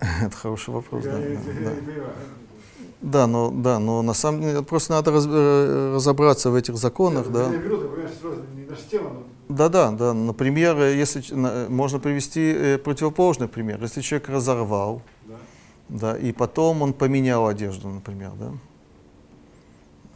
Это 0.26 0.36
хороший 0.36 0.72
вопрос. 0.74 1.04
Да, 1.04 1.12
да, 1.18 1.18
да. 1.64 1.72
Да, 3.02 3.26
но, 3.26 3.50
да, 3.50 3.78
но 3.78 4.02
на 4.02 4.12
самом 4.14 4.42
деле 4.42 4.62
просто 4.62 4.92
надо 4.92 5.10
раз- 5.10 5.26
э, 5.26 5.92
разобраться 5.94 6.50
в 6.50 6.54
этих 6.54 6.76
законах. 6.76 7.26
Я- 7.26 7.32
Да. 7.32 7.48
Беру, 7.50 7.78
тема, 8.90 9.10
но 9.10 9.22
Да, 9.48 9.68
да, 9.68 9.90
да. 9.90 10.12
Например, 10.12 10.76
э, 10.78 10.94
если 10.96 11.22
э, 11.30 11.68
можно 11.68 11.98
привести 11.98 12.76
противоположный 12.84 13.48
пример. 13.48 13.78
Если 13.82 14.00
человек 14.02 14.28
разорвал, 14.28 15.00
да. 15.26 15.36
да, 15.88 16.18
и 16.18 16.32
потом 16.32 16.82
он 16.82 16.92
поменял 16.92 17.46
одежду, 17.46 17.88
например, 17.88 18.32
да. 18.38 18.52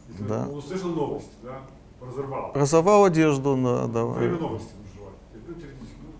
Если 0.09 0.23
Да. 0.27 0.47
Он 0.51 0.57
услышал 0.57 0.89
новость, 0.89 1.31
да, 1.43 1.61
разорвал. 2.07 2.51
Разорвал 2.53 3.05
одежду, 3.05 3.55
да, 3.55 4.05
Во 4.05 4.13
время 4.13 4.37
новости 4.37 4.69
он 4.77 4.85
желает. 4.95 5.15
Ну, 5.47 5.53
теоретически, 5.55 5.97
ну, 6.03 6.11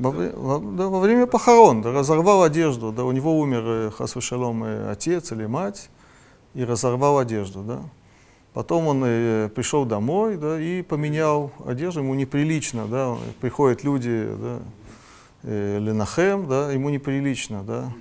во, 0.00 0.10
во- 0.10 0.58
да, 0.58 0.88
во 0.88 1.00
время 1.00 1.26
похорон, 1.26 1.82
да, 1.82 1.92
разорвал 1.92 2.42
одежду, 2.42 2.92
да, 2.92 3.04
у 3.04 3.12
него 3.12 3.38
умер 3.38 3.62
э, 3.64 3.90
Хасвы 3.90 4.20
Шалом 4.20 4.64
э, 4.64 4.90
отец 4.90 5.32
или 5.32 5.46
мать, 5.46 5.90
и 6.54 6.64
разорвал 6.64 7.18
одежду, 7.18 7.62
да. 7.62 7.80
Потом 8.52 8.88
он 8.88 9.02
э, 9.04 9.48
пришел 9.54 9.84
домой, 9.84 10.36
да, 10.36 10.60
и 10.60 10.82
поменял 10.82 11.52
одежду, 11.64 12.00
ему 12.00 12.14
неприлично, 12.14 12.86
да, 12.86 13.16
приходят 13.40 13.84
люди, 13.84 14.28
да, 14.40 14.58
э, 15.44 15.78
Ленахем, 15.78 16.48
да, 16.48 16.72
ему 16.72 16.90
неприлично, 16.90 17.62
да, 17.62 17.92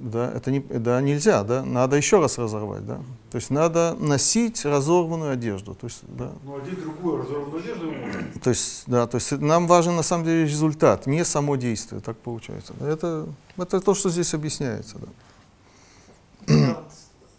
да. 0.00 0.32
Это 0.32 0.50
не, 0.50 0.60
да, 0.60 1.00
нельзя, 1.00 1.44
да, 1.44 1.64
надо 1.64 1.96
еще 1.96 2.20
раз 2.20 2.38
разорвать, 2.38 2.86
да. 2.86 3.00
То 3.30 3.36
есть 3.36 3.50
надо 3.50 3.94
носить 3.98 4.64
разорванную 4.64 5.32
одежду, 5.32 5.74
то 5.74 5.86
есть, 5.86 6.00
да. 6.02 6.32
Ну, 6.44 6.56
одеть 6.56 6.80
другую 6.80 7.22
разорванную 7.22 7.62
одежду 7.62 7.90
можно. 7.90 8.40
То 8.42 8.50
есть, 8.50 8.84
да, 8.86 9.06
то 9.06 9.16
есть 9.16 9.32
нам 9.32 9.66
важен 9.66 9.96
на 9.96 10.02
самом 10.02 10.24
деле 10.24 10.44
результат, 10.44 11.06
не 11.06 11.24
само 11.24 11.56
действие, 11.56 12.00
так 12.00 12.16
получается. 12.16 12.74
Это, 12.80 13.28
это 13.56 13.80
то, 13.80 13.94
что 13.94 14.10
здесь 14.10 14.34
объясняется, 14.34 14.96
да. 14.98 15.08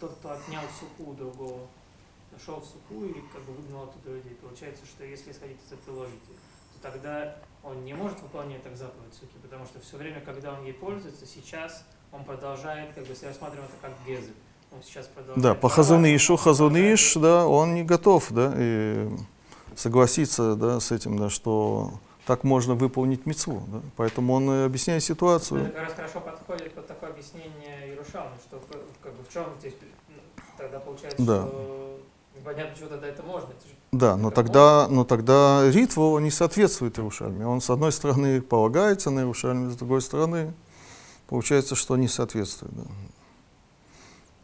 Тот, 0.00 0.12
кто 0.18 0.30
отнял 0.30 0.62
суху 0.80 1.10
у 1.10 1.14
другого, 1.14 1.60
нашел 2.32 2.62
суху 2.62 3.04
и 3.04 3.14
как 3.32 3.42
бы 3.42 3.52
выгнал 3.52 3.84
оттуда 3.84 4.16
людей, 4.16 4.36
получается, 4.40 4.84
что 4.86 5.04
если 5.04 5.30
исходить 5.30 5.58
из 5.66 5.72
этой 5.72 5.94
логики, 5.94 6.32
то 6.74 6.90
тогда 6.90 7.36
он 7.62 7.84
не 7.84 7.94
может 7.94 8.20
выполнять 8.20 8.62
так 8.62 8.76
заповедь 8.76 9.14
суки, 9.14 9.36
потому 9.42 9.66
что 9.66 9.78
все 9.80 9.96
время, 9.96 10.20
когда 10.20 10.54
он 10.54 10.64
ей 10.64 10.72
пользуется, 10.72 11.26
сейчас 11.26 11.84
он 12.12 12.24
продолжает, 12.24 12.94
как 12.94 13.04
бы, 13.04 13.10
если 13.10 13.26
рассматриваем 13.26 13.68
это 13.68 13.76
как 13.80 13.92
гезы, 14.06 14.32
он 14.70 14.82
сейчас 14.82 15.06
продолжает... 15.06 15.42
Да, 15.42 15.54
по 15.54 15.68
продолжает 15.68 16.40
Хазуныш, 16.40 17.14
да, 17.14 17.46
он 17.46 17.74
не 17.74 17.82
готов, 17.82 18.30
да, 18.30 18.52
и 18.56 19.08
согласиться, 19.76 20.54
да, 20.54 20.80
с 20.80 20.92
этим, 20.92 21.18
да, 21.18 21.30
что 21.30 21.92
так 22.26 22.44
можно 22.44 22.74
выполнить 22.74 23.26
мецву, 23.26 23.62
да. 23.66 23.80
Поэтому 23.96 24.34
он 24.34 24.64
объясняет 24.64 25.02
ситуацию. 25.02 25.62
Это 25.62 25.70
как 25.72 25.82
раз 25.82 25.94
хорошо 25.94 26.20
подходит 26.20 26.72
под 26.74 26.86
такое 26.86 27.10
объяснение 27.10 27.94
Ярушалма, 27.94 28.36
что 28.46 28.60
как 29.02 29.12
бы 29.14 29.24
в 29.24 29.32
чем 29.32 29.44
здесь 29.58 29.74
ну, 30.08 30.14
тогда 30.56 30.78
получается, 30.78 31.22
Да. 31.22 31.46
что 31.46 32.00
непонятно, 32.36 32.76
чего 32.78 32.88
тогда 32.90 33.08
это 33.08 33.22
можно. 33.22 33.48
Это 33.48 33.68
же 33.68 33.74
Да, 33.90 34.16
но 34.16 34.30
тогда, 34.30 34.86
но 34.88 35.04
тогда 35.04 35.68
Ритву 35.70 36.18
не 36.18 36.30
соответствует 36.30 36.98
Иерушальме. 36.98 37.46
Он, 37.46 37.60
с 37.60 37.70
одной 37.70 37.90
стороны, 37.90 38.40
полагается 38.40 39.10
на 39.10 39.20
Иерушальме, 39.20 39.70
с 39.70 39.76
другой 39.76 40.00
стороны, 40.02 40.52
получается, 41.32 41.74
что 41.76 41.96
не 41.96 42.08
соответствует. 42.08 42.74
Да. 42.74 42.84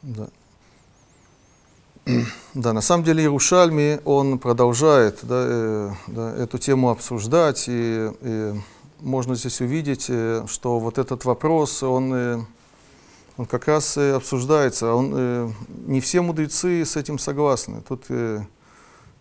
Да. 0.03 0.29
Да, 2.55 2.73
на 2.73 2.81
самом 2.81 3.05
деле 3.05 3.25
Иерушальми, 3.25 4.01
он 4.07 4.39
продолжает 4.39 5.19
да, 5.23 5.45
э, 5.47 5.91
да, 6.07 6.35
эту 6.35 6.57
тему 6.57 6.89
обсуждать, 6.89 7.67
и, 7.69 8.11
и 8.23 8.55
можно 9.01 9.35
здесь 9.35 9.61
увидеть, 9.61 10.07
э, 10.09 10.47
что 10.49 10.79
вот 10.79 10.97
этот 10.97 11.27
вопрос, 11.27 11.83
он, 11.83 12.15
э, 12.15 12.39
он 13.37 13.45
как 13.45 13.69
раз 13.69 13.99
э, 13.99 14.15
обсуждается. 14.15 14.95
Он, 14.95 15.13
э, 15.15 15.53
не 15.87 16.01
все 16.01 16.23
мудрецы 16.23 16.87
с 16.87 16.97
этим 16.97 17.19
согласны. 17.19 17.83
Тут 17.87 18.07
э, 18.09 18.47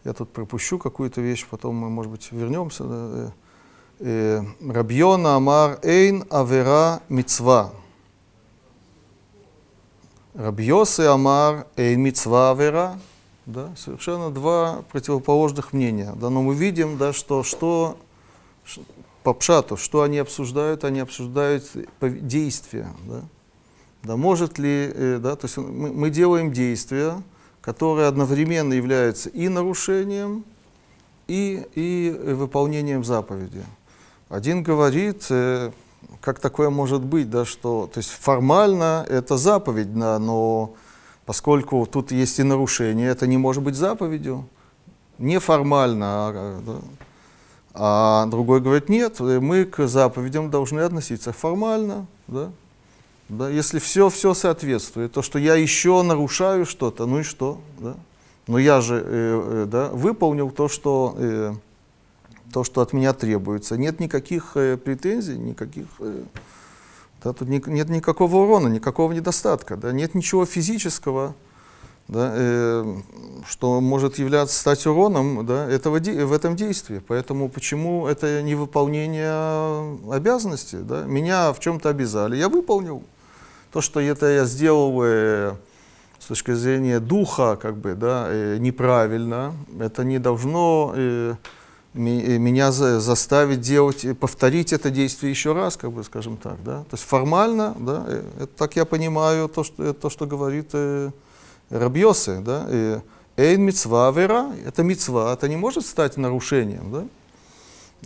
я 0.05 0.13
тут 0.13 0.31
пропущу 0.31 0.79
какую-то 0.79 1.19
вещь, 1.19 1.45
потом 1.49 1.75
мы, 1.75 1.89
может 1.89 2.13
быть, 2.13 2.31
вернемся. 2.31 2.85
Да, 2.85 2.95
э, 2.95 3.29
э, 3.99 4.41
Рабьона 4.61 5.35
Амар 5.35 5.79
Эйн 5.83 6.25
Авера 6.29 7.01
Мицва. 7.09 7.71
Рабьосы 10.33 11.01
Амар 11.01 11.67
Эйн 11.75 12.01
Мицва 12.01 12.51
Авера. 12.51 12.99
Да, 13.45 13.73
совершенно 13.77 14.29
два 14.29 14.83
противоположных 14.91 15.71
мнения. 15.73 16.13
Да, 16.15 16.29
но 16.29 16.41
мы 16.41 16.53
видим, 16.53 16.97
да, 16.97 17.13
что, 17.13 17.43
что 17.43 17.97
по 19.23 19.33
пшату, 19.33 19.77
что 19.77 20.01
они 20.01 20.17
обсуждают, 20.17 20.83
они 20.83 20.99
обсуждают 20.99 21.65
действия. 22.01 22.87
Да. 23.05 23.21
Да, 24.03 24.15
может 24.15 24.57
ли, 24.57 24.91
э, 24.93 25.19
да, 25.21 25.35
то 25.35 25.45
есть 25.47 25.57
мы, 25.57 25.91
мы 25.91 26.09
делаем 26.09 26.53
действия, 26.53 27.21
которые 27.61 28.07
одновременно 28.07 28.73
являются 28.73 29.29
и 29.29 29.49
нарушением, 29.49 30.45
и, 31.27 31.65
и 31.75 32.15
э, 32.17 32.33
выполнением 32.33 33.03
заповеди. 33.03 33.63
Один 34.29 34.63
говорит, 34.63 35.25
э, 35.29 35.71
как 36.21 36.39
такое 36.39 36.69
может 36.69 37.01
быть, 37.01 37.29
да, 37.29 37.45
что, 37.45 37.89
то 37.91 37.99
есть 37.99 38.09
формально 38.09 39.05
это 39.07 39.37
заповедь, 39.37 39.97
да, 39.97 40.19
но 40.19 40.73
поскольку 41.25 41.85
тут 41.85 42.11
есть 42.11 42.39
и 42.39 42.43
нарушение, 42.43 43.09
это 43.09 43.27
не 43.27 43.37
может 43.37 43.63
быть 43.63 43.75
заповедью, 43.75 44.47
неформально, 45.17 46.05
а, 46.05 46.61
да. 46.65 46.73
А 47.79 48.25
другой 48.25 48.59
говорит, 48.59 48.89
нет, 48.89 49.21
э, 49.21 49.39
мы 49.39 49.65
к 49.65 49.87
заповедям 49.87 50.49
должны 50.49 50.81
относиться 50.81 51.31
формально, 51.31 52.07
да, 52.27 52.49
да, 53.29 53.49
если 53.49 53.79
все, 53.79 54.09
все 54.09 54.33
соответствует, 54.33 55.11
то, 55.11 55.21
что 55.21 55.37
я 55.37 55.55
еще 55.55 56.01
нарушаю 56.01 56.65
что-то, 56.65 57.05
ну 57.05 57.19
и 57.19 57.23
что, 57.23 57.59
да? 57.79 57.95
Но 58.47 58.57
я 58.57 58.79
же 58.79 58.95
э, 58.95 59.03
э, 59.05 59.65
да, 59.67 59.89
выполнил 59.89 60.49
то 60.51 60.69
что, 60.69 61.13
э, 61.17 61.53
то, 62.53 62.63
что 62.63 62.81
от 62.81 62.93
меня 62.93 63.13
требуется. 63.13 63.77
Нет 63.77 63.99
никаких 63.99 64.51
э, 64.55 64.77
претензий, 64.77 65.37
никаких, 65.37 65.87
э, 65.99 66.23
да, 67.23 67.33
тут 67.33 67.47
ни- 67.47 67.69
нет 67.69 67.89
никакого 67.89 68.37
урона, 68.37 68.67
никакого 68.67 69.11
недостатка, 69.11 69.77
да, 69.77 69.91
нет 69.91 70.15
ничего 70.15 70.45
физического, 70.45 71.35
да, 72.07 72.31
э, 72.35 72.95
что 73.47 73.81
может 73.81 74.17
являться, 74.17 74.57
стать 74.57 74.85
уроном 74.85 75.45
да, 75.45 75.69
этого, 75.69 75.99
в 75.99 76.33
этом 76.33 76.55
действии. 76.55 77.01
Поэтому 77.05 77.49
почему 77.49 78.07
это 78.07 78.41
не 78.41 78.55
выполнение 78.55 79.97
обязанности? 80.11 80.77
Да? 80.77 81.03
Меня 81.03 81.51
в 81.53 81.59
чем-то 81.59 81.89
обязали, 81.89 82.37
я 82.37 82.49
выполнил. 82.49 83.03
То, 83.71 83.81
что 83.81 83.99
это 83.99 84.27
я 84.27 84.45
сделал 84.45 84.97
э, 85.03 85.55
с 86.19 86.25
точки 86.25 86.53
зрения 86.53 86.99
духа, 86.99 87.57
как 87.61 87.77
бы, 87.77 87.93
да, 87.95 88.27
э, 88.29 88.57
неправильно, 88.57 89.53
это 89.77 90.05
не 90.05 90.19
должно 90.19 90.93
э, 90.95 91.35
меня 91.97 92.71
за- 92.71 92.99
заставить 92.99 93.61
делать, 93.61 94.05
э, 94.05 94.13
повторить 94.13 94.73
это 94.73 94.89
действие 94.89 95.31
еще 95.31 95.53
раз, 95.53 95.77
как 95.77 95.91
бы, 95.91 96.03
скажем 96.03 96.37
так, 96.37 96.63
да. 96.63 96.79
То 96.83 96.93
есть 96.93 97.03
формально, 97.03 97.75
да, 97.79 98.05
э, 98.07 98.23
это, 98.37 98.47
так 98.57 98.75
я 98.75 98.85
понимаю 98.85 99.49
то, 99.49 99.63
что, 99.63 99.83
э, 99.83 99.93
то, 99.93 100.09
что 100.09 100.25
говорит 100.25 100.69
э, 100.73 101.11
Рабьосы, 101.69 102.39
да, 102.41 102.65
э, 102.69 103.01
Эйн 103.37 103.61
мецва 103.61 104.11
вера, 104.11 104.51
это 104.65 104.83
мецва, 104.83 105.33
это 105.33 105.47
не 105.47 105.57
может 105.57 105.85
стать 105.85 106.17
нарушением, 106.17 106.91
да. 106.91 107.05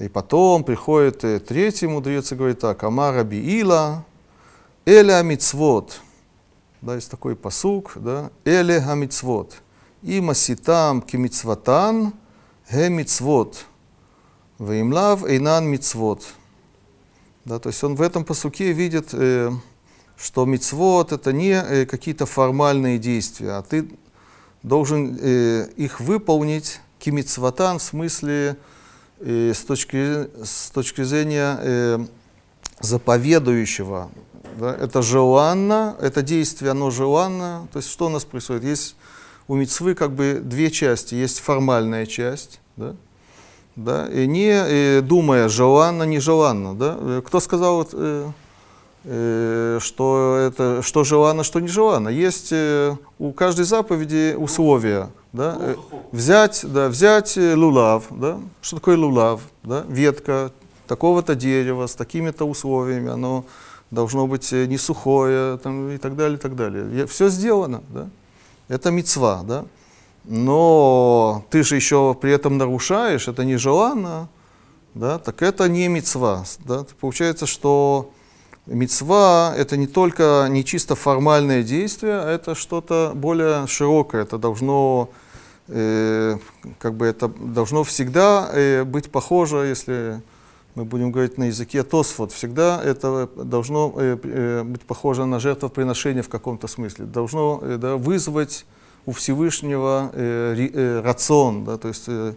И 0.03 0.07
потом 0.07 0.63
приходит 0.63 1.23
э, 1.23 1.39
третий 1.39 1.87
мудрец 1.87 2.31
и 2.31 2.35
говорит 2.35 2.59
так, 2.59 2.83
Ама 2.83 3.11
Раби 3.11 3.39
Ила, 3.59 4.03
Эля 4.85 5.21
мицвот, 5.21 6.01
да, 6.81 6.95
есть 6.95 7.11
такой 7.11 7.35
посук, 7.35 7.93
да, 7.95 8.31
эле 8.43 8.79
гамицвот, 8.79 9.53
и 10.01 10.19
маситам 10.19 11.01
кимицватан 11.01 12.13
гемицвот, 12.71 13.65
ваимлав 14.61 15.25
эйнан 15.25 15.65
мицвот. 15.65 16.23
Да, 17.45 17.57
то 17.57 17.69
есть 17.69 17.83
он 17.83 17.95
в 17.95 18.01
этом 18.01 18.23
посуке 18.23 18.71
видит, 18.71 19.09
э, 19.13 19.49
что 20.15 20.45
мицвод 20.45 21.11
это 21.11 21.33
не 21.33 21.53
э, 21.53 21.85
какие-то 21.87 22.27
формальные 22.27 22.99
действия, 22.99 23.53
а 23.53 23.63
ты 23.63 23.89
должен 24.61 25.17
э, 25.19 25.67
их 25.77 25.99
выполнить 25.99 26.79
кимицватан 26.99 27.79
в 27.79 27.81
смысле 27.81 28.55
э, 29.19 29.51
с, 29.55 29.63
точки, 29.63 30.29
с 30.45 30.69
точки 30.69 31.01
зрения 31.01 31.57
э, 31.59 31.99
заповедующего. 32.81 34.11
Да? 34.59 34.75
Это 34.75 35.01
желанно, 35.01 35.95
это 35.99 36.21
действие, 36.21 36.69
оно 36.69 36.91
желанно. 36.91 37.67
То 37.73 37.79
есть 37.79 37.89
что 37.89 38.05
у 38.05 38.09
нас 38.09 38.25
происходит? 38.25 38.63
Есть 38.63 38.95
у 39.47 39.55
мицвы 39.55 39.95
как 39.95 40.11
бы 40.11 40.39
две 40.39 40.69
части. 40.69 41.15
Есть 41.15 41.39
формальная 41.39 42.05
часть, 42.05 42.59
да? 42.77 42.95
Да? 43.83 44.07
и 44.07 44.27
не 44.27 44.51
и 44.51 45.01
думая 45.01 45.49
желанно, 45.49 46.03
нежеланно. 46.03 46.75
Да? 46.75 46.97
Э, 46.99 47.21
кто 47.25 47.39
сказал, 47.39 47.87
э, 47.91 48.29
э, 49.03 49.79
что, 49.81 50.37
это, 50.37 50.81
что 50.81 51.03
желанно, 51.03 51.43
что 51.43 51.59
нежеланно? 51.59 52.09
Есть 52.09 52.49
э, 52.51 52.95
у 53.19 53.31
каждой 53.31 53.65
заповеди 53.65 54.35
условия. 54.37 55.09
Да? 55.33 55.57
Э, 55.59 55.75
взять, 56.11 56.61
да, 56.63 56.89
взять 56.89 57.37
э, 57.37 57.55
лулав. 57.55 58.05
Да? 58.09 58.39
Что 58.61 58.77
такое 58.77 58.97
лулав? 58.97 59.41
Да? 59.63 59.83
Ветка 59.87 60.51
такого-то 60.87 61.35
дерева 61.35 61.87
с 61.87 61.95
такими-то 61.95 62.45
условиями. 62.45 63.09
Оно 63.09 63.45
должно 63.91 64.27
быть 64.27 64.51
э, 64.53 64.65
не 64.65 64.77
сухое 64.77 65.57
там, 65.57 65.89
и 65.89 65.97
так 65.97 66.15
далее, 66.15 66.37
и 66.37 66.41
так 66.41 66.55
далее. 66.55 67.05
Все 67.07 67.29
сделано. 67.29 67.81
Да? 67.89 68.09
Это 68.67 68.91
мецва, 68.91 69.43
да? 69.43 69.65
Но 70.23 71.45
ты 71.49 71.63
же 71.63 71.75
еще 71.75 72.15
при 72.19 72.31
этом 72.31 72.57
нарушаешь, 72.57 73.27
это 73.27 73.43
нежеланно, 73.43 74.29
да? 74.93 75.19
так 75.19 75.41
это 75.41 75.67
не 75.67 75.87
мецва. 75.87 76.43
Да? 76.65 76.85
Получается, 76.99 77.45
что 77.45 78.11
мецва 78.65 79.53
это 79.57 79.77
не 79.77 79.87
только 79.87 80.47
не 80.49 80.63
чисто 80.63 80.95
формальное 80.95 81.63
действие, 81.63 82.19
а 82.19 82.29
это 82.29 82.55
что-то 82.55 83.11
более 83.15 83.67
широкое, 83.67 84.23
это 84.23 84.37
должно 84.37 85.09
э, 85.67 86.37
как 86.79 86.95
бы 86.95 87.05
это 87.05 87.27
должно 87.27 87.83
всегда 87.83 88.49
э, 88.53 88.83
быть 88.83 89.11
похоже, 89.11 89.67
если 89.67 90.21
мы 90.75 90.85
будем 90.85 91.11
говорить 91.11 91.37
на 91.37 91.45
языке 91.45 91.83
Тосфот, 91.83 92.31
всегда 92.31 92.81
это 92.81 93.29
должно 93.35 93.93
э, 93.97 94.17
э, 94.23 94.63
быть 94.63 94.83
похоже 94.83 95.25
на 95.25 95.39
жертвоприношение 95.39 96.23
в 96.23 96.29
каком-то 96.29 96.67
смысле. 96.67 97.05
Должно 97.05 97.59
э, 97.61 97.77
да, 97.77 97.97
вызвать 97.97 98.65
у 99.05 99.11
Всевышнего 99.11 100.11
э, 100.13 100.69
э, 100.73 101.01
рацион, 101.01 101.65
да, 101.65 101.77
то 101.77 101.87
есть 101.87 102.03
э, 102.07 102.33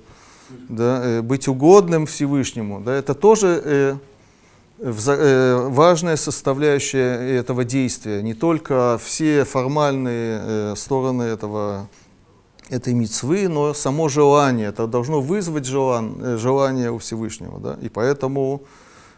да, 0.68 1.00
э, 1.04 1.22
быть 1.22 1.48
угодным 1.48 2.06
Всевышнему. 2.06 2.80
Да, 2.80 2.94
это 2.94 3.14
тоже 3.14 3.62
э, 3.64 3.96
э, 4.78 5.68
важная 5.68 6.16
составляющая 6.16 7.38
этого 7.38 7.64
действия. 7.64 8.22
Не 8.22 8.34
только 8.34 8.98
все 9.02 9.44
формальные 9.44 10.40
э, 10.42 10.74
стороны 10.76 11.22
этого 11.24 11.88
этой 12.70 12.94
мецвы, 12.94 13.48
но 13.48 13.74
само 13.74 14.08
желание, 14.08 14.68
это 14.68 14.86
должно 14.86 15.20
вызвать 15.20 15.66
желан, 15.66 16.16
э, 16.22 16.36
желание 16.38 16.90
у 16.90 16.98
Всевышнего. 16.98 17.58
Да? 17.58 17.78
И 17.82 17.88
поэтому 17.88 18.62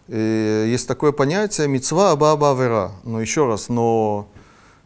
э, 0.09 0.66
есть 0.68 0.89
такое 0.89 1.12
понятие 1.12 1.68
мецва 1.68 2.16
баба 2.16 2.55
вера. 2.55 2.93
Но 3.05 3.20
еще 3.20 3.47
раз, 3.47 3.68
но 3.68 4.27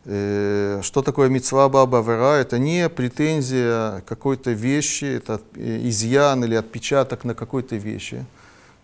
что 0.04 1.02
такое 1.04 1.28
мецва 1.28 1.68
баба 1.68 2.00
вера? 2.00 2.36
Это 2.36 2.58
не 2.58 2.88
претензия 2.88 4.02
какой-то 4.06 4.52
вещи, 4.52 5.04
это 5.04 5.42
э, 5.54 5.88
изъян 5.88 6.42
или 6.44 6.54
отпечаток 6.54 7.24
на 7.24 7.34
какой-то 7.34 7.76
вещи, 7.76 8.24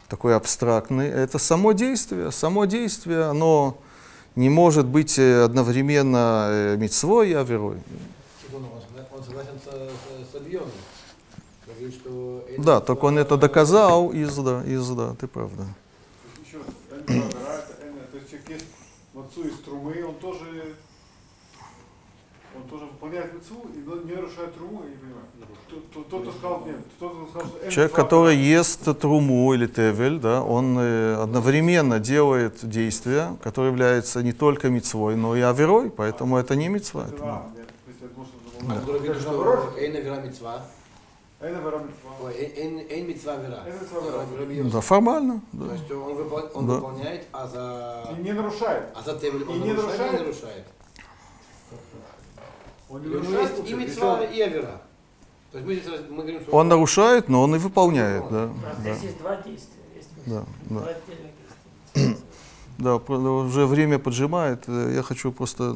такой 0.09 0.37
абстрактный. 0.37 1.09
Это 1.09 1.39
само 1.39 1.73
действие. 1.73 2.31
Само 2.33 2.67
действие, 2.67 3.25
оно 3.25 3.79
не 4.35 4.51
может 4.51 4.85
быть 4.87 5.19
э, 5.19 5.43
одновременно 5.43 6.77
мецвой 6.77 7.31
и 7.31 7.33
аверой. 7.33 7.79
Да, 12.59 12.81
только 12.81 13.05
он 13.07 13.19
это 13.19 13.37
доказал 13.37 14.11
из, 14.11 14.37
да, 14.37 14.63
из, 14.65 14.89
да, 14.89 15.15
ты 15.19 15.27
прав, 15.27 15.51
да. 15.57 15.65
Еще 16.45 16.59
то 17.07 18.17
есть 18.19 18.31
человек 18.31 18.49
есть 18.49 18.67
мацу 19.15 19.43
из 19.43 19.59
трумы, 19.61 20.05
он 20.07 20.15
тоже, 20.17 20.77
тоже 22.69 22.85
выполняет 22.87 23.33
мацу 23.35 23.67
и 23.75 23.79
не 24.09 24.15
нарушает 24.15 24.55
труму, 24.55 24.83
я 24.85 24.91
не 24.91 24.97
понимаю. 24.97 25.27
Тот, 25.93 26.07
кто 26.23 26.33
сказал, 26.33 26.63
нет, 26.67 26.77
тот, 26.99 27.13
кто 27.13 27.27
сказал, 27.29 27.49
что 27.61 27.71
Человек, 27.71 27.93
который 27.93 28.37
ест 28.37 28.85
труму 29.01 29.53
или 29.55 29.67
тевель, 29.67 30.19
да, 30.19 30.43
он 30.43 30.79
э, 30.79 31.15
одновременно 31.23 31.99
делает 31.99 32.59
действия, 32.69 33.37
которое 33.43 33.71
является 33.71 34.23
не 34.23 34.33
только 34.33 34.69
мицвой, 34.71 35.17
но 35.17 35.35
и 35.37 35.41
аверой, 35.41 35.91
поэтому 35.91 36.37
это 36.39 36.55
не 36.57 36.69
мицва. 36.69 37.07
это- 37.09 37.25
А, 37.25 37.47
то 38.87 38.93
А 41.41 42.99
мицва 43.03 43.35
Авера. 43.35 43.63
Ну. 44.63 44.71
Да, 44.71 44.81
формально. 44.81 45.41
То 45.53 45.65
Да. 45.67 45.73
есть 45.75 45.91
он, 45.91 46.15
выпол- 46.17 46.51
он 46.55 46.67
Да. 46.67 46.75
выполняет, 46.75 47.27
а 47.33 47.47
за, 47.47 48.15
И 48.19 48.23
не 48.23 48.33
нарушает. 48.33 48.85
а 48.95 49.03
за 49.03 49.19
Тевель 49.19 49.43
И 49.43 49.45
он 49.45 49.61
не 49.61 49.73
нарушает, 49.73 50.13
нарушает? 50.13 50.65
Нарушает. 52.89 52.91
Он 52.91 53.03
не 53.03 53.09
нарушает. 53.09 53.51
есть 53.51 53.53
и 53.59 53.73
получается. 53.73 53.95
Мицва, 54.01 54.21
Если 54.21 54.37
и 54.37 54.41
Авера. 54.41 54.81
То 55.53 55.59
есть 55.59 55.67
мы 55.69 55.75
здесь 55.75 55.87
раз- 55.89 56.01
мы 56.11 56.17
говорим, 56.23 56.41
что 56.43 56.51
Он 56.53 56.69
нарушает, 56.69 57.29
но 57.29 57.43
он 57.43 57.55
и 57.55 57.59
выполняет. 57.59 58.25
Да, 58.31 58.49
да, 58.63 58.75
здесь 58.81 59.03
есть 59.05 59.19
два 59.19 59.37
действия. 59.37 59.83
Есть 59.97 60.09
да, 60.27 60.45
два 60.69 60.81
да. 60.83 60.87
отдельных 60.91 61.33
действия. 61.95 62.17
Да, 62.79 62.97
уже 62.97 63.65
время 63.65 63.99
поджимает. 63.99 64.65
Э, 64.69 64.93
Я 64.95 65.03
хочу 65.03 65.33
просто, 65.33 65.75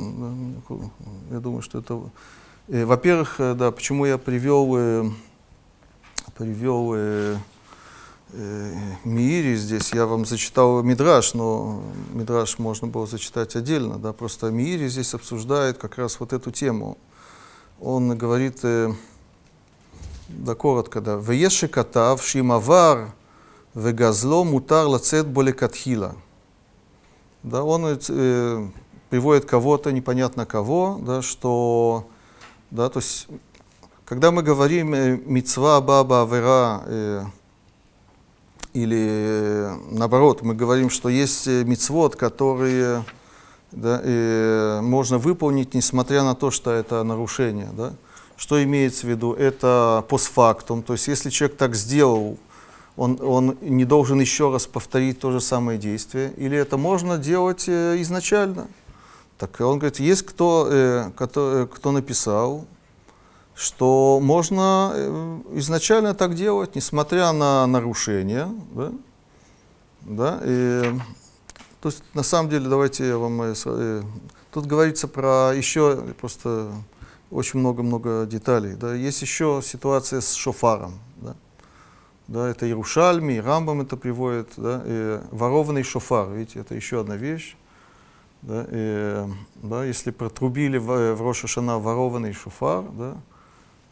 э, 0.69 0.75
я 1.31 1.41
думаю, 1.41 1.63
что 1.63 1.79
это... 1.79 1.99
э, 2.69 2.85
Во-первых, 2.85 3.37
да, 3.39 3.71
почему 3.71 4.05
я 4.05 4.19
привел, 4.19 5.11
привел 6.37 7.41
э, 8.33 8.75
Миири 9.05 9.57
здесь, 9.57 9.93
я 9.93 10.07
вам 10.07 10.25
зачитал 10.25 10.83
Мидраш, 10.83 11.35
но 11.35 11.83
Мидраш 12.13 12.59
можно 12.59 12.87
было 12.87 13.07
зачитать 13.07 13.57
отдельно, 13.57 13.99
да, 13.99 14.13
просто 14.13 14.51
Миири 14.51 14.89
здесь 14.89 15.15
обсуждает 15.15 15.79
как 15.79 15.99
раз 15.99 16.21
вот 16.21 16.33
эту 16.33 16.51
тему. 16.51 16.99
Он 17.81 18.17
говорит, 18.17 18.61
э, 18.63 18.93
да, 20.29 20.55
коротко, 20.55 21.01
да, 21.01 21.17
«Вееши 21.17 21.69
катав 21.69 22.23
шимавар 22.23 23.13
вегазло 23.75 24.45
мутар 24.45 24.87
лацет 24.87 25.27
болекатхила». 25.27 26.15
Да, 27.43 27.65
он 27.65 27.87
э, 27.87 28.69
приводит 29.09 29.45
кого-то, 29.47 29.93
непонятно 29.93 30.47
кого, 30.47 31.01
да, 31.03 31.23
что, 31.23 32.07
да, 32.71 32.89
то 32.91 33.01
есть, 33.01 33.29
когда 34.05 34.31
мы 34.31 34.43
говорим 34.43 34.95
э, 34.95 35.17
мицва, 35.17 35.81
баба, 35.81 36.23
авера, 36.23 36.83
э, 36.87 37.25
или 38.73 39.69
наоборот, 39.91 40.43
мы 40.43 40.55
говорим, 40.55 40.91
что 40.91 41.09
есть 41.09 41.47
э, 41.47 41.65
мицвод, 41.65 42.17
которые 42.17 43.05
да, 43.73 44.01
э, 44.03 44.81
можно 44.83 45.19
выполнить, 45.19 45.75
несмотря 45.75 46.23
на 46.23 46.35
то, 46.35 46.51
что 46.51 46.71
это 46.71 47.03
нарушение. 47.03 47.69
Да? 47.77 47.93
Что 48.37 48.63
имеется 48.63 49.07
в 49.07 49.11
виду? 49.11 49.33
Это 49.33 50.05
постфактум, 50.09 50.83
то 50.83 50.95
есть 50.95 51.09
если 51.09 51.31
человек 51.31 51.57
так 51.57 51.75
сделал, 51.75 52.39
он, 52.97 53.19
он 53.23 53.57
не 53.61 53.85
должен 53.85 54.21
еще 54.21 54.53
раз 54.53 54.67
повторить 54.67 55.21
то 55.21 55.31
же 55.31 55.41
самое 55.41 55.79
действие, 55.79 56.33
или 56.37 56.57
это 56.57 56.77
можно 56.77 57.19
делать 57.19 57.65
э, 57.69 57.97
изначально. 58.01 58.69
Так 59.39 59.59
он 59.61 59.79
говорит, 59.79 60.01
есть 60.01 60.23
кто, 60.27 60.69
э, 60.71 61.11
кто, 61.17 61.63
э, 61.63 61.67
кто 61.67 61.93
написал, 61.93 62.67
что 63.61 64.21
можно 64.23 64.93
э, 64.95 65.41
изначально 65.57 66.15
так 66.15 66.35
делать, 66.35 66.75
несмотря 66.75 67.31
на 67.33 67.67
нарушения. 67.67 68.49
Да? 68.75 68.93
Да? 70.01 70.41
И, 70.45 70.83
то 71.83 71.91
есть, 71.91 72.03
на 72.15 72.23
самом 72.23 72.49
деле, 72.49 72.71
давайте 72.71 73.07
я 73.07 73.19
вам... 73.19 73.43
э, 73.43 73.55
э, 73.67 74.03
тут 74.51 74.65
говорится 74.65 75.09
про 75.09 75.53
еще 75.55 75.97
просто 76.19 76.73
очень 77.31 77.61
много-много 77.61 78.25
деталей. 78.25 78.77
Да? 78.77 78.95
Есть 78.95 79.21
еще 79.21 79.61
ситуация 79.63 80.23
с 80.23 80.33
шофаром. 80.33 80.99
Да? 81.17 81.37
Да, 82.29 82.49
это 82.49 82.67
Иерушальми, 82.67 83.35
и 83.35 83.41
Рамбам 83.41 83.83
это 83.83 83.97
приводит, 83.97 84.53
да, 84.57 84.83
и 84.87 85.21
ворованный 85.33 85.83
шофар, 85.83 86.31
видите, 86.31 86.61
это 86.61 86.77
еще 86.77 87.01
одна 87.01 87.17
вещь. 87.17 87.57
Да, 88.43 88.67
и, 88.71 89.27
да, 89.57 89.85
если 89.85 90.13
протрубили 90.13 90.79
в, 90.79 91.15
в 91.15 91.23
Роша 91.23 91.49
Шана 91.49 91.81
ворованный 91.81 92.33
шофар, 92.33 92.85
да, 92.93 93.17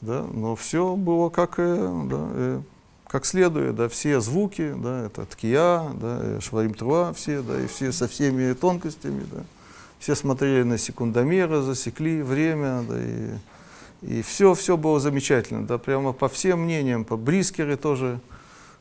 да, 0.00 0.24
но 0.32 0.56
все 0.56 0.96
было 0.96 1.28
как, 1.28 1.56
да, 1.56 2.62
как 3.06 3.24
следует, 3.24 3.76
да, 3.76 3.88
все 3.88 4.20
звуки, 4.20 4.74
да, 4.76 5.06
это 5.06 5.24
ткия, 5.26 5.82
да, 5.94 6.40
шварим 6.40 6.74
труа 6.74 7.12
все, 7.14 7.42
да, 7.42 7.60
и 7.60 7.66
все 7.66 7.92
со 7.92 8.06
всеми 8.06 8.52
тонкостями, 8.52 9.24
да, 9.32 9.42
все 9.98 10.14
смотрели 10.14 10.62
на 10.62 10.78
секундомеры, 10.78 11.62
засекли 11.62 12.22
время, 12.22 12.84
да, 12.88 12.96
и, 12.98 14.18
и 14.18 14.22
все, 14.22 14.54
все 14.54 14.76
было 14.76 15.00
замечательно, 15.00 15.66
да, 15.66 15.78
прямо 15.78 16.12
по 16.12 16.28
всем 16.28 16.62
мнениям, 16.62 17.04
по 17.04 17.16
брискеры 17.16 17.76
тоже 17.76 18.20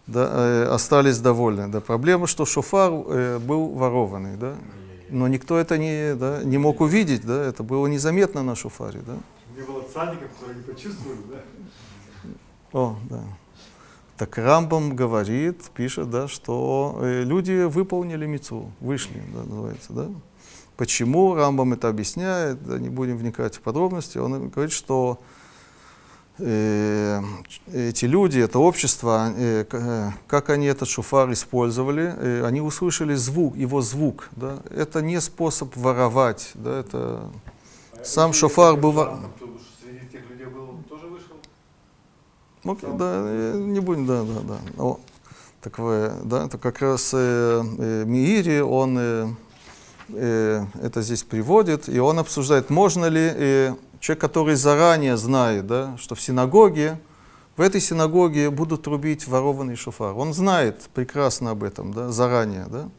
да, 0.08 0.30
э, 0.32 0.64
остались 0.72 1.20
довольны. 1.20 1.68
Да. 1.68 1.82
Проблема, 1.82 2.28
что 2.28 2.46
шофар 2.46 2.92
э, 2.92 3.40
был 3.40 3.70
ворованный, 3.70 4.38
да, 4.38 4.56
но 5.10 5.28
никто 5.28 5.58
это 5.58 5.78
не, 5.78 6.16
да, 6.16 6.42
не 6.44 6.58
мог 6.58 6.82
увидеть, 6.82 7.26
да, 7.26 7.46
это 7.46 7.64
было 7.64 7.88
незаметно 7.88 8.44
на 8.44 8.56
шофаре. 8.56 9.02
Да. 9.06 9.16
Не 9.58 9.64
было 9.64 9.82
цадиков, 9.82 10.30
которые 10.34 10.58
не 10.58 10.64
почувствовали, 10.64 11.20
да? 11.32 12.30
О, 12.74 12.96
да. 13.10 13.24
Так 14.16 14.38
Рамбам 14.38 14.96
говорит, 14.96 15.64
пишет, 15.74 16.12
да, 16.12 16.28
что 16.28 17.00
э, 17.02 17.24
люди 17.24 17.64
выполнили 17.64 18.28
мецу, 18.28 18.72
вышли, 18.80 19.20
да, 19.34 19.44
называется, 19.44 19.94
да. 19.94 20.10
Почему 20.76 21.34
Рамбам 21.34 21.74
это 21.74 21.90
объясняет, 21.90 22.64
да, 22.64 22.78
не 22.78 22.90
будем 22.90 23.18
вникать 23.18 23.56
в 23.56 23.62
подробности, 23.62 24.20
он 24.20 24.50
говорит, 24.50 24.72
что 24.72 25.20
э, 26.38 27.20
эти 27.74 28.06
люди, 28.06 28.40
это 28.40 28.60
общество, 28.60 29.34
э, 29.36 29.66
э, 29.72 30.10
как 30.28 30.52
они 30.52 30.68
этот 30.68 30.88
шуфар 30.88 31.32
использовали, 31.32 32.14
э, 32.16 32.46
они 32.46 32.62
услышали 32.62 33.16
звук, 33.16 33.56
его 33.56 33.82
звук, 33.82 34.30
да, 34.36 34.60
это 34.70 35.02
не 35.02 35.20
способ 35.20 35.76
воровать, 35.76 36.52
да, 36.54 36.80
это 36.80 37.32
Сам 38.08 38.32
шофар 38.34 38.74
это 38.74 38.82
был 38.82 38.92
во- 38.92 39.06
там, 39.06 39.32
то 39.40 39.48
Среди 39.82 40.08
тех 40.08 40.30
людей 40.30 40.46
был, 40.46 40.70
он 40.70 40.84
тоже 40.84 41.08
вышел? 41.08 41.36
Окей, 42.64 42.90
да, 42.98 43.54
не 43.56 43.80
будем, 43.82 44.06
да, 44.06 44.24
да, 44.24 44.40
да. 44.48 44.84
О, 44.84 45.00
так 45.62 45.78
вы, 45.80 46.12
да, 46.24 46.46
это 46.46 46.58
как 46.58 46.82
раз 46.82 47.12
э, 47.14 47.18
э, 47.78 48.04
Миири, 48.06 48.62
он 48.62 48.98
э, 48.98 49.28
э, 50.10 50.66
это 50.82 51.02
здесь 51.02 51.24
приводит, 51.24 51.90
и 51.90 52.00
он 52.00 52.20
обсуждает, 52.20 52.70
можно 52.70 53.06
ли 53.08 53.30
э, 53.34 53.76
человек, 54.00 54.22
который 54.22 54.56
заранее 54.56 55.18
знает, 55.18 55.68
да, 55.68 55.98
что 55.98 56.16
в 56.16 56.22
синагоге, 56.22 57.00
в 57.58 57.62
этой 57.62 57.82
синагоге 57.82 58.50
будут 58.50 58.84
трубить 58.84 59.28
ворованный 59.28 59.76
шофар. 59.76 60.14
Он 60.16 60.34
знает 60.34 60.82
прекрасно 60.94 61.52
об 61.52 61.64
этом, 61.64 61.94
да, 61.94 62.10
заранее, 62.10 62.68
да. 62.70 62.90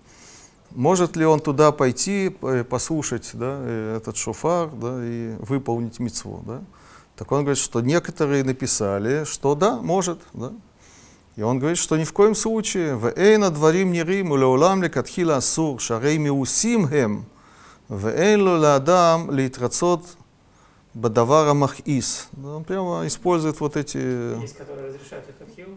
Может 0.71 1.17
ли 1.17 1.25
он 1.25 1.41
туда 1.41 1.73
пойти, 1.73 2.37
э, 2.43 2.65
послушать 2.65 3.31
да, 3.33 3.59
э, 3.61 3.97
этот 3.97 4.17
шофар 4.17 4.69
да, 4.71 4.99
и 5.03 5.35
выполнить 5.41 5.99
мицву? 5.99 6.43
Да? 6.47 6.61
Так 7.17 7.33
он 7.33 7.41
говорит, 7.41 7.59
что 7.59 7.81
некоторые 7.81 8.45
написали, 8.45 9.25
что 9.25 9.55
да, 9.55 9.77
может. 9.77 10.21
Да? 10.35 10.53
И 11.39 11.43
он 11.43 11.59
говорит, 11.59 11.79
что 11.79 11.97
ни 11.97 12.05
в 12.05 12.13
коем 12.13 12.35
случае. 12.35 12.97
«Вэйна 12.97 13.51
дворим 13.51 13.93
нирим 13.93 14.33
улеулам 14.33 14.83
лекатхила 14.83 15.37
асур, 15.37 15.81
шарей 15.81 16.19
миусим 16.19 16.89
хем, 16.89 17.27
вэйн 17.89 18.43
ло 18.43 18.59
ладам 18.59 19.31
литрацот 19.31 20.05
бадавара 20.95 21.55
махис». 21.55 22.29
Да, 22.33 22.57
Он 22.57 22.65
прямо 22.65 23.07
использует 23.07 23.61
вот 23.61 23.77
эти... 23.77 23.99
Есть, 24.41 24.57
которые 24.57 24.89
разрешают 24.89 25.27
пишет, 25.27 25.69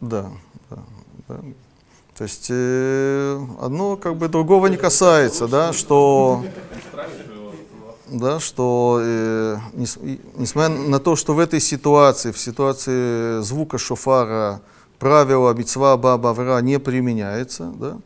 да? 0.00 0.30
Да, 0.70 0.76
да, 0.76 0.84
да. 1.28 1.40
То 2.18 2.24
есть 2.24 2.48
э, 2.50 3.40
одно 3.60 3.96
как 3.96 4.16
бы 4.16 4.26
другого 4.26 4.66
не 4.66 4.76
касается, 4.76 5.46
да, 5.46 5.72
что, 5.72 6.42
да, 8.08 8.40
что 8.40 8.98
э, 9.00 9.56
несмотря 10.36 10.68
на 10.68 10.98
то, 10.98 11.14
что 11.14 11.34
в 11.34 11.38
этой 11.38 11.60
ситуации, 11.60 12.32
в 12.32 12.38
ситуации 12.38 13.40
звука 13.42 13.78
шофара, 13.78 14.60
правило 14.98 15.54
мецва 15.54 15.96
баба 15.96 16.30
авра 16.30 16.60
не 16.60 16.80
применяется, 16.80 17.72
да, 17.76 17.98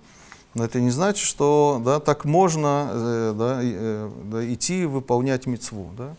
но 0.52 0.66
это 0.66 0.78
не 0.78 0.90
значит, 0.90 1.26
что 1.26 1.80
да, 1.82 1.98
так 1.98 2.26
можно 2.26 2.90
э, 2.92 3.34
да, 3.34 3.60
э, 3.62 4.10
да, 4.24 4.52
идти 4.52 4.84
выполнять 4.84 5.46
мецву. 5.46 5.90
Да. 5.96 6.14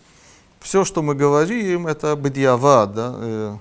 Все, 0.61 0.83
что 0.83 1.03
мы 1.03 1.13
говорим, 1.13 1.85
это 1.85 2.15
бедиава, 2.15 2.87
да, 2.87 3.13
э, 3.17 3.57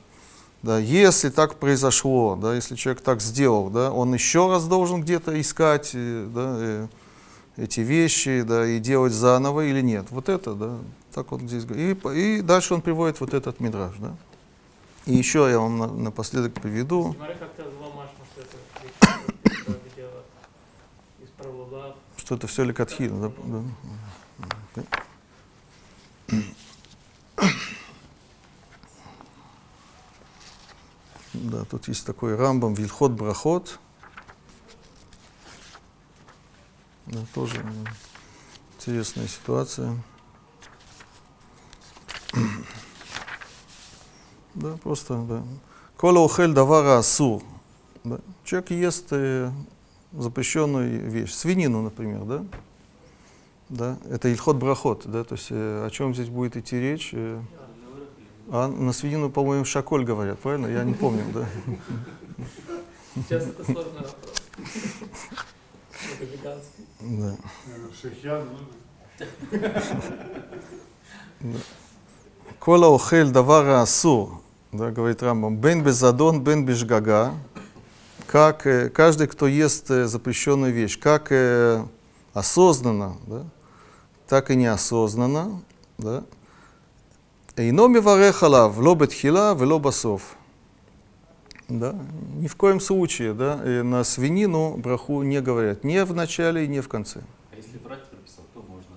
да, 0.62 0.78
если 0.78 1.28
так 1.28 1.56
произошло, 1.56 2.36
да, 2.36 2.55
если 2.55 2.76
человек 2.76 3.02
так 3.02 3.20
сделал, 3.20 3.68
да, 3.68 3.90
он 3.90 4.14
еще 4.14 4.48
раз 4.48 4.66
должен 4.66 5.02
где-то 5.02 5.40
искать 5.40 5.90
э, 5.94 6.28
да, 6.32 6.56
э, 6.59 6.89
эти 7.56 7.80
вещи 7.80 8.43
да, 8.43 8.66
и 8.66 8.78
делать 8.78 9.12
заново 9.12 9.66
или 9.66 9.80
нет. 9.80 10.06
Вот 10.10 10.28
это, 10.28 10.55
да, 10.55 10.78
так 11.12 11.32
он 11.32 11.48
здесь 11.48 11.64
говорит. 11.64 12.06
И, 12.06 12.39
и 12.39 12.40
дальше 12.43 12.74
он 12.74 12.80
приводит 12.80 13.20
вот 13.20 13.34
этот 13.34 13.59
мидраж. 13.59 13.94
Да. 13.98 14.14
И 15.06 15.14
еще 15.14 15.48
я 15.51 15.59
вам 15.59 15.78
на- 15.78 15.93
напоследок 15.93 16.55
приведу, 16.55 17.16
что 22.16 22.34
это 22.36 22.47
все 22.47 22.62
лекатхил. 22.62 23.16
Да, 23.18 23.32
да. 24.76 26.43
Да, 31.32 31.64
тут 31.64 31.88
есть 31.88 32.06
такой 32.06 32.36
рамбам 32.36 32.74
Вильхот 32.74 33.12
Брахот. 33.12 33.78
Да, 37.06 37.20
тоже 37.34 37.64
интересная 38.78 39.28
ситуация. 39.28 40.02
Да, 44.54 44.76
просто, 44.82 45.16
да. 45.22 45.42
Кола 45.96 46.18
ухель 46.18 46.52
давара 46.52 46.98
асур. 46.98 47.42
Да. 48.04 48.18
Человек 48.44 48.70
ест 48.70 49.06
э, 49.12 49.50
запрещенную 50.12 51.09
вещь. 51.09 51.32
Свинину, 51.32 51.80
например, 51.80 52.24
да? 52.24 52.44
Да, 53.70 53.98
это 54.10 54.28
ильхот 54.28 54.56
брахот, 54.56 55.04
да, 55.06 55.24
то 55.24 55.36
есть 55.36 55.46
э, 55.48 55.86
о 55.86 55.88
чем 55.88 56.12
здесь 56.14 56.28
будет 56.28 56.59
идти 56.59 56.78
речь? 56.78 57.12
э, 57.14 57.40
а 58.55 58.69
на 58.69 58.93
свинину, 58.93 59.31
по-моему, 59.31 59.65
шаколь 59.65 60.05
говорят, 60.05 60.39
правильно? 60.39 60.66
Я 60.66 60.85
не 60.85 60.93
помню, 60.93 61.24
да. 61.33 61.49
Сейчас 63.15 63.45
это 63.45 63.65
сложный 63.65 64.03
вопрос. 64.03 64.43
Это 66.12 66.24
веганский. 66.31 66.87
да. 67.01 67.37
Ну, 71.41 71.57
Кола 72.59 72.95
охель 72.95 73.31
давара 73.31 73.81
асур, 73.81 74.43
да, 74.70 74.91
говорит 74.91 75.23
Рамбам, 75.23 75.57
бен 75.57 75.83
безадон, 75.83 76.45
бен 76.45 76.66
бешгага, 76.66 77.33
как 78.27 78.66
э, 78.66 78.91
каждый, 78.91 79.29
кто 79.29 79.47
ест 79.47 79.91
э, 79.91 80.07
запрещенную 80.07 80.74
вещь, 80.74 81.01
как 81.01 81.33
э, 81.33 81.83
осознанно, 82.35 83.16
да, 83.27 83.45
так 84.29 84.51
и 84.51 84.57
неосознанно, 84.57 85.62
да, 85.97 86.23
Ино 87.57 87.87
миварех 87.89 88.43
алав, 88.43 88.79
ло 88.79 88.95
бетхила, 88.95 89.55
вело 89.55 89.79
басов. 89.79 90.37
Да? 91.69 91.95
Ни 92.37 92.47
в 92.49 92.57
коем 92.57 92.81
случае 92.81 93.35
да, 93.35 93.61
э, 93.62 93.83
на 93.83 94.05
свинину 94.05 94.77
браху 94.79 95.23
не 95.23 95.41
говорят. 95.43 95.85
Ни 95.85 96.01
в 96.01 96.15
начале, 96.15 96.66
ни 96.66 96.81
в 96.81 96.89
конце. 96.89 97.20
А 97.53 97.57
если 97.57 97.79
врач 97.79 98.01
прописал, 98.11 98.45
то 98.55 98.65
можно. 98.66 98.97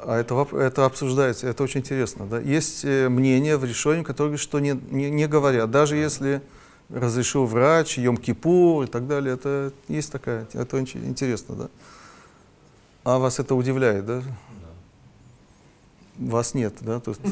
А 0.00 0.18
это, 0.18 0.46
это 0.56 0.86
обсуждается, 0.86 1.46
это 1.46 1.62
очень 1.62 1.80
интересно. 1.80 2.26
Да? 2.26 2.40
Есть 2.40 2.84
э, 2.84 3.10
мнение 3.10 3.58
в 3.58 3.64
решении, 3.64 4.02
которое 4.02 4.30
говорит, 4.30 4.42
что 4.42 4.58
не, 4.58 4.80
не, 4.90 5.10
не 5.10 5.28
говорят. 5.28 5.70
Даже 5.70 5.96
если 5.96 6.40
разрешил 6.88 7.44
врач, 7.44 7.98
йом 7.98 8.16
кипу 8.16 8.82
и 8.82 8.86
так 8.86 9.06
далее, 9.06 9.34
это 9.34 9.72
есть 9.88 10.10
такая, 10.10 10.46
это 10.54 10.76
очень 10.76 11.06
интересно. 11.06 11.54
Да? 11.54 11.68
А 13.04 13.18
вас 13.18 13.38
это 13.38 13.54
удивляет, 13.54 14.06
да? 14.06 14.22
Вас 16.18 16.54
нет, 16.54 16.74
да? 16.80 17.00
То 17.00 17.12
есть- 17.12 17.22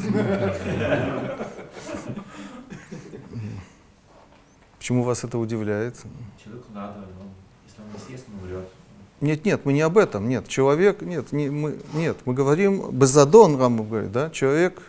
Почему 4.77 5.03
вас 5.03 5.23
это 5.23 5.37
удивляет? 5.37 5.95
Человеку 6.41 6.67
надо, 6.73 6.99
но 6.99 7.25
если 7.67 7.81
он 7.81 7.87
не 7.93 7.99
съест, 7.99 8.25
он 8.29 8.47
умрет. 8.49 8.67
Нет, 9.19 9.45
нет, 9.45 9.61
мы 9.65 9.73
не 9.73 9.81
об 9.81 9.97
этом, 9.97 10.29
нет. 10.29 10.47
Человек, 10.47 11.01
нет, 11.01 11.31
не, 11.31 11.49
мы, 11.49 11.75
нет, 11.93 12.17
мы 12.25 12.33
говорим, 12.33 12.91
безадон, 12.91 13.59
Рамбам 13.59 13.89
говорит, 13.89 14.11
да, 14.11 14.29
человек, 14.29 14.79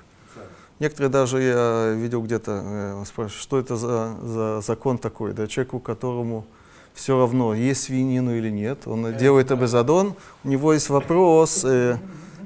некоторые 0.79 1.11
даже 1.11 1.43
я 1.43 1.93
видел 1.95 2.23
где-то, 2.23 2.63
э, 2.65 3.05
спрашивают, 3.07 3.43
что 3.43 3.59
это 3.59 3.77
за, 3.77 4.15
за 4.23 4.61
закон 4.61 4.99
такой, 4.99 5.33
да, 5.33 5.47
человеку, 5.47 5.81
которому 5.81 6.45
все 6.93 7.19
равно, 7.19 7.55
есть 7.55 7.85
свинину 7.85 8.37
или 8.37 8.51
нет, 8.51 8.87
он 8.87 9.17
делает 9.17 9.47
это 9.47 9.57
безадон, 9.57 10.15
у 10.45 10.49
него 10.49 10.75
есть 10.75 10.91
вопрос, 10.91 11.65
э, 11.65 11.97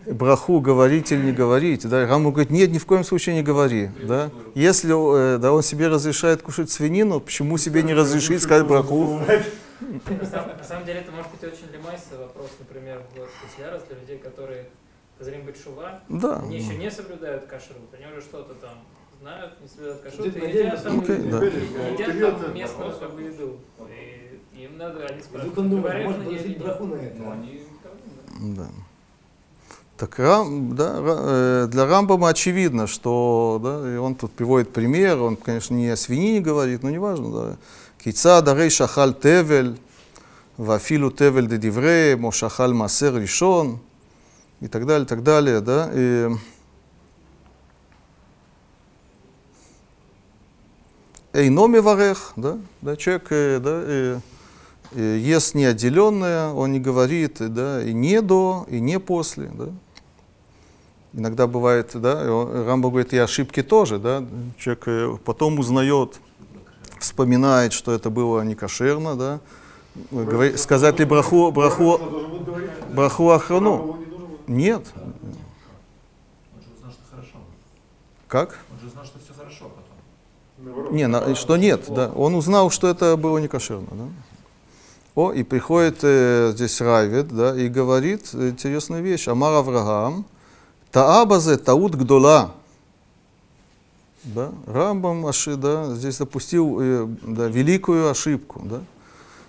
браху 0.06 0.60
говорить 0.60 1.12
или 1.12 1.20
не 1.26 1.32
говорить, 1.32 1.88
да, 1.88 2.06
Рамбам 2.06 2.32
говорит, 2.32 2.50
нет, 2.50 2.70
ни 2.70 2.78
в 2.78 2.86
коем 2.86 3.04
случае 3.04 3.34
не 3.36 3.42
говори, 3.42 3.90
да, 4.02 4.30
если 4.54 4.90
э, 5.34 5.38
да, 5.38 5.52
он 5.52 5.62
себе 5.62 5.88
разрешает 5.88 6.42
кушать 6.42 6.70
свинину, 6.70 7.20
почему 7.20 7.58
себе 7.58 7.82
не 7.82 7.94
разрешить 7.94 8.42
сказать 8.42 8.66
браху? 8.66 9.20
На 10.08 10.64
самом, 10.64 10.86
деле 10.86 11.00
это 11.00 11.10
может 11.10 11.30
быть 11.32 11.42
очень 11.42 11.72
лимайся 11.72 12.16
вопрос, 12.18 12.50
например, 12.60 13.02
в 13.14 13.46
Куцлярас 13.46 13.82
для 13.88 13.98
людей, 13.98 14.18
которые 14.18 14.68
Казарим 15.18 15.44
Бетшува, 15.44 16.00
Да. 16.08 16.38
они 16.38 16.58
еще 16.58 16.76
не 16.76 16.90
соблюдают 16.90 17.46
кашрут, 17.46 17.92
они 17.92 18.06
уже 18.06 18.20
что-то 18.22 18.54
там 18.54 18.78
знают, 19.20 19.60
не 19.60 19.68
соблюдают 19.68 20.02
кашрут, 20.02 20.36
и 20.36 20.40
едят 20.40 20.82
там, 20.82 21.00
окей, 21.00 21.16
да. 21.16 21.44
едят 21.44 22.40
там 22.40 22.54
местную 22.54 22.92
как 22.96 23.14
бы 23.14 23.22
еду. 23.22 23.58
И 24.54 24.64
им 24.64 24.76
надо, 24.78 25.04
они 25.06 25.22
спрашивают, 25.22 25.54
говорят 25.54 26.04
может 26.04 26.58
на 26.58 26.64
браху 26.64 26.94
это. 26.94 27.22
Но 27.22 27.30
они 27.32 27.62
Да. 28.56 28.68
Так 30.02 30.18
Рам, 30.18 30.74
да, 30.74 30.96
э, 30.98 31.66
для 31.70 31.86
Рамбама 31.86 32.30
очевидно, 32.30 32.88
что 32.88 33.60
да, 33.62 33.94
и 33.94 33.96
он 33.98 34.16
тут 34.16 34.32
приводит 34.32 34.72
пример, 34.72 35.22
он, 35.22 35.36
конечно, 35.36 35.76
не 35.76 35.90
о 35.90 35.96
свинине 35.96 36.40
говорит, 36.40 36.82
но 36.82 36.90
неважно. 36.90 37.30
Да. 37.30 37.56
Кица 38.02 38.42
дарей 38.42 38.68
шахаль 38.68 39.14
тевель, 39.14 39.78
вафилу 40.56 41.12
тевель 41.12 41.46
де 41.46 41.56
диврей, 41.56 42.16
мо 42.16 42.32
шахаль 42.32 42.72
масер 42.72 43.14
ришон, 43.14 43.78
и 44.60 44.66
так 44.66 44.86
далее, 44.86 45.06
так 45.06 45.22
далее. 45.22 45.60
Да. 45.60 45.88
И, 45.94 46.30
Эйно 51.32 51.68
миварех, 51.68 52.32
да, 52.34 52.58
да, 52.80 52.96
человек 52.96 53.26
э, 53.30 53.60
да, 53.60 53.80
э, 53.84 54.18
э, 54.96 55.18
ест 55.18 55.54
неотделенное, 55.54 56.48
он 56.48 56.72
не 56.72 56.80
говорит 56.80 57.36
да, 57.38 57.80
и 57.84 57.92
не 57.92 58.20
до, 58.20 58.66
и 58.68 58.80
не 58.80 58.98
после. 58.98 59.48
Да. 59.54 59.68
Иногда 61.14 61.46
бывает, 61.46 61.90
да, 61.94 62.24
Рамбо 62.24 62.88
говорит, 62.88 63.12
и 63.12 63.18
ошибки 63.18 63.62
тоже, 63.62 63.98
да, 63.98 64.24
человек 64.58 64.82
э, 64.86 65.16
потом 65.24 65.58
узнает, 65.58 66.20
вспоминает, 66.98 67.74
что 67.74 67.92
это 67.92 68.08
было 68.08 68.40
не 68.42 68.54
кошерно, 68.54 69.14
да, 69.16 69.40
Говори- 70.10 70.56
сказать 70.56 70.98
ли 71.00 71.04
браху, 71.04 71.50
браху, 71.52 72.00
браху 72.94 73.28
охрану? 73.30 73.98
Нет. 74.46 74.86
Как? 78.26 78.58
Он 78.72 78.80
же 78.80 78.86
узнал, 78.86 79.04
что 79.04 79.18
все 79.18 79.34
хорошо 79.34 79.70
потом. 80.64 80.94
Не, 80.96 81.06
на- 81.08 81.34
что 81.34 81.58
нет, 81.58 81.84
да. 81.88 82.10
Он 82.14 82.34
узнал, 82.34 82.70
что 82.70 82.88
это 82.88 83.18
было 83.18 83.36
не 83.36 83.48
кошерно, 83.48 83.88
да. 83.90 84.04
О, 85.14 85.30
и 85.32 85.42
приходит 85.42 85.98
э, 86.02 86.52
здесь 86.54 86.80
Райвид, 86.80 87.28
да, 87.28 87.54
и 87.54 87.68
говорит 87.68 88.32
интересную 88.32 89.02
вещь. 89.02 89.28
Амар 89.28 89.52
Авраам, 89.52 90.24
таабазе 90.92 91.56
таут 91.56 91.94
гдола. 91.96 92.52
Да, 94.24 94.52
Рамбам 94.66 95.26
аши, 95.26 95.56
да, 95.56 95.94
здесь 95.94 96.18
допустил 96.18 96.78
э, 96.80 97.06
да, 97.22 97.48
великую 97.48 98.08
ошибку, 98.08 98.60
да. 98.64 98.80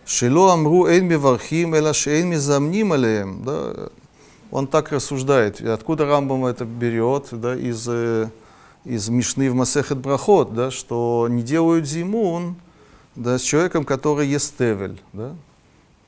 Шило 0.06 0.53
амру 0.53 0.88
эйн 0.88 1.06
мивархим, 1.06 1.76
эла 1.76 1.94
шейн 1.94 2.30
мизамним 2.30 2.94
алеем, 2.94 3.44
да. 3.44 3.90
Он 4.49 4.65
так 4.65 4.91
рассуждает. 4.91 5.61
Откуда 5.61 6.06
Рамбам 6.06 6.45
это 6.45 6.65
берет, 6.65 7.28
да, 7.32 7.56
из, 7.56 7.88
э, 7.88 8.30
из 8.84 9.10
Мишны 9.10 9.52
в 9.52 9.53
Масехет 9.53 9.99
Брахот, 9.99 10.56
да, 10.56 10.72
что 10.72 11.28
не 11.30 11.44
делают 11.44 11.88
зимун 11.88 12.56
да, 13.15 13.38
с 13.38 13.41
человеком, 13.41 13.86
который 13.86 14.28
ест 14.28 14.57
тевель. 14.57 14.99
Да. 15.14 15.36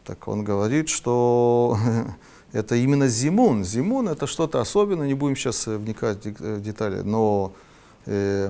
Так 0.06 0.28
он 0.28 0.44
говорит, 0.44 0.90
что 0.90 1.78
это 2.56 2.76
именно 2.76 3.10
зимун. 3.10 3.66
Зимун 3.66 4.08
это 4.08 4.28
что-то 4.28 4.62
особенное, 4.62 5.08
не 5.08 5.14
будем 5.14 5.36
сейчас 5.36 5.68
э, 5.68 5.78
вникать 5.78 6.26
в 6.26 6.36
э, 6.40 6.60
детали, 6.62 7.02
но 7.02 7.52
э, 8.06 8.50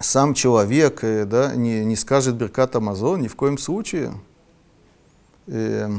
сам 0.00 0.32
человек 0.32 1.04
э, 1.04 1.26
да, 1.26 1.54
не, 1.54 1.84
не 1.84 1.96
скажет 1.96 2.36
Беркат 2.36 2.76
Амазон 2.76 3.20
ни 3.20 3.28
в 3.28 3.36
коем 3.36 3.58
случае. 3.58 4.14
Э, 5.48 5.90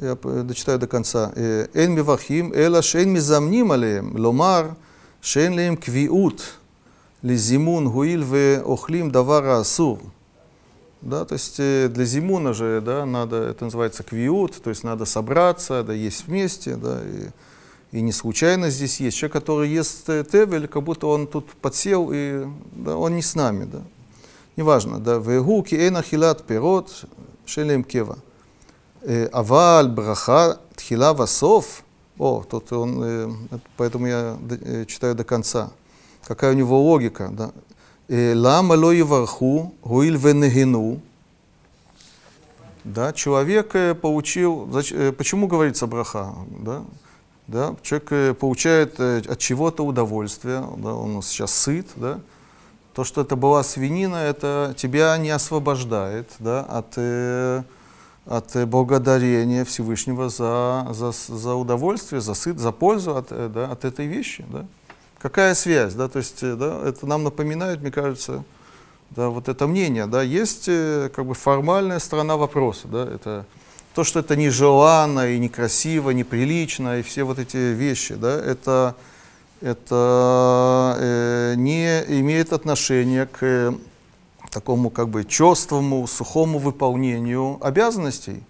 я 0.00 0.14
дочитаю 0.14 0.78
до 0.78 0.86
конца. 0.86 1.32
Э, 1.36 1.66
Эн 1.74 1.92
мивахим, 1.92 2.50
эла 2.54 2.80
шен 2.80 3.10
мизамним 3.10 3.70
алеем, 3.70 4.16
ломар, 4.16 4.74
шен 5.20 5.54
леем 5.54 5.76
квиут, 5.76 6.58
лизимун 7.20 7.90
гуил 7.90 8.22
ве 8.22 8.62
охлим 8.64 9.10
давара 9.10 9.58
асур. 9.58 9.98
Да, 11.00 11.24
то 11.24 11.34
есть 11.34 11.56
э, 11.60 11.88
для 11.88 12.04
зимуна 12.04 12.52
же, 12.52 12.80
да, 12.84 13.06
надо, 13.06 13.36
это 13.36 13.64
называется 13.64 14.02
квиут, 14.02 14.60
то 14.60 14.70
есть 14.70 14.82
надо 14.82 15.04
собраться, 15.04 15.84
да, 15.84 15.92
есть 15.92 16.26
вместе, 16.26 16.74
да, 16.74 17.00
и, 17.04 17.98
и 17.98 18.00
не 18.00 18.10
случайно 18.12 18.68
здесь 18.68 18.98
есть. 18.98 19.16
Человек, 19.16 19.34
который 19.34 19.68
ест 19.68 20.08
э, 20.08 20.24
тевель, 20.24 20.66
как 20.66 20.82
будто 20.82 21.06
он 21.06 21.28
тут 21.28 21.46
подсел, 21.52 22.10
и 22.12 22.46
да, 22.72 22.96
он 22.96 23.14
не 23.14 23.22
с 23.22 23.36
нами, 23.36 23.64
да. 23.64 23.82
Неважно, 24.56 24.98
да, 24.98 25.18
вегу 25.18 25.62
ки 25.62 25.76
эйн 25.76 25.96
ахилат 25.96 26.44
пирот 26.44 27.04
шелем 27.46 27.84
кева. 27.84 28.18
Э, 29.02 29.26
Аваль 29.26 29.88
браха 29.88 30.58
тхила 30.74 31.14
васов. 31.14 31.84
О, 32.18 32.42
тут 32.42 32.72
он, 32.72 33.00
это- 33.04 33.60
поэтому 33.76 34.08
я 34.08 34.36
читаю 34.88 35.14
до 35.14 35.22
конца. 35.22 35.70
Какая 36.26 36.50
у 36.50 36.56
него 36.56 36.82
логика, 36.82 37.28
да. 37.32 37.52
Лама 38.08 38.74
ло 38.74 38.92
еварху, 38.92 39.74
гуиль 39.82 40.16
венегину. 40.16 41.00
Да, 42.84 43.12
человек 43.12 44.00
получил, 44.00 44.66
почему 45.18 45.46
говорится 45.46 45.86
браха, 45.86 46.34
да? 46.48 46.84
Да, 47.46 47.76
человек 47.82 48.38
получает 48.38 49.00
от 49.00 49.38
чего-то 49.38 49.84
удовольствие, 49.84 50.62
да, 50.76 50.94
он 50.94 51.22
сейчас 51.22 51.52
сыт, 51.52 51.86
да, 51.96 52.20
то, 52.98 53.04
что 53.04 53.20
это 53.20 53.36
была 53.36 53.62
свинина, 53.62 54.16
это 54.16 54.74
тебя 54.76 55.16
не 55.18 55.30
освобождает 55.30 56.32
да, 56.40 56.62
от, 56.62 56.94
э, 56.96 57.62
от 58.26 58.56
э, 58.56 58.66
благодарения 58.66 59.64
Всевышнего 59.64 60.28
за, 60.28 60.88
за, 60.90 61.12
за 61.12 61.54
удовольствие, 61.54 62.20
за, 62.20 62.34
сыт, 62.34 62.58
за 62.58 62.72
пользу 62.72 63.16
от, 63.16 63.28
э, 63.30 63.48
да, 63.54 63.70
от 63.70 63.84
этой 63.84 64.08
вещи. 64.08 64.44
Да. 64.48 64.66
Какая 65.18 65.54
связь? 65.54 65.94
Да? 65.94 66.08
То 66.08 66.18
есть, 66.18 66.42
э, 66.42 66.54
да, 66.54 66.80
это 66.84 67.06
нам 67.06 67.24
напоминает, 67.24 67.80
мне 67.80 67.90
кажется, 67.90 68.44
да, 69.10 69.28
вот 69.28 69.48
это 69.48 69.66
мнение. 69.66 70.06
Да. 70.06 70.22
Есть 70.22 70.64
э, 70.68 71.10
как 71.14 71.26
бы 71.26 71.34
формальная 71.34 71.98
сторона 71.98 72.36
вопроса. 72.36 72.88
Да, 72.88 73.04
это 73.04 73.46
то, 73.94 74.04
что 74.04 74.20
это 74.20 74.36
нежеланно 74.36 75.32
и 75.32 75.38
некрасиво, 75.38 76.10
неприлично, 76.10 77.00
и 77.00 77.02
все 77.02 77.24
вот 77.24 77.38
эти 77.38 77.56
вещи, 77.56 78.14
да, 78.14 78.32
это, 78.38 78.94
это 79.60 80.96
э, 81.00 81.54
не 81.56 82.04
имеет 82.20 82.52
отношения 82.52 83.26
к 83.26 83.74
такому 84.52 84.90
как 84.90 85.08
бы 85.08 85.24
черствому, 85.24 86.06
сухому 86.06 86.58
выполнению 86.58 87.58
обязанностей. 87.60 88.44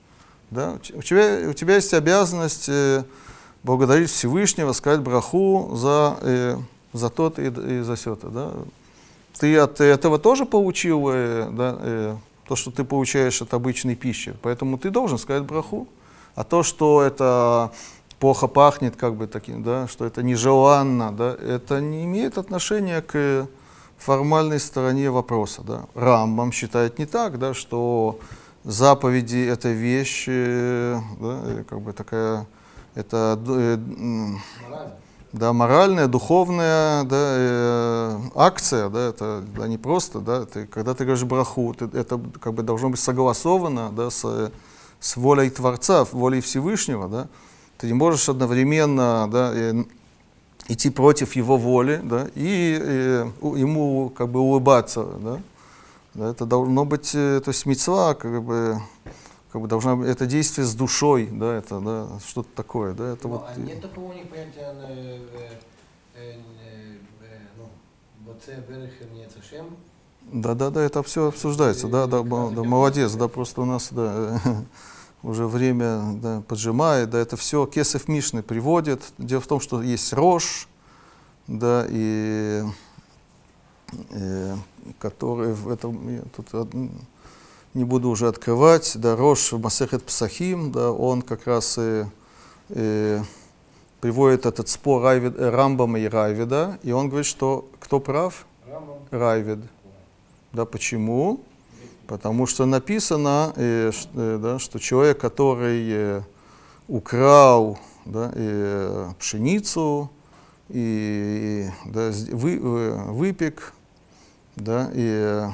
Да? 0.51 0.79
У 0.95 1.03
тебя, 1.03 1.49
у 1.49 1.53
тебя 1.53 1.77
есть 1.77 1.95
обязанность 1.95 2.69
э, 2.69 3.05
благодарить 3.63 4.11
Всевышнего, 4.11 4.73
сказать 4.73 5.01
браху 5.01 5.71
за, 5.75 6.19
э, 6.23 6.57
за 6.93 7.11
то-то 7.11 7.43
и, 7.43 7.79
и 7.79 7.81
за 7.83 7.97
сё-то. 7.97 8.29
Да? 8.29 8.53
Ты 9.39 9.57
от 9.57 9.81
этого 9.81 10.19
тоже 10.19 10.45
получил 10.47 11.09
э, 11.11 11.49
да, 11.51 11.77
э, 11.81 12.17
то, 12.47 12.57
что 12.57 12.71
ты 12.71 12.85
получаешь 12.85 13.43
от 13.43 13.55
обычной 13.55 13.95
пищи. 13.95 14.35
Поэтому 14.43 14.79
ты 14.79 14.91
должен 14.91 15.19
сказать 15.19 15.45
браху. 15.45 15.87
А 16.35 16.45
то, 16.45 16.63
что 16.63 17.03
это 17.03 17.73
плохо 18.19 18.47
пахнет, 18.47 18.97
как 18.97 19.15
бы 19.15 19.27
таким, 19.27 19.63
да, 19.63 19.89
что 19.89 20.05
это 20.05 20.23
нежеланно, 20.23 21.13
да, 21.13 21.35
это 21.35 21.81
не 21.81 22.05
имеет 22.05 22.39
отношения 22.39 23.01
к 23.01 23.49
формальной 23.97 24.61
стороне 24.61 25.11
вопроса. 25.11 25.63
Да. 25.63 25.87
Рамбам 25.95 26.53
считает 26.53 26.99
не 26.99 27.07
так, 27.07 27.39
да, 27.39 27.55
что 27.55 28.19
заповеди 28.65 29.47
это 29.47 29.71
вещь, 29.71 30.25
э, 30.29 31.01
да, 31.21 31.41
э, 31.45 31.65
как 31.69 31.81
бы 31.81 31.93
такая, 31.93 32.47
это 32.99 33.39
э, 33.47 33.77
Морально. 33.77 34.93
да, 35.33 35.53
моральная, 35.53 36.07
духовная 36.09 37.05
да, 37.05 37.17
э, 37.17 38.19
акция, 38.35 38.89
да, 38.89 39.09
это 39.09 39.45
да, 39.57 39.69
не 39.69 39.79
просто, 39.79 40.19
да, 40.19 40.45
ты, 40.47 40.67
когда 40.67 40.95
ты 40.95 41.05
говоришь 41.05 41.25
браху, 41.25 41.75
ты- 41.79 41.85
это 41.97 42.21
как 42.41 42.55
бы 42.55 42.63
должно 42.63 42.91
быть 42.91 42.99
согласовано 43.01 43.91
да, 43.93 44.11
с, 44.11 44.51
с 45.01 45.17
волей 45.17 45.51
Творца, 45.51 46.05
волей 46.11 46.41
Всевышнего, 46.41 47.09
да. 47.09 47.29
Ты 47.79 47.87
не 47.87 47.93
можешь 47.93 48.29
одновременно 48.29 49.29
да, 49.31 49.53
э, 49.55 49.85
идти 50.67 50.91
против 50.91 51.37
его 51.37 51.57
воли, 51.57 52.01
да, 52.03 52.27
и 52.35 52.77
э, 52.81 53.31
у- 53.41 53.55
ему 53.55 54.11
как 54.11 54.29
бы 54.31 54.41
улыбаться, 54.41 55.05
да. 55.23 55.39
Да, 56.15 56.31
это 56.31 56.47
должно 56.47 56.85
быть, 56.85 57.13
э, 57.15 57.41
то 57.45 57.51
есть 57.51 57.65
мецва, 57.65 58.15
как 58.15 58.43
бы, 58.43 58.81
как 59.59 59.63
бы 59.63 59.69
должна 59.69 60.07
это 60.07 60.27
действие 60.27 60.65
с 60.65 60.75
душой, 60.75 61.29
да, 61.33 61.57
это, 61.57 61.81
да, 61.81 62.09
что-то 62.25 62.49
такое, 62.55 62.95
да, 62.95 63.13
это 63.15 63.27
Ну, 63.27 63.35
вот. 63.35 63.47
а 63.49 63.59
нет 63.59 63.83
такого 63.83 64.13
у 64.13 64.15
них 64.15 64.29
понятия, 64.29 64.73
э, 64.89 65.19
э, 66.15 66.35
э, 67.23 67.39
ну? 67.57 67.65
Да, 70.31 70.55
да, 70.55 70.71
да, 70.71 70.81
это 70.81 71.03
все 71.03 71.27
обсуждается, 71.27 71.89
да, 71.89 72.07
да, 72.07 72.23
да, 72.23 72.63
молодец, 72.63 73.15
да, 73.15 73.27
просто 73.27 73.63
у 73.63 73.65
нас, 73.65 73.89
да, 73.91 74.41
уже 75.25 75.49
время 75.49 76.13
да, 76.23 76.41
поджимает, 76.47 77.11
да, 77.11 77.19
это 77.19 77.37
все 77.37 77.67
Кесов 77.67 78.07
Мишны 78.07 78.45
приводит. 78.45 79.03
Дело 79.19 79.41
в 79.41 79.49
том, 79.49 79.59
что 79.59 79.83
есть 79.83 80.13
рожь, 80.13 80.69
да, 81.49 81.85
и, 81.91 82.63
э, 84.11 84.57
который 85.01 85.55
в 85.55 85.69
этом, 85.69 86.15
я 86.15 86.23
тут 86.37 86.47
не 87.75 87.85
буду 87.85 88.09
уже 88.11 88.29
открывать, 88.29 88.93
да, 88.97 89.17
рожь 89.17 89.53
Масехет 89.53 90.05
Псахим, 90.05 90.73
да, 90.73 90.91
он 90.93 91.23
как 91.23 91.47
раз 91.47 91.77
э, 91.79 92.07
э, 92.71 93.21
приводит 94.01 94.47
этот 94.47 94.69
спор 94.69 95.03
Райвид, 95.03 95.35
э, 95.39 95.51
Рамбама 95.51 95.99
и 95.99 96.09
Райвида, 96.09 96.79
и 96.83 96.93
он 96.93 97.09
говорит, 97.09 97.27
что 97.27 97.69
кто 97.79 98.01
прав? 98.01 98.47
Рамбам. 98.71 98.99
Райвид. 99.11 99.59
Да, 100.53 100.65
почему? 100.65 101.41
Потому 102.07 102.47
что 102.47 102.65
написано, 102.65 103.53
э, 103.57 103.93
э, 104.15 104.39
да, 104.43 104.59
что 104.59 104.79
человек, 104.79 105.21
который 105.21 105.89
э, 105.91 106.23
украл 106.89 107.79
да, 108.07 108.29
и, 108.29 108.33
э, 108.37 109.11
пшеницу, 109.19 110.11
и, 110.71 111.69
да, 111.85 112.11
с- 112.13 112.29
вы, 112.29 112.57
э, 112.57 113.11
выпек, 113.13 113.75
да, 114.57 114.91
и 114.95 115.49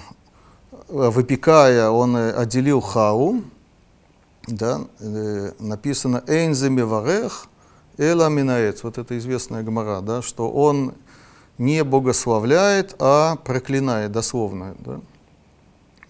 выпекая, 0.88 1.90
он 1.90 2.16
э, 2.16 2.32
отделил 2.32 2.80
хау, 2.80 3.42
да, 4.46 4.82
э, 5.00 5.52
написано 5.58 6.22
«Эйнземи 6.26 6.82
варех 6.82 7.46
эла 7.96 8.28
минаец». 8.28 8.82
Вот 8.82 8.98
это 8.98 9.16
известная 9.18 9.62
гмара, 9.62 10.00
да, 10.00 10.22
что 10.22 10.50
он 10.50 10.94
не 11.58 11.84
богословляет, 11.84 12.96
а 12.98 13.36
проклинает, 13.36 14.12
дословно. 14.12 14.74
Да. 14.78 15.00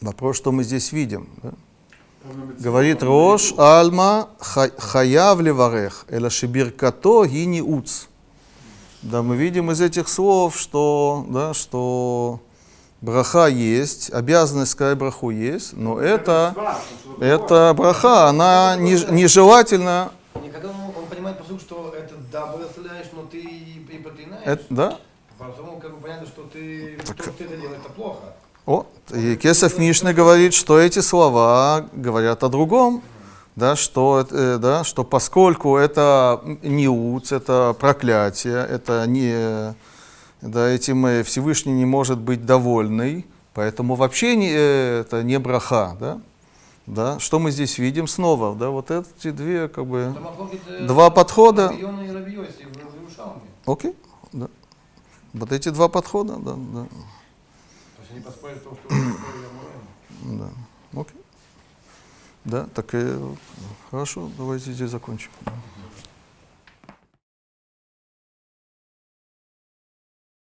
Вопрос, 0.00 0.36
что 0.36 0.52
мы 0.52 0.64
здесь 0.64 0.92
видим. 0.92 1.28
Да? 1.42 1.52
Говорит 2.58 3.02
Рош 3.02 3.52
Альма 3.58 4.28
ха- 4.38 4.70
хаяв 4.78 5.40
леварех, 5.40 6.06
эла 6.08 6.30
шибиркато 6.30 7.26
гини 7.26 7.60
уц. 7.60 8.06
Да, 9.02 9.22
мы 9.22 9.36
видим 9.36 9.70
из 9.70 9.82
этих 9.82 10.08
слов, 10.08 10.58
что, 10.58 11.26
да, 11.28 11.52
что 11.52 12.40
браха 13.04 13.46
есть, 13.46 14.12
обязанность 14.12 14.72
сказать 14.72 14.96
браху 14.98 15.30
есть, 15.30 15.76
но 15.76 16.00
это, 16.00 16.54
это 17.20 17.74
браха, 17.76 18.28
она 18.28 18.76
не- 18.76 19.04
нежелательно, 19.12 20.10
Никогда 20.42 20.68
он, 20.70 20.76
он 21.02 21.06
понимает 21.08 21.38
посыл, 21.38 21.58
что 21.60 21.94
это 21.96 22.14
да, 22.32 22.46
благословляешь, 22.46 23.06
но 23.12 23.22
ты 23.30 23.38
и 23.40 23.98
проклинаешь. 24.02 24.42
это, 24.46 24.64
да, 24.70 24.98
Потому 25.38 25.78
как 25.78 25.90
бы 25.94 25.96
понятно, 26.00 26.26
что 26.26 26.42
ты, 26.52 26.98
Так- 27.04 27.16
то, 27.16 27.22
что 27.24 27.32
ты 27.32 27.44
это 27.44 27.56
делаешь, 27.56 27.80
это 27.84 27.92
плохо. 27.92 28.18
О, 28.66 28.86
и 29.12 29.36
Кесов 29.36 29.76
Мишны 29.78 30.14
говорит, 30.14 30.54
что 30.54 30.78
эти 30.78 31.00
слова 31.00 31.84
говорят 31.92 32.42
о 32.42 32.48
другом, 32.48 33.02
да, 33.56 33.76
что, 33.76 34.26
э, 34.30 34.56
да, 34.58 34.84
что 34.84 35.04
поскольку 35.04 35.76
это 35.76 36.40
не 36.62 36.88
уц, 36.88 37.30
это 37.32 37.76
проклятие, 37.78 38.66
это 38.66 39.06
не, 39.06 39.74
да, 40.44 40.68
этим 40.68 41.06
э, 41.06 41.22
Всевышний 41.22 41.72
не 41.72 41.86
может 41.86 42.18
быть 42.18 42.44
довольный, 42.44 43.26
поэтому 43.54 43.94
вообще 43.94 44.36
не, 44.36 44.50
э, 44.50 45.00
это 45.00 45.22
не 45.22 45.38
браха, 45.38 45.96
да, 45.98 46.20
да. 46.86 47.18
Что 47.18 47.38
мы 47.38 47.50
здесь 47.50 47.78
видим 47.78 48.06
снова, 48.06 48.54
да, 48.54 48.68
вот 48.68 48.90
эти 48.90 49.30
две, 49.30 49.68
как 49.68 49.86
бы, 49.86 50.14
отходит, 50.14 50.60
э, 50.68 50.86
Два 50.86 51.10
подхода. 51.10 51.72
Окей, 53.66 53.96
да. 54.32 54.48
Вот 55.32 55.50
эти 55.50 55.70
два 55.70 55.88
подхода, 55.88 56.36
да, 56.36 56.54
да, 56.54 56.84
То 56.84 58.02
есть 58.02 58.10
они 58.10 58.20
том, 58.60 58.76
что 58.76 58.94
да, 60.24 60.50
окей. 61.00 61.20
Да, 62.44 62.66
так 62.74 62.94
и 62.94 63.16
хорошо, 63.90 64.30
давайте 64.36 64.72
здесь 64.72 64.90
закончим. 64.90 65.30